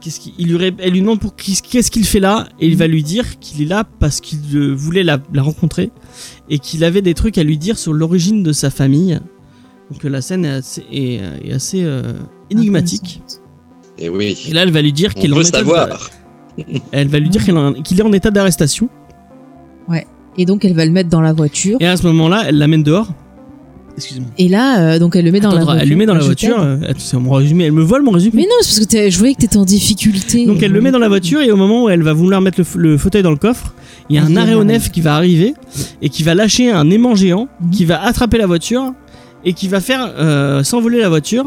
qu'est-ce 0.00 0.20
qu'il 0.20 0.32
il 0.38 0.48
lui, 0.48 0.56
ré- 0.56 0.74
elle 0.78 0.92
lui 0.92 1.00
demande 1.00 1.20
pour 1.20 1.34
qui- 1.36 1.60
qu'est-ce 1.62 1.90
qu'il 1.90 2.04
fait 2.04 2.20
là 2.20 2.48
et 2.60 2.66
il 2.66 2.76
va 2.76 2.86
lui 2.86 3.02
dire 3.02 3.38
qu'il 3.38 3.62
est 3.62 3.66
là 3.66 3.84
parce 3.98 4.20
qu'il 4.20 4.40
euh, 4.54 4.72
voulait 4.74 5.02
la, 5.02 5.18
la 5.32 5.42
rencontrer 5.42 5.90
et 6.50 6.58
qu'il 6.58 6.84
avait 6.84 7.00
des 7.02 7.14
trucs 7.14 7.38
à 7.38 7.44
lui 7.44 7.56
dire 7.56 7.78
sur 7.78 7.92
l'origine 7.94 8.42
de 8.42 8.52
sa 8.52 8.68
famille. 8.70 9.18
Donc 9.90 10.04
la 10.04 10.20
scène 10.20 10.44
est 10.44 10.50
assez, 10.50 10.84
est, 10.92 11.20
est 11.48 11.52
assez 11.52 11.82
euh, 11.84 12.12
énigmatique. 12.50 13.22
Et 13.98 14.08
oui. 14.08 14.36
Et 14.48 14.52
là 14.52 14.62
elle 14.62 14.70
va 14.70 14.82
lui 14.82 14.92
dire 14.92 15.12
On 15.16 15.20
qu'il 15.20 15.30
est 15.30 15.34
en 15.34 15.40
état 15.40 15.62
de- 15.62 15.64
elle 16.92 17.08
va 17.08 17.18
lui 17.18 17.28
dire 17.30 17.42
qu'il 17.44 17.54
est 17.54 17.58
en- 17.58 17.72
qu'il 17.72 17.98
est 17.98 18.02
en 18.04 18.12
état 18.12 18.30
d'arrestation. 18.30 18.88
Et 20.38 20.44
donc, 20.46 20.64
elle 20.64 20.74
va 20.74 20.84
le 20.84 20.90
mettre 20.92 21.08
dans 21.10 21.20
la 21.20 21.32
voiture. 21.32 21.76
Et 21.80 21.86
à 21.86 21.96
ce 21.96 22.04
moment-là, 22.06 22.44
elle 22.48 22.58
l'amène 22.58 22.82
dehors. 22.82 23.08
Excuse-moi. 23.96 24.28
Et 24.38 24.48
là, 24.48 24.80
euh, 24.94 24.98
donc 24.98 25.16
elle 25.16 25.26
le 25.26 25.30
met 25.32 25.40
dans 25.40 25.52
la 25.52 25.64
voiture. 25.64 25.82
Elle 25.82 25.88
lui 25.88 25.96
met 25.96 26.06
dans 26.06 26.14
la 26.14 26.20
voiture. 26.24 26.56
euh, 26.58 26.78
attends, 26.88 26.94
c'est 26.98 27.18
mon 27.18 27.30
résumé. 27.32 27.64
Elle 27.64 27.72
me 27.72 27.82
vole 27.82 28.02
mon 28.02 28.12
résumé. 28.12 28.32
Mais 28.36 28.42
non, 28.44 28.56
c'est 28.62 28.80
parce 28.80 28.86
que 28.86 29.10
je 29.10 29.18
voyais 29.18 29.34
que 29.34 29.40
t'étais 29.40 29.58
en 29.58 29.66
difficulté. 29.66 30.46
Donc 30.46 30.62
elle 30.62 30.72
le 30.72 30.80
met 30.80 30.90
dans 30.90 30.98
la 30.98 31.08
voiture 31.08 31.42
et 31.42 31.50
au 31.52 31.56
moment 31.56 31.84
où 31.84 31.88
elle 31.90 32.02
va 32.02 32.14
vouloir 32.14 32.40
mettre 32.40 32.58
le, 32.58 32.64
f- 32.64 32.78
le 32.78 32.96
fauteuil 32.96 33.22
dans 33.22 33.30
le 33.30 33.36
coffre, 33.36 33.74
il 34.08 34.16
y 34.16 34.18
a 34.18 34.22
Elle 34.26 34.38
un 34.38 34.40
aéronef 34.40 34.90
qui 34.90 35.02
va 35.02 35.14
arriver 35.14 35.52
et 36.00 36.08
qui 36.08 36.22
va 36.22 36.34
lâcher 36.34 36.70
un 36.72 36.88
aimant 36.88 37.14
géant 37.14 37.48
Mhm. 37.60 37.70
qui 37.70 37.84
va 37.84 38.02
attraper 38.02 38.38
la 38.38 38.46
voiture 38.46 38.94
et 39.44 39.52
qui 39.52 39.68
va 39.68 39.80
faire 39.82 40.10
euh, 40.18 40.62
s'envoler 40.64 40.98
la 41.00 41.10
voiture. 41.10 41.44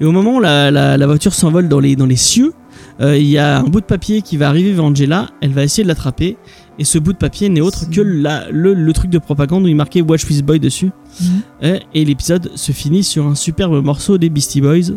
Et 0.00 0.06
au 0.06 0.10
moment 0.12 0.36
où 0.36 0.40
la, 0.40 0.70
la- 0.70 0.96
la 0.96 1.06
voiture 1.06 1.34
s'envole 1.34 1.68
dans 1.68 1.80
les, 1.80 1.96
dans 1.96 2.06
les 2.06 2.16
cieux, 2.16 2.54
euh, 3.02 3.18
il 3.18 3.26
y 3.26 3.36
a 3.36 3.58
un 3.58 3.64
bout 3.64 3.80
de 3.82 3.86
papier 3.86 4.22
qui 4.22 4.38
va 4.38 4.48
arriver 4.48 4.72
vers 4.72 4.84
Angela, 4.84 5.28
elle 5.42 5.50
va 5.52 5.62
essayer 5.64 5.82
de 5.82 5.88
l'attraper. 5.88 6.38
Et 6.78 6.84
ce 6.84 6.98
bout 6.98 7.12
de 7.12 7.18
papier 7.18 7.48
n'est 7.48 7.60
autre 7.60 7.88
que 7.90 8.00
la- 8.00 8.50
le, 8.50 8.74
le 8.74 8.92
truc 8.92 9.10
de 9.10 9.18
propagande 9.18 9.64
où 9.64 9.68
il 9.68 9.76
marquait 9.76 10.00
Watch 10.02 10.26
This 10.26 10.42
Boy 10.42 10.58
dessus. 10.58 10.90
Mhm. 11.20 11.28
Et, 11.62 11.80
et 11.94 12.04
l'épisode 12.04 12.50
se 12.56 12.72
finit 12.72 13.04
sur 13.04 13.26
un 13.26 13.34
superbe 13.36 13.82
morceau 13.84 14.18
des 14.18 14.28
Beastie 14.28 14.60
Boys. 14.60 14.92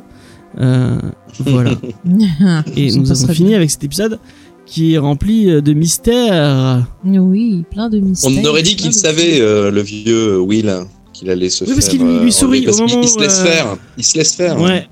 Euh, 0.59 0.97
voilà. 1.39 1.71
Et 2.75 2.89
Ça 2.89 2.99
nous 2.99 3.11
avons 3.11 3.33
fini 3.33 3.49
bien. 3.49 3.57
avec 3.57 3.69
cet 3.69 3.83
épisode 3.83 4.19
qui 4.65 4.95
est 4.95 4.97
rempli 4.97 5.49
euh, 5.51 5.61
de 5.61 5.73
mystères. 5.73 6.85
Oui, 7.05 7.63
plein 7.69 7.89
de 7.89 7.99
mystères. 7.99 8.31
On 8.35 8.45
aurait 8.45 8.63
dit 8.63 8.75
qu'il 8.75 8.93
savait, 8.93 9.39
euh, 9.39 9.69
le 9.71 9.81
vieux 9.81 10.39
Will, 10.39 10.73
qu'il 11.13 11.29
allait 11.29 11.49
se 11.49 11.63
Oui, 11.63 11.67
faire. 11.67 11.75
parce 11.75 11.87
qu'il 11.89 11.99
lui- 12.01 12.07
euh, 12.27 12.31
sourit 12.31 12.67
au 12.67 12.75
moment 12.75 13.01
il 13.01 13.07
se 13.07 13.19
laisse 13.19 13.39
euh, 13.39 13.45
faire. 13.45 13.77
Il 13.97 14.03
se 14.03 14.17
laisse 14.17 14.33
faire. 14.33 14.59
Ouais. 14.59 14.87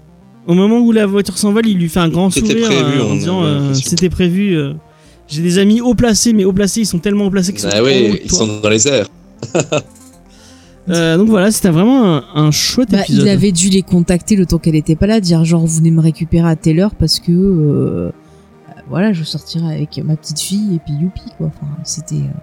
Au 0.48 0.54
moment 0.54 0.80
où 0.80 0.92
la 0.92 1.08
voiture 1.08 1.38
s'envole, 1.38 1.68
il 1.68 1.78
lui 1.78 1.90
fait 1.90 2.00
un 2.00 2.10
grand 2.10 2.30
sourire 2.30 2.68
prévu, 2.68 3.00
euh, 3.00 3.04
en 3.04 3.16
disant 3.16 3.44
euh, 3.44 3.74
c'était 3.74 4.10
prévu. 4.10 4.56
J'ai 5.28 5.42
des 5.42 5.58
amis 5.58 5.82
haut 5.82 5.96
placés, 5.96 6.34
mais 6.34 6.46
haut 6.46 6.54
placés, 6.54 6.82
ils 6.82 6.86
sont 6.86 7.00
tellement 7.00 7.26
haut 7.26 7.30
placés 7.32 7.52
qu'ils 7.52 7.62
sont 7.62 7.70
Ah 7.72 7.84
oui, 7.84 8.20
ils 8.24 8.32
sont 8.32 8.60
dans 8.62 8.70
les 8.70 8.88
airs. 8.88 9.08
Euh, 10.88 11.18
donc 11.18 11.30
voilà, 11.30 11.50
c'était 11.52 11.72
vraiment 11.72 12.18
un, 12.18 12.24
un 12.36 12.52
chouette 12.52 12.92
Bah, 12.92 13.02
épisode. 13.02 13.26
il 13.26 13.30
avait 13.30 13.52
dû 13.52 13.70
les 13.70 13.82
contacter 13.82 14.36
le 14.36 14.46
temps 14.46 14.60
qu'elle 14.60 14.76
était 14.76 14.96
pas 14.96 15.08
là, 15.08 15.20
dire 15.20 15.44
genre 15.44 15.62
vous 15.66 15.78
venez 15.78 15.90
me 15.90 16.00
récupérer 16.00 16.48
à 16.48 16.56
telle 16.56 16.80
heure 16.80 16.94
parce 16.94 17.20
que 17.20 17.32
euh, 17.32 18.12
voilà 18.88 19.12
je 19.12 19.24
sortirai 19.24 19.74
avec 19.74 19.98
ma 20.06 20.16
petite 20.16 20.40
fille 20.40 20.76
et 20.76 20.80
puis 20.80 20.94
youpi 20.94 21.22
quoi. 21.40 21.48
Enfin 21.48 21.66
c'était 21.84 22.18
euh, 22.18 22.38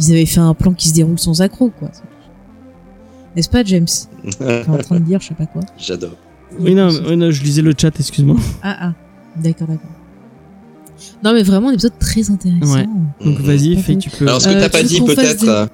ils 0.00 0.10
avaient 0.10 0.26
fait 0.26 0.40
un 0.40 0.52
plan 0.52 0.72
qui 0.72 0.88
se 0.88 0.94
déroule 0.94 1.20
sans 1.20 1.42
accroc 1.42 1.70
quoi. 1.78 1.92
N'est-ce 3.36 3.48
pas 3.48 3.62
James? 3.62 3.86
T'es 4.40 4.68
en 4.68 4.78
train 4.78 4.98
de 4.98 5.04
dire 5.04 5.20
je 5.20 5.28
sais 5.28 5.34
pas 5.34 5.46
quoi. 5.46 5.62
J'adore. 5.78 6.16
Oui, 6.58 6.74
non, 6.74 6.88
oui, 7.06 7.16
non, 7.16 7.30
je 7.30 7.40
lisais 7.44 7.62
le 7.62 7.72
chat, 7.78 7.92
excuse-moi. 8.00 8.34
Ah 8.64 8.76
ah 8.80 8.92
d'accord 9.40 9.68
d'accord. 9.68 9.90
Non 11.24 11.32
mais 11.32 11.42
vraiment 11.42 11.68
un 11.68 11.72
épisode 11.72 11.98
très 11.98 12.30
intéressant. 12.30 12.74
Ouais. 12.74 12.86
Donc 13.24 13.38
Mhm. 13.38 13.44
vas-y, 13.46 13.76
fais, 13.76 13.96
tu 13.96 14.10
peux. 14.10 14.26
Alors, 14.26 14.40
ce 14.40 14.48
que 14.48 14.52
Euh, 14.54 14.60
t'as 14.60 14.66
tu 14.68 14.70
pas 14.72 14.82
dit 14.82 15.00
peut-être, 15.02 15.40
des- 15.44 15.48
euh, 15.48 15.66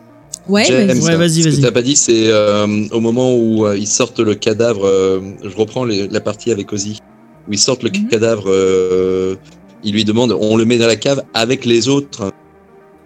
Ouais, 0.49 0.65
James, 0.69 0.87
vas-y. 0.87 1.01
Ouais, 1.03 1.17
vas-y, 1.17 1.43
ce 1.43 1.49
que 1.57 1.61
t'as 1.63 1.73
pas 1.73 1.83
dit, 1.83 1.97
c'est 1.97 2.29
euh, 2.31 2.67
au 2.93 3.01
moment 3.01 3.35
où 3.37 3.67
euh, 3.67 3.77
ils 3.77 3.87
sortent 3.89 4.21
le 4.21 4.35
cadavre. 4.37 4.85
euh, 4.87 5.21
je 5.43 5.57
reprends 5.57 5.85
les- 5.85 6.07
la 6.09 6.21
partie 6.21 6.51
avec 6.53 6.73
Ozzy. 6.73 7.01
Où 7.49 7.53
ils 7.53 7.59
sortent 7.59 7.83
le 7.83 7.91
Mhm. 7.91 8.09
cadavre. 8.09 8.45
euh, 8.49 9.35
ils 9.85 9.93
lui 9.93 10.05
demandent, 10.05 10.37
on 10.39 10.57
le 10.57 10.65
met 10.65 10.79
dans 10.79 10.87
la 10.87 10.97
cave 10.97 11.23
avec 11.35 11.65
les 11.65 11.89
autres. 11.89 12.21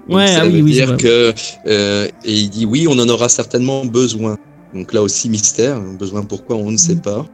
Donc, 0.09 0.16
Ouais, 0.18 0.27
ça 0.29 0.41
ah 0.43 0.47
oui, 0.47 0.53
veut 0.59 0.62
oui, 0.62 0.75
c'est 0.75 0.87
dire 0.87 0.97
que 0.97 1.33
euh, 1.66 2.09
et 2.25 2.35
il 2.35 2.49
dit 2.51 2.64
oui, 2.66 2.87
on 2.89 2.99
en 2.99 3.09
aura 3.09 3.29
certainement 3.29 3.85
besoin. 3.85 4.37
Donc 4.75 4.93
là 4.93 5.03
aussi 5.03 5.29
mystère, 5.29 5.81
besoin 5.81 6.23
pourquoi 6.23 6.57
on 6.57 6.71
ne 6.71 6.77
sait 6.77 6.95
Mhm. 6.95 7.01
pas. 7.03 7.27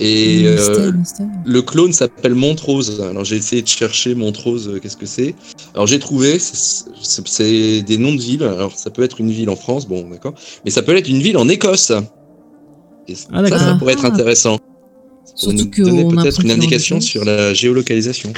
Et 0.00 0.42
Mystère, 0.42 0.78
euh, 0.78 0.92
mystère. 0.92 1.26
le 1.46 1.62
clone 1.62 1.92
s'appelle 1.92 2.34
Montrose. 2.34 3.00
Alors 3.00 3.24
j'ai 3.24 3.36
essayé 3.36 3.62
de 3.62 3.68
chercher 3.68 4.14
Montrose, 4.16 4.68
euh, 4.68 4.78
qu'est-ce 4.80 4.96
que 4.96 5.06
c'est? 5.06 5.34
Alors 5.74 5.86
j'ai 5.86 5.98
trouvé, 6.00 6.38
c'est- 6.40 7.82
des 7.82 7.98
noms 7.98 8.14
de 8.14 8.20
villes. 8.20 8.42
Alors 8.42 8.72
ça 8.76 8.90
peut 8.90 9.02
être 9.04 9.20
une 9.20 9.30
ville 9.30 9.48
en 9.50 9.56
France, 9.56 9.86
bon 9.86 10.08
d'accord, 10.10 10.34
mais 10.64 10.70
ça 10.72 10.82
peut 10.82 10.96
être 10.96 11.08
une 11.08 11.20
ville 11.20 11.36
en 11.36 11.48
Écosse. 11.48 11.92
Et 13.06 13.14
ça, 13.14 13.28
Ah, 13.32 13.42
d'accord. 13.42 13.58
ça 13.60 13.74
pourrait 13.78 13.92
être 13.92 14.04
Ah. 14.04 14.08
intéressant. 14.08 14.58
Pour 14.58 15.38
Surtout 15.52 15.56
nous 15.56 15.84
donner 15.84 16.04
on 16.04 16.10
peut-être 16.10 16.40
une 16.42 16.50
indication 16.50 17.00
sur 17.00 17.24
la 17.24 17.54
géolocalisation 17.54 18.32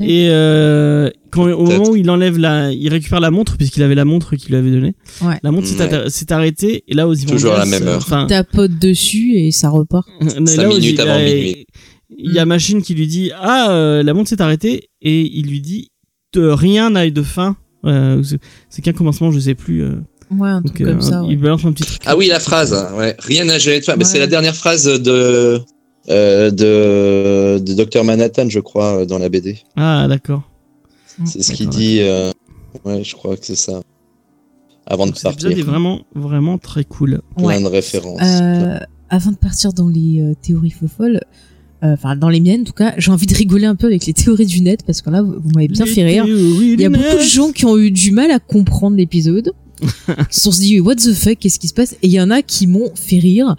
Et 0.00 0.28
euh, 0.30 1.10
quand, 1.30 1.44
au 1.50 1.64
moment 1.66 1.90
où 1.90 1.96
il 1.96 2.08
enlève 2.10 2.38
la, 2.38 2.72
il 2.72 2.88
récupère 2.88 3.20
la 3.20 3.30
montre 3.30 3.56
puisqu'il 3.56 3.82
avait 3.82 3.94
la 3.94 4.04
montre 4.04 4.36
qu'il 4.36 4.50
lui 4.50 4.56
avait 4.56 4.70
donnée. 4.70 4.94
Ouais. 5.22 5.38
La 5.42 5.50
montre 5.50 5.66
s'est 5.66 5.76
Ouais. 5.82 6.32
arrêtée- 6.32 6.84
et 6.88 6.94
là 6.94 7.06
aux 7.08 7.14
Toujours 7.14 7.54
à 7.54 7.58
la 7.58 7.66
même 7.66 7.86
heure. 7.86 7.98
Enfin, 7.98 8.26
Tapote 8.26 8.78
dessus 8.78 9.34
et 9.36 9.50
ça 9.52 9.68
repart. 9.68 10.08
Cinq 10.46 10.56
là, 10.56 10.68
Ozzy, 10.68 10.80
minutes 10.80 10.94
il 10.94 11.00
avant 11.00 11.12
a- 11.14 11.18
minuit. 11.24 11.66
Il 12.18 12.32
y 12.34 12.38
a 12.38 12.44
Machine 12.44 12.82
qui 12.82 12.94
lui 12.94 13.06
dit 13.06 13.30
ah 13.34 13.70
euh, 13.72 14.02
la 14.02 14.14
montre 14.14 14.28
s'est 14.28 14.40
arrêtée 14.42 14.88
et 15.00 15.20
il 15.38 15.46
lui 15.46 15.60
dit 15.60 15.88
de 16.34 16.46
rien 16.46 16.90
n'a 16.90 17.06
eu 17.06 17.10
de 17.12 17.22
fin. 17.22 17.56
Euh, 17.84 18.22
c'est- 18.70 18.82
qu'un 18.82 18.92
commencement, 18.92 19.30
je 19.32 19.38
sais 19.40 19.54
plus. 19.54 19.82
euh, 19.82 19.96
Ouais, 20.30 20.48
un 20.48 20.60
donc 20.62 20.74
truc 20.74 20.86
comme 20.86 20.98
euh, 20.98 21.00
ça. 21.00 21.22
il 21.28 21.36
balance 21.38 21.64
un 21.66 21.72
petit 21.72 21.84
truc. 21.84 22.00
Ah 22.06 22.16
oui, 22.16 22.28
la 22.28 22.40
phrase. 22.40 22.72
hein, 22.72 22.90
Ouais. 22.96 23.14
Rien 23.18 23.44
n'a 23.44 23.58
jamais 23.58 23.80
de 23.80 23.84
fin. 23.84 23.96
Mais 23.96 24.04
Ouais. 24.04 24.10
c'est 24.10 24.18
la 24.18 24.26
dernière 24.26 24.54
phrase 24.56 24.84
de 24.84 25.60
euh, 26.10 26.50
de, 26.50 27.58
de 27.62 27.74
Docteur 27.74 28.04
Manhattan, 28.04 28.48
je 28.48 28.60
crois, 28.60 29.06
dans 29.06 29.18
la 29.18 29.28
BD. 29.28 29.58
Ah 29.76 30.06
d'accord. 30.08 30.42
C'est 31.24 31.42
ce 31.42 31.52
qu'il 31.52 31.68
dit. 31.68 31.98
euh, 32.00 32.30
Ouais, 32.84 33.04
je 33.04 33.14
crois 33.14 33.36
que 33.36 33.44
c'est 33.44 33.54
ça. 33.54 33.82
Avant 34.86 35.04
de 35.06 35.10
Donc, 35.10 35.18
Cet 35.18 35.32
épisode 35.32 35.50
partir. 35.52 35.66
est 35.66 35.70
vraiment 35.70 36.00
vraiment 36.14 36.58
très 36.58 36.84
cool. 36.84 37.20
Plein 37.36 37.44
Ouais. 37.46 37.60
de 37.62 37.66
références. 37.66 38.18
Euh, 38.22 38.78
avant 39.10 39.30
de 39.30 39.36
partir 39.36 39.72
dans 39.74 39.88
les 39.88 40.20
euh, 40.22 40.32
théories 40.40 40.70
folles, 40.96 41.20
euh, 41.84 41.92
enfin 41.92 42.16
dans 42.16 42.30
les 42.30 42.40
miennes 42.40 42.62
en 42.62 42.64
tout 42.64 42.72
cas, 42.72 42.94
j'ai 42.96 43.10
envie 43.10 43.26
de 43.26 43.34
rigoler 43.34 43.66
un 43.66 43.76
peu 43.76 43.86
avec 43.88 44.06
les 44.06 44.14
théories 44.14 44.46
du 44.46 44.62
net 44.62 44.84
parce 44.86 45.02
que 45.02 45.10
là 45.10 45.20
vous, 45.22 45.34
vous 45.38 45.50
m'avez 45.54 45.68
bien 45.68 45.84
fait 45.86 46.02
rire. 46.02 46.24
Il 46.26 46.80
y 46.80 46.84
a 46.86 46.88
beaucoup 46.88 47.16
de 47.18 47.22
gens 47.22 47.52
qui 47.52 47.66
ont 47.66 47.76
eu 47.76 47.90
du 47.90 48.10
mal 48.10 48.30
à 48.30 48.38
comprendre 48.38 48.96
l'épisode. 48.96 49.52
Ils 50.08 50.14
se 50.30 50.40
sont 50.40 50.50
dit 50.50 50.80
what 50.80 50.94
the 50.96 51.12
fuck, 51.12 51.38
qu'est-ce 51.38 51.58
qui 51.58 51.68
se 51.68 51.74
passe? 51.74 51.92
Et 52.02 52.06
il 52.06 52.12
y 52.12 52.20
en 52.20 52.30
a 52.30 52.40
qui 52.42 52.66
m'ont 52.66 52.90
fait 52.94 53.18
rire. 53.18 53.54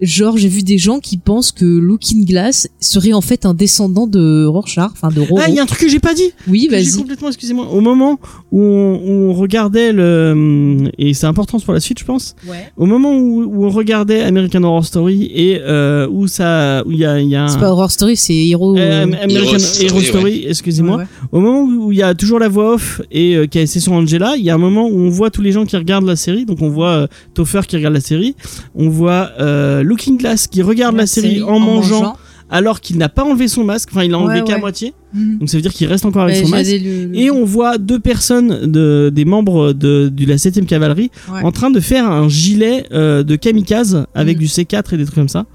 Genre 0.00 0.36
j'ai 0.36 0.48
vu 0.48 0.62
des 0.62 0.78
gens 0.78 0.98
qui 1.00 1.16
pensent 1.16 1.52
que 1.52 1.64
Looking 1.64 2.24
Glass 2.26 2.68
serait 2.80 3.12
en 3.12 3.20
fait 3.20 3.46
un 3.46 3.54
descendant 3.54 4.06
de 4.06 4.44
Rorschach, 4.46 4.90
enfin 4.92 5.08
de 5.08 5.20
Roro. 5.20 5.40
Ah, 5.42 5.48
il 5.48 5.54
y 5.54 5.58
a 5.58 5.62
un 5.62 5.66
truc 5.66 5.80
que 5.80 5.88
j'ai 5.88 6.00
pas 6.00 6.14
dit. 6.14 6.30
Oui, 6.48 6.68
J'ai 6.70 6.76
vas-y. 6.76 6.92
complètement, 6.96 7.28
excusez-moi. 7.28 7.66
Au 7.72 7.80
moment 7.80 8.18
où 8.52 8.60
on, 8.60 8.94
où 9.02 9.30
on 9.30 9.32
regardait 9.32 9.92
le, 9.92 10.90
et 10.98 11.14
c'est 11.14 11.26
important 11.26 11.58
pour 11.60 11.72
la 11.74 11.80
suite, 11.80 11.98
je 11.98 12.04
pense. 12.04 12.34
Ouais. 12.48 12.70
Au 12.76 12.86
moment 12.86 13.12
où, 13.16 13.44
où 13.44 13.64
on 13.64 13.70
regardait 13.70 14.22
American 14.22 14.62
Horror 14.64 14.84
Story 14.84 15.30
et 15.34 15.58
euh, 15.60 16.06
où 16.10 16.26
ça, 16.26 16.82
où 16.86 16.92
il 16.92 16.98
y 16.98 17.04
a, 17.04 17.18
il 17.20 17.28
y 17.28 17.36
a 17.36 17.44
un, 17.44 17.48
C'est 17.48 17.58
pas 17.58 17.70
Horror 17.70 17.90
Story, 17.90 18.16
c'est 18.16 18.34
Hero. 18.34 18.76
Euh, 18.76 18.80
euh, 18.80 19.02
American 19.22 19.56
Hero 19.56 19.58
Hero 19.80 20.00
Story, 20.00 20.44
excusez-moi. 20.48 20.96
ouais, 20.98 21.02
ouais. 21.02 21.08
Au 21.32 21.40
moment 21.40 21.62
où 21.62 21.92
il 21.92 21.98
y 21.98 22.02
a 22.02 22.14
toujours 22.14 22.38
la 22.38 22.48
voix 22.48 22.74
off 22.74 23.00
et 23.10 23.36
euh, 23.36 23.46
qui 23.46 23.58
est 23.58 23.66
c'est 23.66 23.80
sur 23.80 23.92
Angela, 23.92 24.34
il 24.36 24.44
y 24.44 24.50
a 24.50 24.54
un 24.54 24.58
moment 24.58 24.86
où 24.86 24.98
on 24.98 25.08
voit 25.10 25.30
tous 25.30 25.42
les 25.42 25.52
gens 25.52 25.64
qui 25.66 25.76
regardent 25.76 26.06
la 26.06 26.16
série. 26.16 26.44
Donc 26.44 26.58
on 26.62 26.68
voit 26.68 26.90
euh, 26.90 27.06
Topher 27.34 27.60
qui 27.66 27.76
regarde 27.76 27.94
la 27.94 28.00
série, 28.00 28.34
on 28.74 28.88
voit 28.88 29.30
euh, 29.40 29.82
Looking 29.86 30.18
Glass 30.18 30.46
qui 30.46 30.62
regarde 30.62 30.96
la, 30.96 31.06
série, 31.06 31.42
en, 31.42 31.58
mangeant, 31.58 32.16
alors 32.50 32.80
qu'il 32.80 32.96
n'a 32.98 33.08
pas 33.08 33.24
enlevé 33.24 33.48
son 33.48 33.64
masque. 33.64 33.88
Enfin, 33.92 34.04
il 34.04 34.10
l'a 34.10 34.18
enlevé 34.18 34.40
Ouais, 34.40 34.46
qu'à 34.46 34.54
ouais. 34.54 34.60
moitié. 34.60 34.94
Mhm. 35.14 35.38
Donc 35.38 35.48
ça 35.48 35.56
veut 35.56 35.62
dire 35.62 35.72
qu'il 35.72 35.86
reste 35.88 36.04
encore 36.04 36.22
avec 36.22 36.36
Ouais, 36.36 36.42
son 36.44 36.48
masque. 36.48 36.66
j'avais 36.70 36.78
le- 36.78 37.06
le- 37.06 37.16
Et 37.16 37.30
on 37.30 37.44
voit 37.44 37.78
deux 37.78 37.98
personnes 38.00 38.70
de, 38.70 39.10
des 39.14 39.24
membres 39.24 39.72
de, 39.72 40.08
de 40.08 40.26
la 40.26 40.36
7ème 40.36 40.66
cavalerie 40.66 41.10
Ouais. 41.32 41.42
en 41.42 41.50
train 41.52 41.70
de 41.70 41.80
faire 41.80 42.08
un 42.10 42.28
gilet 42.28 42.86
euh, 42.92 43.22
de 43.22 43.34
kamikaze 43.36 44.04
avec 44.14 44.36
Mm. 44.36 44.40
du 44.40 44.46
C4 44.46 44.94
et 44.94 44.96
des 44.96 45.04
trucs 45.04 45.16
comme 45.16 45.28
ça. 45.28 45.46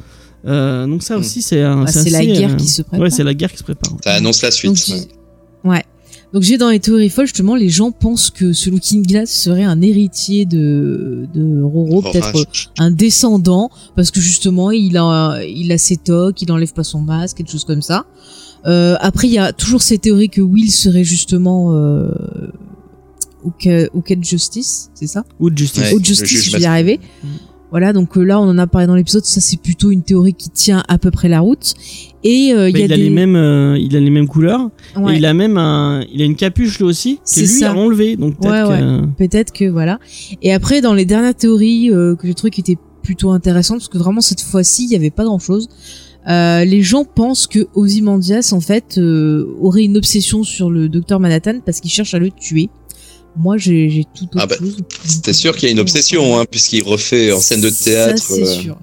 Euh, 0.47 0.87
donc 0.87 1.03
ça 1.03 1.15
Mm. 1.15 1.19
aussi 1.19 1.41
c'est 1.41 1.61
un- 1.61 1.83
Bah, 1.83 1.91
c'est 1.91 2.01
c'est 2.03 2.09
la 2.09 2.25
guerre 2.25 2.51
euh, 2.51 2.55
qui 2.55 2.67
se 2.67 2.81
prépare. 2.81 2.99
Ouais, 2.99 3.09
c'est 3.11 3.23
la 3.23 3.33
guerre 3.33 3.51
qui 3.51 3.57
se 3.59 3.63
prépare. 3.63 3.93
Ça 4.03 4.13
annonce 4.13 4.41
la 4.41 4.51
suite. 4.51 4.71
Donc, 4.89 5.07
ouais. 5.65 5.83
Donc 6.33 6.43
j'ai 6.43 6.57
dans 6.57 6.69
les 6.69 6.79
théories 6.79 7.09
folles 7.09 7.25
justement 7.27 7.55
les 7.55 7.67
gens 7.69 7.91
pensent 7.91 8.29
que 8.29 8.53
ce 8.53 8.69
Looking 8.69 9.05
Glass 9.05 9.29
serait 9.29 9.63
un 9.63 9.81
héritier 9.81 10.45
de 10.45 11.27
de 11.33 11.61
Roro, 11.61 12.01
peut-être 12.13 12.31
un 12.77 12.89
descendant 12.91 13.69
parce 13.97 14.11
que 14.11 14.21
justement 14.21 14.71
il 14.71 14.95
a 14.97 15.41
il 15.45 15.71
a 15.73 15.77
ses 15.77 15.97
tocs, 15.97 16.41
il 16.41 16.51
enlève 16.51 16.71
pas 16.73 16.83
son 16.85 17.01
masque, 17.01 17.37
quelque 17.37 17.51
chose 17.51 17.65
comme 17.65 17.81
ça. 17.81 18.05
Euh, 18.65 18.95
après 19.01 19.27
il 19.27 19.33
y 19.33 19.39
a 19.39 19.51
toujours 19.53 19.81
ces 19.81 19.97
théories 19.97 20.29
que 20.29 20.39
Will 20.41 20.71
serait 20.71 21.03
justement 21.03 21.73
euh, 21.73 22.09
Oka- 23.45 23.89
Oked 23.93 24.23
Justice, 24.23 24.89
c'est 24.93 25.07
ça? 25.07 25.23
Ou 25.39 25.49
de 25.49 25.57
justice. 25.57 25.83
Ouais. 25.83 25.93
Le 25.97 26.03
Justice, 26.03 26.43
je 26.45 26.51
vais 26.57 26.61
y 26.61 26.65
arriver. 26.65 26.99
Voilà, 27.71 27.93
donc 27.93 28.17
euh, 28.17 28.23
là 28.23 28.39
on 28.39 28.43
en 28.49 28.57
a 28.57 28.67
parlé 28.67 28.85
dans 28.85 28.95
l'épisode, 28.95 29.23
ça 29.25 29.39
c'est 29.41 29.59
plutôt 29.59 29.91
une 29.91 30.03
théorie 30.03 30.33
qui 30.33 30.49
tient 30.49 30.83
à 30.89 30.97
peu 30.97 31.09
près 31.09 31.29
la 31.29 31.39
route. 31.39 31.73
Et 32.23 32.53
euh, 32.53 32.69
il 32.69 32.73
Bah, 32.73 32.79
y 32.79 32.81
a 32.83 32.85
il, 32.85 32.93
a 32.93 32.95
des... 32.97 33.03
les 33.03 33.09
mêmes, 33.09 33.35
euh, 33.37 33.77
il 33.79 33.95
a 33.95 33.99
les 33.99 34.09
mêmes 34.09 34.27
couleurs. 34.27 34.69
Ouais. 34.97 35.13
Et 35.15 35.17
il 35.17 35.25
a 35.25 35.33
même 35.33 35.57
un, 35.57 36.03
il 36.13 36.21
a 36.21 36.25
une 36.25 36.35
capuche 36.35 36.77
lui 36.79 36.85
aussi 36.85 37.15
que 37.15 37.21
C'est 37.25 37.41
lui 37.41 37.47
ça. 37.47 37.71
a 37.71 37.75
enlevé. 37.75 38.17
Donc 38.17 38.37
peut-être 38.39 38.69
Ouais, 38.69 38.79
que. 38.79 39.05
peut-être 39.17 39.51
que 39.53 39.65
voilà. 39.69 39.99
Et 40.41 40.53
après, 40.53 40.81
dans 40.81 40.93
les 40.93 41.05
dernières 41.05 41.33
théories 41.35 41.89
euh, 41.91 42.15
que 42.15 42.27
j'ai 42.27 42.33
trouvé 42.33 42.51
qui 42.51 42.59
étaient 42.61 42.77
plutôt 43.03 43.31
intéressantes, 43.31 43.77
parce 43.79 43.89
que 43.89 43.97
vraiment 43.97 44.21
cette 44.21 44.41
fois-ci, 44.41 44.83
il 44.85 44.91
y 44.91 44.95
avait 44.95 45.09
pas 45.09 45.23
grand-chose. 45.23 45.69
Euh, 46.29 46.63
les 46.65 46.83
gens 46.83 47.03
pensent 47.03 47.47
que 47.47 47.67
Ozymandias 47.73 48.51
en 48.53 48.59
fait 48.59 48.99
euh, 48.99 49.47
aurait 49.59 49.83
une 49.83 49.97
obsession 49.97 50.43
sur 50.43 50.69
le 50.69 50.87
docteur 50.87 51.19
Manhattan 51.19 51.61
parce 51.65 51.79
qu'il 51.79 51.89
cherche 51.89 52.13
à 52.13 52.19
le 52.19 52.29
tuer. 52.29 52.69
Moi, 53.37 53.57
j'ai 53.57 54.05
tout 54.15 54.25
autre 54.25 54.33
Ah 54.37 54.45
bah, 54.45 54.55
chose. 54.59 54.77
C'était 55.05 55.33
sûr 55.33 55.55
qu'il 55.55 55.67
y 55.67 55.69
a 55.69 55.73
une 55.73 55.79
obsession, 55.79 56.37
hein, 56.39 56.45
puisqu'il 56.49 56.83
refait 56.83 57.31
en 57.31 57.39
scène 57.39 57.61
de 57.61 57.69
théâtre 57.69 58.21
Ça 58.21 58.35
c'est 58.35 58.41
euh, 58.41 58.45
sûr. 58.45 58.77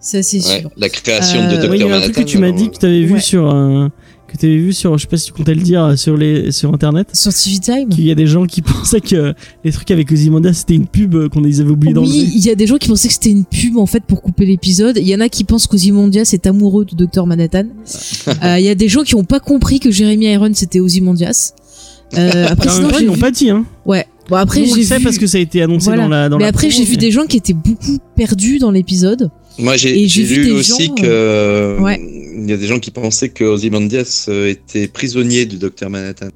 Ça 0.00 0.22
c'est 0.22 0.38
ouais, 0.38 0.60
sûr. 0.60 0.70
la 0.76 0.88
création 0.88 1.40
Euh, 1.42 1.56
de 1.58 1.68
Ouais, 1.68 1.68
Dr. 1.68 1.74
il 1.74 1.80
y 1.80 1.82
a 1.82 1.86
un 1.86 1.88
Manhattan. 1.90 2.12
truc 2.12 2.24
que 2.26 2.30
tu 2.30 2.38
m'as 2.38 2.52
dit 2.52 2.70
que 2.70 2.78
tu 2.78 2.86
avais 2.86 3.04
vu 3.04 3.14
Ouais. 3.14 3.20
sur, 3.20 3.54
euh, 3.54 3.88
que 4.26 4.36
t'avais 4.38 4.56
vu 4.56 4.72
sur, 4.72 4.96
je 4.96 5.02
sais 5.02 5.08
pas 5.08 5.18
si 5.18 5.26
tu 5.26 5.32
comptais 5.32 5.54
le 5.54 5.60
dire, 5.60 5.98
sur 5.98 6.16
les 6.16 6.52
sur 6.52 6.72
internet. 6.72 7.08
Sur 7.14 7.34
TV 7.34 7.58
Time 7.58 7.88
Qu'il 7.90 8.04
y 8.06 8.10
a 8.10 8.14
des 8.14 8.26
gens 8.26 8.46
qui 8.46 8.62
pensaient 8.62 9.02
que 9.02 9.34
les 9.64 9.72
trucs 9.72 9.90
avec 9.90 10.10
Ozymandias 10.10 10.54
c'était 10.54 10.76
une 10.76 10.86
pub 10.86 11.14
euh, 11.16 11.28
qu'on 11.28 11.40
les 11.42 11.60
avait 11.60 11.68
oubliés 11.70 11.92
dans 11.92 12.00
le 12.02 12.06
Oui, 12.08 12.32
il 12.34 12.42
y 12.42 12.48
a 12.48 12.54
des 12.54 12.66
gens 12.66 12.78
qui 12.78 12.88
pensaient 12.88 13.08
que 13.08 13.14
c'était 13.14 13.30
une 13.30 13.44
pub 13.44 13.76
en 13.76 13.84
fait 13.86 14.02
pour 14.04 14.22
couper 14.22 14.46
l'épisode. 14.46 14.96
Il 14.96 15.06
y 15.06 15.14
en 15.14 15.20
a 15.20 15.28
qui 15.28 15.44
pensent 15.44 15.66
qu'Ozymandias 15.66 16.30
est 16.32 16.46
amoureux 16.46 16.86
de 16.86 16.94
Dr 17.04 17.26
Manhattan. 17.26 17.66
Euh, 18.42 18.58
Il 18.58 18.64
y 18.64 18.68
a 18.70 18.74
des 18.74 18.88
gens 18.88 19.02
qui 19.02 19.14
ont 19.16 19.24
pas 19.24 19.40
compris 19.40 19.80
que 19.80 19.90
Jeremy 19.90 20.26
Irons 20.32 20.52
c'était 20.54 20.80
Ozymandias. 20.80 21.52
Euh, 22.18 22.46
après, 22.48 22.66
même 22.66 22.74
sinon, 22.76 22.88
temps, 22.90 22.98
ils 22.98 23.06
l'ont 23.06 23.14
vu- 23.14 23.20
pas 23.20 23.30
dit, 23.30 23.50
hein. 23.50 23.64
Ouais. 23.86 24.06
Bon 24.28 24.36
après 24.36 24.64
j'ai 24.64 24.82
vu. 24.82 25.02
parce 25.02 25.18
que 25.18 25.26
ça 25.26 25.38
a 25.38 25.40
été 25.40 25.60
annoncé 25.60 25.86
Voilà. 25.86 26.04
dans 26.04 26.08
la 26.08 26.28
dans 26.28 26.36
mais 26.36 26.44
la 26.44 26.50
après 26.50 26.70
j'ai 26.70 26.84
vu 26.84 26.92
mais- 26.92 26.96
des 26.98 27.10
gens 27.10 27.26
qui 27.26 27.36
étaient 27.36 27.52
beaucoup 27.52 27.98
perdus 28.16 28.58
dans 28.60 28.70
l'épisode. 28.70 29.28
Moi, 29.58 29.74
Et 29.74 30.06
j'ai 30.06 30.22
vu 30.22 30.44
des 30.44 30.50
aussi 30.52 30.86
gens, 30.86 30.94
que 30.94 31.02
euh, 31.04 31.80
Ouais. 31.80 32.00
il 32.38 32.48
y 32.48 32.52
a 32.52 32.56
des 32.56 32.66
gens 32.68 32.78
qui 32.78 32.92
pensaient 32.92 33.28
que 33.30 33.42
Ozymandias 33.44 34.26
euh, 34.28 34.48
était 34.48 34.86
prisonnier 34.86 35.46
du 35.46 35.56
docteur 35.58 35.90
Manhattan. 35.90 36.28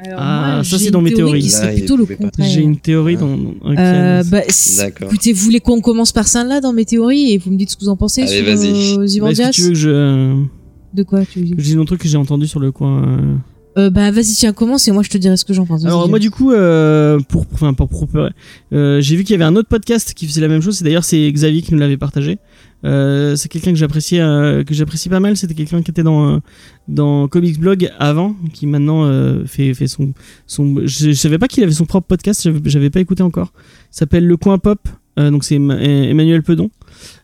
Alors, 0.00 0.18
Ah, 0.20 0.52
moi, 0.56 0.64
ça, 0.64 0.78
c'est 0.78 0.90
dans 0.90 1.02
mes 1.02 1.12
théorie 1.12 1.42
théories. 1.46 1.90
Là. 2.38 2.46
J'ai 2.48 2.60
une 2.62 2.76
théorie 2.78 3.16
Ah. 3.18 3.20
dans. 3.20 3.36
Euh, 3.76 4.22
bah, 4.24 4.40
D'accord. 4.78 5.08
écoutez, 5.08 5.32
vous 5.32 5.44
voulez 5.44 5.60
qu'on 5.60 5.80
commence 5.80 6.12
par 6.12 6.28
celle-là 6.28 6.60
dans 6.60 6.72
mes 6.72 6.84
théories 6.84 7.32
et 7.32 7.38
vous 7.38 7.50
me 7.50 7.56
dites 7.56 7.70
ce 7.70 7.76
que 7.76 7.82
vous 7.84 7.88
en 7.90 7.96
pensez 7.96 8.22
Allez, 8.22 8.30
sur 8.36 8.44
vas-y. 8.44 8.68
euh, 8.68 8.72
Bah, 8.72 8.78
Est-ce 8.78 8.98
Ozymandias 9.00 9.50
que 9.50 9.54
tu 9.56 9.62
veux 9.62 9.68
que 9.70 9.74
je, 9.74 10.34
De 10.94 11.02
quoi 11.02 11.20
tu 11.26 11.40
veux 11.40 11.44
dire 11.44 11.56
que 11.56 11.62
je 11.62 11.66
dise 11.66 11.76
un 11.76 11.84
truc 11.84 12.00
que 12.00 12.08
j'ai 12.08 12.16
entendu 12.16 12.46
sur 12.46 12.60
le 12.60 12.70
coin 12.72 13.02
euh, 13.76 13.90
Bah 13.90 14.10
vas-y, 14.10 14.34
tiens, 14.34 14.52
commence 14.52 14.88
et 14.88 14.92
moi 14.92 15.02
je 15.02 15.10
te 15.10 15.18
dirai 15.18 15.36
ce 15.36 15.44
que 15.44 15.52
j'en 15.52 15.66
pense. 15.66 15.84
Alors 15.84 16.08
moi 16.08 16.18
du 16.18 16.30
coup 16.30 16.52
euh, 16.52 17.18
pour 17.28 17.46
enfin 17.52 17.74
pour, 17.74 17.88
pour 17.88 18.08
euh, 18.72 19.00
j'ai 19.00 19.16
vu 19.16 19.24
qu'il 19.24 19.32
y 19.32 19.34
avait 19.34 19.44
un 19.44 19.56
autre 19.56 19.68
podcast 19.68 20.14
qui 20.14 20.26
faisait 20.26 20.40
la 20.40 20.48
même 20.48 20.62
chose. 20.62 20.78
C'est 20.78 20.84
d'ailleurs 20.84 21.04
c'est 21.04 21.30
Xavier 21.30 21.62
qui 21.62 21.72
nous 21.74 21.80
l'avait 21.80 21.96
partagé. 21.96 22.38
Euh, 22.84 23.34
c'est 23.34 23.48
quelqu'un 23.48 23.70
que 23.72 23.76
j'appréciais 23.76 24.20
euh, 24.20 24.62
que 24.62 24.72
j'apprécie 24.72 25.08
pas 25.08 25.18
mal. 25.20 25.36
C'était 25.36 25.54
quelqu'un 25.54 25.82
qui 25.82 25.90
était 25.90 26.04
dans 26.04 26.34
euh, 26.34 26.38
dans 26.86 27.26
Comics 27.28 27.58
Blog 27.58 27.90
avant, 27.98 28.36
qui 28.52 28.66
maintenant 28.68 29.04
euh, 29.04 29.44
fait 29.46 29.74
fait 29.74 29.88
son 29.88 30.12
son. 30.46 30.76
Je, 30.84 31.10
je 31.10 31.12
savais 31.12 31.38
pas 31.38 31.48
qu'il 31.48 31.64
avait 31.64 31.72
son 31.72 31.86
propre 31.86 32.06
podcast. 32.06 32.48
J'avais 32.64 32.90
pas 32.90 33.00
écouté 33.00 33.22
encore. 33.24 33.52
S'appelle 33.90 34.26
Le 34.26 34.36
Coin 34.36 34.58
Pop. 34.58 34.78
Euh, 35.18 35.32
donc 35.32 35.42
c'est 35.42 35.56
Emma- 35.56 35.80
Emmanuel 35.80 36.44
Pedon. 36.44 36.70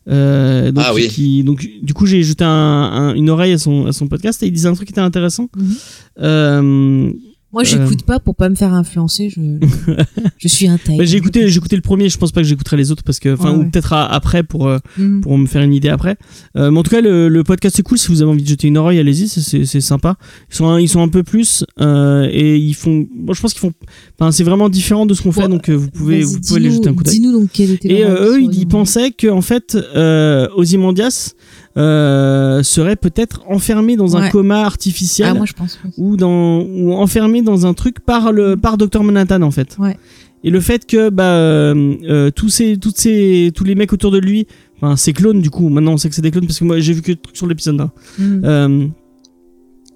Euh, 0.09 0.71
donc, 0.71 0.85
Ah 0.87 0.93
oui. 0.95 1.09
qui- 1.09 1.45
donc 1.45 1.67
du 1.83 1.95
coup 1.95 2.05
j'ai 2.07 2.23
jeté 2.23 2.45
un, 2.45 2.49
un- 2.51 3.15
une 3.15 3.31
oreille 3.31 3.53
à 3.55 3.59
son 3.59 3.87
à 3.87 3.93
son 3.93 4.07
podcast 4.07 4.43
et 4.43 4.47
il 4.47 4.53
disait 4.53 4.69
un 4.69 4.75
truc 4.75 4.87
qui 4.89 4.93
était 4.93 5.01
intéressant. 5.01 5.49
Mhm. 5.57 5.75
Euh, 6.21 7.11
Moi 7.55 7.63
j'écoute 7.65 8.03
pas 8.03 8.19
pour 8.21 8.35
pas 8.37 8.49
me 8.51 8.55
faire 8.55 8.75
influencer. 8.75 9.31
Je, 9.31 9.41
je 10.39 10.49
suis 10.49 10.69
un 10.69 10.77
taille. 10.77 10.99
bah, 10.99 11.05
j'ai 11.05 11.17
écouté, 11.17 11.49
j'ai 11.49 11.57
écouté 11.57 11.77
le 11.77 11.83
premier. 11.83 12.09
Je 12.09 12.19
pense 12.19 12.33
pas 12.33 12.43
que 12.43 12.47
j'écouterai 12.47 12.77
les 12.77 12.91
autres 12.93 13.03
parce 13.05 13.19
que, 13.21 13.33
enfin, 13.35 13.53
Ouais, 13.53 13.65
ou 13.65 13.71
peut-être 13.71 13.93
après 13.95 14.43
pour 14.43 14.67
euh, 14.67 14.79
Mhm. 14.99 15.21
pour 15.23 15.39
me 15.39 15.47
faire 15.47 15.63
une 15.63 15.73
idée 15.73 15.89
après. 15.89 16.17
Euh, 16.57 16.71
mais 16.71 16.79
en 16.79 16.83
tout 16.83 16.91
cas, 16.91 17.01
le, 17.01 17.29
le 17.29 17.45
podcast 17.45 17.77
c'est 17.77 17.83
cool. 17.83 17.97
Si 17.99 18.09
vous 18.09 18.21
avez 18.23 18.31
envie 18.31 18.43
de 18.43 18.49
jeter 18.49 18.69
une 18.69 18.77
oreille, 18.77 18.99
allez-y, 18.99 19.29
c'est- 19.29 19.81
sympa. 19.81 20.17
Ils 20.51 20.55
sont 20.57 20.67
un, 20.69 20.81
ils 20.81 20.89
sont 20.89 21.01
un 21.01 21.09
peu 21.09 21.23
plus 21.23 21.65
euh, 21.81 22.29
et 22.31 22.57
ils 22.57 22.75
font. 22.75 23.07
Moi, 23.15 23.35
je 23.35 23.41
pense 23.41 23.53
qu'ils 23.53 23.61
font. 23.61 23.73
Enfin, 24.19 24.33
c'est 24.33 24.45
vraiment 24.45 24.69
différent 24.69 25.07
de 25.07 25.15
ce 25.15 25.23
qu'on 25.23 25.33
fait, 25.33 25.43
Bon, 25.43 25.49
donc 25.49 25.69
euh, 25.69 25.75
vous 25.75 25.91
pouvez 25.91 26.23
vous 26.23 26.41
pouvez 26.41 26.61
aller 26.61 26.71
jeter 26.71 26.89
un 26.89 26.95
coup 26.95 27.03
d'œil. 27.05 27.15
Dis-nous 27.15 27.33
donc 27.33 27.51
quel 27.53 27.71
était 27.71 27.89
Et 27.93 28.05
euh, 28.05 28.33
eux, 28.33 28.41
ils, 28.43 28.67
pensaient 28.67 29.11
que 29.13 29.29
en 29.29 29.43
fait, 29.43 29.77
euh, 29.95 30.49
Ozymandias 30.57 31.35
euh, 31.77 32.63
serait 32.63 32.97
peut-être 32.97 33.43
enfermé 33.49 33.97
dans 33.97 34.17
un 34.17 34.31
coma 34.31 34.61
artificiel 34.65 35.29
Ah 35.33 35.35
moi 35.35 35.47
je 35.47 35.53
pense. 35.55 35.79
oui. 35.85 35.91
ou 35.99 36.17
dans 36.17 36.61
ou 36.61 36.93
enfermé 36.93 37.43
dans 37.43 37.67
un 37.67 37.75
truc 37.75 38.01
par 38.01 38.31
le 38.33 38.57
par 38.57 38.77
Dr 38.79 39.03
Manhattan 39.03 39.43
en 39.43 39.51
fait. 39.51 39.77
Ouais. 39.79 39.97
Et 40.45 40.51
le 40.51 40.61
fait 40.61 40.87
que 40.87 41.09
bah 41.11 41.25
euh, 41.25 41.95
euh, 42.09 42.31
tous 42.31 42.49
ces 42.49 42.77
toutes 42.77 42.99
ces 42.99 43.51
tous 43.55 43.65
les 43.65 43.75
mecs 43.75 43.93
autour 43.93 44.11
de 44.11 44.19
lui, 44.19 44.47
enfin 44.77 44.95
ces 44.97 45.13
clones 45.13 45.41
du 45.41 45.51
coup, 45.51 45.69
maintenant 45.69 45.93
on 45.93 45.97
sait 45.97 46.09
que 46.09 46.15
c'est 46.15 46.23
des 46.23 46.31
clones 46.31 46.47
parce 46.47 46.59
que 46.59 46.65
moi 46.65 46.79
j'ai 46.81 46.93
vu 46.93 47.03
que 47.03 47.13
truc 47.13 47.37
sur 47.37 47.47
l'épisode 47.47 47.81
1. 47.81 47.91
Mhm. 48.19 48.43
Euh, 48.45 48.87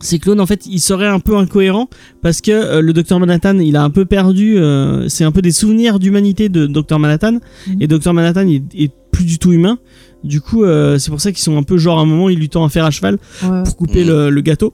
ces 0.01 0.19
clones 0.21 0.41
en 0.41 0.47
fait 0.47 0.65
ils 0.67 0.81
seraient 0.81 1.09
un 1.09 1.19
peu 1.21 1.37
incohérents 1.37 1.89
parce 2.23 2.41
que 2.41 2.53
euh, 2.53 2.81
le 2.81 2.93
docteur 2.93 3.19
Manhattan 3.21 3.59
il 3.59 3.77
a 3.77 3.83
un 3.83 3.91
peu 3.91 4.05
perdu 4.05 4.57
euh, 4.57 5.09
c'est 5.09 5.25
un 5.25 5.33
peu 5.33 5.43
des 5.43 5.51
souvenirs 5.51 5.99
d'humanité 5.99 6.49
de 6.49 6.67
docteur 6.67 6.99
Manhattan 6.99 7.41
Mhm. 7.67 7.77
et 7.81 7.87
docteur 7.89 8.15
Manhattan 8.15 8.47
il 8.47 8.63
est 8.75 8.93
plus 9.11 9.25
du 9.25 9.39
tout 9.39 9.53
humain 9.53 9.79
du 10.25 10.41
coup 10.41 10.65
euh, 10.65 10.99
c'est 10.99 11.11
pour 11.11 11.21
ça 11.21 11.31
qu'ils 11.33 11.43
sont 11.43 11.57
un 11.57 11.63
peu 11.63 11.79
genre 11.79 11.99
à 11.99 12.03
un 12.03 12.07
moment 12.07 12.29
il 12.29 12.39
lui 12.39 12.49
tend 12.49 12.65
à 12.65 12.69
faire 12.69 12.85
à 12.85 12.91
cheval 12.91 13.19
Ouais. 13.45 13.63
pour 13.65 13.77
couper 13.77 14.05
le, 14.05 14.31
le 14.31 14.41
gâteau 14.41 14.73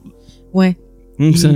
Ouais. 0.53 0.77
donc 1.19 1.37
c'est 1.37 1.49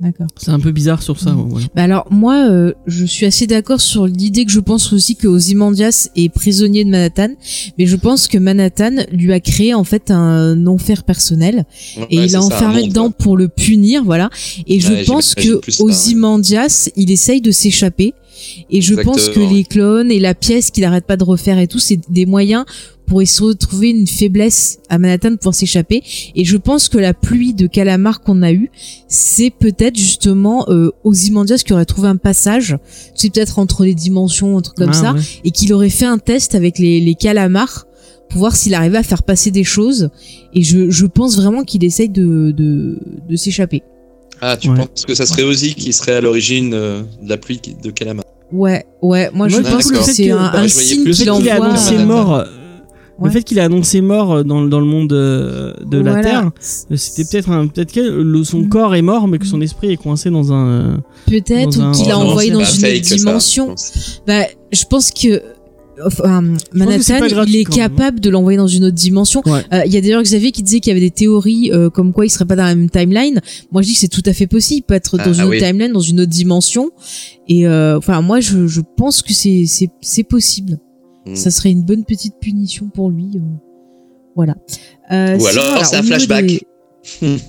D'accord. 0.00 0.28
C'est 0.38 0.50
un 0.50 0.58
peu 0.60 0.72
bizarre 0.72 1.02
sur 1.02 1.20
ça 1.20 1.34
ouais. 1.34 1.60
Bah 1.76 1.82
alors 1.82 2.06
moi, 2.10 2.48
euh, 2.50 2.72
je 2.86 3.04
suis 3.04 3.26
assez 3.26 3.46
d'accord 3.46 3.82
sur 3.82 4.06
l'idée 4.06 4.46
que 4.46 4.50
je 4.50 4.58
pense 4.58 4.94
aussi 4.94 5.14
que 5.14 5.28
Ozymandias 5.28 6.08
est 6.16 6.30
prisonnier 6.30 6.86
de 6.86 6.88
Manhattan, 6.90 7.34
mais 7.76 7.84
je 7.84 7.96
pense 7.96 8.26
que 8.26 8.38
Manhattan 8.38 8.92
lui 9.12 9.30
a 9.34 9.40
créé 9.40 9.74
en 9.74 9.84
fait 9.84 10.10
un 10.10 10.66
enfer 10.66 11.04
personnel 11.04 11.66
et 12.08 12.16
il 12.16 12.32
l'a 12.32 12.38
un 12.38 12.44
enfermé 12.44 12.88
dedans 12.88 13.10
pour 13.10 13.36
le 13.36 13.48
punir, 13.48 14.02
voilà. 14.02 14.30
Et 14.66 14.80
je 14.80 15.04
pense 15.04 15.34
que. 15.34 15.60
Ozymandias, 15.82 16.88
il 16.96 17.10
essaye 17.10 17.42
de 17.42 17.50
s'échapper. 17.50 18.14
Et 18.70 18.80
je 18.80 18.94
pense 18.94 19.28
que 19.28 19.40
les 19.40 19.64
clones 19.64 20.10
et 20.10 20.18
la 20.20 20.34
pièce 20.34 20.70
qu'il 20.70 20.84
arrête 20.84 21.06
pas 21.06 21.16
de 21.16 21.24
refaire 21.24 21.58
et 21.58 21.66
tout, 21.66 21.78
c'est 21.78 22.00
des 22.10 22.26
moyens 22.26 22.64
pour 23.06 23.20
essayer 23.22 23.48
de 23.48 23.58
trouver 23.58 23.90
une 23.90 24.06
faiblesse 24.06 24.78
à 24.88 24.98
Manhattan 24.98 25.34
pour 25.36 25.52
s'échapper. 25.54 26.02
Et 26.36 26.44
je 26.44 26.56
pense 26.56 26.88
que 26.88 26.96
la 26.96 27.12
pluie 27.12 27.54
de 27.54 27.66
calamar 27.66 28.20
qu'on 28.20 28.42
a 28.42 28.52
eu, 28.52 28.70
c'est 29.08 29.50
peut-être 29.50 29.96
justement 29.98 30.64
euh, 30.68 30.90
Ozymandias 31.02 31.62
qui 31.66 31.72
aurait 31.72 31.84
trouvé 31.86 32.06
un 32.08 32.16
passage, 32.16 32.76
c'est 33.16 33.32
peut-être 33.32 33.58
entre 33.58 33.84
les 33.84 33.94
dimensions, 33.94 34.56
un 34.58 34.60
truc 34.62 34.76
comme 34.76 34.90
Ah, 34.90 34.94
ça, 34.94 35.12
ouais. 35.14 35.20
et 35.44 35.50
qu'il 35.50 35.72
aurait 35.72 35.90
fait 35.90 36.06
un 36.06 36.18
test 36.18 36.54
avec 36.54 36.78
les, 36.78 37.00
les 37.00 37.14
calamars 37.16 37.86
pour 38.28 38.38
voir 38.38 38.54
s'il 38.54 38.74
arrivait 38.74 38.98
à 38.98 39.02
faire 39.02 39.24
passer 39.24 39.50
des 39.50 39.64
choses. 39.64 40.10
Et 40.54 40.62
je, 40.62 40.88
je 40.88 41.06
pense 41.06 41.34
vraiment 41.36 41.64
qu'il 41.64 41.82
essaye 41.82 42.08
de, 42.10 42.52
de, 42.52 43.00
de 43.28 43.36
s'échapper. 43.36 43.82
Ah, 44.42 44.56
tu 44.56 44.70
Ouais. 44.70 44.76
penses 44.76 45.04
que 45.06 45.14
ça 45.14 45.26
serait 45.26 45.42
Ozzy 45.42 45.74
qui 45.74 45.92
serait 45.92 46.16
à 46.16 46.20
l'origine 46.20 46.72
euh, 46.74 47.02
de 47.22 47.28
la 47.28 47.36
pluie 47.36 47.60
de 47.82 47.90
Calamar 47.90 48.24
Ouais, 48.52 48.84
ouais, 49.02 49.30
moi 49.32 49.48
je 49.48 49.58
pense 49.60 49.90
que 49.92 50.02
c'est 50.02 50.30
un, 50.30 50.36
bah, 50.50 50.52
un 50.60 50.68
signe 50.68 51.04
le 51.04 51.12
fait 51.12 51.18
qu'il 51.24 51.28
ait 51.28 51.30
envoie. 51.52 51.66
annoncé 51.66 51.94
euh, 51.96 52.04
mort 52.06 52.34
euh, 52.34 52.44
le 53.22 53.30
fait 53.30 53.42
qu'il 53.42 53.58
ait 53.58 53.60
annoncé 53.60 54.00
mort 54.00 54.44
dans, 54.44 54.62
dans 54.62 54.80
le 54.80 54.86
monde 54.86 55.12
euh, 55.12 55.72
de 55.84 55.98
la 55.98 56.12
Voilà. 56.12 56.22
Terre 56.28 56.50
euh, 56.90 56.96
c'était 56.96 57.24
peut-être 57.30 57.50
un 57.50 57.66
peut-être 57.68 57.92
que 57.92 58.00
le- 58.00 58.42
son 58.44 58.60
Mm. 58.60 58.68
corps 58.70 58.94
est 58.96 59.02
mort 59.02 59.28
mais 59.28 59.38
que 59.38 59.46
son 59.46 59.60
esprit 59.60 59.92
est 59.92 59.96
coincé 59.98 60.30
dans 60.30 60.52
un 60.52 60.66
euh, 60.68 60.96
Peut-être, 61.26 61.78
ou 61.78 61.92
qu'il 61.92 62.10
a 62.10 62.18
envoyé 62.18 62.50
dans 62.50 62.64
une 62.64 63.00
dimension. 63.00 63.74
Bah, 64.26 64.44
je 64.72 64.84
pense 64.88 65.10
que 65.12 65.42
enfin, 66.04 66.42
c'est 66.72 66.78
Manhattan, 66.78 67.26
gratuit, 67.28 67.52
il 67.52 67.60
est 67.60 67.68
même, 67.68 67.76
capable 67.76 68.20
de 68.20 68.30
l'envoyer 68.30 68.56
dans 68.56 68.66
une 68.66 68.84
autre 68.84 68.94
dimension. 68.96 69.42
Ouais. 69.46 69.62
Euh, 69.72 69.82
Il 69.86 69.92
y 69.92 69.96
a 69.96 70.00
d'ailleurs 70.00 70.22
Xavier 70.22 70.52
qui 70.52 70.62
disait 70.62 70.80
qu'il 70.80 70.90
y 70.90 70.96
avait 70.96 71.00
des 71.00 71.10
théories 71.10 71.70
euh, 71.72 71.90
comme 71.90 72.12
quoi 72.12 72.26
il 72.26 72.30
serait 72.30 72.44
pas 72.46 72.56
dans 72.56 72.64
la 72.64 72.74
même 72.74 72.90
timeline. 72.90 73.40
Moi, 73.72 73.82
je 73.82 73.88
dis 73.88 73.94
que 73.94 74.00
c'est 74.00 74.08
tout 74.08 74.22
à 74.26 74.32
fait 74.32 74.46
possible. 74.46 74.78
Il 74.80 74.82
peut 74.82 74.94
être 74.94 75.16
dans 75.16 75.24
Ah, 75.24 75.28
une 75.28 75.40
ah 75.40 75.46
autre 75.46 75.50
oui. 75.56 75.62
timeline, 75.62 75.92
dans 75.92 76.00
une 76.00 76.20
autre 76.20 76.30
dimension. 76.30 76.90
Et 77.48 77.66
euh, 77.66 77.98
enfin, 77.98 78.20
moi, 78.22 78.40
je, 78.40 78.66
je 78.66 78.80
pense 78.96 79.22
que 79.22 79.32
c'est 79.32 79.64
c'est 79.66 79.90
c'est 80.00 80.24
possible. 80.24 80.78
Mm. 81.26 81.34
Ça 81.36 81.50
serait 81.50 81.70
une 81.70 81.82
bonne 81.84 82.04
petite 82.04 82.34
punition 82.40 82.88
pour 82.88 83.10
lui. 83.10 83.30
euh, 83.36 83.40
voilà. 84.36 84.54
Euh, 85.12 85.36
Ou 85.38 85.46
alors, 85.46 85.64
voilà, 85.70 85.84
c'est 85.84 85.96
un 85.96 86.02
flashback. 86.02 86.46
des- 86.46 86.60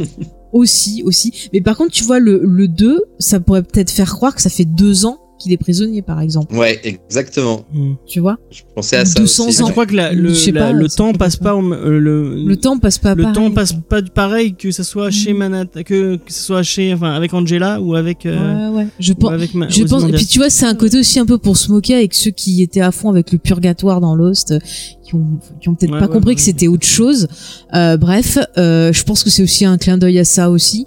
aussi, 0.51 1.01
aussi. 1.05 1.49
Mais 1.53 1.61
par 1.61 1.77
contre, 1.77 1.91
tu 1.91 2.03
vois, 2.03 2.19
le, 2.19 2.41
le 2.43 2.67
2, 2.67 2.99
ça 3.19 3.39
pourrait 3.39 3.63
peut-être 3.63 3.89
faire 3.91 4.11
croire 4.13 4.35
que 4.35 4.41
ça 4.41 4.49
fait 4.49 4.65
deux 4.65 5.05
ans 5.05 5.17
qu'il 5.41 5.51
est 5.53 5.57
prisonnier, 5.57 6.01
par 6.01 6.21
exemple. 6.21 6.55
Ouais, 6.55 6.79
exactement. 6.83 7.65
hmm. 7.73 7.93
Tu 8.07 8.19
vois? 8.19 8.37
Je 8.51 8.61
pensais 8.75 8.97
à 8.97 9.05
ça 9.05 9.19
200 9.19 9.47
aussi. 9.47 9.57
je 9.57 9.71
crois 9.71 9.85
que 9.85 9.95
la- 9.95 10.13
le, 10.13 10.51
pas, 10.53 10.71
le 10.71 10.87
ça 10.87 10.95
temps 10.97 11.13
passe 11.13 11.35
pas. 11.35 11.55
au- 11.55 11.73
euh, 11.73 11.99
le, 11.99 12.35
Le 12.45 12.55
temps 12.57 12.77
passe 12.79 12.97
pas 12.97 13.15
le 13.15 13.23
pareil, 13.23 13.35
temps 13.35 13.51
passe 13.51 13.71
quoi. 13.73 13.81
pas 13.89 14.01
du 14.01 14.11
pareil 14.11 14.53
que 14.55 14.71
ce 14.71 14.83
soit 14.83 15.09
chez 15.11 15.33
Mhm. 15.33 15.39
Manhattan 15.39 15.83
que, 15.83 16.15
que 16.17 16.31
ce 16.31 16.43
soit 16.43 16.63
chez 16.63 16.93
enfin 16.93 17.11
avec 17.13 17.33
Angela 17.33 17.81
ou 17.81 17.95
avec 17.95 18.25
euh, 18.25 18.69
Ouais, 18.71 18.77
ouais. 18.77 18.87
Je 18.99 19.13
pense. 19.13 19.31
avec 19.31 19.53
Ma- 19.53 19.67
Je 19.69 19.83
pense, 19.83 20.03
et 20.03 20.11
puis 20.11 20.25
tu 20.25 20.39
vois, 20.39 20.49
c'est 20.49 20.65
un 20.65 20.75
côté 20.75 20.97
aussi 20.99 21.19
un 21.19 21.25
peu 21.25 21.37
pour 21.37 21.57
se 21.57 21.71
moquer 21.71 21.95
avec 21.95 22.13
ceux 22.13 22.31
qui 22.31 22.61
étaient 22.61 22.81
à 22.81 22.91
fond 22.91 23.09
avec 23.09 23.31
le 23.31 23.37
purgatoire 23.37 24.01
dans 24.01 24.15
Lost, 24.15 24.51
euh, 24.51 24.59
qui 25.03 25.15
ont, 25.15 25.25
qui 25.59 25.69
ont 25.69 25.75
peut-être 25.75 25.91
Ouais, 25.93 25.99
pas 25.99 26.05
ouais, 26.07 26.11
compris 26.13 26.29
ouais. 26.29 26.35
que 26.35 26.41
c'était 26.41 26.67
autre 26.67 26.85
chose. 26.87 27.27
Euh, 27.73 27.97
bref, 27.97 28.37
euh, 28.57 28.93
je 28.93 29.03
pense 29.03 29.23
que 29.23 29.29
c'est 29.29 29.43
aussi 29.43 29.65
un 29.65 29.77
clin 29.77 29.97
d'œil 29.97 30.19
à 30.19 30.25
ça 30.25 30.49
aussi. 30.49 30.85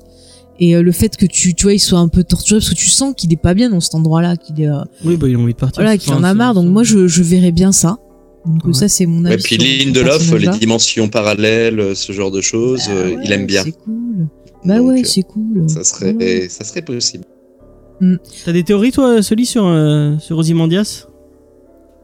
Et 0.61 0.77
euh, 0.77 0.83
le 0.83 0.93
fait 0.93 1.17
que 1.17 1.27
tu, 1.27 1.55
tu 1.55 1.65
vois, 1.65 1.73
il 1.75 1.81
soit 1.81 1.99
un 1.99 2.09
peu 2.09 2.23
torturé 2.25 2.61
parce 2.61 2.71
que 2.71 2.75
tu 2.77 2.89
sens 2.89 3.13
qu'il 3.17 3.33
est 3.33 3.37
pas 3.37 3.55
bien 3.55 3.71
dans 3.71 3.81
cet 3.81 3.95
endroit-là, 3.95 4.37
qu'il 4.37 4.61
est, 4.61 4.69
euh, 4.69 4.83
oui 5.05 5.17
bah 5.17 5.29
il 5.29 5.35
a 5.35 5.39
envie 5.39 5.53
de 5.53 5.59
partir 5.59 5.83
voilà, 5.83 5.99
qu'il 5.99 6.13
en 6.13 6.23
a 6.23 6.33
marre. 6.35 6.55
Donc 6.55 6.67
moi, 6.71 6.83
je, 6.85 7.09
je 7.09 7.23
verrais 7.23 7.51
bien 7.53 7.73
ça. 7.73 7.99
Donc 8.47 8.65
Ouais. 8.67 8.73
ça, 8.75 8.89
c'est 8.89 9.07
mon 9.07 9.25
avis. 9.25 9.35
Et 9.35 9.39
puis 9.39 9.57
Lindelof, 9.57 10.05
les 10.05 10.19
personnage-là. 10.19 10.59
dimensions 10.59 11.09
parallèles, 11.09 11.81
euh, 11.81 11.95
ce 11.95 12.13
genre 12.13 12.31
de 12.31 12.41
choses, 12.41 12.83
Ah 12.89 12.93
euh, 12.93 13.15
ouais, 13.17 13.23
il 13.25 13.33
aime 13.33 13.47
bien. 13.47 13.65
C'est 13.65 13.73
cool. 13.73 14.29
Bah 14.65 14.79
Donc, 14.79 14.89
ouais, 14.89 15.01
euh, 15.01 15.05
c'est 15.05 15.23
cool. 15.23 15.65
Ça 15.69 15.83
serait, 15.83 16.13
Ouais. 16.15 16.49
ça 16.49 16.63
serait 16.65 16.83
possible. 16.83 17.25
t'as 18.45 18.53
des 18.53 18.63
théories 18.65 18.93
toi 18.93 19.23
Soli 19.23 19.47
sur 19.47 19.67
euh, 19.67 20.17
sur 20.19 20.39
Ozymandias? 20.39 21.07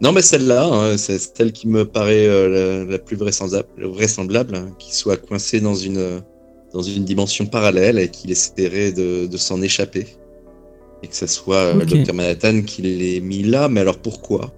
Non, 0.02 0.12
mais 0.12 0.22
celle-là, 0.22 0.64
hein, 0.64 0.96
c'est 0.96 1.18
celle 1.18 1.52
qui 1.52 1.68
me 1.68 1.84
paraît 1.84 2.26
euh, 2.26 2.84
la, 2.84 2.90
la 2.92 2.98
plus 2.98 3.16
vraisemblable, 3.16 3.68
vraisemblable 3.78 4.54
hein, 4.56 4.70
qu'il 4.78 4.94
soit 4.94 5.18
coincé 5.18 5.60
dans 5.60 5.74
une, 5.74 5.98
euh, 5.98 6.20
dans 6.72 6.82
une 6.82 7.04
dimension 7.04 7.46
parallèle 7.46 7.98
et 7.98 8.08
qu'il 8.08 8.30
essaierait 8.30 8.92
de, 8.92 9.26
de 9.26 9.36
s'en 9.36 9.60
échapper. 9.62 10.06
Et 11.02 11.08
que 11.08 11.16
ce 11.16 11.26
soit 11.26 11.56
euh, 11.56 11.74
Ok. 11.82 11.90
le 11.90 12.04
Dr 12.04 12.14
Manhattan 12.14 12.62
qui 12.62 12.82
l'ait 12.82 13.20
mis 13.20 13.42
là, 13.42 13.68
mais 13.68 13.80
alors 13.80 13.98
pourquoi? 13.98 14.52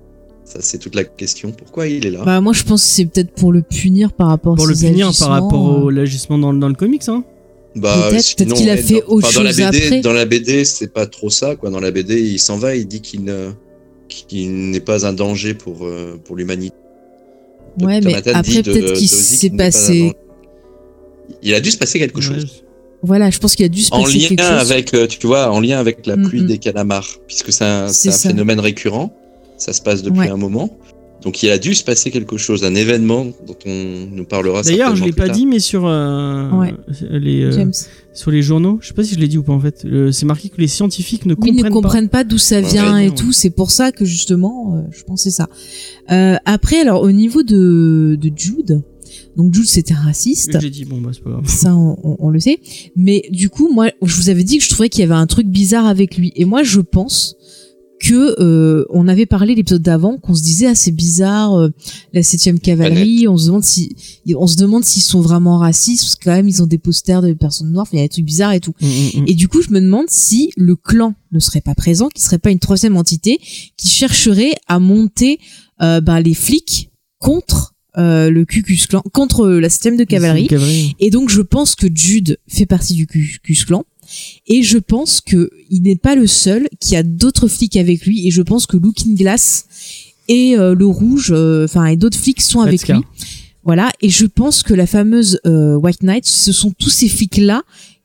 Ça, 0.45 0.59
c'est 0.61 0.79
toute 0.79 0.95
la 0.97 1.05
question. 1.05 1.53
Pourquoi 1.53 1.87
il 1.87 2.05
est 2.05 2.11
là? 2.11 2.25
Bah 2.25 2.41
moi, 2.41 2.53
je 2.53 2.65
pense 2.65 2.83
que 2.85 2.91
c'est 2.91 3.05
peut-être 3.07 3.31
pour 3.33 3.53
le 3.53 3.63
punir 3.63 4.13
par 4.13 4.27
rapport 4.29 4.57
pour 4.57 4.67
à 4.67 4.69
le 4.69 4.75
ses 4.75 4.89
punir 4.89 5.13
par 5.19 5.29
rapport 5.29 5.69
euh. 5.79 5.83
au 5.85 5.91
l'agissement 5.91 6.37
dans, 6.39 6.53
dans 6.53 6.69
le 6.69 6.75
comics 6.75 7.09
hein 7.09 7.23
Bah, 7.77 8.09
Peut-être- 8.11 8.53
qu'il 8.55 8.69
a 8.69 8.77
fait 8.77 9.01
dans, 9.01 9.15
autre 9.15 9.29
enfin, 9.29 9.39
dans 9.39 9.45
la 9.45 9.51
chose 9.53 9.59
BD, 9.71 9.85
après. 9.87 10.01
Dans 10.01 10.13
la 10.13 10.25
BD, 10.27 10.65
c'est 10.65 10.93
pas 10.93 11.07
trop 11.07 11.31
ça, 11.31 11.55
quoi. 11.57 11.71
Dans 11.71 11.81
la 11.81 11.91
BD, 11.93 12.21
il 12.21 12.39
s'en 12.41 12.59
va, 12.59 12.75
il 12.75 12.87
dit 12.87 13.01
qu'il 13.01 13.23
ne, 13.25 13.53
qu'il 14.09 14.71
n'est 14.71 14.81
pas 14.81 15.07
un 15.07 15.13
danger 15.13 15.55
pour, 15.55 15.87
euh, 15.87 16.21
pour 16.23 16.37
l'humanité. 16.37 16.75
Ouais, 17.81 18.01
mais 18.03 18.15
après, 18.17 18.63
peut-être 18.63 18.93
qu'il 18.95 19.09
s'est 19.09 19.49
passé. 19.51 20.13
Il 21.43 21.55
a 21.55 21.61
dû 21.61 21.71
se 21.71 21.79
passer 21.79 21.99
quelque 21.99 22.21
chose. 22.21 22.63
Voilà, 23.05 23.31
je 23.31 23.39
pense 23.39 23.57
qu'il 23.57 23.65
a 23.65 23.69
dû 23.69 23.83
se 23.83 23.93
En 23.93 24.03
passer 24.05 24.19
lien 24.19 24.29
quelque 24.29 24.43
chose. 24.43 24.71
avec, 24.71 24.95
euh, 24.95 25.07
tu 25.09 25.27
vois, 25.27 25.51
en 25.51 25.61
lien 25.61 25.79
avec 25.81 26.07
la 26.07 26.17
Mm, 26.17 26.29
pluie 26.29 26.43
mm. 26.43 26.47
des 26.47 26.59
calamars, 26.59 27.09
puisque 27.27 27.53
c'est 27.53 27.65
un, 27.65 27.89
phénomène 27.89 28.61
récurrent. 28.61 29.13
Ça 29.59 29.73
se 29.73 29.81
passe 29.83 30.03
depuis 30.03 30.21
Ouais. 30.21 30.29
un 30.29 30.37
moment. 30.37 30.77
Donc 31.23 31.41
il 31.45 31.51
a 31.51 31.59
dû 31.59 31.73
se 31.75 31.85
passer 31.85 32.11
quelque 32.11 32.37
chose, 32.37 32.65
un 32.65 32.75
événement 32.75 33.27
dont 33.47 33.55
on 33.65 34.07
nous 34.13 34.25
parlera 34.25 34.63
D'ailleurs, 34.63 34.97
je 34.97 35.05
l'ai 35.05 35.13
pas 35.13 35.27
tard. 35.27 35.37
dit, 35.37 35.47
mais 35.47 35.61
sur 35.61 35.87
euh, 35.87 36.51
Ouais. 36.51 36.75
les 37.11 37.43
euh, 37.45 37.53
James. 37.53 37.73
sur 38.13 38.33
les 38.33 38.43
journaux, 38.43 38.79
je 38.83 38.89
sais 38.89 38.95
pas 38.95 39.05
si 39.05 39.15
je 39.15 39.21
l'ai 39.21 39.29
dit 39.29 39.39
ou 39.39 39.45
pas 39.45 39.53
en 39.53 39.61
fait. 39.61 39.87
C'est 40.11 40.27
marqué 40.27 40.49
que 40.49 40.61
les 40.61 40.67
scientifiques 40.67 41.25
ne 41.27 41.35
Oui, 41.35 41.51
comprennent 41.51 41.65
ne 41.65 41.71
comprennent 41.71 42.09
pas, 42.09 42.25
d'où 42.25 42.39
ça 42.39 42.61
vient 42.61 42.95
ouais, 42.95 43.07
et 43.07 43.09
ouais. 43.11 43.15
tout. 43.15 43.31
C'est 43.33 43.51
pour 43.51 43.71
ça 43.71 43.93
que 43.93 44.05
justement, 44.05 44.75
euh, 44.77 44.81
je 44.91 45.05
pensais 45.05 45.31
ça. 45.31 45.49
Euh, 46.11 46.37
après, 46.45 46.81
alors 46.81 47.03
au 47.03 47.13
niveau 47.13 47.45
de, 47.45 48.19
de 48.21 48.31
Jude, 48.37 48.83
donc 49.37 49.55
Jude 49.55 49.67
c'était 49.67 49.95
un 49.95 50.01
raciste. 50.01 50.59
J'ai 50.61 50.71
dit 50.71 50.85
bon 50.85 51.01
bah 51.01 51.11
c'est 51.13 51.23
pas 51.23 51.31
grave. 51.31 51.47
Ça, 51.49 51.75
on, 51.75 51.97
on- 52.03 52.17
on 52.19 52.31
le 52.31 52.41
sait. 52.41 52.61
Mais 52.97 53.25
du 53.31 53.49
coup, 53.51 53.73
moi, 53.73 53.91
je 54.03 54.15
vous 54.17 54.29
avais 54.31 54.45
dit 54.45 54.59
que 54.59 54.65
je 54.65 54.69
trouvais 54.71 54.89
qu'il 54.89 55.01
y 55.01 55.05
avait 55.05 55.15
un 55.15 55.27
truc 55.27 55.47
bizarre 55.47 55.87
avec 55.87 56.17
lui. 56.17 56.33
Et 56.37 56.45
moi, 56.45 56.63
je 56.63 56.81
pense 56.81 57.37
que 58.01 58.35
euh, 58.43 58.85
on 58.91 59.07
avait 59.07 59.27
parlé 59.27 59.55
l'épisode 59.55 59.81
d'avant 59.81 60.19
qu'on 60.19 60.35
se 60.35 60.43
disait 60.43 60.67
ah 60.67 60.75
c'est 60.75 60.91
bizarre 60.91 61.55
euh, 61.55 61.69
la 62.13 62.25
septième 62.25 62.59
cavalerie 62.59 63.29
on 63.29 63.37
se 63.37 63.47
demande 63.47 63.63
si 63.63 63.95
on 64.35 64.49
se 64.49 64.57
demande 64.57 64.85
s'ils 64.85 65.05
sont 65.05 65.21
vraiment 65.21 65.59
racistes 65.59 66.03
parce 66.03 66.17
que 66.17 66.25
quand 66.25 66.33
même 66.35 66.49
ils 66.49 66.61
ont 66.65 66.67
des 66.67 66.79
posters 66.79 67.23
de 67.23 67.33
personnes 67.33 67.71
noires 67.71 67.87
il 67.93 67.99
y 67.99 68.01
a 68.01 68.03
des 68.03 68.09
trucs 68.09 68.25
bizarres 68.25 68.55
et 68.55 68.59
tout 68.61 68.75
Mm, 68.81 68.87
mm, 68.89 69.21
mm. 69.21 69.25
et 69.29 69.35
du 69.35 69.47
coup, 69.47 69.63
je 69.63 69.71
me 69.71 69.81
demande 69.81 70.07
si 70.11 70.51
le 70.57 70.75
clan 70.75 71.15
ne 71.31 71.39
serait 71.39 71.61
pas 71.61 71.77
présent, 71.77 72.09
qui 72.09 72.23
serait 72.23 72.41
pas 72.41 72.51
une 72.51 72.59
troisième 72.59 72.97
entité 72.97 73.39
qui 73.77 73.87
chercherait 73.87 74.55
à 74.67 74.81
monter 74.81 75.39
euh, 75.81 76.01
ben, 76.01 76.19
les 76.19 76.35
flics 76.35 76.91
contre 77.21 77.72
euh, 77.99 78.31
le 78.31 78.45
Cucus 78.45 78.87
clan, 78.87 79.03
contre 79.13 79.49
la 79.49 79.69
septième 79.69 79.97
de 79.97 80.05
cavalerie. 80.05 80.49
Et 81.01 81.11
donc, 81.11 81.31
je 81.31 81.43
pense 81.43 81.75
que 81.75 81.87
Jude 81.93 82.39
fait 82.49 82.67
partie 82.67 82.95
du 82.95 83.07
Cucus 83.07 83.65
clan. 83.65 83.85
Et 84.47 84.63
je 84.63 84.79
pense 84.79 85.21
que 85.21 85.51
il 85.71 85.83
n'est 85.83 85.97
pas 85.97 86.15
le 86.15 86.27
seul, 86.27 86.69
qu'il 86.81 86.93
y 86.93 86.97
a 86.97 87.03
d'autres 87.03 87.49
flics 87.49 87.77
avec 87.77 88.05
lui. 88.05 88.27
Et 88.27 88.31
je 88.31 88.43
pense 88.43 88.67
que 88.67 88.77
Looking 88.77 89.17
Glass 89.17 89.67
et 90.29 90.57
euh, 90.57 90.75
le 90.75 90.87
Rouge, 90.87 91.33
euh, 91.35 91.65
enfin, 91.65 91.87
et 91.87 91.97
d'autres 91.97 92.19
flics 92.19 92.43
sont 92.43 92.61
avec 92.61 92.89
lui. 92.89 93.01
Voilà. 93.65 93.91
Et 94.01 94.09
je 94.11 94.27
pense 94.27 94.63
que 94.63 94.75
la 94.75 94.87
fameuse 94.87 95.41
White 95.45 96.03
Knight, 96.03 96.27
ce 96.27 96.53
sont 96.53 96.73
tous 96.73 96.91
ces 96.91 97.09
flics-là 97.09 97.63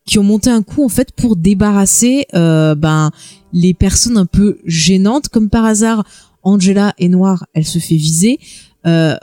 qui 0.07 0.17
ont 0.17 0.23
monté 0.23 0.49
un 0.49 0.63
coup 0.63 0.83
en 0.83 0.89
fait 0.89 1.11
pour 1.11 1.35
débarrasser 1.35 2.25
euh, 2.33 2.73
ben 2.73 3.11
les 3.53 3.75
personnes 3.75 4.17
un 4.17 4.25
peu 4.25 4.57
gênantes 4.65 5.27
comme 5.27 5.49
par 5.49 5.65
hasard 5.65 6.07
Angela 6.41 6.95
est 6.97 7.09
noire 7.09 7.45
elle 7.53 7.65
se 7.65 7.77
fait 7.77 7.97
viser 7.97 8.39
euh, 8.87 9.15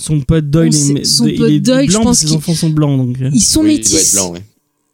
Son 0.00 0.20
pote 0.20 0.48
Doyle, 0.50 0.68
est- 0.74 1.04
son 1.04 1.26
il 1.26 1.36
pote 1.38 1.50
est 1.50 1.60
Doyle, 1.60 1.86
je 1.86 1.90
blanc, 1.96 2.02
pense 2.04 2.16
que 2.16 2.20
ses 2.22 2.26
qu'il- 2.28 2.36
enfants 2.36 2.54
sont 2.54 2.70
blancs 2.70 2.96
donc. 2.98 3.20
euh. 3.20 3.30
ils 3.32 3.40
sont 3.40 3.60
Oui, 3.62 3.74
il 3.74 3.78
métis 3.78 4.12
blanc, 4.14 4.32
ouais. 4.32 4.42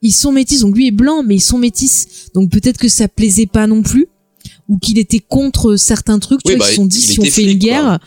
ils 0.02 0.12
sont 0.12 0.32
métis 0.32 0.60
donc 0.60 0.76
lui 0.76 0.88
est 0.88 0.90
blanc 0.92 1.22
mais 1.24 1.36
ils 1.36 1.40
sont 1.40 1.58
métis 1.58 2.06
donc 2.34 2.50
peut-être 2.50 2.78
que 2.78 2.88
ça 2.88 3.08
plaisait 3.08 3.46
pas 3.46 3.66
non 3.66 3.82
plus 3.82 4.06
ou 4.68 4.78
qu'il 4.78 4.98
était 4.98 5.20
contre 5.20 5.76
certains 5.76 6.18
trucs 6.18 6.42
tu 6.42 6.52
Oui, 6.52 6.56
vois 6.58 6.66
bah, 6.66 6.70
ils 6.70 6.74
se 6.74 6.76
sont 6.76 6.86
dit 6.86 7.00
si 7.00 7.20
on 7.20 7.24
fait 7.24 7.42
une 7.44 7.58
quoi. 7.58 7.68
guerre 7.68 7.98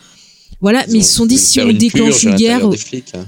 voilà 0.60 0.84
mais 0.88 0.98
ils 0.98 1.04
se 1.04 1.14
sont 1.14 1.26
dit 1.26 1.38
si 1.38 1.60
on 1.60 1.72
déclenche 1.72 2.22
une 2.22 2.34
guerre 2.36 2.70
flics, 2.74 3.12
hein. 3.14 3.26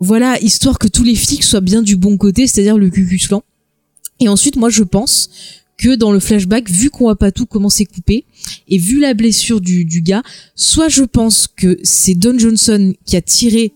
voilà, 0.00 0.38
histoire 0.40 0.78
que 0.78 0.86
tous 0.88 1.02
les 1.04 1.14
flics 1.14 1.42
soient 1.44 1.60
bien 1.62 1.80
du 1.82 1.96
bon 1.96 2.16
côté, 2.18 2.46
c'est-à-dire 2.46 2.76
le 2.76 2.90
Cucus 2.90 3.26
Clan. 3.28 3.42
Et 4.20 4.28
ensuite, 4.28 4.56
moi, 4.56 4.68
je 4.68 4.82
pense 4.84 5.30
que 5.76 5.94
dans 5.96 6.12
le 6.12 6.20
flashback, 6.20 6.70
vu 6.70 6.90
qu'on 6.90 7.04
voit 7.04 7.16
pas 7.16 7.32
tout 7.32 7.46
comment 7.46 7.68
c'est 7.68 7.84
coupé, 7.84 8.24
et 8.68 8.78
vu 8.78 9.00
la 9.00 9.14
blessure 9.14 9.60
du, 9.60 9.84
du 9.84 10.02
gars, 10.02 10.22
soit 10.54 10.88
je 10.88 11.02
pense 11.04 11.48
que 11.48 11.78
c'est 11.82 12.14
Don 12.14 12.38
Johnson 12.38 12.94
qui 13.04 13.16
a 13.16 13.22
tiré 13.22 13.72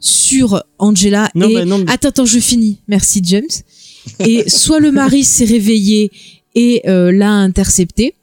sur 0.00 0.62
Angela 0.78 1.30
Non, 1.34 1.48
et... 1.48 1.54
bah, 1.54 1.64
non, 1.64 1.78
mais- 1.78 1.90
Attends, 1.90 2.08
attends, 2.08 2.26
je 2.26 2.38
finis. 2.38 2.80
Merci, 2.88 3.20
James. 3.24 3.46
Et 4.20 4.48
soit 4.48 4.80
le 4.80 4.92
mari 4.92 5.24
s'est 5.24 5.44
réveillé 5.44 6.10
et 6.54 6.82
euh, 6.88 7.10
l'a 7.12 7.30
intercepté, 7.30 8.14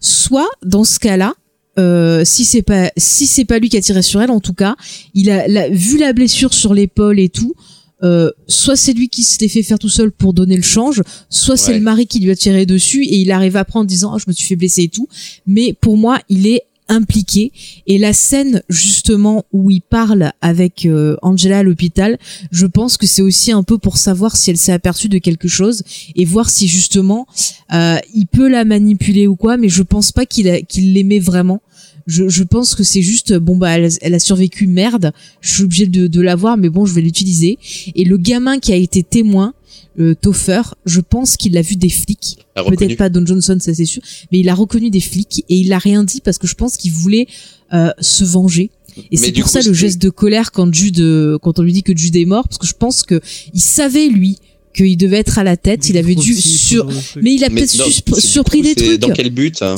soit, 0.00 0.48
dans 0.64 0.84
ce 0.84 0.98
cas-là, 0.98 1.34
euh, 1.78 2.24
si 2.24 2.44
c'est 2.44 2.62
pas 2.62 2.90
si 2.96 3.26
c'est 3.26 3.44
pas 3.44 3.58
lui 3.58 3.68
qui 3.68 3.76
a 3.76 3.80
tiré 3.80 4.02
sur 4.02 4.20
elle 4.20 4.32
en 4.32 4.40
tout 4.40 4.52
cas 4.54 4.74
il 5.14 5.30
a 5.30 5.46
la- 5.46 5.68
vu 5.70 5.98
la 5.98 6.12
blessure 6.12 6.52
sur 6.52 6.74
l'épaule 6.74 7.20
et 7.20 7.28
tout 7.28 7.54
euh, 8.02 8.30
soit 8.46 8.76
c'est 8.76 8.92
lui 8.92 9.08
qui 9.08 9.22
se 9.22 9.36
fait 9.46 9.62
faire 9.62 9.78
tout 9.78 9.88
seul 9.88 10.10
pour 10.10 10.32
donner 10.32 10.56
le 10.56 10.62
change 10.62 11.02
soit 11.28 11.56
c'est 11.56 11.74
le 11.74 11.80
mari 11.80 12.06
qui 12.06 12.20
lui 12.20 12.30
a 12.30 12.36
tiré 12.36 12.66
dessus 12.66 13.04
et 13.04 13.16
il 13.18 13.30
arrive 13.30 13.56
après 13.56 13.78
en 13.78 13.84
disant 13.84 14.12
oh, 14.14 14.18
je 14.18 14.24
me 14.28 14.32
suis 14.32 14.46
fait 14.46 14.56
blesser 14.56 14.84
et 14.84 14.88
tout. 14.88 15.08
Mais 15.46 15.74
pour 15.78 15.96
moi 15.96 16.20
il 16.28 16.46
est 16.46 16.64
impliqué. 16.88 17.52
Et 17.86 17.98
la 17.98 18.12
scène 18.12 18.62
justement 18.68 19.44
où 19.52 19.70
il 19.70 19.80
parle 19.80 20.32
avec 20.40 20.86
euh, 20.86 21.16
Angela 21.22 21.58
à 21.58 21.62
l'hôpital 21.62 22.18
je 22.50 22.66
pense 22.66 22.96
que 22.96 23.06
c'est 23.06 23.22
aussi 23.22 23.52
un 23.52 23.62
peu 23.62 23.78
pour 23.78 23.96
savoir 23.96 24.36
si 24.36 24.50
elle 24.50 24.56
s'est 24.56 24.72
aperçue 24.72 25.08
de 25.08 25.18
quelque 25.18 25.46
chose 25.46 25.82
et 26.16 26.24
voir 26.24 26.50
si 26.50 26.66
justement 26.66 27.26
euh, 27.72 27.96
il 28.14 28.26
peut 28.26 28.48
la 28.48 28.64
manipuler 28.64 29.26
ou 29.26 29.36
quoi. 29.36 29.56
Mais 29.56 29.68
je 29.68 29.82
pense 29.82 30.10
pas 30.10 30.26
qu'il 30.26 30.66
qu'il 30.66 30.92
l'aimait 30.92 31.20
vraiment 31.20 31.62
je, 32.06 32.28
je 32.28 32.42
pense 32.42 32.74
que 32.74 32.82
c'est 32.82 33.02
juste 33.02 33.34
bon 33.34 33.56
bah 33.56 33.70
elle, 33.70 33.88
elle 34.00 34.14
a 34.14 34.18
survécu 34.18 34.66
merde. 34.66 35.12
Je 35.40 35.54
suis 35.54 35.62
obligé 35.64 35.86
de, 35.86 36.06
de 36.06 36.20
la 36.20 36.36
voir 36.36 36.56
mais 36.56 36.68
bon 36.68 36.86
je 36.86 36.94
vais 36.94 37.00
l'utiliser. 37.00 37.58
Et 37.94 38.04
le 38.04 38.16
gamin 38.16 38.58
qui 38.58 38.72
a 38.72 38.76
été 38.76 39.02
témoin 39.02 39.54
euh, 39.98 40.14
Topher 40.14 40.62
je 40.84 41.00
pense 41.00 41.36
qu'il 41.36 41.56
a 41.56 41.62
vu 41.62 41.76
des 41.76 41.88
flics. 41.88 42.38
Peut-être 42.54 42.96
pas 42.96 43.08
Don 43.08 43.24
Johnson 43.24 43.58
ça 43.60 43.74
c'est 43.74 43.84
sûr 43.84 44.02
mais 44.32 44.40
il 44.40 44.48
a 44.48 44.54
reconnu 44.54 44.90
des 44.90 45.00
flics 45.00 45.44
et 45.48 45.56
il 45.56 45.72
a 45.72 45.78
rien 45.78 46.04
dit 46.04 46.20
parce 46.20 46.38
que 46.38 46.46
je 46.46 46.54
pense 46.54 46.76
qu'il 46.76 46.92
voulait 46.92 47.26
euh, 47.72 47.90
se 48.00 48.24
venger. 48.24 48.70
Et 49.12 49.16
c'est 49.16 49.32
pour 49.32 49.44
coup, 49.44 49.48
ça 49.48 49.62
le 49.62 49.72
geste 49.72 50.02
de 50.02 50.10
colère 50.10 50.52
quand 50.52 50.72
Jude 50.74 51.00
euh, 51.00 51.38
quand 51.38 51.58
on 51.58 51.62
lui 51.62 51.72
dit 51.72 51.82
que 51.82 51.96
Jude 51.96 52.16
est 52.16 52.24
mort 52.24 52.48
parce 52.48 52.58
que 52.58 52.66
je 52.66 52.74
pense 52.74 53.02
que 53.02 53.20
il 53.54 53.60
savait 53.60 54.08
lui 54.08 54.38
qu'il 54.74 54.96
devait 54.96 55.18
être 55.18 55.38
à 55.38 55.44
la 55.44 55.56
tête. 55.56 55.88
Il 55.88 55.96
avait 55.96 56.14
dû 56.14 56.34
sur 56.34 56.88
mais 57.20 57.34
il 57.34 57.44
a 57.44 57.50
peut-être 57.50 57.70
surpris 58.18 58.60
coup, 58.60 58.66
des 58.66 58.74
trucs. 58.74 59.00
Dans 59.00 59.10
quel 59.10 59.30
but 59.30 59.62
hein? 59.62 59.76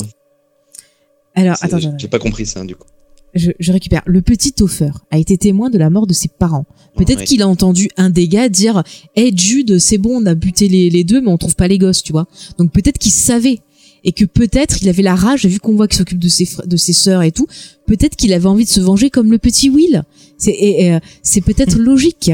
Alors 1.35 1.55
attends, 1.61 1.79
J'ai 1.97 2.07
pas 2.07 2.19
compris 2.19 2.45
ça, 2.45 2.63
du 2.63 2.75
coup. 2.75 2.87
je, 3.33 3.51
je 3.59 3.71
récupère. 3.71 4.01
Le 4.05 4.21
petit 4.21 4.53
Topher 4.53 4.91
a 5.11 5.17
été 5.17 5.37
témoin 5.37 5.69
de 5.69 5.77
la 5.77 5.89
mort 5.89 6.05
de 6.07 6.13
ses 6.13 6.27
parents. 6.29 6.65
Peut-être 6.95 7.19
Ouais. 7.19 7.25
qu'il 7.25 7.41
a 7.41 7.47
entendu 7.47 7.89
un 7.97 8.09
des 8.11 8.27
gars 8.27 8.49
dire 8.49 8.83
Hey 9.15 9.35
Jude, 9.35 9.79
c'est 9.79 9.97
bon, 9.97 10.21
on 10.21 10.25
a 10.27 10.35
buté 10.35 10.67
les, 10.67 10.89
les 10.91 11.03
deux, 11.03 11.21
mais 11.21 11.29
on 11.29 11.37
trouve 11.37 11.55
pas 11.55 11.67
les 11.67 11.77
gosses, 11.79 12.03
tu 12.03 12.11
vois. 12.11 12.27
Donc 12.59 12.71
peut-être 12.71 12.97
qu'il 12.99 13.11
savait. 13.11 13.59
Et 14.05 14.11
que 14.11 14.25
peut-être 14.25 14.81
il 14.83 14.89
avait 14.89 15.01
la 15.01 15.15
rage, 15.15 15.45
vu 15.45 15.59
qu'on 15.61 15.75
voit 15.75 15.87
qu'il 15.87 15.97
s'occupe 15.97 16.19
de 16.19 16.27
ses 16.27 16.47
de 16.65 16.75
ses 16.77 16.91
sœurs 16.91 17.23
et 17.23 17.31
tout, 17.31 17.47
peut-être 17.87 18.17
qu'il 18.17 18.33
avait 18.33 18.47
envie 18.47 18.65
de 18.65 18.69
se 18.69 18.81
venger 18.81 19.09
comme 19.09 19.31
le 19.31 19.37
petit 19.37 19.69
Will. 19.69 20.03
C'est, 20.37 20.91
euh, 20.93 20.99
c'est 21.21 21.39
peut-être 21.39 21.77
logique. 21.77 22.29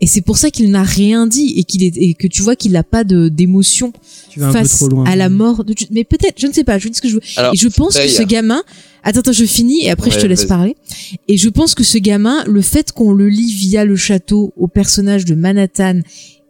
Et 0.00 0.06
c'est 0.06 0.20
pour 0.20 0.38
ça 0.38 0.50
qu'il 0.50 0.70
n'a 0.70 0.84
rien 0.84 1.26
dit 1.26 1.54
et 1.56 1.64
qu'il 1.64 1.82
est, 1.82 1.96
et 1.96 2.14
que 2.14 2.28
tu 2.28 2.42
vois 2.42 2.54
qu'il 2.54 2.72
n'a 2.72 2.84
pas 2.84 3.02
de, 3.02 3.28
d'émotion 3.28 3.92
face 4.36 4.76
trop 4.76 4.88
loin. 4.88 5.04
à 5.06 5.16
la 5.16 5.28
mort 5.28 5.64
de. 5.64 5.74
Mais 5.90 6.04
peut-être, 6.04 6.40
je 6.40 6.46
ne 6.46 6.52
sais 6.52 6.64
pas, 6.64 6.78
je 6.78 6.88
dis 6.88 6.94
ce 6.94 7.02
que 7.02 7.08
je 7.08 7.14
veux. 7.14 7.22
Alors, 7.36 7.52
Et 7.52 7.56
je 7.56 7.68
pense 7.68 7.96
que 7.96 8.06
ce 8.06 8.22
gamin, 8.22 8.62
attends, 9.02 9.20
attends, 9.20 9.32
je 9.32 9.44
finis 9.44 9.84
et 9.84 9.90
après 9.90 10.10
je 10.10 10.18
te 10.20 10.26
laisse 10.26 10.44
parler. 10.44 10.76
Et 11.26 11.36
je 11.36 11.48
pense 11.48 11.74
que 11.74 11.82
ce 11.82 11.98
gamin, 11.98 12.44
le 12.46 12.62
fait 12.62 12.92
qu'on 12.92 13.12
le 13.12 13.28
lie 13.28 13.52
via 13.52 13.84
le 13.84 13.96
château 13.96 14.52
au 14.56 14.68
personnage 14.68 15.24
de 15.24 15.34
Manhattan 15.34 16.00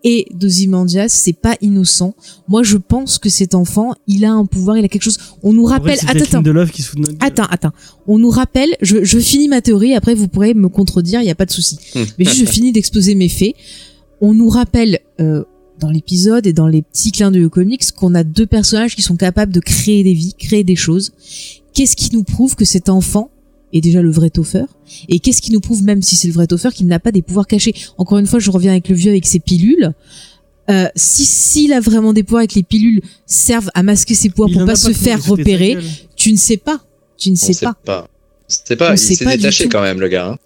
et 0.05 0.27
d'Ozymandias, 0.33 1.09
c'est 1.09 1.33
pas 1.33 1.57
innocent. 1.61 2.15
Moi, 2.47 2.63
je 2.63 2.77
pense 2.77 3.19
que 3.19 3.29
cet 3.29 3.55
enfant, 3.55 3.95
il 4.07 4.25
a 4.25 4.33
un 4.33 4.47
pouvoir, 4.47 4.77
il 4.79 4.85
a 4.85 4.89
quelque 4.89 5.03
chose. 5.03 5.19
On 5.43 5.53
nous 5.53 5.65
rappelle. 5.65 5.99
Attends, 6.07 6.11
attends. 6.11 6.23
Lindelof 6.23 6.43
de 6.45 6.51
Love 6.51 6.71
qui 6.71 6.83
se 6.83 6.89
fout 6.89 6.97
de 6.99 7.03
notre 7.03 7.19
gueule. 7.19 7.29
Attends, 7.29 7.47
attends. 7.51 7.73
On 8.07 8.19
nous 8.19 8.31
rappelle, 8.31 8.77
je, 8.81 9.05
je 9.05 9.19
finis 9.19 9.49
ma 9.49 9.61
théorie, 9.61 9.95
après 9.95 10.15
vous 10.15 10.29
pourrez 10.29 10.55
me 10.55 10.69
contredire, 10.69 11.21
il 11.21 11.25
n'y 11.25 11.31
a 11.31 11.35
pas 11.35 11.47
de 11.47 11.51
souci. 11.51 11.79
Mais 12.19 12.25
juste, 12.25 12.39
je 12.39 12.45
finis 12.45 12.73
d'exposer 12.73 13.15
mes 13.15 13.29
faits. 13.29 13.55
On 14.21 14.35
nous 14.35 14.49
rappelle 14.49 15.01
euh, 15.21 15.45
dans 15.79 15.91
l'épisode 15.91 16.47
et 16.47 16.53
dans 16.53 16.67
les 16.67 16.83
petits 16.83 17.13
clins 17.13 17.31
d'œil 17.31 17.45
aux 17.45 17.51
comics 17.51 17.93
qu'on 17.93 18.15
a 18.15 18.25
deux 18.25 18.47
personnages 18.47 18.97
qui 18.97 19.03
sont 19.03 19.17
capables 19.17 19.53
de 19.53 19.61
créer 19.61 20.03
des 20.03 20.15
vies, 20.15 20.35
créer 20.39 20.65
des 20.65 20.77
choses. 20.77 21.13
Qu'est-ce 21.73 21.97
qui 21.97 22.15
nous 22.15 22.25
prouve 22.25 22.57
que 22.57 22.65
cet 22.65 22.89
enfant 22.89 23.31
est 23.73 23.81
déjà 23.81 24.01
le 24.03 24.11
vrai 24.11 24.31
Topher 24.31 24.65
Et 25.09 25.21
qu'est-ce 25.21 25.43
qui 25.43 25.53
nous 25.53 25.61
prouve, 25.61 25.83
même 25.83 26.03
si 26.03 26.17
c'est 26.17 26.29
le 26.29 26.35
vrai 26.35 26.47
Topher, 26.47 26.71
qu'il 26.73 26.87
n'a 26.87 26.99
pas 26.99 27.13
des 27.13 27.23
pouvoirs 27.23 27.47
cachés? 27.47 27.75
Encore 27.99 28.19
une 28.19 28.27
fois, 28.27 28.39
je 28.39 28.51
reviens 28.51 28.71
avec 28.73 28.89
le 28.89 28.95
vieux 28.95 29.11
avec 29.11 29.27
ses 29.27 29.39
pilules. 29.41 29.93
Euh, 30.71 30.87
si 30.97 31.25
s'il 31.25 31.73
a 31.73 31.81
vraiment 31.81 32.13
des 32.13 32.23
pouvoirs 32.23 32.43
et 32.43 32.47
que 32.47 32.55
les 32.55 32.63
pilules 32.63 33.01
servent 33.27 33.71
à 33.75 33.83
masquer 33.83 34.15
ses 34.15 34.29
pouvoirs 34.31 34.51
Il 34.51 34.55
pour 34.57 34.67
pas 34.67 34.73
a 34.73 34.77
se 34.77 34.93
faire 34.93 35.19
il 35.25 35.31
repérer, 35.31 35.79
tu 36.17 36.31
ne 36.33 36.37
sais 36.37 36.59
pas. 36.59 36.81
Tu 37.17 37.31
ne 37.31 37.35
On 37.35 37.39
sais 37.39 37.53
sait 37.55 37.65
pas. 37.67 37.75
pas. 37.85 38.09
C'est 38.49 38.77
pas, 38.77 38.91
On 38.91 38.95
il 38.95 38.99
sait 38.99 39.15
s'est 39.15 39.25
pas 39.25 39.33
du 39.33 39.39
détaché 39.39 39.65
tout. 39.65 39.71
quand 39.71 39.83
même, 39.83 40.01
le 40.01 40.09
gars. 40.09 40.29
hein. 40.33 40.39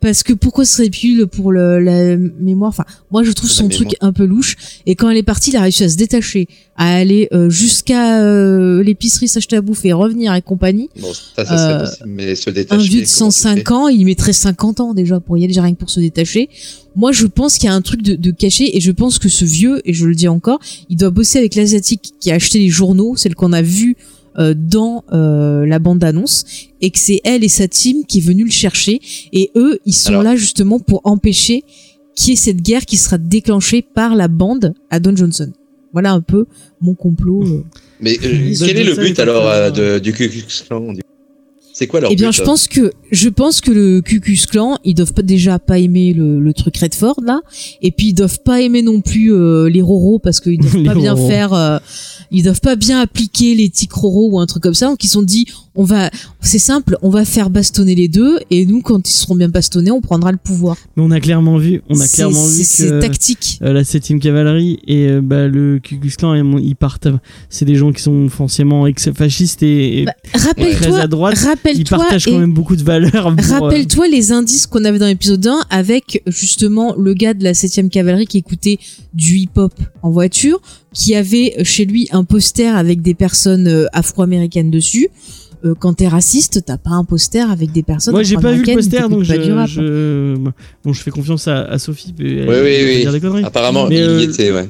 Parce 0.00 0.22
que 0.22 0.32
pourquoi 0.32 0.64
ce 0.64 0.76
serait 0.76 0.88
pilule 0.90 1.26
pour 1.26 1.52
le, 1.52 1.78
la 1.78 2.16
mémoire? 2.16 2.70
Enfin, 2.70 2.84
moi 3.10 3.22
je 3.22 3.32
trouve 3.32 3.50
son 3.50 3.68
truc 3.68 3.96
un 4.00 4.12
peu 4.12 4.24
louche. 4.24 4.56
Et 4.86 4.94
quand 4.94 5.10
elle 5.10 5.16
est 5.18 5.22
partie, 5.22 5.50
il 5.50 5.56
a 5.56 5.62
réussi 5.62 5.84
à 5.84 5.88
se 5.88 5.96
détacher, 5.96 6.48
à 6.76 6.94
aller 6.94 7.28
euh, 7.32 7.50
jusqu'à 7.50 8.22
euh, 8.22 8.82
l'épicerie 8.82 9.28
s'acheter 9.28 9.56
à 9.56 9.60
bouffer 9.60 9.88
et 9.88 9.92
revenir 9.92 10.34
et 10.34 10.42
compagnie. 10.42 10.88
Bon, 11.00 11.12
ça, 11.12 11.44
ça 11.44 11.56
serait 11.56 11.72
Euh, 11.74 11.80
possible, 11.84 12.08
mais 12.08 12.34
se 12.34 12.50
Un 12.50 12.52
détacher. 12.52 12.82
vieux 12.88 13.00
de 13.02 13.06
comment 13.06 13.30
tu 13.30 13.36
105 13.36 13.56
fais? 13.58 13.72
ans, 13.72 13.88
il 13.88 14.04
mettrait 14.06 14.32
50 14.32 14.80
ans 14.80 14.94
déjà 14.94 15.20
pour 15.20 15.36
y 15.38 15.44
aller, 15.44 15.60
rien 15.60 15.72
que 15.74 15.78
pour 15.78 15.90
se 15.90 16.00
détacher. 16.00 16.48
Moi, 16.96 17.12
je 17.12 17.26
pense 17.26 17.58
qu'il 17.58 17.66
y 17.66 17.72
a 17.72 17.74
un 17.74 17.82
truc 17.82 18.02
de, 18.02 18.14
de 18.16 18.30
caché 18.30 18.76
et 18.76 18.80
je 18.80 18.90
pense 18.90 19.18
que 19.18 19.28
ce 19.28 19.44
vieux, 19.44 19.80
et 19.84 19.92
je 19.92 20.06
le 20.06 20.14
dis 20.14 20.28
encore, 20.28 20.58
il 20.88 20.96
doit 20.96 21.10
bosser 21.10 21.38
avec 21.38 21.54
l'asiatique 21.54 22.14
qui 22.20 22.30
a 22.32 22.34
acheté 22.34 22.58
les 22.58 22.68
journaux, 22.68 23.16
celle 23.16 23.34
qu'on 23.34 23.52
a 23.52 23.62
vue 23.62 23.96
euh, 24.38 24.54
dans 24.56 25.04
euh, 25.12 25.66
la 25.66 25.78
bande 25.78 25.98
d'annonce, 25.98 26.44
et 26.80 26.90
que 26.90 26.98
c'est 26.98 27.20
elle 27.24 27.44
et 27.44 27.48
sa 27.48 27.68
team 27.68 28.04
qui 28.06 28.18
est 28.18 28.22
venue 28.22 28.44
le 28.44 28.50
chercher. 28.50 29.00
Et 29.32 29.50
eux, 29.56 29.78
ils 29.86 29.94
sont 29.94 30.10
Alors- 30.10 30.22
là 30.22 30.36
justement 30.36 30.78
pour 30.78 31.00
empêcher 31.04 31.64
qu'il 32.16 32.30
y 32.30 32.32
ait 32.34 32.36
cette 32.36 32.62
guerre 32.62 32.84
qui 32.86 32.96
sera 32.96 33.18
déclenchée 33.18 33.82
par 33.82 34.14
la 34.14 34.28
bande 34.28 34.74
à 34.90 35.00
Don 35.00 35.14
Johnson. 35.16 35.50
Voilà 35.92 36.12
un 36.12 36.20
peu 36.20 36.46
mon 36.80 36.94
complot. 36.94 37.42
euh. 37.44 37.64
Mais 38.00 38.16
euh, 38.24 38.54
quel 38.58 38.76
est 38.78 38.84
le 38.84 38.94
but 38.94 39.18
alors 39.18 39.46
euh, 39.48 39.70
de, 39.70 39.98
du 39.98 40.12
Ku 40.12 40.28
Klux 40.28 40.44
Klan 40.66 40.92
du- 40.92 41.00
C'est 41.80 41.86
quoi 41.86 42.00
leur 42.00 42.12
Eh 42.12 42.14
bien, 42.14 42.28
but 42.28 42.36
je 42.36 42.42
euh 42.42 42.44
pense 42.44 42.68
que 42.68 42.92
je 43.10 43.28
pense 43.30 43.62
que 43.62 43.70
le 43.70 44.02
Ku 44.02 44.20
Klux 44.20 44.36
Klan, 44.50 44.76
ils 44.84 44.92
doivent 44.94 45.14
pas 45.14 45.22
déjà 45.22 45.58
pas 45.58 45.78
aimer 45.78 46.12
le, 46.12 46.38
le 46.38 46.52
truc 46.52 46.76
Redford 46.76 47.16
là, 47.24 47.40
et 47.80 47.90
puis 47.90 48.08
ils 48.08 48.12
doivent 48.12 48.42
pas 48.44 48.60
aimer 48.60 48.82
non 48.82 49.00
plus 49.00 49.32
euh, 49.32 49.66
les 49.70 49.80
Roro 49.80 50.18
parce 50.18 50.40
qu'ils 50.40 50.58
doivent 50.60 50.76
Les 50.76 50.84
pas 50.84 50.94
bien 50.94 51.14
Roro. 51.14 51.26
faire, 51.26 51.54
euh, 51.54 51.78
ils 52.30 52.42
doivent 52.42 52.60
pas 52.60 52.76
bien 52.76 53.00
appliquer 53.00 53.54
l'éthique 53.54 53.94
Roro 53.94 54.28
ou 54.32 54.38
un 54.40 54.44
truc 54.44 54.62
comme 54.62 54.74
ça. 54.74 54.88
Donc 54.88 55.02
ils 55.04 55.08
sont 55.08 55.22
dit, 55.22 55.46
on 55.76 55.84
va, 55.84 56.10
c'est 56.40 56.58
simple, 56.58 56.96
on 57.02 57.10
va 57.10 57.24
faire 57.24 57.48
bastonner 57.48 57.94
les 57.94 58.08
deux, 58.08 58.38
et 58.50 58.66
nous 58.66 58.80
quand 58.82 59.08
ils 59.08 59.12
seront 59.12 59.36
bien 59.36 59.48
bastonnés, 59.48 59.90
on 59.92 60.00
prendra 60.00 60.32
le 60.32 60.38
pouvoir. 60.38 60.76
Mais 60.96 61.02
on 61.02 61.10
a 61.12 61.20
clairement 61.20 61.58
vu, 61.58 61.80
on 61.88 62.00
a 62.00 62.08
clairement 62.08 62.44
vu 62.44 62.64
c'est- 62.64 62.64
c'est 62.64 62.88
que 62.90 63.00
tactique. 63.00 63.58
euh, 63.62 63.72
la 63.72 63.84
7 63.84 64.18
cavalerie 64.18 64.78
et 64.86 65.06
euh, 65.06 65.20
bah, 65.22 65.46
le 65.46 65.78
Ku 65.78 65.98
Klux 65.98 66.10
Klan, 66.18 66.34
ils, 66.34 66.64
ils 66.66 66.74
partent. 66.76 67.06
C'est 67.48 67.64
des 67.64 67.76
gens 67.76 67.92
qui 67.92 68.02
sont 68.02 68.28
foncièrement 68.28 68.86
ex-fascistes 68.88 69.62
et, 69.62 70.00
et 70.00 70.04
Bah, 70.06 70.12
très 70.32 70.48
rappelle-toi, 70.48 70.98
à 70.98 71.06
droite. 71.06 71.36
Ils 71.40 71.46
rappelle-toi 71.46 71.98
partagent 71.98 72.24
quand 72.26 72.38
même 72.38 72.52
beaucoup 72.52 72.74
de 72.76 72.82
valeurs. 72.82 73.28
euh, 73.28 73.34
Rappelle-toi 73.60 74.08
les 74.08 74.32
indices 74.32 74.66
qu'on 74.66 74.84
avait 74.84 74.98
dans 74.98 75.06
l'épisode 75.06 75.46
1 75.46 75.66
avec 75.70 76.22
justement 76.26 76.94
le 76.96 77.14
gars 77.14 77.34
de 77.34 77.44
la 77.44 77.52
7ème 77.52 77.88
cavalerie 77.90 78.26
qui 78.26 78.38
écoutait 78.38 78.78
du 79.14 79.36
hip-hop 79.38 79.72
en 80.02 80.10
voiture, 80.10 80.60
qui 80.92 81.14
avait 81.14 81.54
chez 81.64 81.84
lui 81.84 82.08
un 82.10 82.24
poster 82.24 82.66
avec 82.76 83.02
des 83.02 83.14
personnes 83.14 83.86
afro-américaines 83.92 84.70
dessus. 84.72 85.08
Euh, 85.64 85.74
quand 85.78 85.92
t'es 85.94 86.08
raciste, 86.08 86.64
t'as 86.64 86.78
pas 86.78 86.90
un 86.92 87.04
poster 87.04 87.50
avec 87.50 87.70
des 87.72 87.82
personnes 87.82 88.14
Moi, 88.14 88.22
j'ai 88.22 88.36
pas 88.36 88.52
vu 88.52 88.64
le 88.64 88.74
poster, 88.74 89.02
qui 89.04 89.08
donc 89.10 89.24
je, 89.24 90.34
bon, 90.84 90.92
je 90.92 91.02
fais 91.02 91.10
confiance 91.10 91.48
à, 91.48 91.62
à 91.64 91.78
Sophie. 91.78 92.14
elle- 92.18 92.48
Oui, 92.48 92.56
oui, 92.62 92.76
oui. 92.84 93.00
dire 93.00 93.12
des 93.12 93.20
conneries. 93.20 93.44
Apparemment, 93.44 93.86
Mais, 93.88 93.96
il 93.96 94.02
euh, 94.02 94.20
y 94.20 94.24
était, 94.24 94.50
ouais. 94.52 94.68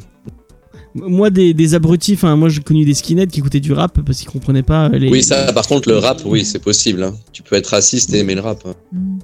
Moi, 0.97 1.31
des, 1.31 1.55
des 1.55 1.75
abrutis, 1.77 2.15
enfin, 2.15 2.35
moi, 2.35 2.49
j'ai 2.49 2.61
connu 2.63 2.85
des 2.85 2.95
skinheads 2.95 3.29
qui 3.29 3.39
écoutaient 3.39 3.61
du 3.61 3.73
rap 3.73 4.01
parce 4.05 4.19
qu'ils 4.19 4.29
comprenaient 4.29 4.65
pas 4.65 4.89
les. 4.89 5.09
Oui, 5.09 5.23
ça, 5.23 5.53
par 5.53 5.69
contre, 5.69 5.89
le 5.89 5.99
rap, 5.99 6.21
oui, 6.25 6.45
c'est 6.45 6.59
possible. 6.59 7.05
hein. 7.05 7.15
Tu 7.33 7.45
peux 7.45 7.55
être 7.55 7.69
raciste 7.69 8.13
et 8.13 8.19
aimer 8.19 8.35
le 8.35 8.41
rap. 8.41 8.61
hein. 8.67 8.75
Mm. 8.93 9.19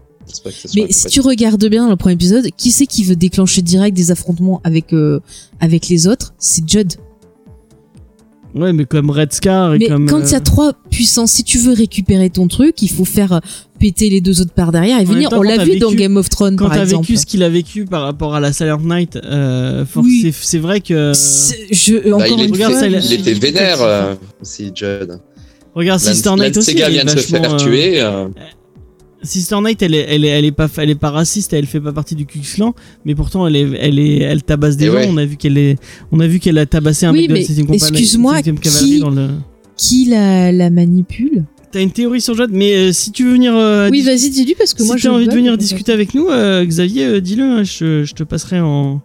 Pas 0.44 0.51
que 0.51 0.56
Mais 0.74 0.86
si 0.90 1.06
tu 1.06 1.20
regardes 1.20 1.64
bien 1.66 1.84
dans 1.84 1.90
le 1.90 1.97
premier 1.97 2.14
épisode, 2.14 2.48
qui 2.56 2.72
c'est 2.72 2.86
qui 2.86 3.05
veut 3.05 3.14
déclencher 3.16 3.62
direct 3.62 3.97
des 3.97 4.10
affrontements 4.10 4.60
avec 4.64 4.93
euh, 4.93 5.20
avec 5.60 5.88
les 5.88 6.06
autres? 6.09 6.34
C'est 6.38 6.68
Judd. 6.68 6.94
Ouais, 8.56 8.72
mais 8.72 8.86
comme 8.86 9.10
Red 9.10 9.32
Scar 9.34 9.74
et 9.74 9.78
Mais 9.78 9.86
comme. 9.88 10.06
quand 10.08 10.20
il 10.20 10.30
y 10.30 10.34
euh, 10.34 10.38
a 10.38 10.40
trois 10.40 10.72
puissances, 10.90 11.32
si 11.32 11.44
tu 11.44 11.58
veux 11.58 11.74
récupérer 11.74 12.30
ton 12.30 12.48
truc, 12.48 12.80
il 12.80 12.88
faut 12.88 13.04
faire 13.04 13.32
euh, 13.34 13.38
péter 13.78 14.08
les 14.08 14.22
deux 14.22 14.40
autres 14.40 14.52
par 14.54 14.72
derrière 14.72 14.98
et 14.98 15.02
En 15.02 15.04
venir. 15.04 15.28
temps, 15.28 15.36
On 15.36 15.40
quand 15.40 15.48
l'a 15.48 15.56
t'as 15.58 15.64
vu 15.64 15.78
dans 15.78 15.92
Game 15.92 16.16
of 16.16 16.30
Thrones, 16.30 16.56
quand 16.56 16.68
par 16.68 16.76
t'as 16.78 16.84
exemple. 16.84 17.02
vécu 17.06 17.18
ce 17.18 17.26
qu'il 17.26 17.42
a 17.42 17.48
vécu 17.50 17.84
par 17.84 18.02
rapport 18.02 18.34
à 18.34 18.40
la 18.40 18.52
Silent 18.54 18.80
Night, 18.82 19.16
euh, 19.16 19.84
force- 19.84 20.06
Oui. 20.06 20.20
c'est- 20.22 20.34
c'est 20.46 20.58
vrai 20.58 20.80
que. 20.80 21.12
C'est- 21.14 21.66
Je, 21.70 22.08
Bah, 22.08 22.16
encore 22.16 22.28
il, 22.38 22.46
une 22.46 22.52
regarde, 22.52 22.72
fois, 22.74 22.86
il 22.86 23.12
était 23.12 23.34
vénère 23.34 23.82
euh, 23.82 24.14
aussi, 24.40 24.72
Judd. 24.74 25.20
Regarde, 25.74 26.00
Sister 26.00 26.30
Night 26.38 26.56
aussi. 26.56 26.70
Sega 26.70 26.88
vient 26.88 27.04
de 27.04 27.10
se 27.10 27.16
faire 27.18 27.52
euh, 27.54 27.56
tuer. 27.58 28.00
Sister 29.22 29.56
Night, 29.62 29.82
elle 29.82 29.94
est, 29.94 30.06
elle 30.09 30.24
est, 30.24 30.28
elle 30.28 30.44
est 30.44 30.52
pas, 30.52 30.68
elle 30.76 30.90
est 30.90 30.94
pas 30.94 31.10
raciste, 31.10 31.52
elle 31.52 31.66
fait 31.66 31.80
pas 31.80 31.93
partie 31.93 32.14
du 32.14 32.26
Ku 32.26 32.38
Klan, 32.40 32.74
mais 33.05 33.14
pourtant 33.14 33.47
elle 33.47 33.56
est, 33.56 33.68
elle 33.80 33.98
est, 33.98 34.18
elle 34.18 34.43
tabasse 34.43 34.76
des 34.76 34.84
Et 34.84 34.88
gens. 34.88 34.94
ouais. 34.94 35.09
On 35.10 35.16
a 35.16 35.24
vu 35.24 35.36
qu'elle 35.36 35.59
est, 35.59 35.76
on 36.12 36.20
a 36.20 36.26
vu 36.26 36.38
qu'elle 36.38 36.59
a 36.59 36.66
tabassé 36.66 37.06
un 37.06 37.12
Oui, 37.12 37.22
mec 37.22 37.28
de 37.30 37.34
la 37.34 37.40
mais 37.40 37.47
7ème 37.47 37.60
compagnie- 37.66 37.82
excuse-moi, 37.82 38.38
7ème 38.40 38.59
cavalerie 38.59 38.90
qui- 38.90 39.01
dans 39.01 39.10
le. 39.10 39.28
Qui 39.76 40.05
la, 40.06 40.52
la 40.52 40.70
manipule? 40.70 41.44
T'as 41.72 41.82
une 41.82 41.90
théorie 41.90 42.20
sur 42.20 42.34
Jade, 42.34 42.51
mais 42.52 42.74
euh, 42.74 42.93
si 42.93 43.10
tu 43.10 43.24
veux 43.24 43.32
venir, 43.32 43.55
euh, 43.55 43.90
Oui, 43.90 44.02
vas-y, 44.02 44.30
dis-lui 44.30 44.55
parce 44.56 44.72
que 44.72 44.82
si 44.82 44.86
moi 44.86 44.97
je 44.97 45.09
envie 45.09 45.26
de 45.28 45.34
venir 45.34 45.59
discuter 45.59 45.93
avec 45.93 46.14
nous, 46.14 46.28
euh, 46.28 46.64
Xavier, 46.64 47.05
euh, 47.06 47.20
dis-le, 47.20 47.43
hein, 47.44 47.62
je, 47.64 48.05
je 48.05 48.14
te 48.14 48.22
passerai 48.22 48.60
en, 48.60 49.02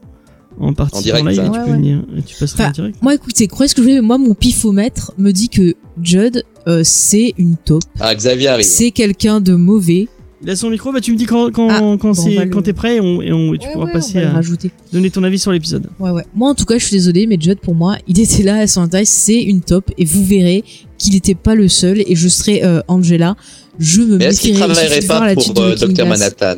en 0.59 0.73
partie 0.73 0.97
En 0.99 1.01
direct, 1.01 1.27
live, 1.27 1.39
et 1.39 1.43
tu 1.43 1.49
Ouais, 1.51 1.59
peux 1.65 1.71
ouais. 1.71 1.75
venir, 1.77 2.03
et 2.17 2.21
tu 2.21 2.35
passeras 2.39 2.63
Enfin, 2.63 2.69
en 2.69 2.73
direct. 2.73 2.97
Moi, 3.01 3.15
écoutez, 3.15 3.47
croyez 3.47 3.67
ce 3.67 3.75
que 3.75 3.81
je 3.81 3.87
veux, 3.87 3.95
mais 3.95 4.01
moi, 4.01 4.17
mon 4.17 4.35
pifomètre 4.35 5.11
me 5.17 5.31
dit 5.31 5.49
que 5.49 5.73
Judd, 6.01 6.43
euh, 6.67 6.81
c'est 6.83 7.33
une 7.37 7.55
taupe. 7.57 7.83
Ah, 7.99 8.13
Xavier 8.15 8.47
arrive. 8.49 8.65
C'est 8.65 8.91
quelqu'un 8.91 9.41
de 9.41 9.53
mauvais. 9.53 10.07
Il 10.43 10.49
a 10.49 10.55
son 10.55 10.71
micro, 10.71 10.91
bah 10.91 11.01
tu 11.01 11.11
me 11.11 11.17
dis 11.17 11.25
quand, 11.27 11.51
quand, 11.51 11.67
Ah, 11.69 11.79
quand 12.01 12.13
bon, 12.15 12.25
le- 12.39 12.45
quand 12.49 12.63
t'es 12.63 12.73
prêt, 12.73 12.95
et 12.95 12.99
on, 12.99 13.21
et 13.21 13.31
on- 13.31 13.51
tu 13.55 13.67
Ouais, 13.67 13.73
pourras 13.73 13.85
ouais, 13.85 13.91
passer 13.93 14.13
on 14.15 14.21
va 14.21 14.25
le 14.25 14.27
à 14.31 14.33
rajouter. 14.33 14.71
donner 14.91 15.11
ton 15.11 15.23
avis 15.23 15.37
sur 15.37 15.51
l'épisode. 15.51 15.87
Ouais, 15.99 16.09
ouais. 16.09 16.25
Moi, 16.33 16.49
en 16.49 16.55
tout 16.55 16.65
cas, 16.65 16.79
je 16.79 16.85
suis 16.85 16.95
désolée, 16.95 17.27
mais 17.27 17.37
Judd, 17.39 17.59
pour 17.59 17.75
moi, 17.75 17.97
il 18.07 18.19
était 18.19 18.41
là 18.41 18.55
à 18.55 18.65
son 18.65 18.81
intérêt. 18.81 19.05
C'est 19.05 19.39
une 19.39 19.61
taupe. 19.61 19.91
Et 19.99 20.05
vous 20.05 20.25
verrez 20.25 20.63
qu'il 20.97 21.13
n'était 21.13 21.35
pas 21.35 21.53
le 21.53 21.67
seul. 21.67 22.01
Et 22.07 22.15
je 22.15 22.27
serai 22.27 22.63
euh, 22.63 22.81
Angela. 22.87 23.35
Je 23.77 24.01
me 24.01 24.17
Mais 24.17 24.25
est-ce 24.25 24.41
qu'il 24.41 24.55
travaillerait 24.57 25.01
pas 25.01 25.33
pour 25.35 25.59
euh, 25.61 25.75
Dr. 25.75 26.07
Manhattan 26.07 26.55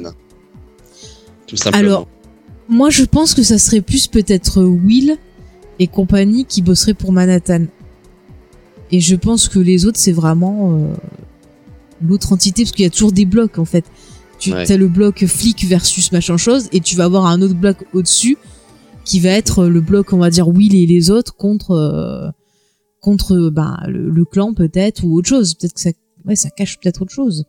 Tout 1.48 1.58
simplement? 1.58 1.86
Alors, 1.86 2.08
moi, 2.70 2.90
je 2.90 3.04
pense 3.04 3.34
que 3.34 3.44
ça 3.44 3.58
serait 3.58 3.82
plus 3.82 4.08
peut-être 4.08 4.64
Will 4.64 5.18
et 5.80 5.88
compagnie 5.88 6.46
qui 6.46 6.62
bosseraient 6.62 6.94
pour 6.94 7.12
Manhattan. 7.12 7.66
Et 8.94 9.00
je 9.02 9.16
pense 9.16 9.50
que 9.50 9.58
les 9.60 9.86
autres, 9.86 10.00
c'est 10.00 10.12
vraiment 10.12 10.78
euh, 10.78 10.94
l'autre 12.02 12.32
entité, 12.32 12.64
parce 12.64 12.72
qu'il 12.72 12.84
y 12.84 12.88
a 12.88 12.92
toujours 12.92 13.12
des 13.12 13.26
blocs, 13.26 13.58
en 13.58 13.66
fait. 13.66 13.84
Tu 14.40 14.52
Ouais. 14.54 14.70
as 14.72 14.78
le 14.78 14.88
bloc 14.88 15.26
flic 15.26 15.66
versus 15.66 16.12
machin 16.12 16.38
chose, 16.38 16.68
et 16.74 16.80
tu 16.80 16.96
vas 16.96 17.06
avoir 17.06 17.26
un 17.26 17.42
autre 17.42 17.56
bloc 17.56 17.78
au-dessus, 17.94 18.38
qui 19.06 19.20
va 19.20 19.30
être 19.32 19.66
le 19.66 19.82
bloc, 19.82 20.14
on 20.14 20.18
va 20.18 20.30
dire, 20.30 20.48
Will 20.48 20.76
et 20.76 20.86
les 20.86 21.10
autres 21.10 21.36
contre, 21.36 21.72
euh, 21.72 22.30
contre 23.02 23.50
bah, 23.50 23.80
le, 23.88 24.10
le 24.10 24.26
clan, 24.26 24.54
peut-être, 24.54 25.04
ou 25.04 25.18
autre 25.18 25.28
chose. 25.28 25.56
Peut-être 25.56 25.74
que 25.74 25.82
ça, 25.82 25.90
ouais, 26.26 26.36
ça 26.36 26.50
cache 26.50 26.80
peut-être 26.80 27.02
autre 27.02 27.12
chose. 27.14 27.46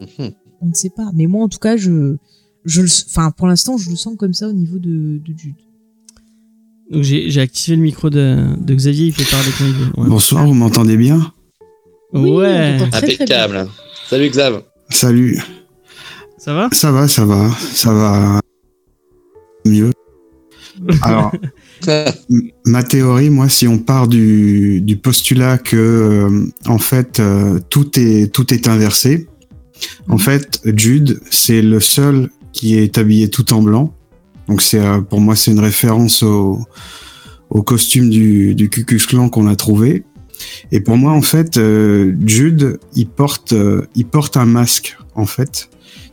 Mhm. 0.00 0.32
On 0.62 0.66
ne 0.68 0.74
sait 0.74 0.90
pas. 0.90 1.10
Mais 1.14 1.26
moi, 1.26 1.44
en 1.44 1.48
tout 1.48 1.58
cas, 1.58 1.76
je, 1.76 2.16
je 2.64 2.82
enfin, 3.06 3.30
pour 3.32 3.46
l'instant, 3.48 3.76
je 3.76 3.90
le 3.90 3.96
sens 3.96 4.16
comme 4.18 4.32
ça 4.34 4.48
au 4.48 4.52
niveau 4.52 4.78
de, 4.78 5.20
de 5.24 5.38
Jude. 5.38 5.54
Donc 6.90 7.04
j'ai 7.04 7.30
j'ai 7.30 7.40
activé 7.40 7.76
le 7.76 7.82
micro 7.82 8.10
de, 8.10 8.46
de 8.58 8.74
Xavier, 8.74 9.06
il 9.06 9.12
peut 9.14 9.24
parler 9.30 9.50
quand 9.56 9.64
il 9.64 9.72
veut. 9.72 9.86
Ouais. 9.96 10.08
Bonsoir, 10.08 10.44
vous 10.44 10.54
m'entendez 10.54 10.96
bien 10.96 11.32
Oui, 12.12 12.30
ouais. 12.30 12.78
très, 12.90 13.00
bien. 13.00 13.14
Impeccable. 13.14 13.68
Salut 14.08 14.28
Xav. 14.28 14.62
Salut. 14.88 15.40
Ça 16.36 16.52
va? 16.52 16.68
Ça 16.72 16.90
va, 16.90 17.06
ça 17.06 17.24
va, 17.24 17.48
ça 17.72 17.92
va 17.92 18.40
mieux. 19.66 19.92
Alors, 21.02 21.32
ma 22.64 22.82
théorie, 22.82 23.30
moi, 23.30 23.48
si 23.48 23.68
on 23.68 23.78
part 23.78 24.08
du, 24.08 24.80
du 24.80 24.96
postulat 24.96 25.58
que, 25.58 25.76
euh, 25.76 26.46
en 26.66 26.78
fait, 26.78 27.20
euh, 27.20 27.60
tout 27.68 27.98
est 28.00 28.32
tout 28.32 28.52
est 28.52 28.66
inversé. 28.66 29.28
En 30.08 30.18
fait, 30.18 30.60
Jude, 30.64 31.20
c'est 31.30 31.62
le 31.62 31.78
seul 31.78 32.30
qui 32.52 32.76
est 32.78 32.98
habillé 32.98 33.30
tout 33.30 33.52
en 33.52 33.62
blanc. 33.62 33.94
Donc, 34.50 34.62
c'est 34.62 34.80
euh, 34.80 35.00
pour 35.00 35.20
moi, 35.20 35.36
c'est 35.36 35.52
une 35.52 35.60
référence 35.60 36.24
au, 36.24 36.58
au 37.50 37.62
costume 37.62 38.10
du, 38.10 38.56
du 38.56 38.68
Ku 38.68 38.84
Klan 38.84 39.28
qu'on 39.28 39.46
a 39.46 39.54
trouvé. 39.54 40.04
Et 40.72 40.80
pour 40.80 40.96
moi, 40.96 41.12
en 41.12 41.22
fait, 41.22 41.56
euh, 41.56 42.16
Jude, 42.26 42.80
il 42.96 43.06
porte, 43.06 43.52
euh, 43.52 43.82
il 43.94 44.06
porte 44.06 44.36
un 44.36 44.46
masque, 44.46 44.98
en 45.14 45.24
fait. 45.24 45.70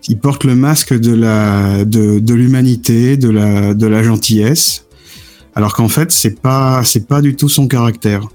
Il 0.08 0.20
porte 0.20 0.44
le 0.44 0.56
masque 0.56 0.94
de 0.94 1.16
la, 1.16 1.84
de, 1.84 2.20
de 2.20 2.34
l'humanité, 2.36 3.18
de 3.18 3.30
la, 3.30 3.74
de 3.74 3.88
la 3.88 4.04
gentillesse. 4.04 4.86
Alors 5.56 5.74
qu'en 5.74 5.90
fait, 5.90 6.12
c'est 6.12 6.40
pas, 6.40 6.84
c'est 6.84 7.08
pas 7.08 7.22
du 7.22 7.36
tout 7.36 7.50
son 7.50 7.68
caractère. 7.68 8.28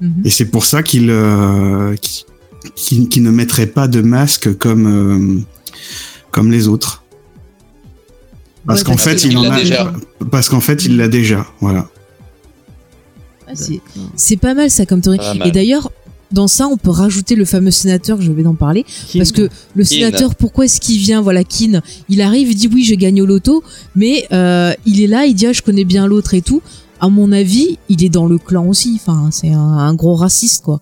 Mhm. 0.00 0.22
Et 0.24 0.30
c'est 0.30 0.46
pour 0.46 0.64
ça 0.64 0.82
qu'il, 0.82 1.10
euh, 1.10 1.94
ne 2.92 3.30
mettrait 3.30 3.66
pas 3.66 3.88
de 3.88 4.00
masque 4.00 4.56
comme, 4.56 4.86
euh, 4.86 5.42
comme 6.30 6.50
les 6.50 6.66
autres. 6.66 7.02
Parce 8.66 8.82
qu'en 8.82 8.96
fait, 8.96 9.24
il 9.24 9.36
en 9.38 9.42
l'a 9.42 9.54
a, 9.54 9.58
déjà. 9.60 9.92
parce 10.30 10.48
qu'en 10.48 10.60
fait, 10.60 10.84
il 10.84 10.96
l'a 10.96 11.08
déjà. 11.08 11.46
Voilà. 11.60 11.88
Ah, 13.48 13.52
c'est- 14.16 14.36
pas 14.36 14.54
mal 14.54 14.70
ça 14.70 14.86
comme 14.86 15.00
théorie. 15.00 15.18
Et 15.44 15.52
d'ailleurs, 15.52 15.90
dans 16.32 16.48
ça, 16.48 16.66
on 16.66 16.76
peut 16.76 16.90
rajouter 16.90 17.36
le 17.36 17.44
fameux 17.44 17.70
sénateur, 17.70 18.20
je 18.20 18.32
vais 18.32 18.44
en 18.44 18.54
parler, 18.54 18.84
parce 19.16 19.30
que 19.30 19.48
le 19.76 19.84
sénateur, 19.84 20.34
pourquoi 20.34 20.64
est-ce 20.64 20.80
qu'il 20.80 20.98
vient 20.98 21.20
Voilà, 21.22 21.44
Keane, 21.44 21.80
il 22.08 22.20
arrive, 22.20 22.50
il 22.50 22.56
dit 22.56 22.68
oui, 22.72 22.82
j'ai 22.82 22.96
gagné 22.96 23.22
au 23.22 23.26
loto, 23.26 23.62
mais 23.94 24.26
euh, 24.32 24.72
il 24.84 25.00
est 25.00 25.06
là, 25.06 25.26
il 25.26 25.34
dit 25.34 25.46
ah, 25.46 25.52
je 25.52 25.62
connais 25.62 25.84
bien 25.84 26.06
l'autre 26.08 26.34
et 26.34 26.42
tout. 26.42 26.60
À 26.98 27.08
mon 27.08 27.30
avis, 27.30 27.78
il 27.88 28.02
est 28.02 28.08
dans 28.08 28.26
le 28.26 28.38
clan 28.38 28.66
aussi. 28.66 28.94
Enfin, 29.00 29.28
c'est 29.30 29.50
un, 29.52 29.58
un 29.60 29.94
gros 29.94 30.14
raciste 30.16 30.64
quoi. 30.64 30.80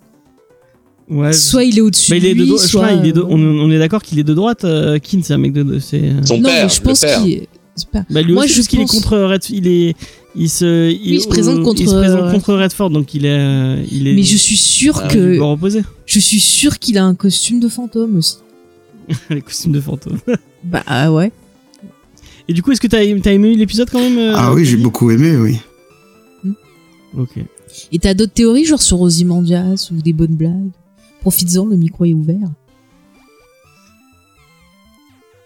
Ouais. 1.11 1.35
soit 1.35 1.65
il 1.65 1.77
est 1.77 1.83
au-dessus 1.83 2.13
Bah, 2.13 2.19
de 2.19 2.25
est 2.25 2.33
lui, 2.35 2.49
soit... 2.57 2.87
crois, 2.87 2.93
il 2.93 3.07
est 3.09 3.13
de- 3.13 3.21
euh, 3.21 3.27
on, 3.29 3.39
on 3.39 3.71
est 3.71 3.79
d'accord 3.79 4.01
qu'il 4.03 4.19
est 4.19 4.25
de 4.25 4.33
droite. 4.33 4.65
euh, 4.65 4.99
Keane, 4.99 5.23
c'est 5.23 5.35
un 5.35 5.39
mec 5.39 5.53
de. 5.53 5.63
de- 5.63 5.79
c'est. 5.81 6.01
euh, 6.03 6.25
Son 6.25 6.39
non, 6.39 6.49
père, 6.49 6.65
mais 6.67 6.73
je 6.73 6.81
pense 6.81 7.01
qu'il 7.01 7.47
pas- 7.93 8.05
Bah, 8.11 8.23
lui 8.23 8.33
Moi, 8.35 8.45
aussi, 8.45 8.53
je 8.55 8.59
parce 8.59 8.69
qu'il 8.69 8.81
est 8.81 8.83
pense- 8.85 8.93
contre 8.93 9.19
Red. 9.19 9.43
Il 9.51 9.67
est. 9.67 9.95
Il 10.37 10.49
se. 10.51 10.91
il 10.93 11.21
se 11.21 11.29
présente 11.29 11.63
contre, 11.63 11.81
Il 11.81 11.89
se 11.89 11.95
présente 11.95 12.23
euh, 12.25 12.33
contre 12.33 12.55
Redford, 12.55 12.91
donc 12.91 13.15
il 13.15 13.25
est. 13.27 13.31
euh, 13.31 13.85
Il 13.91 14.07
est. 14.09 14.15
Mais 14.15 14.23
je 14.23 14.37
suis 14.37 14.57
sûr 14.57 15.01
Ah, 15.03 15.09
que 15.09 15.39
opposé. 15.41 15.83
je 16.07 16.19
suis 16.19 16.41
sûr 16.41 16.79
qu'il 16.79 16.99
a 16.99 17.05
un 17.05 17.15
costume 17.15 17.61
de 17.61 17.69
fantôme 17.69 18.17
aussi. 18.17 18.37
Les 19.31 19.41
costumes 19.43 19.73
de 19.73 19.81
fantôme. 19.81 20.19
Bah 20.65 20.83
ah 20.87 21.13
ouais. 21.13 21.31
Et 22.49 22.53
du 22.55 22.63
coup, 22.63 22.73
est-ce 22.73 22.81
que 22.81 22.87
t'as 22.87 23.03
aimé 23.05 23.55
l'épisode 23.55 23.91
quand 23.91 24.01
même 24.01 24.19
euh, 24.19 24.33
Ah 24.35 24.53
oui, 24.55 24.65
j'ai 24.65 24.77
beaucoup 24.79 25.11
aimé, 25.11 25.37
oui. 25.37 25.59
Ok. 27.17 27.39
Et 27.93 27.99
t'as 27.99 28.15
d'autres 28.15 28.33
théories 28.33 28.65
genre 28.65 28.83
sur 28.83 29.01
Ozymandias 29.01 29.91
ou 29.93 30.01
des 30.03 30.13
bonnes 30.13 30.35
blagues? 30.35 30.71
Profites-en, 31.21 31.67
le 31.67 31.77
micro 31.77 32.05
est 32.07 32.13
ouvert. 32.15 32.49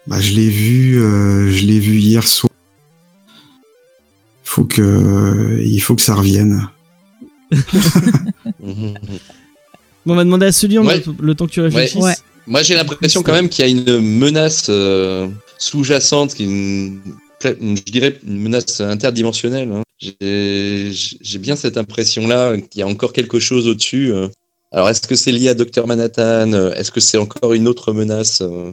Bah, 0.08 0.20
je 0.20 0.32
l'ai 0.32 0.48
vu, 0.48 1.00
euh, 1.02 1.50
je 1.52 1.66
l'ai 1.66 1.78
vu 1.78 1.96
hier 1.98 2.26
soir. 2.26 2.50
Faut 4.42 4.64
que, 4.64 5.60
il 5.62 5.78
faut 5.80 5.94
que 5.94 6.02
ça 6.02 6.14
revienne. 6.14 6.68
Mhm. 8.60 8.94
Bon, 10.04 10.12
on 10.14 10.16
va 10.16 10.24
demander 10.24 10.46
à 10.46 10.52
celui 10.52 10.78
Ouais. 10.78 11.02
le 11.20 11.34
temps 11.34 11.46
que 11.46 11.52
tu 11.52 11.60
réfléchisses. 11.60 12.02
Ouais. 12.02 12.14
Moi, 12.46 12.62
j'ai 12.62 12.74
l'impression 12.74 13.22
quand 13.22 13.32
même 13.32 13.48
qu'il 13.48 13.64
y 13.64 13.68
a 13.68 13.70
une 13.70 14.00
menace 14.00 14.66
euh, 14.68 15.28
sous-jacente, 15.58 16.34
qui 16.34 16.42
est 16.42 16.46
une- 16.46 17.00
je 17.42 17.82
dirais 17.92 18.18
une 18.26 18.40
menace 18.40 18.80
interdimensionnelle. 18.80 19.70
hein. 19.72 19.82
J'ai 20.00 21.38
bien 21.38 21.56
cette 21.56 21.76
impression-là 21.76 22.56
qu'il 22.58 22.80
y 22.80 22.82
a 22.82 22.86
encore 22.86 23.12
quelque 23.12 23.38
chose 23.38 23.68
au-dessus. 23.68 24.12
euh. 24.12 24.28
Alors, 24.72 24.88
est-ce 24.88 25.06
que 25.06 25.14
c'est 25.16 25.32
lié 25.32 25.48
à 25.50 25.54
Dr 25.54 25.86
Manhattan 25.86 26.52
euh, 26.52 26.72
Est-ce 26.74 26.90
que 26.90 27.00
c'est 27.00 27.18
encore 27.18 27.52
une 27.54 27.68
autre 27.68 27.92
menace 27.92 28.40
euh, 28.42 28.72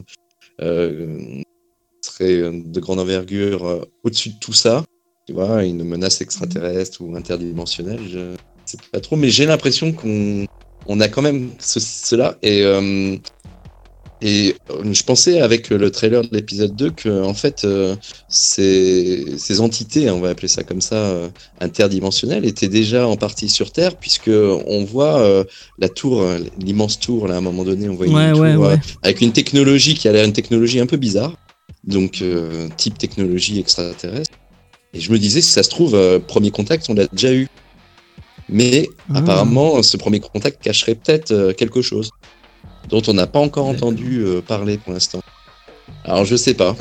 serait 2.02 2.40
euh, 2.40 2.62
de 2.64 2.80
grande 2.80 3.00
envergure 3.00 3.66
euh, 3.66 3.84
au-dessus 4.04 4.30
de 4.30 4.38
tout 4.38 4.52
ça 4.52 4.84
Tu 5.26 5.34
vois, 5.34 5.64
une 5.64 5.84
menace 5.84 6.20
extraterrestre 6.20 7.02
ou 7.02 7.14
interdimensionnelle 7.16 8.06
Je 8.08 8.36
sais 8.64 8.78
pas 8.92 9.00
trop, 9.00 9.16
mais 9.16 9.30
j'ai 9.30 9.46
l'impression 9.46 9.92
qu'on 9.92 10.44
on 10.86 11.00
a 11.00 11.08
quand 11.08 11.22
même 11.22 11.50
ce- 11.58 11.80
cela. 11.80 12.38
Et 12.42 12.62
euh, 12.62 13.16
et 14.22 14.56
euh, 14.70 14.92
je 14.94 15.02
pensais 15.02 15.40
avec 15.40 15.68
le 15.70 15.90
trailer 15.90 16.22
de 16.22 16.28
l'épisode 16.32 16.74
2 16.74 16.90
que 16.90 17.22
en 17.22 17.34
fait 17.34 17.64
euh, 17.64 17.94
ces, 18.28 19.36
ces 19.38 19.60
entités, 19.60 20.10
on 20.10 20.20
va 20.20 20.30
appeler 20.30 20.48
ça 20.48 20.62
comme 20.62 20.80
ça, 20.80 20.94
euh, 20.96 21.28
interdimensionnelles, 21.60 22.46
étaient 22.46 22.68
déjà 22.68 23.06
en 23.06 23.16
partie 23.16 23.48
sur 23.48 23.72
Terre 23.72 23.96
puisque 23.96 24.30
on 24.30 24.84
voit 24.84 25.20
euh, 25.20 25.44
la 25.78 25.88
tour, 25.88 26.24
l'immense 26.58 26.98
tour 26.98 27.28
là 27.28 27.34
à 27.34 27.38
un 27.38 27.42
moment 27.42 27.64
donné, 27.64 27.88
on 27.88 27.94
voit 27.94 28.06
Ouais, 28.06 28.26
une 28.28 28.32
tour 28.32 28.40
ouais, 28.42 28.56
ouais. 28.56 28.76
avec 29.02 29.20
une 29.20 29.32
technologie 29.32 29.94
qui 29.94 30.08
a 30.08 30.12
l'air 30.12 30.24
une 30.24 30.32
technologie 30.32 30.80
un 30.80 30.86
peu 30.86 30.96
bizarre, 30.96 31.34
donc 31.84 32.22
type 32.76 32.96
technologie 32.98 33.58
extraterrestre. 33.60 34.32
Et 34.94 35.00
je 35.00 35.12
me 35.12 35.18
disais 35.18 35.42
si 35.42 35.50
ça 35.52 35.62
se 35.62 35.68
trouve 35.68 35.98
premier 36.26 36.50
contact 36.50 36.86
on 36.88 36.94
l'a 36.94 37.06
déjà 37.06 37.34
eu, 37.34 37.48
mais 38.48 38.88
Ah. 39.12 39.18
apparemment 39.18 39.82
ce 39.82 39.96
premier 39.96 40.20
contact 40.20 40.62
cacherait 40.62 40.94
peut-être 40.94 41.52
quelque 41.52 41.82
chose 41.82 42.10
dont 42.88 43.02
on 43.08 43.12
n'a 43.14 43.26
pas 43.26 43.40
encore 43.40 43.66
entendu 43.66 44.20
euh, 44.20 44.40
parler 44.40 44.78
pour 44.78 44.92
l'instant. 44.92 45.20
Alors 46.04 46.24
je 46.24 46.36
sais 46.36 46.54
pas. 46.54 46.76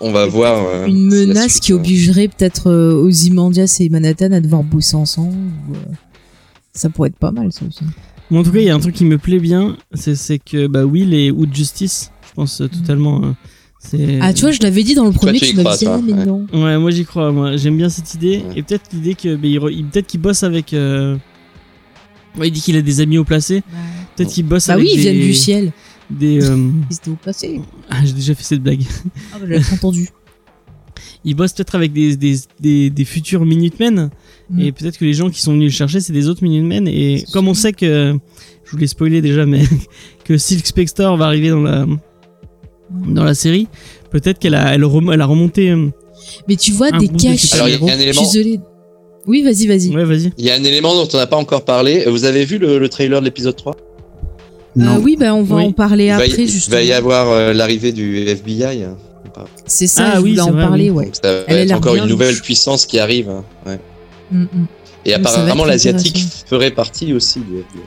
On 0.00 0.10
va 0.10 0.26
voir. 0.26 0.64
euh, 0.66 0.86
Une 0.86 1.10
la 1.14 1.26
menace 1.26 1.52
suite, 1.52 1.62
qui 1.64 1.72
euh, 1.72 1.76
obligerait 1.76 2.28
peut-être 2.28 2.68
euh, 2.70 2.92
Ozymandias 2.94 3.76
et 3.80 3.88
Manhattan 3.88 4.32
à 4.32 4.40
devoir 4.40 4.62
bosser 4.64 4.96
ensemble. 4.96 5.36
ou, 5.68 5.74
euh, 5.74 5.94
Ça 6.74 6.88
pourrait 6.90 7.10
être 7.10 7.16
pas 7.18 7.30
mal 7.30 7.52
ça 7.52 7.64
aussi. 7.66 7.84
Bon, 8.30 8.40
en 8.40 8.42
tout 8.42 8.50
cas, 8.50 8.58
il 8.60 8.64
y 8.64 8.70
a 8.70 8.74
un 8.74 8.80
truc 8.80 8.94
qui 8.96 9.04
me 9.04 9.18
plaît 9.18 9.38
bien, 9.38 9.76
c'est 9.94 10.38
que 10.38 10.66
bah, 10.66 10.84
Will 10.84 11.12
et 11.14 11.30
Wood 11.30 11.54
Justice, 11.54 12.10
je 12.28 12.32
pense 12.34 12.60
euh, 12.62 12.68
totalement. 12.68 13.22
euh, 13.22 13.32
c'est 13.78 14.18
Ah 14.22 14.32
tu 14.32 14.40
vois, 14.42 14.50
je 14.52 14.60
l'avais 14.62 14.82
dit 14.82 14.94
dans 14.94 15.04
le 15.04 15.12
premier, 15.12 15.38
tu 15.38 15.54
m'avais 15.54 15.76
dit 15.76 15.86
ah 15.86 15.98
mais 16.02 16.12
ouais. 16.14 16.24
non. 16.24 16.46
Ouais, 16.52 16.78
moi 16.78 16.90
j'y 16.90 17.04
crois. 17.04 17.30
Moi, 17.30 17.56
j'aime 17.56 17.76
bien 17.76 17.88
cette 17.88 18.12
idée 18.14 18.38
Ouais. 18.48 18.58
et 18.58 18.62
peut-être 18.62 18.84
l'idée 18.92 19.14
que 19.14 19.34
bah, 19.36 19.46
il, 19.46 19.58
re- 19.58 19.72
il- 19.72 19.84
peut-être 19.86 20.06
qu'il 20.06 20.20
bosse 20.20 20.42
avec. 20.44 20.72
euh, 20.72 21.16
ouais, 22.38 22.48
il 22.48 22.52
dit 22.52 22.60
qu'il 22.60 22.76
a 22.76 22.82
des 22.82 23.00
amis 23.00 23.18
au 23.18 23.24
placé. 23.24 23.62
Peut-être 24.16 24.30
qu'il 24.32 24.44
bosse 24.46 24.66
Bah 24.66 24.74
avec 24.74 24.84
oui, 24.84 24.92
ils 24.94 24.96
des, 24.96 25.02
viennent 25.12 25.20
du 25.26 25.34
ciel. 25.34 25.72
des. 26.10 26.42
euh, 26.50 26.56
Ils 27.06 27.16
passé. 27.16 27.60
Ah, 27.90 28.04
j'ai 28.04 28.12
déjà 28.12 28.34
fait 28.34 28.44
cette 28.44 28.62
blague. 28.62 28.82
Ah 29.32 29.38
bah 29.40 29.46
j'avais 29.48 29.72
entendu. 29.72 30.08
Il 31.24 31.34
bosse 31.36 31.52
peut-être 31.52 31.74
avec 31.76 31.92
des, 31.92 32.16
des, 32.16 32.36
des, 32.60 32.90
des 32.90 33.04
futurs 33.04 33.44
Minutemen 33.44 34.10
Mm. 34.50 34.60
et 34.60 34.72
peut-être 34.72 34.98
que 34.98 35.04
les 35.04 35.14
gens 35.14 35.30
qui 35.30 35.40
sont 35.40 35.52
venus 35.52 35.72
le 35.72 35.76
chercher 35.76 36.00
c'est 36.00 36.12
des 36.12 36.28
autres 36.28 36.42
Minutemen 36.42 36.88
et 36.88 37.24
comme 37.32 37.46
on 37.46 37.54
sait 37.54 37.72
que 37.72 38.12
je 38.64 38.70
voulais 38.72 38.88
spoiler 38.88 39.22
déjà 39.22 39.46
mais 39.46 39.62
que 40.24 40.36
Silk 40.36 40.66
Spectre 40.66 41.16
va 41.16 41.26
arriver 41.26 41.50
dans 41.50 41.62
la 41.62 41.86
dans 42.90 43.22
la 43.24 43.34
série 43.34 43.68
peut-être 44.10 44.40
qu'elle 44.40 44.56
a 44.56 44.74
elle, 44.74 44.84
rem- 44.84 45.10
elle 45.12 45.20
a 45.20 45.26
remonté 45.26 45.70
euh, 45.70 45.88
Mais 46.48 46.56
tu 46.56 46.72
vois 46.72 46.88
Un 46.92 46.98
des 46.98 47.06
de 47.08 47.16
caches. 47.16 47.54
Alors, 47.54 47.68
il 47.68 47.74
y 47.74 47.90
a 47.90 47.94
un 47.94 47.96
Je 47.96 48.02
élément- 48.02 48.24
suis 48.24 48.38
désolée. 48.40 48.60
Oui, 49.28 49.42
vas-y, 49.42 49.66
vas-y. 49.68 49.94
ouais 49.94 50.04
vas-y 50.04 50.32
Il 50.36 50.44
y 50.44 50.50
a 50.50 50.54
un 50.56 50.64
élément 50.64 50.92
dont 50.96 51.08
on 51.10 51.16
n'a 51.16 51.28
pas 51.28 51.36
encore 51.36 51.64
parlé. 51.64 52.04
Vous 52.10 52.24
avez 52.24 52.44
vu 52.44 52.58
le, 52.58 52.78
le 52.80 52.88
trailer 52.88 53.20
de 53.20 53.24
l'épisode 53.26 53.54
3 53.56 53.76
Non. 54.74 54.96
Euh, 54.96 54.98
oui, 55.02 55.16
bah 55.18 55.34
on 55.34 55.42
va 55.42 55.56
Oui. 55.56 55.64
en 55.64 55.72
parler 55.72 56.06
Il 56.06 56.10
va 56.16 56.26
y- 56.26 56.30
après 56.30 56.42
il 56.44 56.48
justement. 56.50 56.76
va 56.78 56.82
y 56.82 56.92
avoir 56.92 57.28
euh, 57.30 57.52
l'arrivée 57.52 57.92
du 57.92 58.16
FBI. 58.26 58.84
hein. 58.84 58.96
C'est 59.66 59.86
ça, 59.86 60.04
Ah 60.06 60.16
je 60.16 60.20
oui, 60.22 60.30
voulais 60.30 60.42
en 60.42 60.50
vrai, 60.52 60.62
parler, 60.62 60.90
oui. 60.90 61.06
ouais. 61.06 61.10
Ça 61.12 61.32
va 61.32 61.38
Elle 61.48 61.58
être 61.70 61.72
encore 61.76 61.94
une 61.96 62.06
nouvelle 62.06 62.36
puissance 62.40 62.84
qui 62.86 62.98
arrive. 62.98 63.30
hein. 63.30 63.44
Ouais. 63.66 63.80
Mm, 64.30 64.42
mm. 64.42 64.66
Et 65.04 65.14
apparemment 65.14 65.64
l'asiatique 65.64 66.24
ferait 66.46 66.70
partie 66.70 67.12
aussi 67.12 67.40
du 67.40 67.56
FBI. 67.58 67.82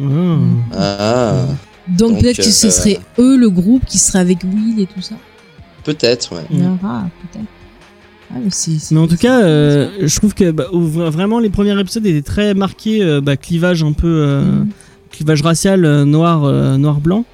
Ah. 0.00 0.02
Mm. 0.02 0.56
Ah, 0.74 1.32
Donc, 1.88 2.12
Donc, 2.12 2.20
peut-être 2.22 2.36
que 2.38 2.42
ce 2.42 2.66
euh, 2.66 2.70
serait 2.70 2.98
eux 3.18 3.36
le 3.36 3.50
groupe 3.50 3.84
qui 3.86 3.98
serait 3.98 4.18
avec 4.20 4.38
Will 4.44 4.80
et 4.80 4.86
tout 4.86 5.02
ça. 5.02 5.14
peut-être, 5.84 6.32
ouais. 6.34 6.42
Mm. 6.50 6.78
Ah, 6.82 7.04
peut-être. 7.32 7.46
Ah, 8.30 8.36
mais 8.42 8.50
mais 8.90 8.98
en 9.00 9.06
tout 9.06 9.16
cas 9.18 9.42
euh, 9.42 9.90
je 10.00 10.16
trouve 10.16 10.34
que 10.34 10.50
bah, 10.50 10.66
vra- 10.72 11.10
vraiment 11.10 11.38
les 11.38 11.50
premiers 11.50 11.78
épisodes 11.78 12.04
étaient 12.06 12.22
très 12.22 12.54
marqués 12.54 13.02
euh, 13.02 13.20
bah, 13.20 13.36
clivage 13.36 13.82
un 13.84 13.92
peu 13.92 14.06
euh, 14.08 14.42
Mm. 14.42 14.68
Clivage 15.14 15.42
racial 15.42 15.84
euh, 15.84 16.04
noir 16.04 16.44
euh, 16.44 16.76
noir 16.76 17.00
blanc 17.00 17.24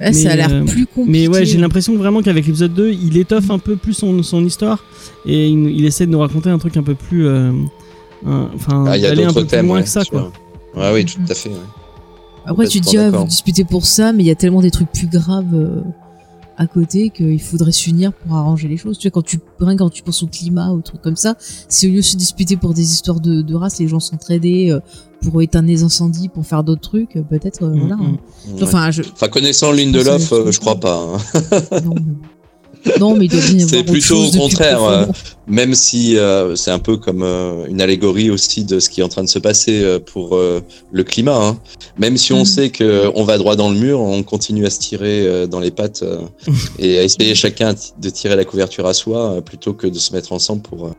Ah, 0.00 0.12
ça 0.12 0.28
a 0.28 0.30
mais, 0.30 0.36
l'air 0.36 0.50
euh, 0.52 0.64
plus 0.64 0.86
compliqué. 0.86 1.10
Mais 1.10 1.28
ouais, 1.28 1.44
j'ai 1.44 1.58
l'impression 1.58 1.92
que 1.92 1.98
vraiment 1.98 2.22
qu'avec 2.22 2.46
l'épisode 2.46 2.74
2, 2.74 2.90
il 2.92 3.16
étoffe 3.16 3.50
un 3.50 3.58
peu 3.58 3.76
plus 3.76 3.94
son, 3.94 4.22
son 4.22 4.44
histoire 4.44 4.84
et 5.26 5.48
il, 5.48 5.70
il 5.70 5.84
essaie 5.84 6.06
de 6.06 6.10
nous 6.12 6.20
raconter 6.20 6.50
un 6.50 6.58
truc 6.58 6.76
un 6.76 6.82
peu 6.82 6.94
plus. 6.94 7.26
euh, 7.26 7.50
Enfin, 8.24 8.84
Ah, 8.86 8.96
il 8.96 9.02
y 9.02 9.06
a 9.06 9.10
d'aller 9.10 9.24
un 9.24 9.32
peu 9.32 9.40
plus 9.40 9.48
thèmes. 9.48 9.66
loin 9.66 9.76
ouais, 9.78 9.82
que 9.82 9.88
ça, 9.88 10.02
sûr. 10.04 10.10
quoi. 10.12 10.32
Ouais, 10.76 10.92
oui, 10.92 11.04
tout 11.06 11.18
à 11.28 11.34
fait. 11.34 11.48
ouais. 11.48 11.54
Après, 12.46 12.66
tu 12.66 12.80
te 12.80 12.88
dis, 12.90 12.98
ah, 12.98 13.10
vous 13.10 13.24
disputez 13.24 13.64
pour 13.64 13.86
ça, 13.86 14.12
mais 14.12 14.22
il 14.22 14.26
y 14.26 14.30
a 14.30 14.34
tellement 14.34 14.60
des 14.60 14.70
trucs 14.70 14.90
plus 14.92 15.06
graves 15.08 15.54
euh, 15.54 15.80
à 16.60 16.66
côté 16.66 17.08
qu'il 17.08 17.40
faudrait 17.40 17.72
s'unir 17.72 18.12
pour 18.12 18.36
arranger 18.36 18.68
les 18.68 18.76
choses. 18.76 18.98
Tu 18.98 19.08
vois, 19.08 19.12
quand 19.12 19.22
tu, 19.24 19.40
rien 19.60 19.76
quand 19.76 19.88
tu 19.88 20.02
penses 20.02 20.22
au 20.22 20.26
climat, 20.26 20.70
aux 20.72 20.82
trucs 20.82 21.00
comme 21.00 21.16
ça, 21.16 21.34
si 21.68 21.88
au 21.88 21.90
lieu 21.90 21.96
de 21.96 22.02
se 22.02 22.18
disputer 22.18 22.58
pour 22.58 22.74
des 22.74 22.82
histoires 22.92 23.18
de, 23.20 23.40
de 23.40 23.54
race, 23.54 23.78
les 23.78 23.88
gens 23.88 23.98
s'entraidaient 23.98 24.70
euh, 24.70 24.78
pour 25.22 25.40
éteindre 25.40 25.68
les 25.68 25.82
incendies, 25.84 26.28
pour 26.28 26.44
faire 26.44 26.62
d'autres 26.62 26.82
trucs, 26.82 27.16
euh, 27.16 27.22
peut-être, 27.22 27.62
euh, 27.64 27.70
Mm, 27.74 27.78
voilà. 27.80 27.96
mm. 27.96 28.00
hein. 28.02 28.16
Ouais. 28.56 28.62
Enfin, 28.62 28.90
je, 28.90 29.02
Enfin, 29.10 29.28
connaissant 29.28 29.72
Lindelof, 29.72 30.32
euh, 30.32 30.52
je 30.52 30.60
crois 30.60 30.76
pas. 30.78 31.00
hein. 31.02 31.80
non, 31.82 31.94
mais... 31.94 32.02
non, 32.98 33.14
mais 33.16 33.28
C'est 33.68 33.84
plutôt 33.84 34.24
au 34.26 34.30
contraire, 34.30 34.78
profond. 34.78 35.12
Même 35.46 35.74
si 35.74 36.16
euh, 36.16 36.54
c'est 36.56 36.70
un 36.70 36.78
peu 36.78 36.96
comme 36.96 37.22
euh, 37.22 37.66
une 37.68 37.80
allégorie 37.80 38.30
aussi 38.30 38.64
de 38.64 38.78
ce 38.80 38.88
qui 38.88 39.00
est 39.00 39.04
en 39.04 39.08
train 39.08 39.22
de 39.24 39.28
se 39.28 39.38
passer 39.38 39.82
euh, 39.82 39.98
pour 39.98 40.36
euh, 40.36 40.60
le 40.92 41.02
climat. 41.04 41.36
hein. 41.36 41.58
Même 41.98 42.16
si 42.16 42.32
on 42.32 42.42
Mm. 42.42 42.46
sait 42.46 42.70
que 42.70 43.10
on 43.14 43.24
va 43.24 43.36
droit 43.38 43.56
dans 43.56 43.68
le 43.70 43.76
mur, 43.76 44.00
on 44.00 44.22
continue 44.22 44.64
à 44.66 44.70
se 44.70 44.78
tirer 44.78 45.26
euh, 45.26 45.46
dans 45.46 45.60
les 45.60 45.70
pattes 45.70 46.02
euh, 46.02 46.18
et 46.78 46.98
à 46.98 47.02
essayer 47.02 47.34
chacun 47.34 47.74
de 48.00 48.10
tirer 48.10 48.36
la 48.36 48.44
couverture 48.44 48.86
à 48.86 48.94
soi 48.94 49.32
euh, 49.32 49.40
plutôt 49.40 49.72
que 49.74 49.86
de 49.86 49.98
se 49.98 50.12
mettre 50.14 50.32
ensemble 50.32 50.62
pour 50.62 50.86
euh, 50.86 50.90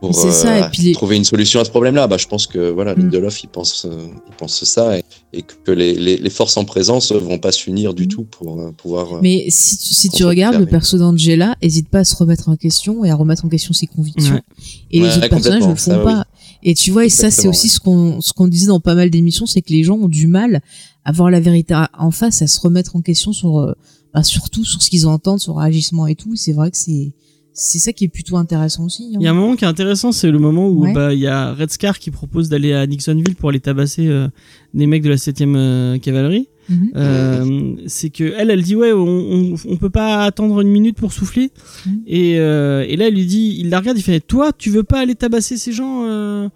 pour 0.00 0.14
ça, 0.14 0.58
et 0.66 0.70
puis 0.70 0.82
les- 0.82 0.92
trouver 0.92 1.16
une 1.16 1.24
solution 1.24 1.60
à 1.60 1.64
ce 1.64 1.70
problème-là. 1.70 2.06
Bah, 2.06 2.16
je 2.18 2.26
pense 2.26 2.46
que 2.46 2.70
voilà, 2.70 2.94
Mm. 2.94 2.98
Lindelof 3.00 3.42
il 3.44 3.48
pense 3.48 3.84
euh, 3.84 4.06
il 4.28 4.34
pense 4.36 4.64
ça 4.64 4.98
et, 4.98 5.04
et 5.32 5.42
que 5.42 5.70
les, 5.70 5.94
les, 5.94 6.16
les 6.16 6.30
forces 6.30 6.56
en 6.56 6.64
présence 6.64 7.12
vont 7.12 7.38
pas 7.38 7.52
s'unir 7.52 7.94
du 7.94 8.04
Mm. 8.04 8.08
tout 8.08 8.24
pour 8.24 8.60
euh, 8.60 8.72
pouvoir. 8.72 9.14
euh, 9.14 9.18
Mais 9.22 9.46
si 9.48 9.76
tu, 9.78 9.94
si 9.94 10.08
tu 10.08 10.24
regardes 10.24 10.58
le 10.58 10.66
perso 10.66 10.98
d'Angela, 10.98 11.56
hésite 11.62 11.88
pas 11.88 12.00
à 12.00 12.04
se 12.04 12.16
remettre 12.16 12.48
en 12.48 12.56
question 12.56 13.04
et 13.04 13.10
à 13.10 13.14
remettre 13.14 13.44
en 13.44 13.48
question 13.48 13.72
ses 13.72 13.86
convictions. 13.86 14.34
Ouais. 14.34 14.42
Et 14.90 15.00
les 15.00 15.16
autres 15.16 15.28
personnages 15.28 15.62
ne 15.62 15.68
le 15.68 15.74
font 15.76 15.90
ça, 15.92 15.98
pas. 15.98 16.26
Et 16.62 16.74
tu 16.74 16.90
vois, 16.90 17.04
et 17.04 17.08
ça, 17.10 17.30
c'est 17.30 17.46
aussi 17.48 17.68
ce 17.68 17.78
qu'on 17.78 18.20
ce 18.20 18.32
qu'on 18.32 18.48
disait 18.48 18.66
dans 18.68 18.80
pas 18.80 18.94
mal 18.94 19.10
d'émissions, 19.10 19.46
c'est 19.46 19.60
que 19.62 19.72
les 19.72 19.84
gens 19.84 19.96
ont 19.96 20.08
du 20.08 20.26
mal 20.26 20.60
à 21.04 21.12
voir 21.12 21.30
la 21.30 21.38
vérité 21.38 21.74
en 21.98 22.10
face, 22.10 22.42
à 22.42 22.46
se 22.48 22.58
remettre 22.60 22.96
en 22.96 23.00
question 23.02 23.32
sur, 23.32 23.60
euh, 23.60 23.72
bah, 24.12 24.24
surtout 24.24 24.64
sur 24.64 24.82
ce 24.82 24.90
qu'ils 24.90 25.06
entendent, 25.06 25.38
sur 25.38 25.54
leur 25.54 25.62
agissement 25.62 26.06
et 26.08 26.16
tout. 26.16 26.34
C'est 26.34 26.52
vrai 26.52 26.70
que 26.72 26.76
c'est 26.76 27.12
c'est 27.58 27.78
ça 27.78 27.92
qui 27.92 28.04
est 28.04 28.08
plutôt 28.08 28.36
intéressant 28.36 28.84
aussi. 28.84 29.04
hein. 29.14 29.18
Il 29.18 29.24
y 29.24 29.26
a 29.26 29.30
un 29.30 29.34
moment 29.34 29.56
qui 29.56 29.64
est 29.64 29.68
intéressant, 29.68 30.12
c'est 30.12 30.30
le 30.30 30.38
moment 30.38 30.68
où 30.68 30.82
Ouais. 30.82 30.92
bah, 30.92 31.14
il 31.14 31.18
y 31.20 31.26
a 31.26 31.54
Red 31.54 31.70
Scar 31.72 31.98
qui 31.98 32.10
propose 32.10 32.48
d'aller 32.50 32.72
à 32.74 32.86
Nixonville 32.86 33.34
pour 33.34 33.48
aller 33.48 33.60
tabasser 33.60 34.06
euh, 34.08 34.28
des 34.74 34.86
mecs 34.86 35.02
de 35.02 35.08
la 35.08 35.16
7ème 35.16 35.54
euh, 35.56 35.98
cavalerie. 35.98 36.48
Mhm. 36.68 36.90
Euh, 36.96 37.72
c'est 37.86 38.10
que 38.10 38.34
elle, 38.36 38.50
elle 38.50 38.62
dit 38.62 38.74
ouais, 38.76 38.92
on, 38.92 38.98
on, 39.06 39.54
on 39.68 39.76
peut 39.78 39.88
pas 39.90 40.24
attendre 40.24 40.60
une 40.60 40.68
minute 40.68 40.96
pour 40.96 41.12
souffler. 41.12 41.50
Mhm. 41.86 42.00
Et, 42.06 42.38
euh, 42.38 42.84
et 42.86 42.96
là, 42.96 43.06
elle 43.08 43.14
lui 43.14 43.24
dit, 43.26 43.56
il 43.58 43.70
la 43.70 43.78
regarde, 43.80 43.96
il 43.96 44.02
fait, 44.02 44.20
toi, 44.20 44.52
tu 44.52 44.68
veux 44.70 44.82
pas 44.84 45.00
aller 45.00 45.14
tabasser 45.14 45.56
ces 45.56 45.72
gens 45.72 46.04
euh, 46.04 46.48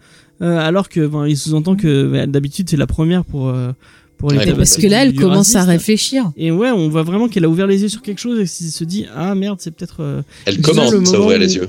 Euh, 0.43 0.57
alors 0.59 0.89
que 0.89 1.07
bon, 1.07 1.25
il 1.27 1.37
sous-entend 1.37 1.77
que 1.77 2.11
bah, 2.11 2.27
d'habitude 2.27 2.71
c'est 2.71 2.79
la 2.79 2.87
première 2.87 3.27
pour 3.27 3.49
euh, 3.51 3.73
pour 4.21 4.31
les 4.31 4.37
Ouais, 4.39 4.45
thématiques 4.45 4.59
Parce 4.59 4.77
que 4.77 4.87
là, 4.87 5.03
elle 5.03 5.15
commence 5.15 5.57
à 5.57 5.65
réfléchir. 5.65 6.31
Et 6.37 6.51
ouais, 6.53 6.71
on 6.71 6.89
voit 6.89 7.03
vraiment 7.03 7.27
qu'elle 7.29 7.45
a 7.45 7.49
ouvert 7.49 7.67
les 7.67 7.83
yeux 7.83 7.89
sur 7.89 8.03
quelque 8.03 8.19
chose 8.21 8.37
et 8.39 8.43
qu'elle 8.43 8.71
se 8.71 8.85
dit 8.85 9.07
ah 9.17 9.35
merde, 9.35 9.59
c'est 9.61 9.71
peut-être 9.73 9.97
euh, 10.03 10.23
Elle 10.47 10.61
commence 10.61 10.93
à 10.93 10.97
ouvrir 10.97 11.39
où- 11.39 11.41
les 11.41 11.57
yeux. 11.57 11.69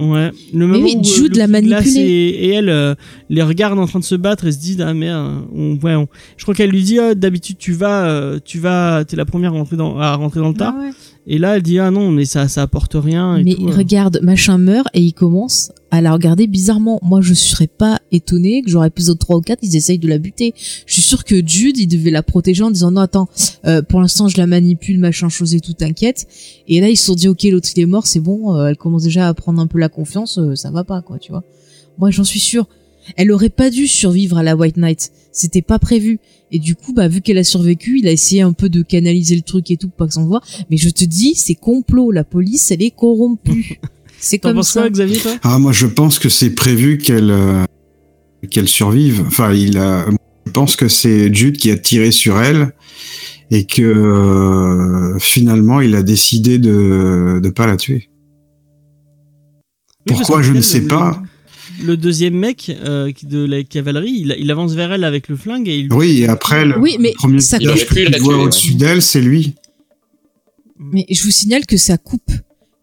ouais 0.00 0.30
le 0.52 0.66
moment 0.66 0.84
oui, 0.84 0.94
où 0.96 1.00
euh, 1.00 1.02
Jude 1.04 1.36
le 1.36 1.38
l'a 1.38 1.46
Kid 1.46 1.66
Glass 1.66 1.84
manipulé. 1.84 2.04
et, 2.04 2.44
et 2.46 2.52
elle 2.54 2.68
euh, 2.70 2.94
les 3.28 3.42
regardent 3.42 3.78
en 3.78 3.86
train 3.86 3.98
de 3.98 4.04
se 4.04 4.14
battre 4.14 4.46
et 4.46 4.52
se 4.52 4.58
disent 4.58 4.80
ah 4.80 4.94
merde, 4.94 5.42
on, 5.54 5.76
ouais, 5.82 5.94
on- 5.94 6.08
je 6.36 6.42
crois 6.42 6.54
qu'elle 6.54 6.70
lui 6.70 6.82
dit 6.82 6.98
ah, 6.98 7.14
d'habitude 7.14 7.56
tu 7.58 7.72
vas 7.72 8.04
euh, 8.08 8.38
tu 8.44 8.58
vas 8.58 9.04
t'es 9.06 9.16
la 9.16 9.24
première 9.26 9.52
à 9.52 9.56
rentrer 9.58 9.76
dans 9.76 9.98
à 9.98 10.14
rentrer 10.14 10.40
dans 10.40 10.48
le 10.48 10.54
tas 10.54 10.74
Ah 10.76 10.80
ouais. 10.80 10.90
Et 11.28 11.38
là 11.38 11.56
elle 11.56 11.62
dit 11.62 11.78
ah 11.78 11.92
non 11.92 12.10
mais 12.10 12.24
ça 12.24 12.48
ça 12.48 12.62
apporte 12.62 12.94
rien 12.94 13.36
et 13.36 13.44
Mais 13.44 13.54
tout, 13.54 13.68
euh. 13.68 13.76
regarde, 13.76 14.18
machin 14.22 14.58
meurt 14.58 14.88
et 14.94 15.00
il 15.00 15.12
commence 15.12 15.70
à 15.90 16.00
la 16.00 16.12
regarder 16.12 16.46
bizarrement. 16.46 17.00
Moi, 17.02 17.20
je 17.20 17.34
serais 17.34 17.66
pas 17.66 17.98
étonnée 18.12 18.62
que 18.62 18.70
genre 18.70 18.84
épisode 18.84 19.18
3 19.18 19.36
ou 19.36 19.40
4, 19.40 19.60
ils 19.62 19.76
essayent 19.76 19.98
de 19.98 20.08
la 20.08 20.18
buter. 20.18 20.54
Je 20.86 20.92
suis 20.92 21.02
sûre 21.02 21.24
que 21.24 21.46
Jude, 21.46 21.78
il 21.78 21.86
devait 21.86 22.10
la 22.10 22.22
protéger 22.22 22.62
en 22.62 22.70
disant 22.70 22.90
non, 22.90 23.00
attends, 23.00 23.28
euh, 23.66 23.82
pour 23.82 24.00
l'instant, 24.00 24.28
je 24.28 24.36
la 24.36 24.46
manipule, 24.46 24.98
machin 24.98 25.28
chose 25.28 25.54
et 25.54 25.60
tout, 25.60 25.72
t'inquiète. 25.72 26.26
Et 26.68 26.80
là, 26.80 26.88
ils 26.88 26.96
se 26.96 27.06
sont 27.06 27.14
dit, 27.14 27.28
ok, 27.28 27.42
l'autre, 27.44 27.68
il 27.74 27.82
est 27.82 27.86
mort, 27.86 28.06
c'est 28.06 28.20
bon, 28.20 28.54
euh, 28.54 28.66
elle 28.66 28.76
commence 28.76 29.04
déjà 29.04 29.28
à 29.28 29.34
prendre 29.34 29.60
un 29.60 29.66
peu 29.66 29.78
la 29.78 29.88
confiance, 29.88 30.38
euh, 30.38 30.54
ça 30.54 30.70
va 30.70 30.84
pas, 30.84 31.02
quoi, 31.02 31.18
tu 31.18 31.32
vois. 31.32 31.44
Moi, 31.98 32.10
j'en 32.10 32.24
suis 32.24 32.40
sûre. 32.40 32.68
Elle 33.16 33.30
aurait 33.32 33.48
pas 33.50 33.70
dû 33.70 33.86
survivre 33.86 34.36
à 34.38 34.42
la 34.42 34.56
White 34.56 34.76
Knight. 34.76 35.10
C'était 35.32 35.62
pas 35.62 35.78
prévu. 35.78 36.18
Et 36.50 36.58
du 36.58 36.74
coup, 36.74 36.92
bah, 36.92 37.08
vu 37.08 37.20
qu'elle 37.20 37.38
a 37.38 37.44
survécu, 37.44 37.98
il 37.98 38.08
a 38.08 38.12
essayé 38.12 38.40
un 38.42 38.52
peu 38.52 38.68
de 38.68 38.82
canaliser 38.82 39.36
le 39.36 39.42
truc 39.42 39.70
et 39.70 39.76
tout 39.76 39.88
pour 39.88 39.96
pas 39.96 40.06
que 40.08 40.14
ça 40.14 40.22
se 40.22 40.26
voit. 40.26 40.40
Mais 40.70 40.76
je 40.78 40.88
te 40.88 41.04
dis, 41.04 41.34
c'est 41.34 41.54
complot. 41.54 42.10
La 42.10 42.24
police, 42.24 42.70
elle 42.70 42.82
est 42.82 42.90
corrompue. 42.90 43.78
C'est 44.20 44.38
comme 44.38 44.56
penses 44.56 44.72
ça. 44.72 44.80
quoi 44.80 44.90
Xavier 44.90 45.18
toi? 45.18 45.36
Ah, 45.42 45.58
moi, 45.60 45.70
je 45.72 45.86
pense 45.86 46.18
que 46.18 46.28
c'est 46.28 46.50
prévu 46.50 46.98
qu'elle 46.98 47.30
euh, 47.30 47.64
qu'elle 48.50 48.66
survive. 48.66 49.22
Enfin, 49.28 49.52
il 49.52 49.78
a. 49.78 50.06
Je 50.46 50.50
pense 50.50 50.74
que 50.74 50.88
c'est 50.88 51.32
Jude 51.32 51.56
qui 51.56 51.70
a 51.70 51.78
tiré 51.78 52.10
sur 52.10 52.40
elle 52.42 52.72
et 53.52 53.64
que 53.64 53.82
euh, 53.82 55.18
finalement, 55.20 55.80
il 55.80 55.94
a 55.94 56.02
décidé 56.02 56.58
de 56.58 57.38
de 57.40 57.48
pas 57.50 57.68
la 57.68 57.76
tuer. 57.76 58.10
Oui, 60.10 60.16
Pourquoi 60.16 60.42
je 60.42 60.52
ne 60.52 60.60
sais 60.62 60.80
le- 60.80 60.88
pas. 60.88 61.22
Le 61.82 61.96
deuxième 61.96 62.34
mec 62.34 62.70
euh, 62.84 63.12
qui- 63.12 63.26
de 63.26 63.44
la 63.44 63.62
cavalerie, 63.62 64.10
il, 64.12 64.36
il 64.38 64.50
avance 64.50 64.72
vers 64.74 64.92
elle 64.92 65.04
avec 65.04 65.28
le 65.28 65.36
flingue 65.36 65.68
et 65.68 65.78
il. 65.78 65.92
Oui, 65.92 66.22
et 66.22 66.28
après, 66.28 66.64
le, 66.64 66.78
Oui, 66.78 66.96
mais 66.98 67.10
le 67.10 67.14
premier 67.14 67.40
ça 67.40 67.58
la 67.58 68.18
voit 68.18 68.38
au-dessus 68.42 68.74
d'elle, 68.74 69.02
c'est 69.02 69.20
lui. 69.20 69.54
Mais 70.78 71.06
je 71.10 71.22
vous 71.22 71.30
signale 71.30 71.66
que 71.66 71.76
ça 71.76 71.98
coupe 71.98 72.30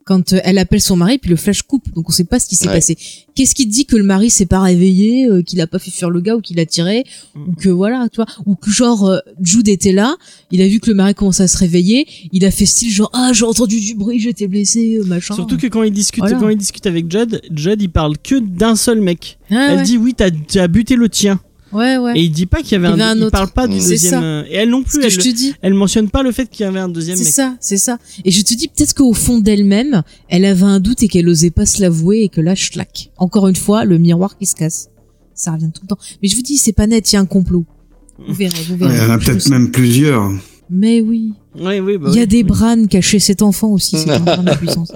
quand 0.05 0.33
euh, 0.33 0.39
elle 0.43 0.57
appelle 0.59 0.81
son 0.81 0.95
mari, 0.95 1.17
puis 1.17 1.29
le 1.31 1.35
flash 1.35 1.63
coupe. 1.63 1.91
Donc 1.93 2.07
on 2.07 2.11
sait 2.11 2.23
pas 2.23 2.39
ce 2.39 2.47
qui 2.47 2.55
s'est 2.55 2.67
Ouais. 2.67 2.75
passé. 2.75 2.95
Qu'est-ce 3.33 3.53
qui 3.55 3.67
te 3.67 3.71
dit 3.73 3.85
que 3.85 3.95
le 3.97 4.03
mari 4.03 4.29
s'est 4.29 4.45
pas 4.45 4.61
réveillé, 4.61 5.25
euh, 5.25 5.41
qu'il 5.41 5.59
a 5.61 5.67
pas 5.67 5.79
fait 5.79 5.91
fuir 5.91 6.09
le 6.09 6.21
gars 6.21 6.35
ou 6.35 6.41
qu'il 6.41 6.59
a 6.59 6.65
tiré, 6.65 7.03
Mm. 7.35 7.41
ou 7.49 7.51
que 7.53 7.69
voilà, 7.69 8.07
tu 8.09 8.17
vois, 8.17 8.27
ou 8.45 8.55
que 8.55 8.69
genre 8.71 9.05
euh, 9.05 9.17
Jude 9.41 9.67
était 9.67 9.91
là, 9.91 10.15
il 10.51 10.61
a 10.61 10.67
vu 10.67 10.79
que 10.79 10.89
le 10.89 10.95
mari 10.95 11.13
commençait 11.15 11.43
à 11.43 11.47
se 11.47 11.57
réveiller, 11.57 12.07
il 12.31 12.45
a 12.45 12.51
fait 12.51 12.65
style 12.65 12.91
genre 12.91 13.09
ah 13.13 13.31
j'ai 13.33 13.45
entendu 13.45 13.79
du 13.81 13.95
bruit, 13.95 14.19
j'étais 14.19 14.47
blessé, 14.47 14.97
euh, 14.99 15.03
machin. 15.05 15.33
Surtout 15.35 15.57
que 15.57 15.67
quand 15.67 15.83
il 15.83 15.91
discute, 15.91 16.19
Voilà. 16.23 16.37
quand 16.39 16.49
il 16.49 16.57
discute 16.57 16.85
avec 16.85 17.11
Judd, 17.11 17.41
Judd 17.51 17.81
il 17.81 17.89
parle 17.89 18.17
que 18.17 18.35
d'un 18.39 18.75
seul 18.75 19.01
mec. 19.01 19.37
Ah, 19.49 19.69
elle 19.71 19.77
ouais. 19.79 19.83
dit 19.83 19.97
oui, 19.97 20.13
t'as 20.15 20.29
tu 20.31 20.59
as 20.59 20.67
buté 20.67 20.95
le 20.95 21.09
tien. 21.09 21.39
Ouais 21.73 21.97
ouais. 21.97 22.17
Et 22.19 22.23
il 22.23 22.31
dit 22.31 22.45
pas 22.45 22.61
qu'il 22.61 22.73
y 22.73 22.75
avait 22.75 22.87
Il 22.87 22.99
y 22.99 23.01
un, 23.01 23.05
avait 23.07 23.11
un 23.11 23.15
il 23.17 23.23
autre. 23.23 23.31
parle 23.31 23.49
pas 23.51 23.67
du 23.67 23.79
C'est 23.81 23.89
deuxième. 23.89 24.11
ça. 24.13 24.23
euh, 24.23 24.43
Et 24.49 24.55
elle 24.55 24.69
non 24.69 24.83
plus, 24.83 25.03
elle, 25.03 25.09
je 25.11 25.19
te 25.19 25.27
dis. 25.29 25.53
elle 25.61 25.73
mentionne 25.73 26.09
pas 26.09 26.23
le 26.23 26.31
fait 26.31 26.49
qu'il 26.49 26.63
y 26.63 26.67
avait 26.67 26.79
un 26.79 26.89
deuxième 26.89 27.17
C'est 27.17 27.23
mec. 27.25 27.33
ça, 27.33 27.55
c'est 27.59 27.77
ça. 27.77 27.97
Et 28.23 28.31
je 28.31 28.41
te 28.43 28.53
dis 28.53 28.67
peut-être 28.67 28.93
qu'au 28.93 29.13
fond 29.13 29.39
d'elle-même, 29.39 30.03
elle 30.29 30.45
avait 30.45 30.63
un 30.63 30.79
doute 30.79 31.03
et 31.03 31.07
qu'elle 31.07 31.27
osait 31.27 31.51
pas 31.51 31.65
se 31.65 31.81
l'avouer 31.81 32.21
et 32.23 32.29
que 32.29 32.41
là, 32.41 32.55
schlac. 32.55 33.11
Encore 33.17 33.47
une 33.47 33.55
fois, 33.55 33.85
le 33.85 33.97
miroir 33.97 34.37
qui 34.37 34.45
se 34.45 34.55
casse. 34.55 34.89
Ça 35.33 35.51
revient 35.51 35.71
tout 35.73 35.81
le 35.83 35.87
temps. 35.87 35.97
Mais 36.23 36.29
je 36.29 36.35
vous 36.35 36.41
dis, 36.41 36.57
c'est 36.57 36.71
pas 36.73 36.87
net, 36.87 37.11
il 37.11 37.15
y 37.15 37.17
a 37.17 37.21
un 37.21 37.25
complot. 37.25 37.65
Vous 38.25 38.33
verrez, 38.33 38.55
vous 38.69 38.77
verrez. 38.77 38.95
il 38.95 39.01
y 39.01 39.05
en 39.05 39.09
a 39.09 39.17
peut-être 39.17 39.49
même 39.49 39.71
plusieurs. 39.71 40.31
Mais 40.69 41.01
oui. 41.01 41.33
Oui, 41.59 41.79
oui, 41.79 41.97
bah 41.97 42.07
Il 42.11 42.15
y 42.15 42.19
a 42.19 42.21
oui. 42.21 42.27
des 42.27 42.43
branes 42.43 42.87
cachés 42.87 43.19
cet 43.19 43.41
enfant 43.41 43.69
aussi, 43.69 43.97
c'est 43.97 44.09
un 44.11 44.19
brin 44.19 44.43
de 44.43 44.55
puissance. 44.55 44.91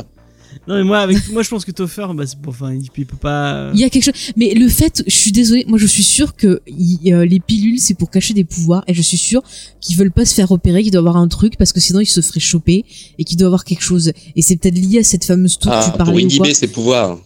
Non 0.68 0.76
mais 0.76 0.84
moi, 0.84 1.00
avec, 1.00 1.18
moi 1.32 1.42
je 1.42 1.50
pense 1.50 1.66
que 1.66 1.72
Topher, 1.72 2.06
bah, 2.14 2.26
c'est 2.28 2.40
pour, 2.40 2.52
enfin, 2.54 2.74
il, 2.74 2.84
il 2.96 3.06
peut 3.06 3.18
pas. 3.18 3.72
Il 3.74 3.80
y 3.80 3.84
a 3.84 3.90
quelque 3.90 4.04
chose. 4.04 4.14
Mais 4.36 4.54
le 4.54 4.68
fait, 4.68 5.04
je 5.08 5.16
suis 5.16 5.32
désolée, 5.32 5.66
moi 5.68 5.80
je 5.80 5.88
suis 5.88 6.04
sûre 6.04 6.36
que 6.36 6.62
il- 6.68 7.12
euh, 7.12 7.26
les 7.26 7.40
pilules 7.40 7.80
c'est 7.80 7.96
pour 7.96 8.12
cacher 8.12 8.34
des 8.36 8.44
pouvoirs 8.44 8.84
et 8.88 8.94
je 8.94 9.02
suis 9.02 9.18
sûre 9.18 9.42
qu'ils 9.82 9.98
veulent 9.98 10.12
pas 10.12 10.26
se 10.26 10.34
faire 10.36 10.48
repérer, 10.50 10.84
qu'ils 10.84 10.92
doivent 10.92 11.08
avoir 11.08 11.18
un 11.24 11.28
truc 11.28 11.58
parce 11.58 11.74
que 11.74 11.80
sinon 11.80 12.02
ils 12.02 12.06
se 12.06 12.22
feraient 12.22 12.40
choper 12.40 12.86
et 13.18 13.24
qu'il 13.24 13.38
doit 13.38 13.48
avoir 13.48 13.64
quelque 13.64 13.82
chose. 13.84 14.12
Et 14.36 14.42
c'est 14.44 14.58
peut-être 14.58 14.78
lié 14.78 15.00
à 15.00 15.04
cette 15.04 15.26
fameuse 15.26 15.58
tour 15.58 15.72
que 15.72 15.78
Ah, 15.78 15.84
tu 15.86 15.90
pour 15.90 15.98
parlais 15.98 16.12
ou 16.12 16.28
quoi. 16.28 16.36
inhiber 16.36 16.54
ses 16.54 16.68
pouvoirs. 16.68 17.18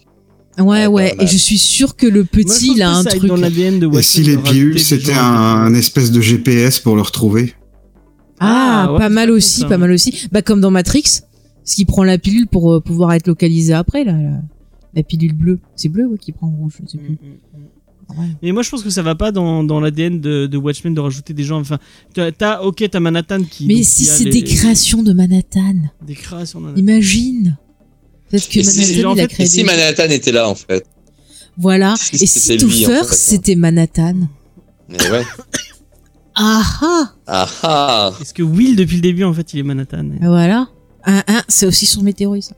Ouais, 0.56 0.86
Ouais. 0.86 1.14
Et 1.20 1.26
je 1.26 1.36
suis 1.36 1.58
sûre 1.58 1.96
que 1.96 2.06
le 2.06 2.24
petit, 2.24 2.72
il 2.76 2.82
a 2.82 2.92
que 2.92 2.96
un 3.00 3.04
truc. 3.04 3.24
dans 3.26 3.36
l'ADN 3.36 3.80
de 3.80 3.98
Et 3.98 4.02
si 4.02 4.22
de 4.22 4.26
les 4.30 4.36
pilules, 4.38 4.78
c'était 4.80 5.12
un, 5.12 5.20
un 5.20 5.74
espèce 5.74 6.12
de 6.12 6.20
GPS 6.20 6.78
pour 6.78 6.94
le 6.94 7.02
retrouver? 7.02 7.54
Ah, 8.40 8.84
Ah, 8.86 8.92
ouais, 8.92 8.98
pas 8.98 9.08
mal 9.08 9.30
aussi, 9.30 9.60
ça. 9.62 9.66
pas 9.68 9.78
mal 9.78 9.90
aussi. 9.90 10.28
Bah, 10.32 10.42
comme 10.42 10.60
dans 10.60 10.70
Matrix, 10.70 11.02
ce 11.64 11.76
qui 11.76 11.84
prend 11.84 12.04
la 12.04 12.18
pilule 12.18 12.46
pour 12.46 12.72
euh, 12.74 12.80
pouvoir 12.80 13.12
être 13.14 13.26
localisé 13.26 13.72
après, 13.72 14.04
là. 14.04 14.12
La, 14.12 14.40
la 14.94 15.02
pilule 15.02 15.32
bleue. 15.34 15.58
C'est 15.76 15.88
bleu, 15.88 16.06
ouais, 16.06 16.18
qui 16.18 16.32
prend 16.32 16.46
en 16.46 16.50
rouge, 16.52 16.74
je 16.84 16.90
sais 16.90 16.98
Mm, 16.98 17.00
plus. 17.00 17.12
mm, 17.12 17.16
mm. 17.16 17.64
Ouais. 18.20 18.26
Mais 18.42 18.52
moi 18.52 18.62
je 18.62 18.68
pense 18.68 18.82
que 18.82 18.90
ça 18.90 19.00
va 19.00 19.14
pas 19.14 19.32
dans, 19.32 19.64
dans 19.64 19.80
l'ADN 19.80 20.20
de, 20.20 20.46
de 20.46 20.56
Watchmen 20.58 20.92
de 20.92 21.00
rajouter 21.00 21.32
des 21.32 21.42
gens. 21.42 21.58
Enfin, 21.58 21.78
t'as, 22.12 22.60
ok, 22.60 22.84
t'as 22.90 23.00
Manhattan 23.00 23.42
qui. 23.44 23.66
Mais 23.66 23.76
donc, 23.76 23.84
si 23.84 24.04
c'est 24.04 24.24
les- 24.24 24.30
des 24.30 24.44
créations 24.44 25.02
de 25.02 25.14
Manhattan, 25.14 25.74
Des 26.06 26.14
créations. 26.14 26.60
de 26.60 26.66
Manhattan. 26.66 26.80
imagine. 26.82 27.56
Peut-être 28.28 28.46
que 28.50 28.58
Et 28.60 28.62
si- 28.62 29.00
Manhattan, 29.02 29.10
en 29.10 29.14
il 29.14 29.20
a 29.20 29.22
fait, 29.22 29.28
créé 29.34 29.46
Et 29.46 29.48
si. 29.48 29.64
Manhattan 29.64 30.04
était 30.10 30.32
là, 30.32 30.48
en 30.50 30.54
fait? 30.54 30.84
Voilà. 31.56 31.94
Si 31.98 32.22
Et 32.22 32.26
si 32.26 32.52
en 32.52 32.56
Topher, 32.58 32.84
fait, 32.84 32.92
hein. 32.98 33.04
c'était 33.10 33.54
Manhattan. 33.56 34.14
Mais 34.90 35.10
ouais. 35.10 35.22
Ah 36.36 36.62
ah 36.82 37.12
Ah 37.26 37.48
ah 37.62 38.12
Est-ce 38.20 38.34
que 38.34 38.42
Will 38.42 38.76
depuis 38.76 38.96
le 38.96 39.02
début 39.02 39.24
en 39.24 39.32
fait 39.32 39.54
il 39.54 39.60
est 39.60 39.62
Manhattan 39.62 40.04
Voilà. 40.20 40.68
Un, 41.06 41.22
un, 41.28 41.42
c'est 41.48 41.66
aussi 41.66 41.86
sur 41.86 42.02
Météoroïde, 42.02 42.42
ça. 42.44 42.54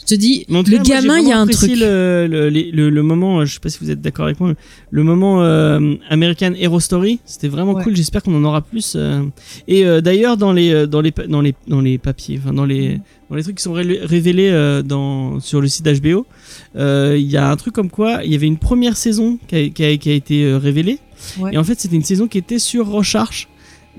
Je 0.00 0.14
te 0.16 0.18
dis, 0.18 0.44
le 0.48 0.82
gamin, 0.82 1.20
il 1.20 1.28
y 1.28 1.32
a 1.32 1.38
un 1.38 1.46
truc. 1.46 1.70
Le, 1.70 2.26
le, 2.28 2.48
les- 2.48 2.72
le- 2.72 2.90
le 2.90 3.02
moment, 3.02 3.40
euh, 3.40 3.44
je 3.44 3.54
sais 3.54 3.60
pas 3.60 3.68
si 3.68 3.78
vous 3.80 3.90
êtes 3.92 4.00
d'accord 4.00 4.24
avec 4.24 4.40
moi, 4.40 4.54
le 4.90 5.02
moment 5.04 5.42
euh, 5.44 5.94
American 6.08 6.52
Hero 6.58 6.80
Story, 6.80 7.20
c'était 7.26 7.46
vraiment 7.46 7.74
Ouais. 7.74 7.84
cool. 7.84 7.94
J'espère 7.94 8.22
qu'on 8.24 8.34
en 8.34 8.42
aura 8.42 8.60
plus. 8.62 8.94
euh. 8.96 9.22
Et 9.68 9.84
euh, 9.86 10.00
d'ailleurs, 10.00 10.36
dans 10.36 10.52
les 10.52 10.88
dans 10.88 11.00
les 11.00 11.12
dans 11.28 11.40
les 11.42 11.54
dans 11.68 11.80
les 11.80 11.98
papiers, 11.98 12.40
enfin 12.42 12.52
dans 12.52 12.64
les 12.64 12.98
dans 13.28 13.36
les 13.36 13.42
trucs 13.44 13.58
qui 13.58 13.62
sont 13.62 13.74
ré- 13.74 14.00
révélés 14.02 14.50
dans 14.84 15.38
sur 15.38 15.60
le 15.60 15.68
site 15.68 15.86
HBO, 16.02 16.26
il 16.74 17.18
y 17.30 17.36
a 17.36 17.48
un 17.48 17.56
truc 17.56 17.74
comme 17.74 17.90
quoi 17.90 18.24
il 18.24 18.32
y 18.32 18.34
avait 18.34 18.48
une 18.48 18.58
première 18.58 18.96
saison 18.96 19.38
qui 19.46 19.54
a, 19.54 19.68
qui 19.68 19.84
a- 19.84 19.96
qui 19.96 20.10
a 20.10 20.14
été 20.14 20.54
révélée. 20.56 20.98
Ouais. 21.38 21.54
Et 21.54 21.58
en 21.58 21.62
fait, 21.62 21.78
c'était 21.78 21.96
une 21.96 22.02
saison 22.04 22.26
qui 22.26 22.38
était 22.38 22.58
sur 22.58 22.88
Rorschach 22.88 23.46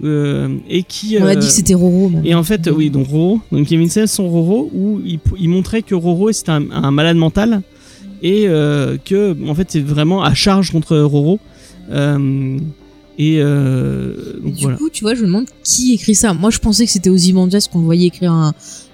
euh, 0.04 0.56
et 0.70 0.84
qui. 0.84 1.18
On 1.20 1.26
a 1.26 1.32
euh, 1.32 1.36
dit 1.36 1.48
que 1.48 1.54
c'était 1.54 1.74
Roro, 1.74 2.10
même. 2.10 2.26
et 2.26 2.34
en 2.36 2.44
fait, 2.44 2.70
oui, 2.76 2.90
donc 2.90 3.08
Roro, 3.08 3.40
donc 3.52 3.70
il 3.70 3.74
y 3.74 3.76
avait 3.76 3.84
une 3.84 3.90
scène 3.90 4.08
sur 4.08 4.24
Roro 4.26 4.70
où 4.74 5.00
il, 5.06 5.20
il 5.40 5.50
montrait 5.50 5.82
que 5.82 5.94
Roro 5.96 6.32
c'était 6.32 6.52
un, 6.52 6.70
un 6.72 6.92
malade 6.92 7.18
mental 7.18 7.62
et 8.24 8.48
euh, 8.48 8.98
que 9.04 9.36
en 9.48 9.56
fait 9.56 9.68
c'est 9.72 9.82
vraiment 9.82 10.24
à 10.24 10.34
charge 10.34 10.72
contre 10.72 10.98
Roro. 10.98 11.40
Euh, 11.92 12.58
et 13.18 13.38
euh, 13.40 14.16
donc 14.44 14.54
du 14.54 14.62
voilà. 14.64 14.78
coup, 14.78 14.90
tu 14.90 15.04
vois, 15.04 15.14
je 15.16 15.22
me 15.22 15.28
demande 15.28 15.46
qui 15.64 15.94
écrit 15.94 16.16
ça. 16.16 16.34
Moi, 16.34 16.50
je 16.50 16.58
pensais 16.60 16.86
que 16.86 16.92
c'était 16.92 17.10
Ozymandias 17.10 17.68
qu'on 17.72 17.82
voyait 17.82 18.08
écrire 18.08 18.32
un, 18.32 18.54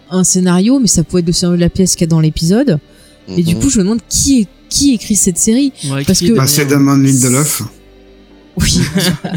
un 0.09 0.23
scénario, 0.23 0.79
mais 0.79 0.87
ça 0.87 1.03
pouvait 1.03 1.21
être 1.21 1.27
le 1.27 1.33
scénario 1.33 1.55
de 1.57 1.61
la 1.61 1.69
pièce 1.69 1.95
qu'il 1.95 2.01
y 2.01 2.05
a 2.05 2.07
dans 2.09 2.19
l'épisode. 2.19 2.79
Et 3.37 3.43
du 3.43 3.55
Mhm. 3.55 3.61
coup, 3.61 3.69
je 3.69 3.77
me 3.77 3.83
demande 3.83 3.99
qui, 4.09 4.41
est, 4.41 4.47
qui 4.69 4.93
écrit 4.93 5.15
cette 5.15 5.37
série. 5.37 5.71
Ouais, 5.91 6.03
parce 6.05 6.19
que- 6.19 6.33
Bah, 6.35 6.47
c'est 6.47 6.65
Damon 6.65 6.97
Lindelof. 6.97 7.63
Oui, 8.59 8.73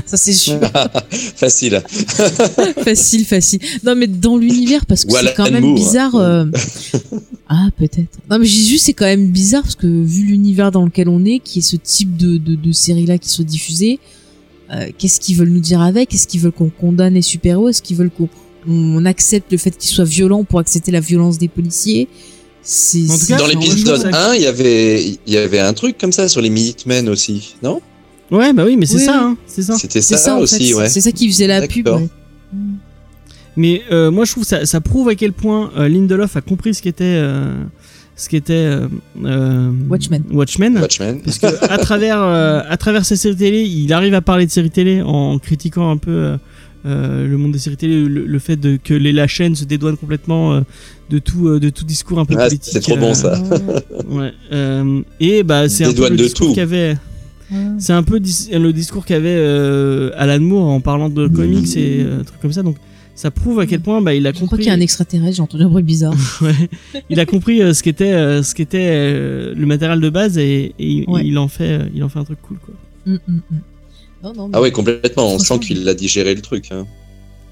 ça 0.07 0.17
c'est 0.17 0.33
sûr. 0.33 0.59
Facile. 1.37 1.83
facile, 2.85 3.25
facile. 3.27 3.61
Non, 3.85 3.95
mais 3.95 4.07
dans 4.07 4.37
l'univers, 4.37 4.87
parce 4.87 5.05
que 5.05 5.13
c'est 5.13 5.35
quand 5.37 5.51
même 5.51 5.63
Moore. 5.65 5.75
bizarre. 5.75 6.15
euh, 6.17 6.47
ah, 7.49 7.69
peut-être. 7.77 8.19
Non, 8.31 8.39
mais 8.39 8.47
j'ai 8.47 8.65
juste, 8.65 8.87
c'est 8.87 8.93
quand 8.95 9.05
même 9.07 9.29
bizarre 9.29 9.63
parce 9.63 9.75
que 9.77 9.87
vu 9.87 10.23
l'univers 10.25 10.71
dans 10.71 10.85
lequel 10.85 11.09
on 11.09 11.25
est, 11.25 11.39
qui 11.41 11.59
est 11.59 11.63
ce 11.63 11.77
type 11.77 12.17
de, 12.17 12.37
de, 12.39 12.55
de 12.55 12.73
série-là 12.73 13.19
qui 13.19 13.29
soit 13.29 13.45
diffusée, 13.45 13.99
euh, 14.73 14.89
qu'est-ce 14.99 15.21
qu'ils 15.21 15.37
veulent 15.37 15.51
nous 15.51 15.61
dire 15.61 15.81
avec? 15.83 16.15
Est-ce 16.15 16.27
qu'ils 16.27 16.41
veulent 16.41 16.53
qu'on 16.53 16.71
condamne 16.71 17.15
les 17.15 17.23
super-héros? 17.23 17.69
Est-ce 17.69 17.83
qu'ils 17.83 17.97
veulent 17.97 18.11
qu'on 18.11 18.29
on 18.69 19.05
accepte 19.05 19.51
le 19.53 19.59
fait 19.59 19.71
qu'ils 19.77 19.91
soient 19.91 20.05
violents 20.05 20.45
pour 20.45 20.61
accepter 20.61 20.93
la 20.93 21.01
violence 21.01 21.39
des 21.39 21.49
policiers? 21.49 22.09
C'est 22.63 23.11
En 23.11 23.15
tout 23.15 23.25
c'est- 23.25 23.33
cas, 23.33 23.39
Dans 23.39 23.47
l'épisode 23.47 24.01
vraiment 24.01 24.17
1, 24.17 24.35
il 24.37 24.43
y 24.43 24.47
avait, 24.47 25.05
il 25.27 25.33
y 25.33 25.37
avait 25.37 25.61
un 25.61 25.73
truc 25.73 25.97
comme 25.99 26.13
ça 26.13 26.29
sur 26.29 26.41
les 26.41 26.51
Minutemen 26.51 27.09
aussi, 27.09 27.55
non? 27.63 27.81
Ouais, 28.31 28.52
bah 28.52 28.65
oui, 28.66 28.77
mais 28.77 28.86
c'est 28.86 28.97
Oui, 28.97 29.05
ça, 29.05 29.12
oui. 29.12 29.19
hein, 29.32 29.36
c'est 29.47 29.62
ça. 29.62 29.74
C'était 29.74 30.01
c'est 30.01 30.16
ça, 30.16 30.36
aussi, 30.39 30.69
fait. 30.69 30.74
ouais. 30.74 30.89
C'est 30.89 31.01
ça 31.01 31.11
qui 31.12 31.28
faisait 31.31 31.47
la 31.47 31.66
pub. 31.66 31.89
Ouais. 31.89 32.09
Mais 33.57 33.82
euh, 33.90 34.11
moi 34.11 34.24
je 34.24 34.32
trouve 34.32 34.44
ça, 34.44 34.65
ça 34.65 34.81
prouve 34.81 35.09
à 35.09 35.15
quel 35.15 35.32
point 35.32 35.70
euh, 35.77 35.89
Lindelof 35.89 36.36
a 36.36 36.40
compris 36.40 36.73
ce 36.73 36.81
qu'était 36.82 37.05
euh, 37.05 37.52
ce 38.15 38.28
qu'était 38.28 38.52
euh, 38.55 38.86
euh, 39.24 39.70
Watchmen. 39.89 40.23
Watchmen. 40.32 40.78
Watchmen. 40.78 41.20
Parce 41.20 41.39
que 41.39 41.47
à 41.69 41.78
travers 41.78 42.23
euh, 42.23 42.61
à 42.69 42.77
travers 42.77 43.05
ses 43.05 43.16
séries 43.16 43.36
télé, 43.36 43.62
il 43.65 43.93
arrive 43.93 44.15
à 44.15 44.20
parler 44.20 44.47
de 44.47 44.51
séries 44.52 44.70
télé 44.70 45.02
en 45.02 45.39
critiquant 45.40 45.90
un 45.90 45.97
peu 45.97 46.36
euh, 46.86 47.27
le 47.27 47.36
monde 47.36 47.52
des 47.52 47.59
séries 47.59 47.77
télé, 47.77 48.05
le, 48.05 48.24
le 48.24 48.39
fait 48.39 48.57
de, 48.57 48.78
que 48.82 48.94
les 48.94 49.12
la 49.12 49.27
chaîne 49.27 49.57
se 49.57 49.65
dédouane 49.65 49.97
complètement 49.97 50.55
euh, 50.55 50.61
de 51.11 51.19
tout 51.19 51.48
euh, 51.48 51.59
de 51.61 51.70
tout 51.70 51.85
discours 51.85 52.20
un 52.20 52.24
peu 52.24 52.36
Ah, 52.39 52.47
politique. 52.47 52.73
c'est 52.73 52.81
trop 52.81 52.97
bon, 52.97 53.15
ça. 53.15 53.43
Ouais. 54.09 54.32
euh, 54.52 55.02
et 55.19 55.43
bah 55.43 55.69
c'est 55.69 55.85
un 55.85 55.93
peu 55.93 56.09
le 56.09 56.16
de 56.16 56.23
discours 56.23 56.55
tout. 56.55 56.55
Avait. 57.51 57.77
c'est 57.78 57.93
un 57.93 58.02
peu 58.02 58.20
dis- 58.20 58.48
le 58.52 58.72
discours 58.72 59.05
qu'avait 59.05 59.28
euh, 59.36 60.10
Alan 60.16 60.40
Moore 60.40 60.68
en 60.68 60.81
parlant 60.81 61.09
de 61.09 61.28
comics 61.28 61.77
et 61.77 62.02
euh, 62.02 62.22
trucs 62.24 62.40
comme 62.40 62.52
ça. 62.52 62.62
Donc 62.62 62.77
ça 63.14 63.31
prouve 63.31 63.60
à 63.60 63.66
quel 63.66 63.81
point 63.81 64.01
bah, 64.01 64.14
il 64.14 64.27
a 64.27 64.31
Je 64.31 64.36
crois 64.36 64.48
compris. 64.48 64.62
qu'il 64.62 64.68
y 64.68 64.74
a 64.74 64.77
un 64.77 64.81
extraterrestre, 64.81 65.36
j'ai 65.36 65.43
entendu 65.43 65.64
un 65.64 65.68
bruit 65.68 65.82
bizarre. 65.82 66.14
Ouais. 66.43 66.55
il 67.10 67.20
a 67.20 67.27
compris 67.27 67.60
euh, 67.60 67.74
ce 67.74 67.82
qu'était 67.82 68.12
euh, 68.12 68.43
ce 68.43 68.55
qu'était 68.55 68.89
euh, 68.90 69.55
le 69.55 69.66
matériel 69.66 70.01
de 70.01 70.09
base 70.10 70.39
et, 70.39 70.74
et 70.78 70.86
il- 70.86 71.05
Ouais. 71.09 71.22
il 71.27 71.36
en 71.39 71.48
fait 71.48 71.68
euh, 71.81 71.89
il 71.94 72.02
en 72.05 72.09
fait 72.09 72.18
un 72.18 72.24
truc 72.24 72.39
cool 72.43 72.56
quoi. 72.64 72.74
Non, 74.22 74.32
non, 74.35 74.48
mais- 74.48 74.55
Ah 74.56 74.60
ouais, 74.60 74.70
complètement. 74.70 75.35
On 75.35 75.39
sent 75.39 75.59
qu'il 75.60 75.89
a 75.89 75.94
digéré 75.94 76.35
le 76.35 76.43
truc. 76.43 76.68
Hein. 76.72 76.86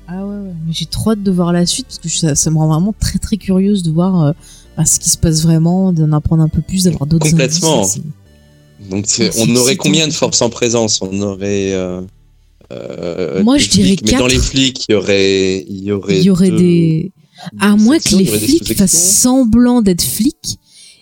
Ah 0.06 0.24
ouais, 0.24 0.36
ouais. 0.36 0.52
Mais 0.66 0.72
j'ai 0.72 0.86
trop 0.86 1.10
hâte 1.12 1.22
de 1.22 1.30
voir 1.30 1.52
la 1.52 1.66
suite 1.66 1.86
parce 1.86 1.98
que 1.98 2.08
ça, 2.08 2.34
ça 2.34 2.50
me 2.50 2.56
rend 2.56 2.68
vraiment 2.68 2.94
très 2.98 3.18
très 3.18 3.36
curieuse 3.36 3.82
de 3.82 3.90
voir 3.90 4.22
euh, 4.22 4.32
bah, 4.76 4.84
ce 4.84 4.98
qui 5.00 5.10
se 5.10 5.18
passe 5.18 5.42
vraiment, 5.42 5.92
d'en 5.92 6.12
apprendre 6.12 6.42
un 6.42 6.48
peu 6.48 6.60
plus, 6.62 6.84
d'avoir 6.84 7.06
d'autres 7.06 7.28
Complètement. 7.28 7.80
indices. 7.80 8.00
Donc 8.90 9.06
on 9.38 9.56
aurait 9.56 9.76
combien 9.76 10.06
de 10.08 10.12
forces 10.12 10.42
en 10.42 10.50
présence? 10.50 11.00
On 11.02 11.20
aurait. 11.22 11.72
euh, 11.72 12.00
euh, 12.72 13.42
Moi, 13.42 13.58
je 13.58 13.68
dirais 13.68 13.88
flics, 13.88 14.02
Mais 14.12 14.18
dans 14.18 14.26
les 14.26 14.38
flics, 14.38 14.84
il 14.88 14.92
y 14.92 14.94
aurait. 14.94 15.64
Il 15.68 15.82
y 15.84 15.92
aurait, 15.92 16.18
Il 16.18 16.22
y 16.24 16.30
aurait 16.30 16.50
deux- 16.50 16.56
des. 16.58 17.12
À 17.60 17.76
moins 17.76 17.98
que 17.98 18.16
les 18.16 18.24
il 18.24 18.28
flics 18.28 18.76
fassent 18.76 18.92
semblant 19.20 19.80
d'être 19.80 20.02
flics 20.02 20.56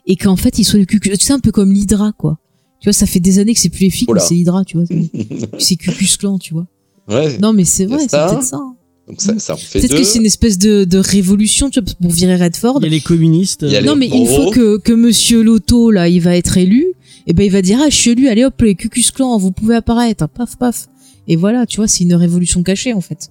et 0.06 0.16
qu'en 0.16 0.36
fait 0.36 0.58
ils 0.58 0.64
soient 0.64 0.78
le 0.78 0.84
cucu. 0.84 1.08
Tu 1.10 1.16
sais, 1.24 1.32
un 1.32 1.40
peu 1.40 1.50
comme 1.50 1.72
l'Hydra, 1.72 2.12
quoi. 2.16 2.38
Tu 2.80 2.86
vois, 2.88 2.92
ça 2.92 3.06
fait 3.06 3.20
des 3.20 3.38
années 3.38 3.54
que 3.54 3.60
c'est 3.60 3.70
plus 3.70 3.84
les 3.84 3.90
flics, 3.90 4.10
Oula. 4.10 4.20
mais 4.20 4.28
c'est 4.28 4.34
l'Hydra, 4.34 4.62
tu 4.64 4.76
vois. 4.76 4.86
c'est 5.58 5.76
Cucus 5.76 6.16
Clan, 6.18 6.38
tu 6.38 6.52
vois. 6.52 6.66
Ouais. 7.08 7.38
Non, 7.38 7.52
mais 7.54 7.64
c'est 7.64 7.84
Il 7.84 7.88
vrai, 7.88 8.00
c'est 8.00 8.10
peut-être 8.10 8.42
ça. 8.42 8.56
hein. 8.56 8.74
Donc 9.08 9.20
ça, 9.20 9.38
ça 9.38 9.54
en 9.54 9.56
fait 9.56 9.78
Peut-être 9.80 9.96
que 9.96 10.02
c'est 10.04 10.18
une 10.18 10.26
espèce 10.26 10.58
de, 10.58 10.84
de 10.84 10.98
révolution, 10.98 11.70
tu 11.70 11.80
vois, 11.80 11.90
pour 12.02 12.10
virer 12.10 12.36
Redford. 12.36 12.78
Il 12.80 12.84
y 12.84 12.86
a 12.86 12.90
les 12.90 13.00
communistes. 13.00 13.60
Il 13.62 13.70
y 13.72 13.76
a 13.76 13.80
les- 13.80 13.86
Non, 13.86 13.94
mais 13.96 14.06
une 14.08 14.24
gros. 14.24 14.42
fois 14.44 14.52
que, 14.52 14.78
que 14.78 14.92
Monsieur 14.92 15.42
Loto, 15.42 15.90
là, 15.92 16.08
il 16.08 16.20
va 16.20 16.36
être 16.36 16.58
élu, 16.58 16.86
et 17.26 17.32
ben 17.32 17.44
il 17.44 17.50
va 17.52 17.62
dire, 17.62 17.78
ah, 17.82 17.88
je 17.90 17.94
suis 17.96 18.10
élu, 18.10 18.28
allez 18.28 18.44
hop, 18.44 18.60
les 18.62 18.74
Cucus 18.74 19.10
Clan, 19.10 19.36
vous 19.38 19.50
pouvez 19.52 19.76
apparaître, 19.76 20.28
paf, 20.28 20.56
paf. 20.56 20.86
Et 21.28 21.36
voilà, 21.36 21.66
tu 21.66 21.76
vois, 21.78 21.88
c'est 21.88 22.04
une 22.04 22.14
révolution 22.14 22.62
cachée, 22.62 22.92
en 22.92 23.00
fait. 23.00 23.30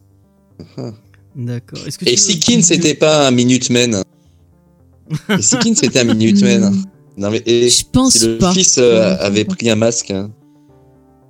D'accord. 1.35 1.79
Que 1.83 2.05
Et 2.05 2.11
tu- 2.11 2.17
si 2.17 2.39
Kin 2.39 2.61
c'était 2.61 2.93
pas 2.93 3.27
un 3.27 3.31
Minuteman 3.31 4.01
Et 5.29 5.41
si 5.41 5.57
Kin 5.59 5.73
c'était 5.75 5.99
un 5.99 6.03
Minuteman 6.05 6.71
Hmm, 6.71 6.83
Non 7.17 7.29
mais 7.31 7.41
et 7.45 7.69
Je 7.69 7.83
pense 7.91 8.13
si 8.17 8.25
le 8.27 8.37
pas. 8.37 8.53
fils 8.53 8.77
euh, 8.77 9.17
avait 9.19 9.43
pris 9.45 9.69
un 9.69 9.75
masque 9.75 10.11
hein 10.11 10.31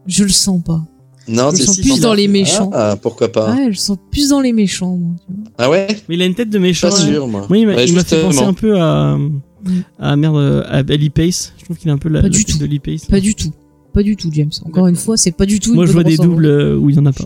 Je 0.08 0.24
le 0.24 0.30
sens 0.30 0.62
pas. 0.64 0.82
Non, 1.28 1.50
Je 1.52 1.58
le 1.58 1.66
sens 1.66 1.76
si, 1.78 1.82
plus 1.82 2.00
dans 2.02 2.14
les 2.14 2.28
méchants. 2.28 2.70
Ah, 2.74 2.96
pourquoi 3.02 3.32
pas 3.32 3.50
Ouais, 3.52 3.64
je 3.64 3.70
le 3.70 3.74
sens 3.74 3.98
plus 4.12 4.30
dans 4.30 4.42
les 4.42 4.54
méchants, 4.54 4.96
moi. 4.96 5.16
Ah 5.58 5.70
ouais? 5.72 5.88
Mais 6.08 6.16
il 6.16 6.22
a 6.22 6.26
une 6.26 6.36
tête 6.36 6.52
de 6.52 6.60
méchant. 6.60 6.90
Pas 6.90 6.96
ouais. 6.96 7.02
sûr 7.12 7.28
moi. 7.28 7.46
Moi, 7.50 7.58
il 7.58 7.66
m'a 7.68 7.76
Ouais, 7.76 7.88
fait 7.88 8.22
penser 8.22 8.40
un 8.44 8.54
peu 8.54 8.80
à, 8.80 9.18
à 10.00 10.16
merde, 10.16 10.66
à 10.70 10.80
Ellie 10.90 11.10
Pace. 11.10 11.54
Je 11.58 11.66
trouve 11.66 11.78
qu'il 11.78 11.90
a 11.90 11.94
un 11.94 11.98
peu 11.98 12.10
la, 12.10 12.20
Pas 12.22 12.28
la 12.28 12.30
du 12.30 12.46
tout. 12.46 12.58
de 12.58 12.66
Ellie 12.66 12.80
Pace. 12.80 13.06
Pas 13.06 13.20
du 13.20 13.36
tout. 13.36 13.52
Pas 13.94 14.04
du 14.04 14.18
tout, 14.18 14.30
James. 14.34 14.52
Encore 14.66 14.88
une 14.88 14.96
fois, 14.98 15.16
c'est 15.16 15.32
pas 15.32 15.46
du 15.46 15.60
tout. 15.60 15.70
une 15.70 15.76
Moi, 15.76 15.86
je 15.86 15.94
vois 15.94 16.04
des 16.04 16.18
doubles 16.18 16.46
euh, 16.46 16.76
où 16.78 16.90
il 16.90 16.98
y 16.98 17.00
en 17.00 17.06
a 17.06 17.14
pas. 17.14 17.24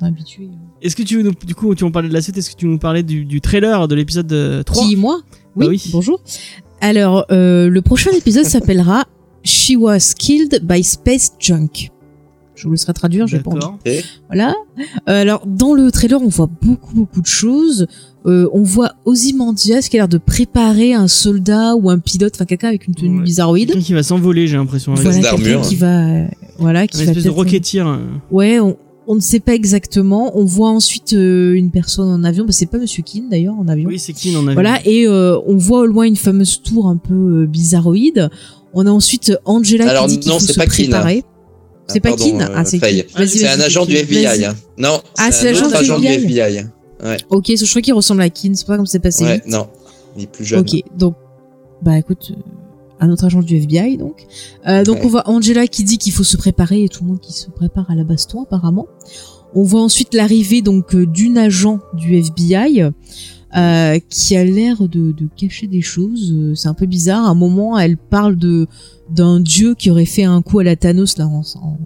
Habitué. 0.00 0.48
Est-ce 0.80 0.96
que 0.96 1.02
tu 1.02 1.16
veux 1.16 1.22
nous, 1.22 1.32
du 1.46 1.54
coup, 1.54 1.74
tu 1.74 1.84
en 1.84 1.90
parlais 1.90 2.08
de 2.08 2.14
la 2.14 2.22
suite, 2.22 2.38
est-ce 2.38 2.50
que 2.52 2.56
tu 2.56 2.66
veux 2.66 2.72
nous 2.72 2.78
parlais 2.78 3.02
du, 3.02 3.24
du 3.24 3.40
trailer 3.40 3.86
de 3.88 3.94
l'épisode 3.94 4.32
euh, 4.32 4.62
3 4.62 4.84
Qui, 4.86 4.96
moi 4.96 5.20
oui, 5.56 5.66
Bah 5.66 5.70
oui. 5.70 5.82
bonjour. 5.92 6.22
Alors, 6.80 7.26
euh, 7.30 7.68
le 7.68 7.82
prochain 7.82 8.10
épisode 8.12 8.44
s'appellera 8.46 9.04
She 9.44 9.72
was 9.76 10.14
killed 10.16 10.60
by 10.64 10.82
space 10.84 11.32
junk. 11.38 11.90
Je 12.54 12.64
vous 12.66 12.72
laisserai 12.72 12.92
traduire, 12.92 13.24
envie. 13.24 13.34
D'accord. 13.38 13.78
Voilà. 14.28 14.54
Euh, 15.08 15.20
alors, 15.22 15.46
dans 15.46 15.74
le 15.74 15.90
trailer, 15.90 16.20
on 16.22 16.28
voit 16.28 16.48
beaucoup, 16.62 16.94
beaucoup 16.94 17.20
de 17.22 17.26
choses. 17.26 17.86
Euh, 18.26 18.48
on 18.52 18.62
voit 18.62 18.92
Ozymandias 19.06 19.88
qui 19.90 19.96
a 19.96 20.00
l'air 20.00 20.08
de 20.08 20.18
préparer 20.18 20.92
un 20.92 21.08
soldat 21.08 21.74
ou 21.74 21.88
un 21.88 21.98
pilote, 21.98 22.32
enfin 22.36 22.44
quelqu'un 22.44 22.68
avec 22.68 22.86
une 22.86 22.94
tenue 22.94 23.18
Ouais. 23.18 23.24
bizarroïde. 23.24 23.68
Quelqu'un 23.68 23.82
qui 23.82 23.94
va 23.94 24.02
s'envoler, 24.02 24.46
j'ai 24.46 24.56
l'impression. 24.56 24.92
avec 24.92 25.04
Voilà, 25.04 25.30
quelqu'un 25.36 25.60
qui 25.62 25.76
va, 25.76 26.06
euh, 26.06 26.26
voilà, 26.58 26.86
qui 26.86 26.98
Une 26.98 27.04
va 27.06 27.10
espèce 27.12 27.24
de 27.24 27.30
euh. 27.30 27.98
Ouais, 28.30 28.60
on, 28.60 28.76
on 29.06 29.14
ne 29.14 29.20
sait 29.20 29.40
pas 29.40 29.54
exactement. 29.54 30.38
On 30.38 30.44
voit 30.44 30.68
ensuite 30.68 31.14
euh, 31.14 31.54
une 31.54 31.70
personne 31.70 32.08
en 32.08 32.22
avion. 32.22 32.44
Bah, 32.44 32.52
c'est 32.52 32.66
pas 32.66 32.76
Monsieur 32.78 33.02
Keane 33.02 33.30
d'ailleurs 33.30 33.54
en 33.58 33.66
avion. 33.68 33.88
Oui, 33.88 33.98
c'est 33.98 34.12
qui 34.12 34.36
en 34.36 34.46
a 34.46 34.52
Voilà, 34.52 34.78
et 34.84 35.06
euh, 35.06 35.38
on 35.46 35.56
voit 35.56 35.80
au 35.80 35.86
loin 35.86 36.04
une 36.04 36.16
fameuse 36.16 36.60
tour 36.62 36.88
un 36.88 36.98
peu 36.98 37.14
euh, 37.14 37.46
bizarroïde. 37.46 38.28
On 38.74 38.86
a 38.86 38.90
ensuite 38.90 39.32
Angela 39.46 39.88
Alors, 39.88 40.06
qui 40.06 40.12
dit 40.12 40.20
qu'il 40.20 40.30
non, 40.30 40.38
faut 40.38 40.46
c'est 40.46 40.52
se 40.52 40.58
pas 40.58 40.66
Keane. 40.66 40.90
préparer. 40.90 41.24
C'est 41.88 42.00
pas 42.00 42.10
pardon, 42.10 42.24
Keane? 42.38 42.50
Ah, 42.54 42.64
c'est. 42.66 42.78
Keane. 42.78 43.02
C'est 43.26 43.48
un 43.48 43.60
agent 43.60 43.86
du. 43.86 43.94
FBI. 43.96 44.44
hein. 44.44 44.54
Non, 44.78 45.00
Ah, 45.18 45.30
c'est 45.32 45.48
un 45.58 45.72
agent 45.72 45.98
du 45.98 46.06
FBI. 46.06 46.66
Ouais, 47.02 47.16
Ok, 47.30 47.46
je 47.56 47.68
crois 47.68 47.82
qu'il 47.82 47.94
ressemble 47.94 48.22
à 48.22 48.30
Keane. 48.30 48.54
C'est 48.54 48.66
pas 48.66 48.76
comme 48.76 48.86
c'est 48.86 48.98
passé. 49.00 49.24
ouais, 49.24 49.34
vite. 49.36 49.46
non, 49.48 49.66
il 50.16 50.24
est 50.24 50.26
plus 50.26 50.44
jeune. 50.44 50.60
Ok, 50.60 50.82
donc, 50.96 51.14
bah 51.82 51.96
écoute, 51.98 52.32
euh, 52.36 52.40
un 53.00 53.10
autre 53.10 53.24
agent 53.24 53.40
du 53.40 53.56
FBI 53.56 53.96
donc. 53.96 54.26
Euh, 54.66 54.84
donc 54.84 54.96
Ouais. 54.96 55.02
on 55.04 55.08
voit 55.08 55.28
Angela 55.28 55.66
qui 55.66 55.84
dit 55.84 55.96
qu'il 55.98 56.12
faut 56.12 56.24
se 56.24 56.36
préparer 56.36 56.84
et 56.84 56.88
tout 56.88 57.02
le 57.04 57.08
monde 57.10 57.20
qui 57.20 57.32
se 57.32 57.48
prépare 57.50 57.90
à 57.90 57.94
la 57.94 58.04
baston 58.04 58.42
apparemment. 58.42 58.86
On 59.54 59.62
voit 59.62 59.82
ensuite 59.82 60.12
l'arrivée 60.14 60.60
donc 60.62 60.94
euh, 60.94 61.06
d'une 61.06 61.38
agent 61.38 61.78
du 61.94 62.14
FBI 62.16 62.82
euh, 63.56 63.98
qui 64.10 64.36
a 64.36 64.44
l'air 64.44 64.80
de, 64.86 65.12
de 65.12 65.28
cacher 65.36 65.66
des 65.66 65.80
choses. 65.82 66.34
C'est 66.54 66.68
un 66.68 66.74
peu 66.74 66.86
bizarre. 66.86 67.24
À 67.24 67.28
un 67.30 67.34
moment, 67.34 67.78
elle 67.78 67.96
parle 67.96 68.36
de 68.36 68.66
d'un 69.08 69.40
dieu 69.40 69.74
qui 69.74 69.90
aurait 69.90 70.04
fait 70.04 70.22
un 70.24 70.40
coup 70.42 70.58
à 70.60 70.64
la 70.64 70.76
Thanos 70.76 71.16
là 71.18 71.26
en, 71.26 71.40
en 71.60 71.78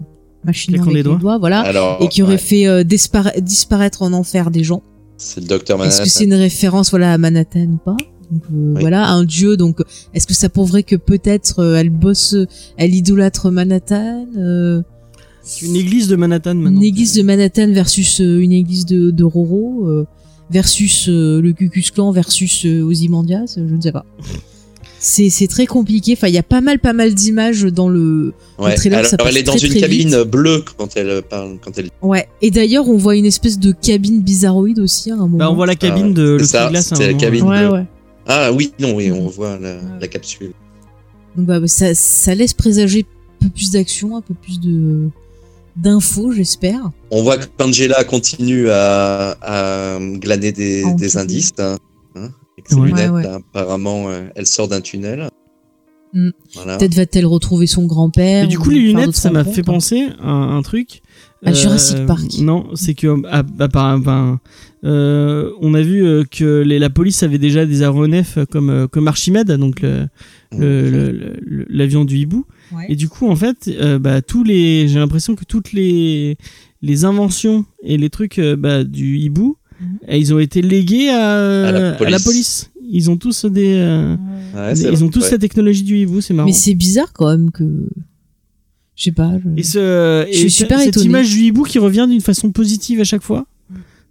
machinant 0.43 0.75
Claquant 0.75 0.91
avec 0.91 0.97
les 0.97 1.03
doigts. 1.03 1.15
doigts, 1.17 1.37
voilà, 1.39 1.61
Alors, 1.61 1.97
et 2.03 2.07
qui 2.07 2.21
aurait 2.21 2.33
ouais, 2.33 2.37
fait 2.37 2.67
euh, 2.67 2.83
dispara- 2.83 3.39
disparaître 3.41 4.03
en 4.03 4.13
enfer 4.13 4.51
des 4.51 4.63
gens. 4.63 4.83
C'est 5.17 5.41
le 5.41 5.47
docteur 5.47 5.77
Est-ce 5.83 5.85
Manhattan. 5.97 6.03
que 6.03 6.09
c'est 6.09 6.23
une 6.25 6.33
référence 6.33 6.89
voilà 6.89 7.13
à 7.13 7.17
Manhattan 7.17 7.67
ou 7.73 7.77
pas 7.77 7.95
donc 8.31 8.41
euh, 8.51 8.73
Oui. 8.75 8.81
voilà 8.81 9.07
un 9.09 9.23
dieu 9.23 9.55
donc 9.57 9.81
est-ce 10.13 10.25
que 10.27 10.33
ça 10.33 10.49
prouverait 10.49 10.83
que 10.83 10.95
peut-être 10.95 11.59
euh, 11.59 11.75
elle 11.75 11.89
bosse 11.89 12.35
elle 12.77 12.93
idolâtre 12.95 13.51
Manhattan 13.51 14.25
euh, 14.37 14.81
C'est 15.43 15.67
une 15.67 15.75
église 15.75 16.07
de 16.07 16.15
Manhattan 16.15 16.55
maintenant. 16.55 16.79
une 16.79 16.83
église 16.85 17.13
de 17.13 17.21
Manhattan 17.23 17.71
versus 17.71 18.19
euh, 18.21 18.39
une 18.39 18.51
église 18.51 18.85
de, 18.85 19.11
de 19.11 19.23
Roro 19.23 19.87
euh, 19.87 20.05
versus 20.49 21.07
euh, 21.07 21.39
le 21.41 21.53
Ku 21.53 21.69
Klux 21.69 21.83
Klan 21.93 22.11
versus 22.11 22.65
euh, 22.65 22.81
Ozymandias 22.83 23.53
je 23.57 23.61
ne 23.75 23.81
sais 23.81 23.91
pas 23.91 24.05
c'est 25.07 25.29
c'est 25.29 25.47
très 25.47 25.67
compliqué 25.67 26.13
enfin 26.13 26.27
il 26.27 26.33
y 26.33 26.37
a 26.39 26.43
pas 26.43 26.61
mal 26.61 26.79
pas 26.79 26.93
mal 26.93 27.13
d'images 27.13 27.63
dans 27.63 27.89
le 27.89 28.33
Ouais. 28.57 28.73
trailer, 28.75 28.99
Alors, 28.99 29.11
ça 29.11 29.17
passe 29.17 29.27
elle 29.29 29.37
est 29.37 29.43
dans 29.43 29.53
très, 29.55 29.67
une 29.67 29.71
très 29.73 29.81
cabine 29.81 30.23
bleue 30.23 30.63
quand 30.77 30.95
elle 30.97 31.21
parle, 31.21 31.57
quand 31.63 31.77
elle. 31.77 31.89
ouais 32.01 32.27
et 32.41 32.49
d'ailleurs 32.51 32.87
on 32.89 32.97
voit 32.97 33.15
une 33.15 33.25
espèce 33.25 33.59
de 33.59 33.71
cabine 33.71 34.21
bizarroïde 34.21 34.79
aussi 34.79 35.11
à 35.11 35.13
un 35.13 35.17
moment 35.17 35.37
Bah, 35.37 35.51
on 35.51 35.55
voit 35.55 35.67
la 35.67 35.75
cabine 35.75 36.07
Ah, 36.11 36.13
de 36.21 36.29
le 36.37 36.43
ça, 36.43 36.69
glace. 36.69 36.91
à 36.91 36.95
un 36.95 36.97
c'est 36.97 37.03
la 37.03 37.09
moment. 37.09 37.19
cabine. 37.21 37.43
ouais 37.43 37.59
bleue. 37.59 37.71
ouais 37.73 37.85
Ah 38.27 38.51
oui, 38.51 38.71
non, 38.79 38.95
oui, 38.95 39.11
on 39.11 39.27
voit 39.27 39.59
la, 39.59 39.77
la 40.01 40.07
capsule. 40.07 40.53
Donc 41.37 41.45
bah, 41.45 41.59
ça, 41.67 41.93
ça 41.93 42.33
laisse 42.33 42.53
présager 42.55 43.05
un 43.41 43.45
peu 43.45 43.49
plus 43.51 43.71
d'action, 43.71 44.17
un 44.17 44.21
peu 44.21 44.33
plus 44.33 44.59
de 44.59 45.09
d'infos, 45.75 46.31
j'espère. 46.31 46.79
On 47.11 47.21
voit 47.21 47.37
que 47.37 47.45
Angela 47.61 48.03
continue 48.05 48.69
à, 48.69 49.35
à 49.41 49.99
glaner 49.99 50.51
des, 50.53 50.85
enquêter. 50.85 51.17
indices. 51.17 51.51
hein, 51.59 51.75
hein, 51.75 51.77
avec 52.65 52.69
ses 52.69 52.75
Ouais. 52.75 52.87
lunettes, 52.87 53.11
Ouais, 53.11 53.23
là, 53.23 53.35
apparemment, 53.35 54.09
euh, 54.09 54.23
elle 54.35 54.45
sort 54.45 54.67
d'un 54.67 54.81
tunnel. 54.81 55.29
Mm. 56.13 56.29
Voilà. 56.53 56.77
Peut-être 56.77 56.95
va-t-elle 56.95 57.25
retrouver 57.25 57.67
son 57.67 57.85
grand-père. 57.85 58.45
Et 58.45 58.47
du 58.47 58.57
coup, 58.57 58.69
ou 58.69 58.73
les 58.73 58.79
lunettes, 58.79 59.15
ça 59.15 59.31
m'a 59.31 59.43
fait 59.43 59.63
penser 59.63 60.07
à 60.21 60.29
un, 60.31 60.61
truc. 60.61 61.01
À 61.43 61.51
Jurassic 61.53 62.05
Park. 62.07 62.23
Non, 62.39 62.67
c'est 62.73 62.93
que 62.95 63.21
ah, 63.29 63.43
bah, 63.43 63.67
par- 63.67 63.99
ben, 63.99 64.39
euh, 64.83 65.51
on 65.61 65.73
a 65.75 65.81
vu 65.81 66.03
euh, 66.05 66.23
que 66.23 66.61
les- 66.61 66.79
la 66.79 66.89
police 66.89 67.21
avait 67.21 67.37
déjà 67.37 67.65
des 67.67 67.81
aéronefs 67.83 68.39
comme 68.49 68.69
euh, 68.71 68.87
comme 68.87 69.07
Archimède, 69.07 69.51
donc 69.51 69.81
le- 69.81 70.07
le- 70.57 70.89
le- 71.11 71.33
le- 71.45 71.65
l'avion 71.69 72.03
du 72.05 72.17
hibou. 72.17 72.45
Ouais. 72.75 72.85
Et 72.89 72.95
du 72.95 73.09
coup, 73.09 73.27
en 73.29 73.35
fait, 73.35 73.67
euh, 73.67 73.99
bah, 73.99 74.21
tous 74.23 74.43
les, 74.43 74.87
j'ai 74.87 74.97
l'impression 74.99 75.35
que 75.35 75.43
toutes 75.45 75.71
les 75.73 76.37
les 76.81 77.05
inventions 77.05 77.65
et 77.83 77.97
les 77.97 78.09
trucs 78.09 78.39
euh, 78.39 78.55
bah, 78.55 78.83
du 78.83 79.17
hibou, 79.19 79.57
Mhm. 79.81 79.97
ils 80.09 80.33
ont 80.33 80.39
été 80.39 80.61
légués 80.61 81.09
à, 81.09 81.67
À 81.67 81.71
la 81.71 81.95
à 81.95 82.09
la 82.09 82.19
police. 82.19 82.71
Ils 82.87 83.09
ont 83.09 83.17
tous 83.17 83.45
des, 83.45 83.75
euh, 83.77 84.15
Ouais, 84.55 84.73
des- 84.73 84.81
c'est 84.81 84.91
ils 84.93 85.03
ont 85.03 85.09
tous 85.09 85.23
ouais. 85.23 85.31
la 85.31 85.37
technologie 85.39 85.83
du 85.83 85.97
hibou, 85.97 86.21
c'est 86.21 86.33
marrant. 86.33 86.47
Mais 86.47 86.53
c'est 86.53 86.75
bizarre 86.75 87.11
quand 87.13 87.27
même 87.29 87.51
que. 87.51 87.63
Je 88.95 89.03
sais 89.03 89.11
pas. 89.11 89.33
je- 89.43 89.59
Et, 89.59 89.63
ce, 89.63 90.25
Je 90.31 90.37
suis 90.37 90.45
et 90.45 90.49
super 90.49 90.79
cette 90.79 90.89
étonnée. 90.89 91.05
image 91.07 91.29
du 91.29 91.39
hibou 91.39 91.63
qui 91.63 91.79
revient 91.79 92.05
d'une 92.09 92.21
façon 92.21 92.51
positive 92.51 93.01
à 93.01 93.03
chaque 93.03 93.23
fois, 93.23 93.45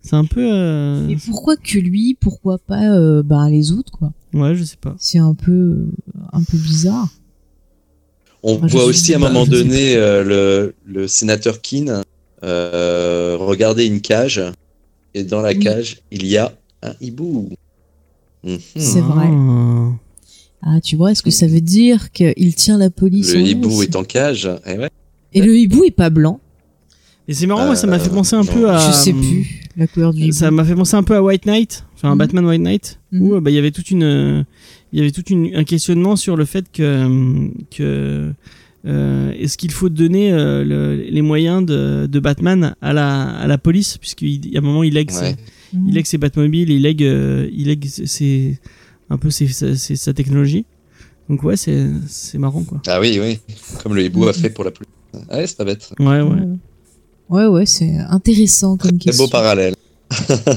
c'est 0.03 0.17
un 0.17 0.25
peu. 0.27 0.47
euh, 0.53 1.09
Et 1.09 1.17
pourquoi 1.17 1.57
que 1.57 1.79
lui 1.79 2.17
Pourquoi 2.21 2.59
pas 2.59 2.91
euh, 2.95 3.23
bah, 3.23 3.49
les 3.49 3.73
autres 3.73 3.93
quoi? 3.93 4.13
Ouais, 4.35 4.55
je 4.55 4.65
sais 4.65 4.77
pas. 4.79 4.95
C'est 4.99 5.19
un 5.19 5.35
peu 5.35 5.87
un 6.33 6.43
peu 6.43 6.59
bizarre. 6.59 7.09
On 8.43 8.57
voit 8.57 8.85
aussi 8.85 9.15
à 9.15 9.17
un 9.17 9.21
moment 9.21 9.47
donné 9.47 9.97
euh, 9.97 10.23
le, 10.23 10.75
le 10.85 11.09
sénateur 11.09 11.63
Keane 11.63 12.03
euh, 12.43 13.37
regarder 13.41 13.87
une 13.87 14.03
cage 14.03 14.43
et 15.15 15.25
dans 15.25 15.41
la 15.41 15.55
cage 15.55 16.03
il 16.11 16.27
y 16.27 16.37
a 16.37 16.53
un 16.83 16.93
hibou. 17.01 17.49
Mhm. 18.45 18.59
C'est 18.77 19.01
vrai. 19.01 19.27
Ah. 19.29 19.91
Ah, 20.67 20.81
tu 20.83 20.97
vois, 20.97 21.13
est-ce 21.13 21.23
que 21.23 21.31
ça 21.31 21.47
veut 21.47 21.61
dire 21.61 22.11
qu'il 22.13 22.55
tient 22.55 22.79
la 22.79 22.89
police 22.91 23.35
Le 23.35 23.41
hibou 23.41 23.83
est 23.83 23.97
en 23.97 24.05
cage. 24.05 24.49
Eh 24.67 24.79
ouais. 24.79 24.91
Et 25.35 25.43
le 25.43 25.57
hibou 25.57 25.85
est 25.85 25.91
pas 25.91 26.09
blanc. 26.11 26.41
Et 27.29 27.35
c'est 27.35 27.47
marrant, 27.47 27.67
moi, 27.67 27.77
ça 27.77 27.87
m'a 27.87 27.99
fait 27.99 28.11
Euh, 28.11 28.15
penser 28.15 28.37
un 28.37 28.45
non. 28.45 28.53
peu 28.53 28.71
à. 28.71 28.79
je 28.79 28.93
sais 28.93 29.13
plus 29.13 29.61
la 29.77 29.87
couleur 29.87 30.13
du 30.15 30.23
hibou. 30.25 30.33
Ça 30.33 30.51
m'a 30.51 30.65
fait 30.65 30.75
penser 30.75 30.95
un 30.95 31.03
peu 31.03 31.15
à 31.17 31.23
White 31.23 31.47
Knight, 31.47 31.85
enfin 31.95 32.09
un 32.09 32.13
Mhm. 32.13 32.19
Batman 32.19 32.47
White 32.47 32.63
Knight, 32.63 32.99
Mhm. 33.13 33.23
où 33.23 33.35
euh, 33.35 33.41
bah, 33.41 33.51
il 33.51 33.55
y 33.55 33.59
avait 33.59 33.71
toute 33.73 33.91
une, 33.91 34.03
euh, 34.05 34.43
il 34.93 34.99
y 34.99 35.03
avait 35.03 35.11
toute 35.11 35.31
une, 35.31 35.55
un 35.55 35.65
questionnement 35.65 36.17
sur 36.17 36.37
le 36.37 36.45
fait 36.45 36.67
que 36.73 37.49
que 37.71 38.33
euh, 38.87 39.33
est-ce 39.33 39.57
qu'il 39.57 39.71
faut 39.71 39.89
donner 39.89 40.33
euh, 40.33 40.65
le- 40.65 40.95
les 41.09 41.23
moyens 41.23 41.65
de, 41.65 42.07
de 42.07 42.21
Batman 42.21 42.75
à 42.83 42.93
la, 42.93 43.23
à 43.31 43.47
la 43.47 43.59
police? 43.59 43.97
Puisqu'il 43.99 44.47
y 44.53 44.57
a 44.57 44.61
un 44.61 44.63
moment 44.63 44.83
il 44.83 44.95
lègue, 44.95 45.11
ses-. 45.11 45.37
Mhm. 45.73 45.89
il 45.89 45.95
lègue 45.95 46.07
ses 46.07 46.19
Batmobiles, 46.19 46.71
il 46.71 46.83
lègue, 46.83 47.03
euh, 47.03 47.49
il 47.53 47.67
lègue 47.69 47.87
ses- 47.87 48.59
un 49.11 49.17
peu 49.19 49.31
ses- 49.31 49.49
sa, 49.49 49.75
ses- 49.77 49.97
sa 49.97 50.13
technologie. 50.13 50.67
Donc 51.31 51.43
ouais, 51.43 51.57
c'est 51.57 51.87
c'est 52.07 52.37
marrant 52.39 52.63
quoi. 52.63 52.83
Ah 52.87 53.01
oui, 53.01 53.19
oui. 53.21 53.39
Comme 53.83 53.95
le 53.95 54.05
hibou 54.05 54.27
a 54.29 54.33
fait 54.35 54.51
pour 54.51 54.65
la 54.65 54.71
pluie. 54.71 54.87
Ah 55.31 55.39
ouais, 55.39 55.47
c'est 55.47 55.57
pas 55.57 55.65
bête. 55.65 55.91
Ouais 55.99 56.21
ouais. 56.21 56.41
Ouais, 57.31 57.47
ouais, 57.47 57.65
c'est 57.67 57.97
intéressant 58.11 58.77
comme 58.77 58.99
Très 58.99 59.07
question. 59.11 59.25
beau 59.25 59.31
parallèle. 59.31 59.75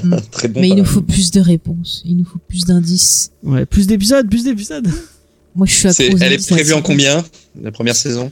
Mm. 0.04 0.16
Très 0.32 0.48
bon 0.50 0.60
Mais 0.60 0.68
il 0.70 0.76
nous 0.76 0.84
faut 0.86 1.02
plus 1.02 1.32
de 1.32 1.40
réponses. 1.40 2.04
Il 2.06 2.18
nous 2.18 2.26
faut 2.26 2.40
plus 2.46 2.66
d'indices. 2.66 3.32
Ouais, 3.44 3.66
plus 3.66 3.88
d'épisodes, 3.88 4.30
plus 4.30 4.44
d'épisodes. 4.44 4.90
Moi, 5.58 5.66
je 5.68 5.74
suis 5.74 5.88
à 5.88 5.94
C'est- 5.94 6.10
Elle 6.22 6.34
est 6.34 6.50
prévue 6.50 6.74
en 6.74 6.82
combien 6.82 7.26
La 7.62 7.72
première 7.72 7.96
saison? 7.96 8.32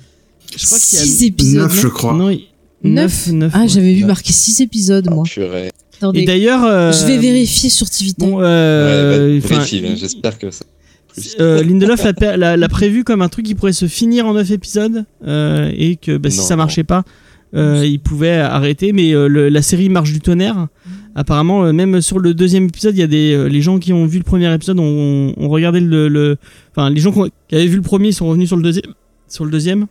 Je 0.56 0.66
crois 0.66 0.78
qu'il 0.80 1.00
y 1.00 1.02
a 1.02 1.06
6 1.06 1.24
épisodes. 1.26 1.64
Neuf, 1.64 1.82
je 1.82 1.88
crois. 1.88 2.14
non, 2.14 2.30
il- 2.30 2.46
Neuf 2.84 3.28
neuf, 3.28 3.34
neuf, 3.34 3.52
Ah, 3.56 3.62
ouais. 3.64 3.68
j'avais 3.68 3.94
vu 3.96 4.06
marqué 4.06 4.32
6 4.32 4.62
épisodes, 4.62 5.10
moi. 5.10 5.24
Oh, 5.26 5.30
purée. 5.30 5.72
Et 6.14 6.26
d'ailleurs, 6.26 6.64
euh, 6.64 6.92
je 6.92 7.06
vais 7.08 7.18
vérifier 7.18 7.70
sur 7.72 7.90
TV 7.90 8.14
Time. 8.14 8.30
Bon, 8.30 8.38
euh, 8.42 9.28
ouais, 9.34 9.40
bah, 9.40 9.46
enfin, 9.46 9.56
vérifie, 9.56 9.82
là, 9.82 9.96
J'espère 9.96 10.38
que 10.38 10.52
ça. 10.52 10.66
Plus. 11.12 11.36
Euh, 11.40 11.64
Lindelof 11.64 12.04
l'a 12.22 12.68
prévu 12.70 13.04
comme 13.04 13.22
un 13.22 13.30
truc 13.30 13.46
qui 13.46 13.56
pourrait 13.56 13.74
se 13.74 13.88
finir 13.88 14.28
en 14.28 14.34
9 14.34 14.52
épisodes 14.52 15.06
euh, 15.26 15.72
et 15.76 15.96
que 15.96 16.18
bah, 16.18 16.30
si 16.30 16.40
Non. 16.40 16.44
ça 16.44 16.56
marchait 16.58 16.84
pas, 16.84 17.04
euh, 17.56 17.86
il 17.88 18.00
pouvait 18.00 18.34
arrêter. 18.38 18.92
Mais 18.92 19.14
euh, 19.16 19.28
le- 19.28 19.50
la 19.50 19.62
série 19.64 19.90
marche 19.90 20.12
du 20.12 20.20
tonnerre. 20.20 20.68
Apparemment, 21.16 21.64
euh, 21.64 21.72
même 21.74 22.02
sur 22.02 22.20
le 22.20 22.34
deuxième 22.34 22.66
épisode, 22.66 22.96
il 22.96 23.00
y 23.00 23.04
a 23.04 23.08
des 23.08 23.34
euh, 23.34 23.48
les 23.48 23.62
gens 23.62 23.80
qui 23.80 23.94
ont 23.94 24.06
vu 24.06 24.18
le 24.18 24.24
premier 24.26 24.54
épisode 24.54 24.80
ont, 24.80 25.34
ont 25.38 25.48
regardé 25.50 25.80
le, 25.80 26.10
le- 26.10 26.38
enfin 26.72 26.90
les 26.90 27.00
gens 27.00 27.12
qui 27.14 27.20
ont- 27.20 27.30
qui 27.48 27.56
avaient 27.56 27.68
vu 27.68 27.78
le 27.78 27.82
premier 27.82 28.12
sont 28.12 28.28
revenus 28.28 28.48
sur 28.50 28.58
le 28.58 28.64
deuxième, 28.64 28.94
sur 29.30 29.46
le 29.46 29.52
deuxième 29.52 29.88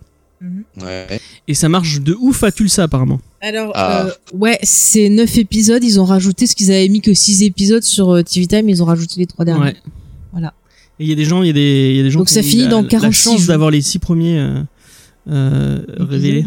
Ouais. 0.83 1.07
et 1.49 1.55
ça 1.55 1.71
marche 1.71 2.03
de 2.03 2.15
ouf 2.21 2.45
à 2.45 2.53
Tulsa 2.53 2.83
apparemment. 2.83 3.19
Alors, 3.41 3.73
Ah. 3.75 4.05
euh, 4.07 4.11
ouais, 4.37 4.59
c'est 4.63 5.09
9 5.09 5.39
épisodes. 5.39 5.83
Ils 5.83 5.99
ont 5.99 6.05
rajouté 6.05 6.47
ce 6.47 6.55
qu'ils 6.55 6.71
avaient 6.71 6.89
mis 6.91 7.01
que 7.01 7.15
6 7.15 7.43
épisodes 7.45 7.83
sur 7.83 8.23
TV 8.25 8.47
Time. 8.47 8.69
Ils 8.69 8.83
ont 8.83 8.87
rajouté 8.87 9.15
les 9.21 9.27
3 9.27 9.47
derniers. 9.47 9.63
Ouais. 9.65 9.77
Voilà. 10.33 10.53
Et 11.01 11.05
il 11.05 11.09
y 11.09 11.13
a 11.13 11.15
des 11.17 11.25
gens, 11.25 11.43
il 11.43 11.47
y 11.47 11.51
a 11.51 11.55
des, 11.55 11.91
il 11.93 11.97
y 11.97 12.01
a 12.01 12.03
des 12.03 12.11
gens 12.11 12.19
Donc 12.21 12.29
qui 12.29 12.35
ça 12.35 12.41
ont 12.41 12.43
eu 12.43 12.47
finit 12.47 12.63
la, 12.65 12.69
dans 12.69 12.83
la 12.83 12.89
46 12.89 13.23
chance 13.23 13.39
jours. 13.39 13.49
d'avoir 13.49 13.71
les 13.71 13.81
six 13.81 13.99
premiers 13.99 14.39
euh, 14.39 14.61
euh, 15.31 15.79
révélés. 15.99 16.45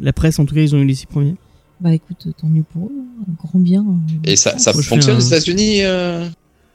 La 0.00 0.14
presse, 0.14 0.38
en 0.38 0.46
tout 0.46 0.54
cas, 0.54 0.62
ils 0.62 0.74
ont 0.74 0.78
eu 0.78 0.86
les 0.86 0.94
six 0.94 1.06
premiers. 1.06 1.34
Bah 1.80 1.92
écoute, 1.92 2.26
tant 2.40 2.46
mieux 2.48 2.62
pour 2.72 2.84
eux. 2.86 2.92
hein. 2.98 3.24
Un 3.28 3.32
grand 3.46 3.58
bien. 3.58 3.84
Et 4.24 4.36
ça, 4.36 4.56
ça 4.58 4.72
fonctionne 4.72 5.16
aux 5.16 5.22
un- 5.22 5.26
États-Unis, 5.26 5.82
euh, 5.82 6.26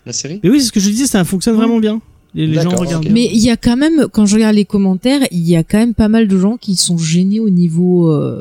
la 0.06 0.14
série? 0.14 0.40
Mais 0.44 0.50
oui, 0.50 0.60
c'est 0.60 0.68
ce 0.68 0.72
que 0.72 0.80
je 0.80 0.90
disais, 0.90 1.06
ça 1.08 1.24
fonctionne 1.24 1.56
Ouais. 1.56 1.62
vraiment 1.62 1.80
bien. 1.80 2.02
Les, 2.36 2.46
les 2.46 2.62
gens 2.62 2.70
regardent. 2.76 3.08
Mais 3.10 3.26
il 3.34 3.40
y 3.42 3.50
a 3.50 3.58
quand 3.58 3.76
même, 3.78 4.06
quand 4.12 4.26
je 4.28 4.36
regarde 4.36 4.56
les 4.56 4.66
commentaires, 4.66 5.22
il 5.32 5.48
y 5.50 5.56
a 5.56 5.64
quand 5.64 5.80
même 5.80 5.96
pas 5.96 6.10
mal 6.10 6.28
de 6.28 6.38
gens 6.38 6.58
qui 6.58 6.76
sont 6.76 6.98
gênés 6.98 7.40
au 7.40 7.50
niveau 7.50 8.12
euh, 8.12 8.40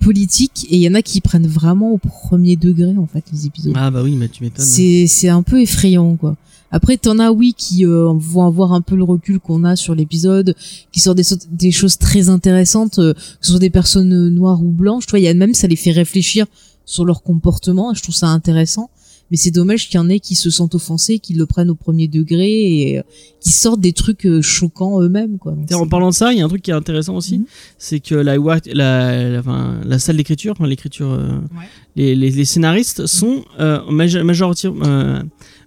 politique 0.00 0.66
et 0.70 0.76
il 0.76 0.82
y 0.82 0.88
en 0.88 0.94
a 0.94 1.02
qui 1.02 1.20
prennent 1.20 1.46
vraiment 1.46 1.90
au 1.90 1.98
premier 1.98 2.56
degré 2.56 2.96
en 2.96 3.06
fait 3.06 3.24
les 3.32 3.46
épisodes. 3.46 3.72
Ah 3.74 3.90
bah 3.90 4.02
oui, 4.04 4.14
mais 4.16 4.28
tu 4.28 4.44
m'étonnes. 4.44 4.64
C'est 4.64 5.06
c'est 5.08 5.30
un 5.30 5.42
peu 5.42 5.60
effrayant 5.62 6.14
quoi. 6.16 6.36
Après 6.70 6.96
t'en 6.96 7.18
as 7.20 7.30
oui 7.30 7.54
qui 7.56 7.86
euh, 7.86 8.12
vont 8.14 8.44
avoir 8.46 8.72
un 8.72 8.80
peu 8.80 8.96
le 8.96 9.04
recul 9.04 9.38
qu'on 9.38 9.62
a 9.64 9.76
sur 9.76 9.94
l'épisode, 9.94 10.54
qui 10.92 10.98
sortent 11.00 11.18
des, 11.50 11.70
choses 11.70 11.98
très 11.98 12.28
intéressantes, 12.28 12.98
euh, 12.98 13.14
que 13.14 13.20
ce 13.42 13.50
soit 13.52 13.60
des 13.60 13.70
personnes 13.70 14.28
noires 14.30 14.60
ou 14.62 14.70
blanches, 14.70 15.06
tu 15.06 15.10
vois, 15.10 15.20
il 15.20 15.24
y 15.24 15.28
a 15.28 15.34
même 15.34 15.54
ça 15.54 15.68
les 15.68 15.76
fait 15.76 15.92
réfléchir 15.92 16.46
sur 16.84 17.04
leur 17.04 17.22
comportement, 17.22 17.92
et 17.92 17.94
je 17.94 18.02
trouve 18.02 18.14
ça 18.14 18.26
intéressant. 18.28 18.90
Mais 19.30 19.38
c'est 19.38 19.50
dommage 19.50 19.88
qu'il 19.88 19.94
y 19.96 19.98
en 19.98 20.10
ait 20.10 20.20
qui 20.20 20.34
se 20.34 20.50
sentent 20.50 20.74
offensés, 20.74 21.18
qui 21.18 21.32
le 21.32 21.46
prennent 21.46 21.70
au 21.70 21.74
premier 21.74 22.08
degré 22.08 22.50
et 22.90 22.98
euh, 22.98 23.02
qui 23.40 23.52
sortent 23.52 23.80
des 23.80 23.94
trucs 23.94 24.26
euh, 24.26 24.42
choquants 24.42 25.00
eux-mêmes 25.00 25.38
quoi. 25.38 25.52
Donc, 25.52 25.72
En 25.80 25.88
parlant 25.88 26.10
de 26.10 26.14
ça, 26.14 26.32
il 26.34 26.38
y 26.38 26.42
a 26.42 26.44
un 26.44 26.48
truc 26.48 26.60
qui 26.60 26.70
est 26.70 26.74
intéressant 26.74 27.16
aussi, 27.16 27.38
Mhm. 27.38 27.44
c'est 27.78 28.00
que 28.00 28.14
la, 28.16 28.36
la, 28.36 29.30
la, 29.30 29.38
enfin, 29.40 29.80
la 29.86 29.98
salle 29.98 30.18
d'écriture, 30.18 30.52
enfin, 30.52 30.66
l'écriture, 30.66 31.10
euh, 31.10 31.38
Ouais. 31.56 31.64
les, 31.96 32.14
les, 32.14 32.30
les 32.30 32.44
scénaristes 32.44 33.06
sont 33.06 33.44
euh, 33.60 33.78
majo- 33.90 34.22
majoritaire- 34.24 34.74
euh, 34.84 35.22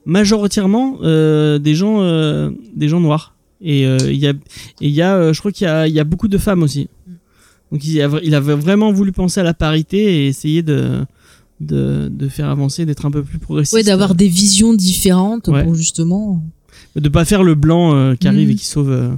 majoritairement 0.07 0.97
euh, 1.03 1.59
des 1.59 1.75
gens, 1.75 1.97
euh, 2.01 2.49
des 2.75 2.87
gens 2.87 2.99
noirs. 2.99 3.35
Et 3.61 3.85
euh, 3.85 3.97
il 4.05 4.17
y 4.17 4.27
a, 4.27 4.31
et 4.31 4.35
il 4.81 4.89
y 4.91 5.01
a, 5.01 5.15
euh, 5.15 5.33
je 5.33 5.39
crois 5.39 5.51
qu'il 5.51 5.65
y 5.65 5.69
a, 5.69 5.87
il 5.87 5.93
y 5.93 5.99
a 5.99 6.03
beaucoup 6.03 6.27
de 6.29 6.37
femmes 6.37 6.63
aussi. 6.63 6.87
Mm. 7.07 7.11
Donc 7.71 7.85
il, 7.85 8.01
a, 8.01 8.09
il 8.23 8.33
avait 8.35 8.55
vraiment 8.55 8.91
voulu 8.91 9.11
penser 9.11 9.39
à 9.39 9.43
la 9.43 9.53
parité 9.53 9.97
et 9.97 10.27
essayer 10.27 10.63
de, 10.63 11.03
de, 11.59 12.07
de 12.09 12.27
faire 12.29 12.49
avancer, 12.49 12.85
d'être 12.85 13.05
un 13.05 13.11
peu 13.11 13.23
plus 13.23 13.39
progressiste. 13.39 13.73
ouais, 13.73 13.83
d'avoir 13.83 14.15
des 14.15 14.27
visions 14.29 14.73
différentes 14.73 15.47
Ouais. 15.49 15.63
pour 15.63 15.75
justement. 15.75 16.41
de 16.95 17.09
pas 17.09 17.25
faire 17.25 17.43
le 17.43 17.55
blanc 17.55 17.93
euh, 17.95 18.15
qui 18.15 18.27
arrive 18.27 18.49
et 18.51 18.55
qui 18.55 18.65
sauve, 18.65 18.91
euh, 18.91 19.09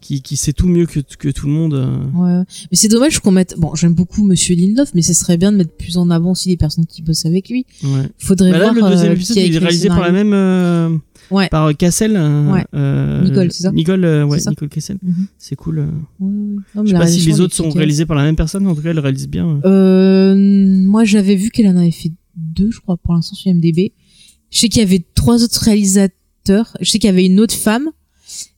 qui, 0.00 0.22
qui 0.22 0.36
sait 0.36 0.52
tout 0.52 0.68
mieux 0.68 0.86
que, 0.86 1.00
que 1.00 1.28
tout 1.28 1.46
le 1.46 1.52
monde. 1.52 1.74
euh. 1.74 1.96
Ouais. 2.14 2.44
Mais 2.70 2.76
c'est 2.76 2.88
dommage 2.88 3.18
qu'on 3.20 3.30
mette. 3.32 3.54
Bon, 3.58 3.74
j'aime 3.74 3.94
beaucoup 3.94 4.24
Monsieur 4.24 4.54
Lindelof, 4.56 4.94
mais 4.94 5.02
ce 5.02 5.12
serait 5.12 5.36
bien 5.36 5.50
de 5.52 5.56
mettre 5.56 5.72
plus 5.72 5.96
en 5.96 6.08
avant 6.10 6.30
aussi 6.32 6.48
les 6.48 6.56
personnes 6.56 6.86
qui 6.86 7.02
bossent 7.02 7.26
avec 7.26 7.48
lui. 7.48 7.66
Ouais. 7.82 8.08
Faudrait 8.18 8.52
Bah 8.52 8.58
là, 8.58 8.72
voir 8.72 8.74
le 8.90 8.94
deuxième 8.94 9.12
euh, 9.12 9.14
épisode, 9.16 9.36
qui 9.36 9.42
a 9.42 9.46
il 9.46 9.54
est 9.54 9.58
réalisé 9.58 9.88
par 9.88 10.00
la 10.00 10.12
même. 10.12 10.32
euh, 10.32 10.96
Ouais. 11.30 11.48
Par 11.50 11.76
Cassel. 11.76 12.12
Ouais. 12.12 12.64
euh, 12.74 13.22
Nicole, 13.22 13.52
c'est 13.52 13.64
ça 13.64 13.72
Nicole, 13.72 14.24
ouais, 14.24 14.38
ça 14.38 14.48
Nicole 14.50 14.68
Cassel. 14.70 14.96
Mhm. 15.02 15.26
C'est 15.36 15.56
cool. 15.56 15.80
Ouais. 15.80 15.86
Non, 16.20 16.62
mais 16.76 16.82
Je 16.84 16.92
sais 16.92 16.94
pas 16.98 17.06
si 17.06 17.20
les 17.20 17.40
autres 17.40 17.54
sont 17.54 17.68
réalisés 17.70 18.06
par 18.06 18.16
la 18.16 18.22
même 18.22 18.36
personne, 18.36 18.64
mais 18.64 18.70
en 18.70 18.74
tout 18.74 18.80
cas, 18.82 18.90
elle 18.90 18.98
réalise 19.00 19.28
bien. 19.28 19.60
moi, 20.84 21.04
j'avais 21.04 21.34
vu 21.36 21.50
qu'elle 21.50 21.66
en 21.68 21.76
avait 21.76 21.90
fait 21.90 22.12
deux, 22.36 22.70
je 22.70 22.80
crois, 22.80 22.96
pour 22.96 23.14
l'instant 23.14 23.34
sur 23.36 23.50
IMDb. 23.50 23.92
Je 24.50 24.58
sais 24.60 24.68
qu'il 24.68 24.80
y 24.80 24.84
avait 24.84 25.04
trois 25.14 25.42
autres 25.42 25.60
réalisateurs. 25.62 26.76
Je 26.80 26.88
sais 26.90 26.98
qu'il 26.98 27.08
y 27.08 27.12
avait 27.12 27.26
une 27.26 27.40
autre 27.40 27.54
femme 27.54 27.88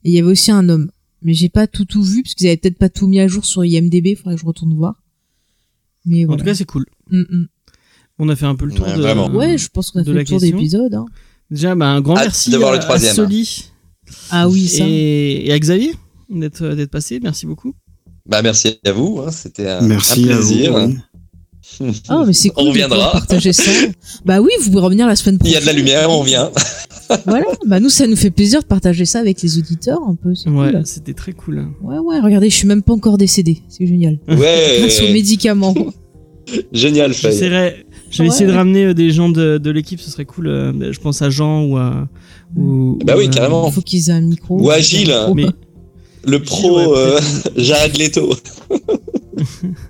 et 0.05 0.11
il 0.11 0.13
y 0.15 0.19
avait 0.19 0.31
aussi 0.31 0.51
un 0.53 0.69
homme. 0.69 0.91
Mais 1.23 1.35
j'ai 1.35 1.49
pas 1.49 1.67
tout 1.67 1.85
tout 1.85 2.03
vu 2.03 2.23
parce 2.23 2.35
qu'ils 2.35 2.47
avaient 2.47 2.57
peut-être 2.57 2.79
pas 2.79 2.89
tout 2.89 3.07
mis 3.07 3.21
à 3.21 3.29
jour 3.29 3.45
sur 3.45 3.65
IMDb. 3.65 4.17
Faudrait 4.17 4.35
que 4.37 4.41
je 4.41 4.47
retourne 4.47 4.75
voir. 4.75 4.95
Mais 6.07 6.25
En 6.25 6.29
voilà. 6.29 6.41
tout 6.43 6.47
cas, 6.47 6.55
c'est 6.55 6.65
cool. 6.65 6.87
Mm, 7.11 7.21
mm. 7.21 7.49
On 8.19 8.29
a 8.29 8.37
fait 8.37 8.47
un 8.47 8.55
peu 8.55 8.67
le 8.67 8.73
tour 8.73 8.87
Ouais, 8.87 8.97
de. 8.97 9.01
vraiment. 9.03 9.29
ouais, 9.29 9.59
je 9.59 9.69
pense 9.69 9.91
qu'on 9.91 10.01
a 10.01 10.03
de 10.03 10.13
fait 10.13 10.19
le 10.19 10.25
tour 10.25 10.41
d'épisode. 10.41 10.95
Hein. 10.95 11.07
Déjà, 11.51 11.75
bah, 11.75 11.89
un 11.89 12.01
grand 12.01 12.15
merci 12.15 12.51
de 12.51 12.57
voir 12.57 12.73
à, 12.73 12.77
le 12.77 12.81
troisième. 12.83 13.13
à 13.13 13.15
Soli 13.15 13.65
Ah 14.31 14.49
oui, 14.49 14.69
ça. 14.69 14.85
et, 14.87 15.47
et 15.49 15.53
à 15.53 15.59
Xavier 15.59 15.95
d'être 16.31 16.67
d'être 16.75 16.91
passé. 16.91 17.19
Merci 17.23 17.47
beaucoup. 17.47 17.75
Bah, 18.27 18.41
merci 18.43 18.79
à 18.85 18.93
vous. 18.93 19.21
hein, 19.27 19.31
C'était 19.31 19.69
un, 19.69 19.81
Merci 19.83 20.31
un 20.31 20.37
à 20.37 20.41
vous. 20.41 20.49
plaisir. 20.49 20.89
Ah, 22.09 22.25
mais 22.27 22.33
c'est 22.33 22.51
On 22.51 22.55
cool 22.55 22.65
de 22.65 22.69
reviendra. 22.71 23.13
partager 23.13 23.53
ça. 23.53 23.71
bah 24.25 24.41
oui, 24.41 24.51
vous 24.61 24.71
pouvez 24.71 24.81
revenir 24.83 25.07
la 25.07 25.17
semaine 25.17 25.37
Il 25.37 25.39
prochaine. 25.39 25.55
y 25.55 25.57
a 25.57 25.61
de 25.61 25.67
la 25.67 25.73
lumière, 25.73 26.11
on 26.11 26.21
revient. 26.21 26.49
Voilà. 27.27 27.45
Bah 27.67 27.81
nous, 27.81 27.89
ça 27.89 28.07
nous 28.07 28.17
fait 28.17 28.31
plaisir 28.31 28.61
de 28.61 28.67
partager 28.67 29.05
ça 29.05 29.19
avec 29.21 29.43
les 29.43 29.59
auditeurs 29.59 30.01
un 30.07 30.15
peu. 30.15 30.35
C'est 30.35 30.49
Ouais, 30.51 30.73
cool. 30.73 30.83
c'était 30.85 31.15
très 31.15 31.33
cool. 31.33 31.67
Ouais, 31.83 31.99
ouais. 31.99 32.21
Regardez, 32.21 32.51
je 32.51 32.55
suis 32.57 32.69
même 32.69 32.83
pas 32.83 32.93
encore 32.93 33.19
décédé. 33.19 33.63
C'est 33.69 33.87
génial. 33.87 34.19
Grâce 34.29 35.01
aux 35.01 35.05
Ouais, 35.05 35.13
médicaments. 35.13 35.75
génial, 36.73 37.13
Faye. 37.15 37.33
J'essaierai. 37.33 37.87
Je 38.11 38.19
vais 38.23 38.29
Ouais. 38.29 38.35
essayer 38.35 38.47
de 38.51 38.53
ramener 38.55 38.87
euh, 38.87 38.95
des 38.95 39.11
gens 39.11 39.29
de, 39.29 39.59
de 39.59 39.71
l'équipe, 39.71 40.01
ce 40.01 40.11
serait 40.11 40.25
cool. 40.25 40.49
euh, 40.49 40.93
Je 40.93 40.99
pense 41.01 41.23
à 41.23 41.31
Jean 41.31 41.65
ou 41.65 41.77
à. 41.77 42.09
Ou, 42.57 42.99
Bah 43.05 43.15
ou, 43.15 43.19
oui, 43.21 43.27
euh, 43.27 43.31
carrément. 43.31 43.67
Il 43.69 43.73
faut 43.73 43.81
qu'ils 43.83 44.09
aient 44.09 44.13
un 44.13 44.21
micro. 44.21 44.57
Ou 44.59 44.71
micro. 44.71 45.35
Mais 45.35 45.47
Le 46.27 46.39
pro 46.43 46.77
Ouais, 46.77 46.87
euh. 46.99 47.21
Jared 47.57 47.97
Leto. 47.97 48.31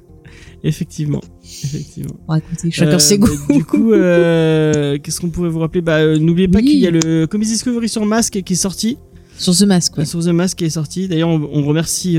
effectivement, 0.64 1.20
effectivement. 1.42 2.14
Bon, 2.28 2.34
écoutez, 2.34 2.70
chacun 2.70 2.92
Euh, 2.94 2.98
ses 2.98 3.18
goûts. 3.18 3.28
Du 3.50 3.64
coup, 3.64 3.92
euh, 3.92 4.98
qu'est-ce 5.02 5.20
qu'on 5.20 5.30
pourrait 5.30 5.48
vous 5.48 5.58
rappeler? 5.60 5.80
Bah, 5.80 5.96
euh, 5.98 6.18
n'oubliez 6.18 6.48
pas 6.48 6.58
Oui. 6.58 6.64
qu'il 6.66 6.78
y 6.78 6.86
a 6.86 6.90
le 6.90 7.26
Comics 7.26 7.48
Discovery 7.48 7.88
sur 7.88 8.04
Mask 8.06 8.40
qui 8.42 8.52
est 8.52 8.56
sorti, 8.56 8.98
Sur 9.38 9.56
The 9.56 9.62
Mask, 9.62 9.96
ouais. 9.98 10.04
sur 10.04 10.20
The 10.20 10.28
Mask 10.28 10.58
qui 10.58 10.64
est 10.64 10.70
sorti. 10.70 11.08
D'ailleurs, 11.08 11.28
on, 11.30 11.48
on 11.52 11.64
remercie, 11.64 12.18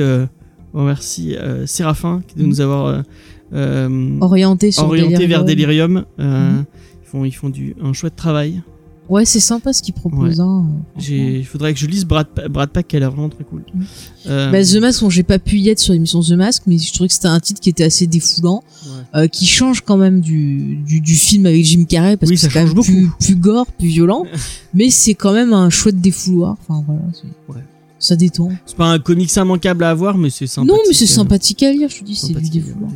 on 0.74 0.80
remercie 0.80 1.36
euh, 1.36 1.66
Séraphin 1.68 2.22
de 2.36 2.44
Mhm. 2.44 2.50
nous 2.50 2.62
avoir 2.62 3.04
Orienté 4.22 4.72
sur 4.72 4.86
orienté 4.86 5.28
vers 5.28 5.44
Delirium. 5.44 6.04
Delirium. 6.04 6.06
Euh, 6.20 6.52
Mhm. 6.52 6.66
Ils 7.04 7.08
font, 7.12 7.26
ils 7.26 7.32
font 7.36 7.50
du 7.50 7.76
un 7.84 7.92
chouette 7.94 8.16
travail. 8.16 8.62
Ouais, 9.12 9.26
c'est 9.26 9.42
sympa 9.42 9.74
ce 9.74 9.82
qu'ils 9.84 9.94
proposent. 9.94 10.40
Hein, 10.40 10.66
J'ai, 10.98 11.40
il 11.40 11.46
faudrait 11.46 11.74
que 11.74 11.80
je 11.80 11.86
lise 11.86 12.06
Brad, 12.06 12.28
Brad 12.50 12.70
Pack 12.70 12.88
qui 12.88 12.96
a 12.96 13.00
l'air 13.00 13.12
vraiment 13.12 13.28
très 13.28 13.44
cool. 13.44 13.62
Mhm. 13.74 13.84
Euh, 14.28 14.52
Bah, 14.52 14.64
The 14.64 14.76
Mask, 14.78 15.02
bon, 15.02 15.10
j'ai 15.10 15.24
pas 15.24 15.38
pu 15.38 15.58
y 15.58 15.68
être 15.68 15.80
sur 15.80 15.92
l'émission 15.92 16.22
The 16.22 16.32
Mask, 16.32 16.64
mais 16.66 16.78
je 16.78 16.94
trouvais 16.94 17.10
que 17.10 17.14
c'était 17.14 17.28
un 17.28 17.42
titre 17.42 17.60
qui 17.60 17.70
était 17.70 17.84
assez 17.84 18.08
défoulant, 18.08 18.64
ouais. 18.86 18.92
euh, 19.24 19.28
qui 19.28 19.46
change 19.46 19.82
quand 19.82 19.98
même 19.98 20.22
du, 20.22 20.78
du, 20.78 21.02
du 21.02 21.16
film 21.16 21.46
avec 21.46 21.66
Jim 21.66 21.84
Carrey, 21.84 22.16
parce 22.16 22.30
Oui, 22.30 22.36
que 22.38 22.42
c'est 22.42 22.50
quand 22.50 22.64
même 22.64 22.74
plus, 22.74 23.10
plus 23.20 23.36
gore, 23.36 23.66
plus 23.68 23.90
violent, 23.90 24.24
mais 24.74 24.90
c'est 24.90 25.14
quand 25.14 25.34
même 25.34 25.52
un 25.52 25.70
chouette 25.70 26.00
défouloir. 26.00 26.56
Enfin 26.62 26.82
voilà, 26.86 27.02
Ouais. 27.50 27.64
Ça 28.02 28.16
détend. 28.18 28.50
C'est 28.66 28.76
pas 28.76 28.88
un 28.88 29.00
comics 29.00 29.34
immanquable 29.36 29.84
à 29.86 29.92
avoir, 29.92 30.18
mais 30.18 30.30
c'est 30.30 30.48
sympathique. 30.48 30.74
non, 30.76 30.82
mais 30.88 30.94
c'est 30.94 31.06
euh, 31.06 31.08
sympathique 31.08 31.64
à 31.64 31.72
lire, 31.72 31.88
je 31.88 32.00
te 32.00 32.04
dis, 32.04 32.16
c'est 32.16 32.34
du 32.34 32.34
effectivement. 32.60 32.90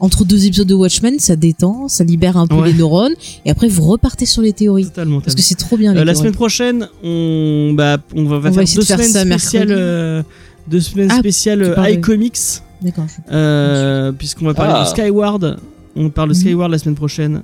Entre 0.00 0.24
deux 0.24 0.46
épisodes 0.46 0.66
de 0.66 0.74
Watchmen, 0.74 1.18
ça 1.18 1.34
détend, 1.36 1.88
ça 1.88 2.04
libère 2.04 2.36
un 2.36 2.46
peu 2.46 2.54
Ouais. 2.56 2.68
les 2.68 2.74
neurones, 2.74 3.14
et 3.44 3.50
après 3.50 3.68
vous 3.68 3.82
repartez 3.82 4.26
sur 4.26 4.40
les 4.42 4.52
théories. 4.52 4.84
Totalement. 4.86 5.20
Parce 5.20 5.34
que 5.34 5.42
c'est 5.42 5.54
trop 5.56 5.76
bien 5.76 5.92
les 5.92 6.00
Euh, 6.00 6.04
la 6.04 6.14
semaine 6.14 6.32
prochaine, 6.34 6.88
on, 7.02 7.72
bah, 7.74 7.98
on 8.14 8.24
va, 8.24 8.38
va 8.38 8.48
On 8.50 8.52
va 8.52 8.64
faire 8.66 8.74
deux 8.74 8.80
de 8.80 8.86
faire 8.86 8.98
semaines 9.02 9.38
spéciales, 9.38 9.68
euh, 9.72 10.22
deux 10.68 10.80
semaines 10.80 11.08
Ah, 11.10 11.18
spéciales 11.18 11.74
iComics, 11.90 12.38
D'accord. 12.80 13.06
euh, 13.32 14.12
puisqu'on 14.12 14.46
va 14.46 14.54
parler 14.54 14.72
Ah. 14.76 14.84
de 14.84 14.88
Skyward. 14.88 15.58
On 15.96 16.10
parle 16.10 16.30
de 16.30 16.34
Mhm. 16.34 16.40
Skyward 16.40 16.70
la 16.70 16.78
semaine 16.78 16.94
prochaine. 16.96 17.42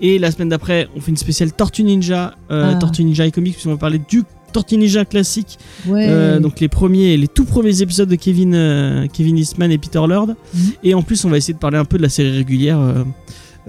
Et 0.00 0.18
la 0.18 0.30
semaine 0.32 0.48
d'après, 0.48 0.88
on 0.96 1.00
fait 1.00 1.10
une 1.12 1.16
spéciale 1.16 1.52
Tortue 1.52 1.84
Ninja, 1.84 2.34
euh, 2.50 2.72
Ah. 2.74 2.78
Tortue 2.78 3.04
Ninja 3.04 3.24
iComics, 3.26 3.52
puisqu'on 3.52 3.70
va 3.70 3.76
parler 3.76 4.00
du 4.08 4.22
Tortue 4.52 4.76
Ninja 4.76 5.04
classique, 5.04 5.58
Ouais. 5.86 6.06
euh, 6.08 6.38
donc 6.40 6.60
les 6.60 6.68
premiers, 6.68 7.16
les 7.16 7.28
tout 7.28 7.44
premiers 7.44 7.82
épisodes 7.82 8.08
de 8.08 8.14
Kevin, 8.16 8.54
euh, 8.54 9.06
Kevin 9.12 9.38
Eastman 9.38 9.70
et 9.72 9.78
Peter 9.78 10.00
Lord. 10.06 10.28
Mhm. 10.54 10.60
Et 10.84 10.94
en 10.94 11.02
plus, 11.02 11.24
on 11.24 11.30
va 11.30 11.38
essayer 11.38 11.54
de 11.54 11.58
parler 11.58 11.78
un 11.78 11.84
peu 11.84 11.96
de 11.98 12.02
la 12.02 12.08
série 12.08 12.30
régulière 12.30 12.78
euh, 12.80 13.04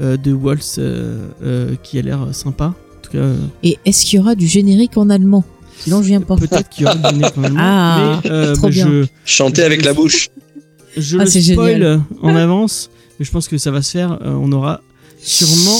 euh, 0.01 0.17
de 0.17 0.31
Waltz 0.33 0.75
euh, 0.79 1.27
euh, 1.43 1.75
qui 1.81 1.97
a 1.97 2.01
l'air 2.01 2.27
sympa. 2.33 2.65
En 2.75 3.01
tout 3.01 3.11
cas, 3.11 3.17
euh, 3.19 3.37
Et 3.63 3.77
est-ce 3.85 4.05
qu'il 4.05 4.17
y 4.17 4.21
aura 4.21 4.35
du 4.35 4.47
générique 4.47 4.97
en 4.97 5.09
allemand? 5.09 5.43
Sinon, 5.79 6.01
je 6.01 6.07
viens 6.07 6.21
pas. 6.21 6.35
peut-être 6.35 6.69
qu'il 6.69 6.83
y 6.83 6.85
aura 6.85 6.95
du 6.95 7.09
générique 7.09 7.37
en 7.37 7.43
allemand, 7.45 7.59
Ah, 7.61 8.21
mais 8.23 8.29
euh, 8.31 8.53
trop 8.55 8.67
bah, 8.67 8.69
bien. 8.73 8.87
je, 8.87 9.05
Chanter 9.25 9.63
avec 9.63 9.83
la 9.83 9.93
bouche. 9.93 10.29
je 10.95 11.17
Ah, 11.17 11.23
le 11.23 11.29
spoil 11.29 11.73
génial. 11.73 12.01
en 12.21 12.35
avance, 12.35 12.89
mais 13.19 13.25
je 13.25 13.31
pense 13.31 13.47
que 13.47 13.57
ça 13.57 13.71
va 13.71 13.81
se 13.81 13.91
faire. 13.91 14.13
euh, 14.21 14.33
on 14.39 14.51
aura 14.51 14.81
sûrement. 15.21 15.79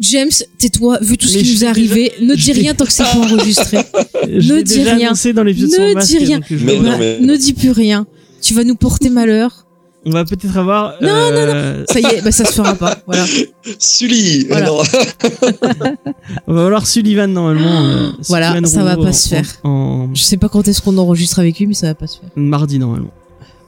James, 0.00 0.30
tais-toi, 0.58 0.98
vu 1.02 1.16
tout 1.18 1.26
ce 1.26 1.36
Mais 1.38 1.42
qui 1.42 1.54
nous 1.54 1.64
est 1.64 1.66
arrivé, 1.66 2.12
ne 2.20 2.34
dis 2.34 2.52
rien 2.52 2.74
tant 2.74 2.84
que 2.84 2.92
c'est 2.92 3.02
pas 3.02 3.16
enregistré. 3.16 3.78
Je 4.28 4.54
l'ai 4.54 4.62
dis 4.62 4.76
déjà 4.78 4.94
rien. 4.94 5.12
dans 5.34 5.42
l'épisode 5.42 5.70
Ne 5.70 5.74
sur 5.74 5.86
dis 5.88 5.94
Masque, 5.94 6.16
rien. 6.18 6.38
donc 6.38 6.46
je- 6.50 6.64
Mais 6.64 6.76
Bah, 6.78 6.90
non, 6.90 6.98
mais- 6.98 7.18
Ne 7.20 7.36
dis 7.36 7.52
plus 7.52 7.70
rien. 7.70 8.06
Tu 8.40 8.54
vas 8.54 8.62
nous 8.64 8.76
porter 8.76 9.10
malheur. 9.10 9.64
On 10.06 10.10
va 10.10 10.24
peut-être 10.24 10.56
avoir. 10.56 10.94
Non, 11.02 11.08
euh, 11.10 11.84
Ça 11.90 11.98
y 12.00 12.04
est, 12.06 12.22
bah 12.22 12.30
ça 12.30 12.44
se 12.44 12.52
fera 12.52 12.74
pas. 12.76 12.96
Voilà. 13.06 13.26
Sully 13.80 14.46
Voilà. 14.48 14.66
non. 14.66 14.78
On 16.46 16.54
va 16.54 16.66
avoir 16.66 16.86
Sullivan 16.86 17.26
normalement. 17.32 17.84
euh, 17.84 18.10
Voilà, 18.28 18.52
Sullivan 18.52 18.70
ça 18.70 18.84
va 18.84 18.94
Rowe 18.94 19.02
pas 19.04 19.10
en- 19.10 19.12
se 19.12 19.28
faire. 19.28 19.46
En, 19.64 20.08
Je 20.14 20.22
sais 20.22 20.36
pas 20.36 20.48
quand 20.48 20.66
est-ce 20.68 20.80
qu'on 20.82 20.96
enregistre 20.98 21.40
avec 21.40 21.58
lui, 21.58 21.66
mais 21.66 21.74
ça 21.74 21.88
va 21.88 21.94
pas 21.94 22.06
se 22.06 22.18
faire. 22.20 22.30
mardi 22.36 22.78
normalement. 22.78 23.10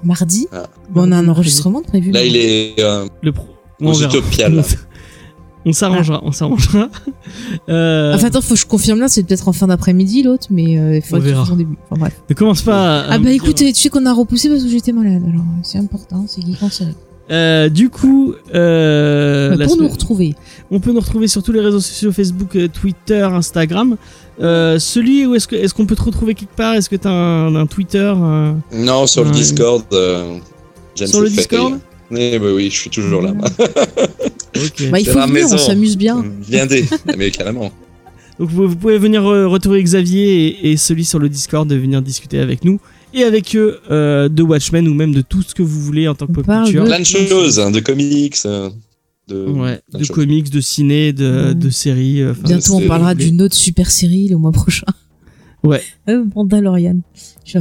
Mardi 0.05 0.47
Ah. 0.53 0.65
Bon, 0.91 1.09
On 1.09 1.13
a 1.13 1.17
un 1.17 1.29
enregistrement 1.29 1.83
prévu. 1.83 2.11
Là, 2.13 2.25
il 2.25 2.37
est 2.37 2.75
euh, 2.79 3.07
Le 3.23 3.33
pro. 3.33 3.47
On 3.83 3.93
là. 3.99 4.09
On 5.67 5.73
s'arrangera, 5.73 6.21
on 6.25 6.33
s'arrangera. 6.33 6.89
Euh, 7.69 8.15
Enfin, 8.15 8.27
attends, 8.29 8.41
faut 8.41 8.55
que 8.55 8.61
je 8.61 8.67
confirme 8.67 8.99
là, 9.01 9.09
c'est 9.09 9.23
peut-être 9.23 9.47
en 9.49 9.53
fin 9.53 9.67
d'après-midi 9.69 10.23
l'autre, 10.23 10.47
mais 10.51 10.79
euh, 10.79 10.97
il 10.97 11.03
faut 11.03 11.17
On 11.17 11.21
verra. 11.21 11.41
fasse 11.41 11.49
son 11.51 11.57
début. 11.57 11.77
Enfin 11.91 12.01
bref. 12.01 12.15
ne 12.29 12.35
commence 12.35 12.63
pas. 12.63 13.01
à- 13.01 13.01
à 13.03 13.13
Ah 13.15 13.19
bah 13.19 13.31
écoute, 13.31 13.55
tu 13.57 13.73
sais 13.75 13.89
qu'on 13.89 14.07
a 14.07 14.13
repoussé 14.13 14.49
parce 14.49 14.63
que 14.63 14.69
j'étais 14.69 14.93
malade, 14.93 15.23
alors 15.23 15.41
euh, 15.43 15.61
c'est 15.63 15.79
important, 15.79 16.25
c'est 16.27 16.41
geek 16.45 16.63
en 16.63 16.71
série. 16.71 16.95
Euh, 17.31 17.69
du 17.69 17.91
coup, 17.91 18.35
euh, 18.55 19.57
Bah, 19.57 19.67
pour 19.67 19.77
nous 19.77 19.87
retrouver. 19.89 20.35
on 20.73 20.81
peut 20.81 20.93
nous 20.93 20.99
retrouver 21.01 21.29
sur 21.29 21.43
tous 21.45 21.53
les 21.53 21.61
réseaux 21.61 21.79
sociaux 21.81 22.11
Facebook, 22.11 22.57
euh, 22.57 22.67
Twitter, 22.69 23.23
Instagram. 23.23 23.97
Euh, 24.41 24.79
celui 24.81 25.27
où 25.27 25.35
est-ce 25.37 25.47
que 25.47 25.55
est-ce 25.55 25.73
qu'on 25.75 25.87
peut 25.87 25.95
te 25.95 26.03
retrouver 26.03 26.35
quelque 26.35 26.57
part? 26.57 26.75
Est-ce 26.75 26.89
que 26.91 26.97
t'as 26.97 27.11
un, 27.11 27.55
un 27.55 27.67
Twitter 27.67 28.13
un- 28.17 28.57
Non, 28.73 29.07
sur 29.07 29.23
le. 29.25 29.31
Discord. 29.31 29.85
euh, 29.93 30.39
Sur 30.97 31.21
le. 31.21 31.29
Discord? 31.29 31.79
Eh 32.13 32.39
ben 32.41 32.53
oui, 32.53 32.69
je 32.71 32.77
suis 32.77 32.91
toujours 32.91 33.23
là. 33.23 33.33
Bah 34.91 34.99
il 35.01 35.07
faut 35.07 35.19
la 35.19 35.27
venir, 35.27 35.47
on 35.47 35.51
maison. 35.53 35.59
s'amuse 35.59 35.97
bien. 35.97 36.25
Viendez. 36.49 36.85
Mais 37.17 37.31
carrément. 37.31 37.71
Donc 38.39 38.49
vous, 38.51 38.69
vous 38.69 38.77
pouvez 38.77 38.99
venir 38.99 39.25
euh, 39.27 39.47
retrouver 39.47 39.83
Xavier 39.83 40.47
et, 40.47 40.73
et 40.73 40.77
celui 40.77 41.05
sur 41.05 41.19
le 41.19 41.29
Discord 41.29 41.69
de 41.69 41.75
venir 41.77 42.01
discuter 42.03 42.39
avec 42.39 42.65
nous 42.65 42.81
et 43.13 43.23
avec 43.25 43.55
eux 43.55 43.79
euh, 43.91 44.29
de 44.29 44.43
Watchmen 44.43 44.89
ou 44.89 44.95
même 44.95 45.13
de 45.15 45.21
tout 45.21 45.43
ce 45.43 45.55
que 45.55 45.63
vous 45.63 45.81
voulez 45.81 46.09
en 46.09 46.15
tant 46.15 46.27
que 46.27 46.33
On 46.33 46.43
pop 46.43 46.47
culture. 46.47 46.83
de- 46.85 46.89
Plein 46.89 47.01
de 47.01 47.05
choses, 47.05 47.61
hein, 47.61 47.71
de 47.71 47.81
comics. 47.81 48.37
euh, 48.47 48.71
de, 49.29 49.45
Ouais, 49.47 49.81
comics, 50.09 50.51
de 50.51 50.61
ciné, 50.61 51.13
de, 51.13 51.53
de 51.53 51.71
séries. 51.71 52.23
Bientôt 52.45 52.75
on 52.75 52.87
parlera 52.89 53.15
d'une 53.15 53.41
autre 53.43 53.55
super 53.55 53.91
série 53.91 54.29
le 54.29 54.37
mois 54.39 54.53
prochain. 54.53 54.87
Ouais. 55.63 55.83
Euh, 56.09 56.25
Mandalorian. 56.35 56.97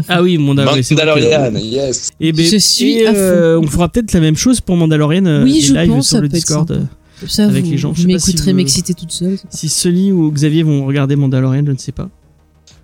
Ah 0.07 0.21
oui, 0.21 0.37
Mandalorian. 0.37 0.81
que- 0.81 0.93
Mandalorian, 0.93 1.55
yes. 1.59 2.11
Et 2.19 2.31
ben, 2.31 2.45
Je 2.45 2.57
suis 2.57 2.93
et, 2.99 3.07
à 3.07 3.13
euh, 3.13 3.59
on 3.59 3.67
fera 3.67 3.89
peut-être 3.89 4.13
la 4.13 4.19
même 4.21 4.37
chose 4.37 4.61
pour 4.61 4.77
Mandalorian. 4.77 5.25
euh, 5.25 5.43
Oui, 5.43 5.61
je 5.61 5.73
lives 5.73 5.89
pense, 5.89 6.07
sur 6.07 6.17
ça 6.17 6.21
le 6.21 6.29
peut 6.29 6.35
Discord. 6.35 6.71
euh, 6.71 6.79
ça, 7.27 7.45
avec 7.45 7.65
vous, 7.65 7.71
les 7.71 7.77
gens. 7.77 7.93
Je 7.93 8.01
si 8.19 8.35
vous- 8.37 8.53
m'exciter 8.53 8.93
toute 8.93 9.11
seule. 9.11 9.37
Si 9.49 9.67
Sully 9.67 10.11
ou 10.13 10.31
Xavier 10.31 10.63
vont 10.63 10.85
regarder 10.85 11.15
Mandalorian, 11.17 11.63
je 11.65 11.71
ne 11.71 11.77
sais 11.77 11.91
pas. 11.91 12.09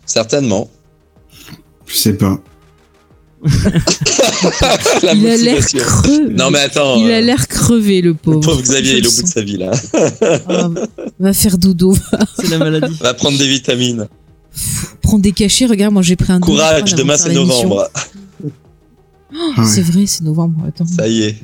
Certainement. 0.06 0.70
Je 1.88 1.96
sais 1.96 2.14
pas. 2.14 2.40
La 5.04 5.14
Il 5.14 5.28
a 5.28 5.38
l'air 5.38 5.66
creux. 5.66 6.30
Non, 6.32 6.50
mais 6.52 6.60
attends. 6.60 6.96
Il 6.98 7.12
a 7.12 7.22
l'air 7.22 7.48
crevé, 7.48 8.02
le 8.02 8.14
pauvre. 8.16 8.40
Pauvre 8.42 8.62
Xavier, 8.62 8.92
Je 8.94 8.98
il 8.98 8.98
est 8.98 9.02
le 9.02 9.08
au 9.10 9.12
bout 9.12 9.22
de 9.22 9.28
sa 9.28 9.42
vie 9.42 9.58
là. 9.58 9.72
Ah, 10.50 10.70
va 11.20 11.34
faire 11.34 11.58
dodo. 11.58 11.96
C'est 12.40 12.50
la 12.50 12.58
maladie. 12.58 12.96
Va 13.00 13.14
prendre 13.14 13.38
des 13.38 13.48
vitamines. 13.48 14.08
Prends 15.02 15.20
des 15.20 15.32
cachets. 15.32 15.66
Regarde, 15.66 15.94
moi 15.94 16.02
j'ai 16.02 16.16
pris 16.16 16.32
un 16.34 16.40
Courage, 16.40 16.96
demain 16.96 17.14
de 17.16 17.20
c'est 17.20 17.34
novembre. 17.34 17.90
Ah 17.94 19.62
ouais. 19.62 19.66
C'est 19.66 19.82
vrai, 19.82 20.06
c'est 20.06 20.24
novembre. 20.24 20.62
Attends. 20.68 20.86
Ça 20.86 21.08
y 21.08 21.24
est, 21.24 21.36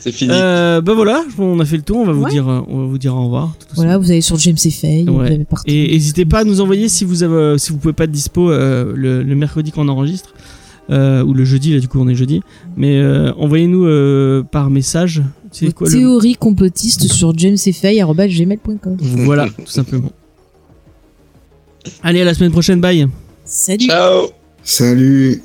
c'est 0.00 0.12
fini. 0.12 0.30
Euh, 0.32 0.80
bah 0.80 0.94
voilà, 0.94 1.24
on 1.38 1.60
a 1.60 1.64
fait 1.66 1.76
le 1.76 1.82
tour. 1.82 1.98
On 1.98 2.04
va 2.06 2.12
vous 2.12 2.22
Ouais. 2.24 2.30
dire, 2.30 2.46
on 2.46 2.78
va 2.80 2.86
vous 2.86 2.96
dire 2.98 3.14
au 3.14 3.24
revoir. 3.24 3.54
tout 3.58 3.66
Voilà, 3.74 3.98
vous 3.98 4.10
allez 4.10 4.22
sur 4.22 4.38
James 4.38 4.56
et 4.64 4.70
Faye, 4.70 5.04
vous 5.04 5.18
Ouais. 5.18 5.26
avez 5.32 5.44
partout. 5.44 5.64
Et 5.70 5.88
n'hésitez 5.92 6.24
pas 6.24 6.40
à 6.40 6.44
nous 6.44 6.60
envoyer 6.62 6.88
si 6.88 7.04
vous 7.04 7.22
avez, 7.22 7.58
si 7.58 7.70
vous 7.72 7.78
pouvez 7.78 7.92
pas 7.92 8.04
être 8.04 8.10
dispo 8.12 8.50
euh, 8.50 8.92
le, 8.96 9.22
le 9.22 9.34
mercredi 9.36 9.72
qu'on 9.72 9.88
enregistre 9.88 10.32
euh, 10.90 11.22
ou 11.22 11.34
le 11.34 11.44
jeudi 11.44 11.72
là 11.74 11.80
du 11.80 11.88
coup 11.88 11.98
on 12.00 12.08
est 12.08 12.14
jeudi. 12.14 12.40
Mais 12.76 12.96
euh, 12.98 13.32
envoyez-nous 13.34 13.84
euh, 13.84 14.42
par 14.42 14.70
message. 14.70 15.22
C'est 15.50 15.72
quoi 15.74 15.86
le 15.88 15.92
théories 15.92 16.34
complotistes 16.36 17.12
sur 17.12 17.36
jamesfay.gmail.com. 17.36 18.96
Voilà, 19.00 19.48
tout 19.50 19.66
simplement. 19.70 20.10
Allez 22.02 22.22
à 22.22 22.24
la 22.24 22.34
semaine 22.34 22.52
prochaine. 22.52 22.80
Bye. 22.80 23.08
Salut 23.44 23.86
Ciao 23.86 24.30
Salut 24.62 25.42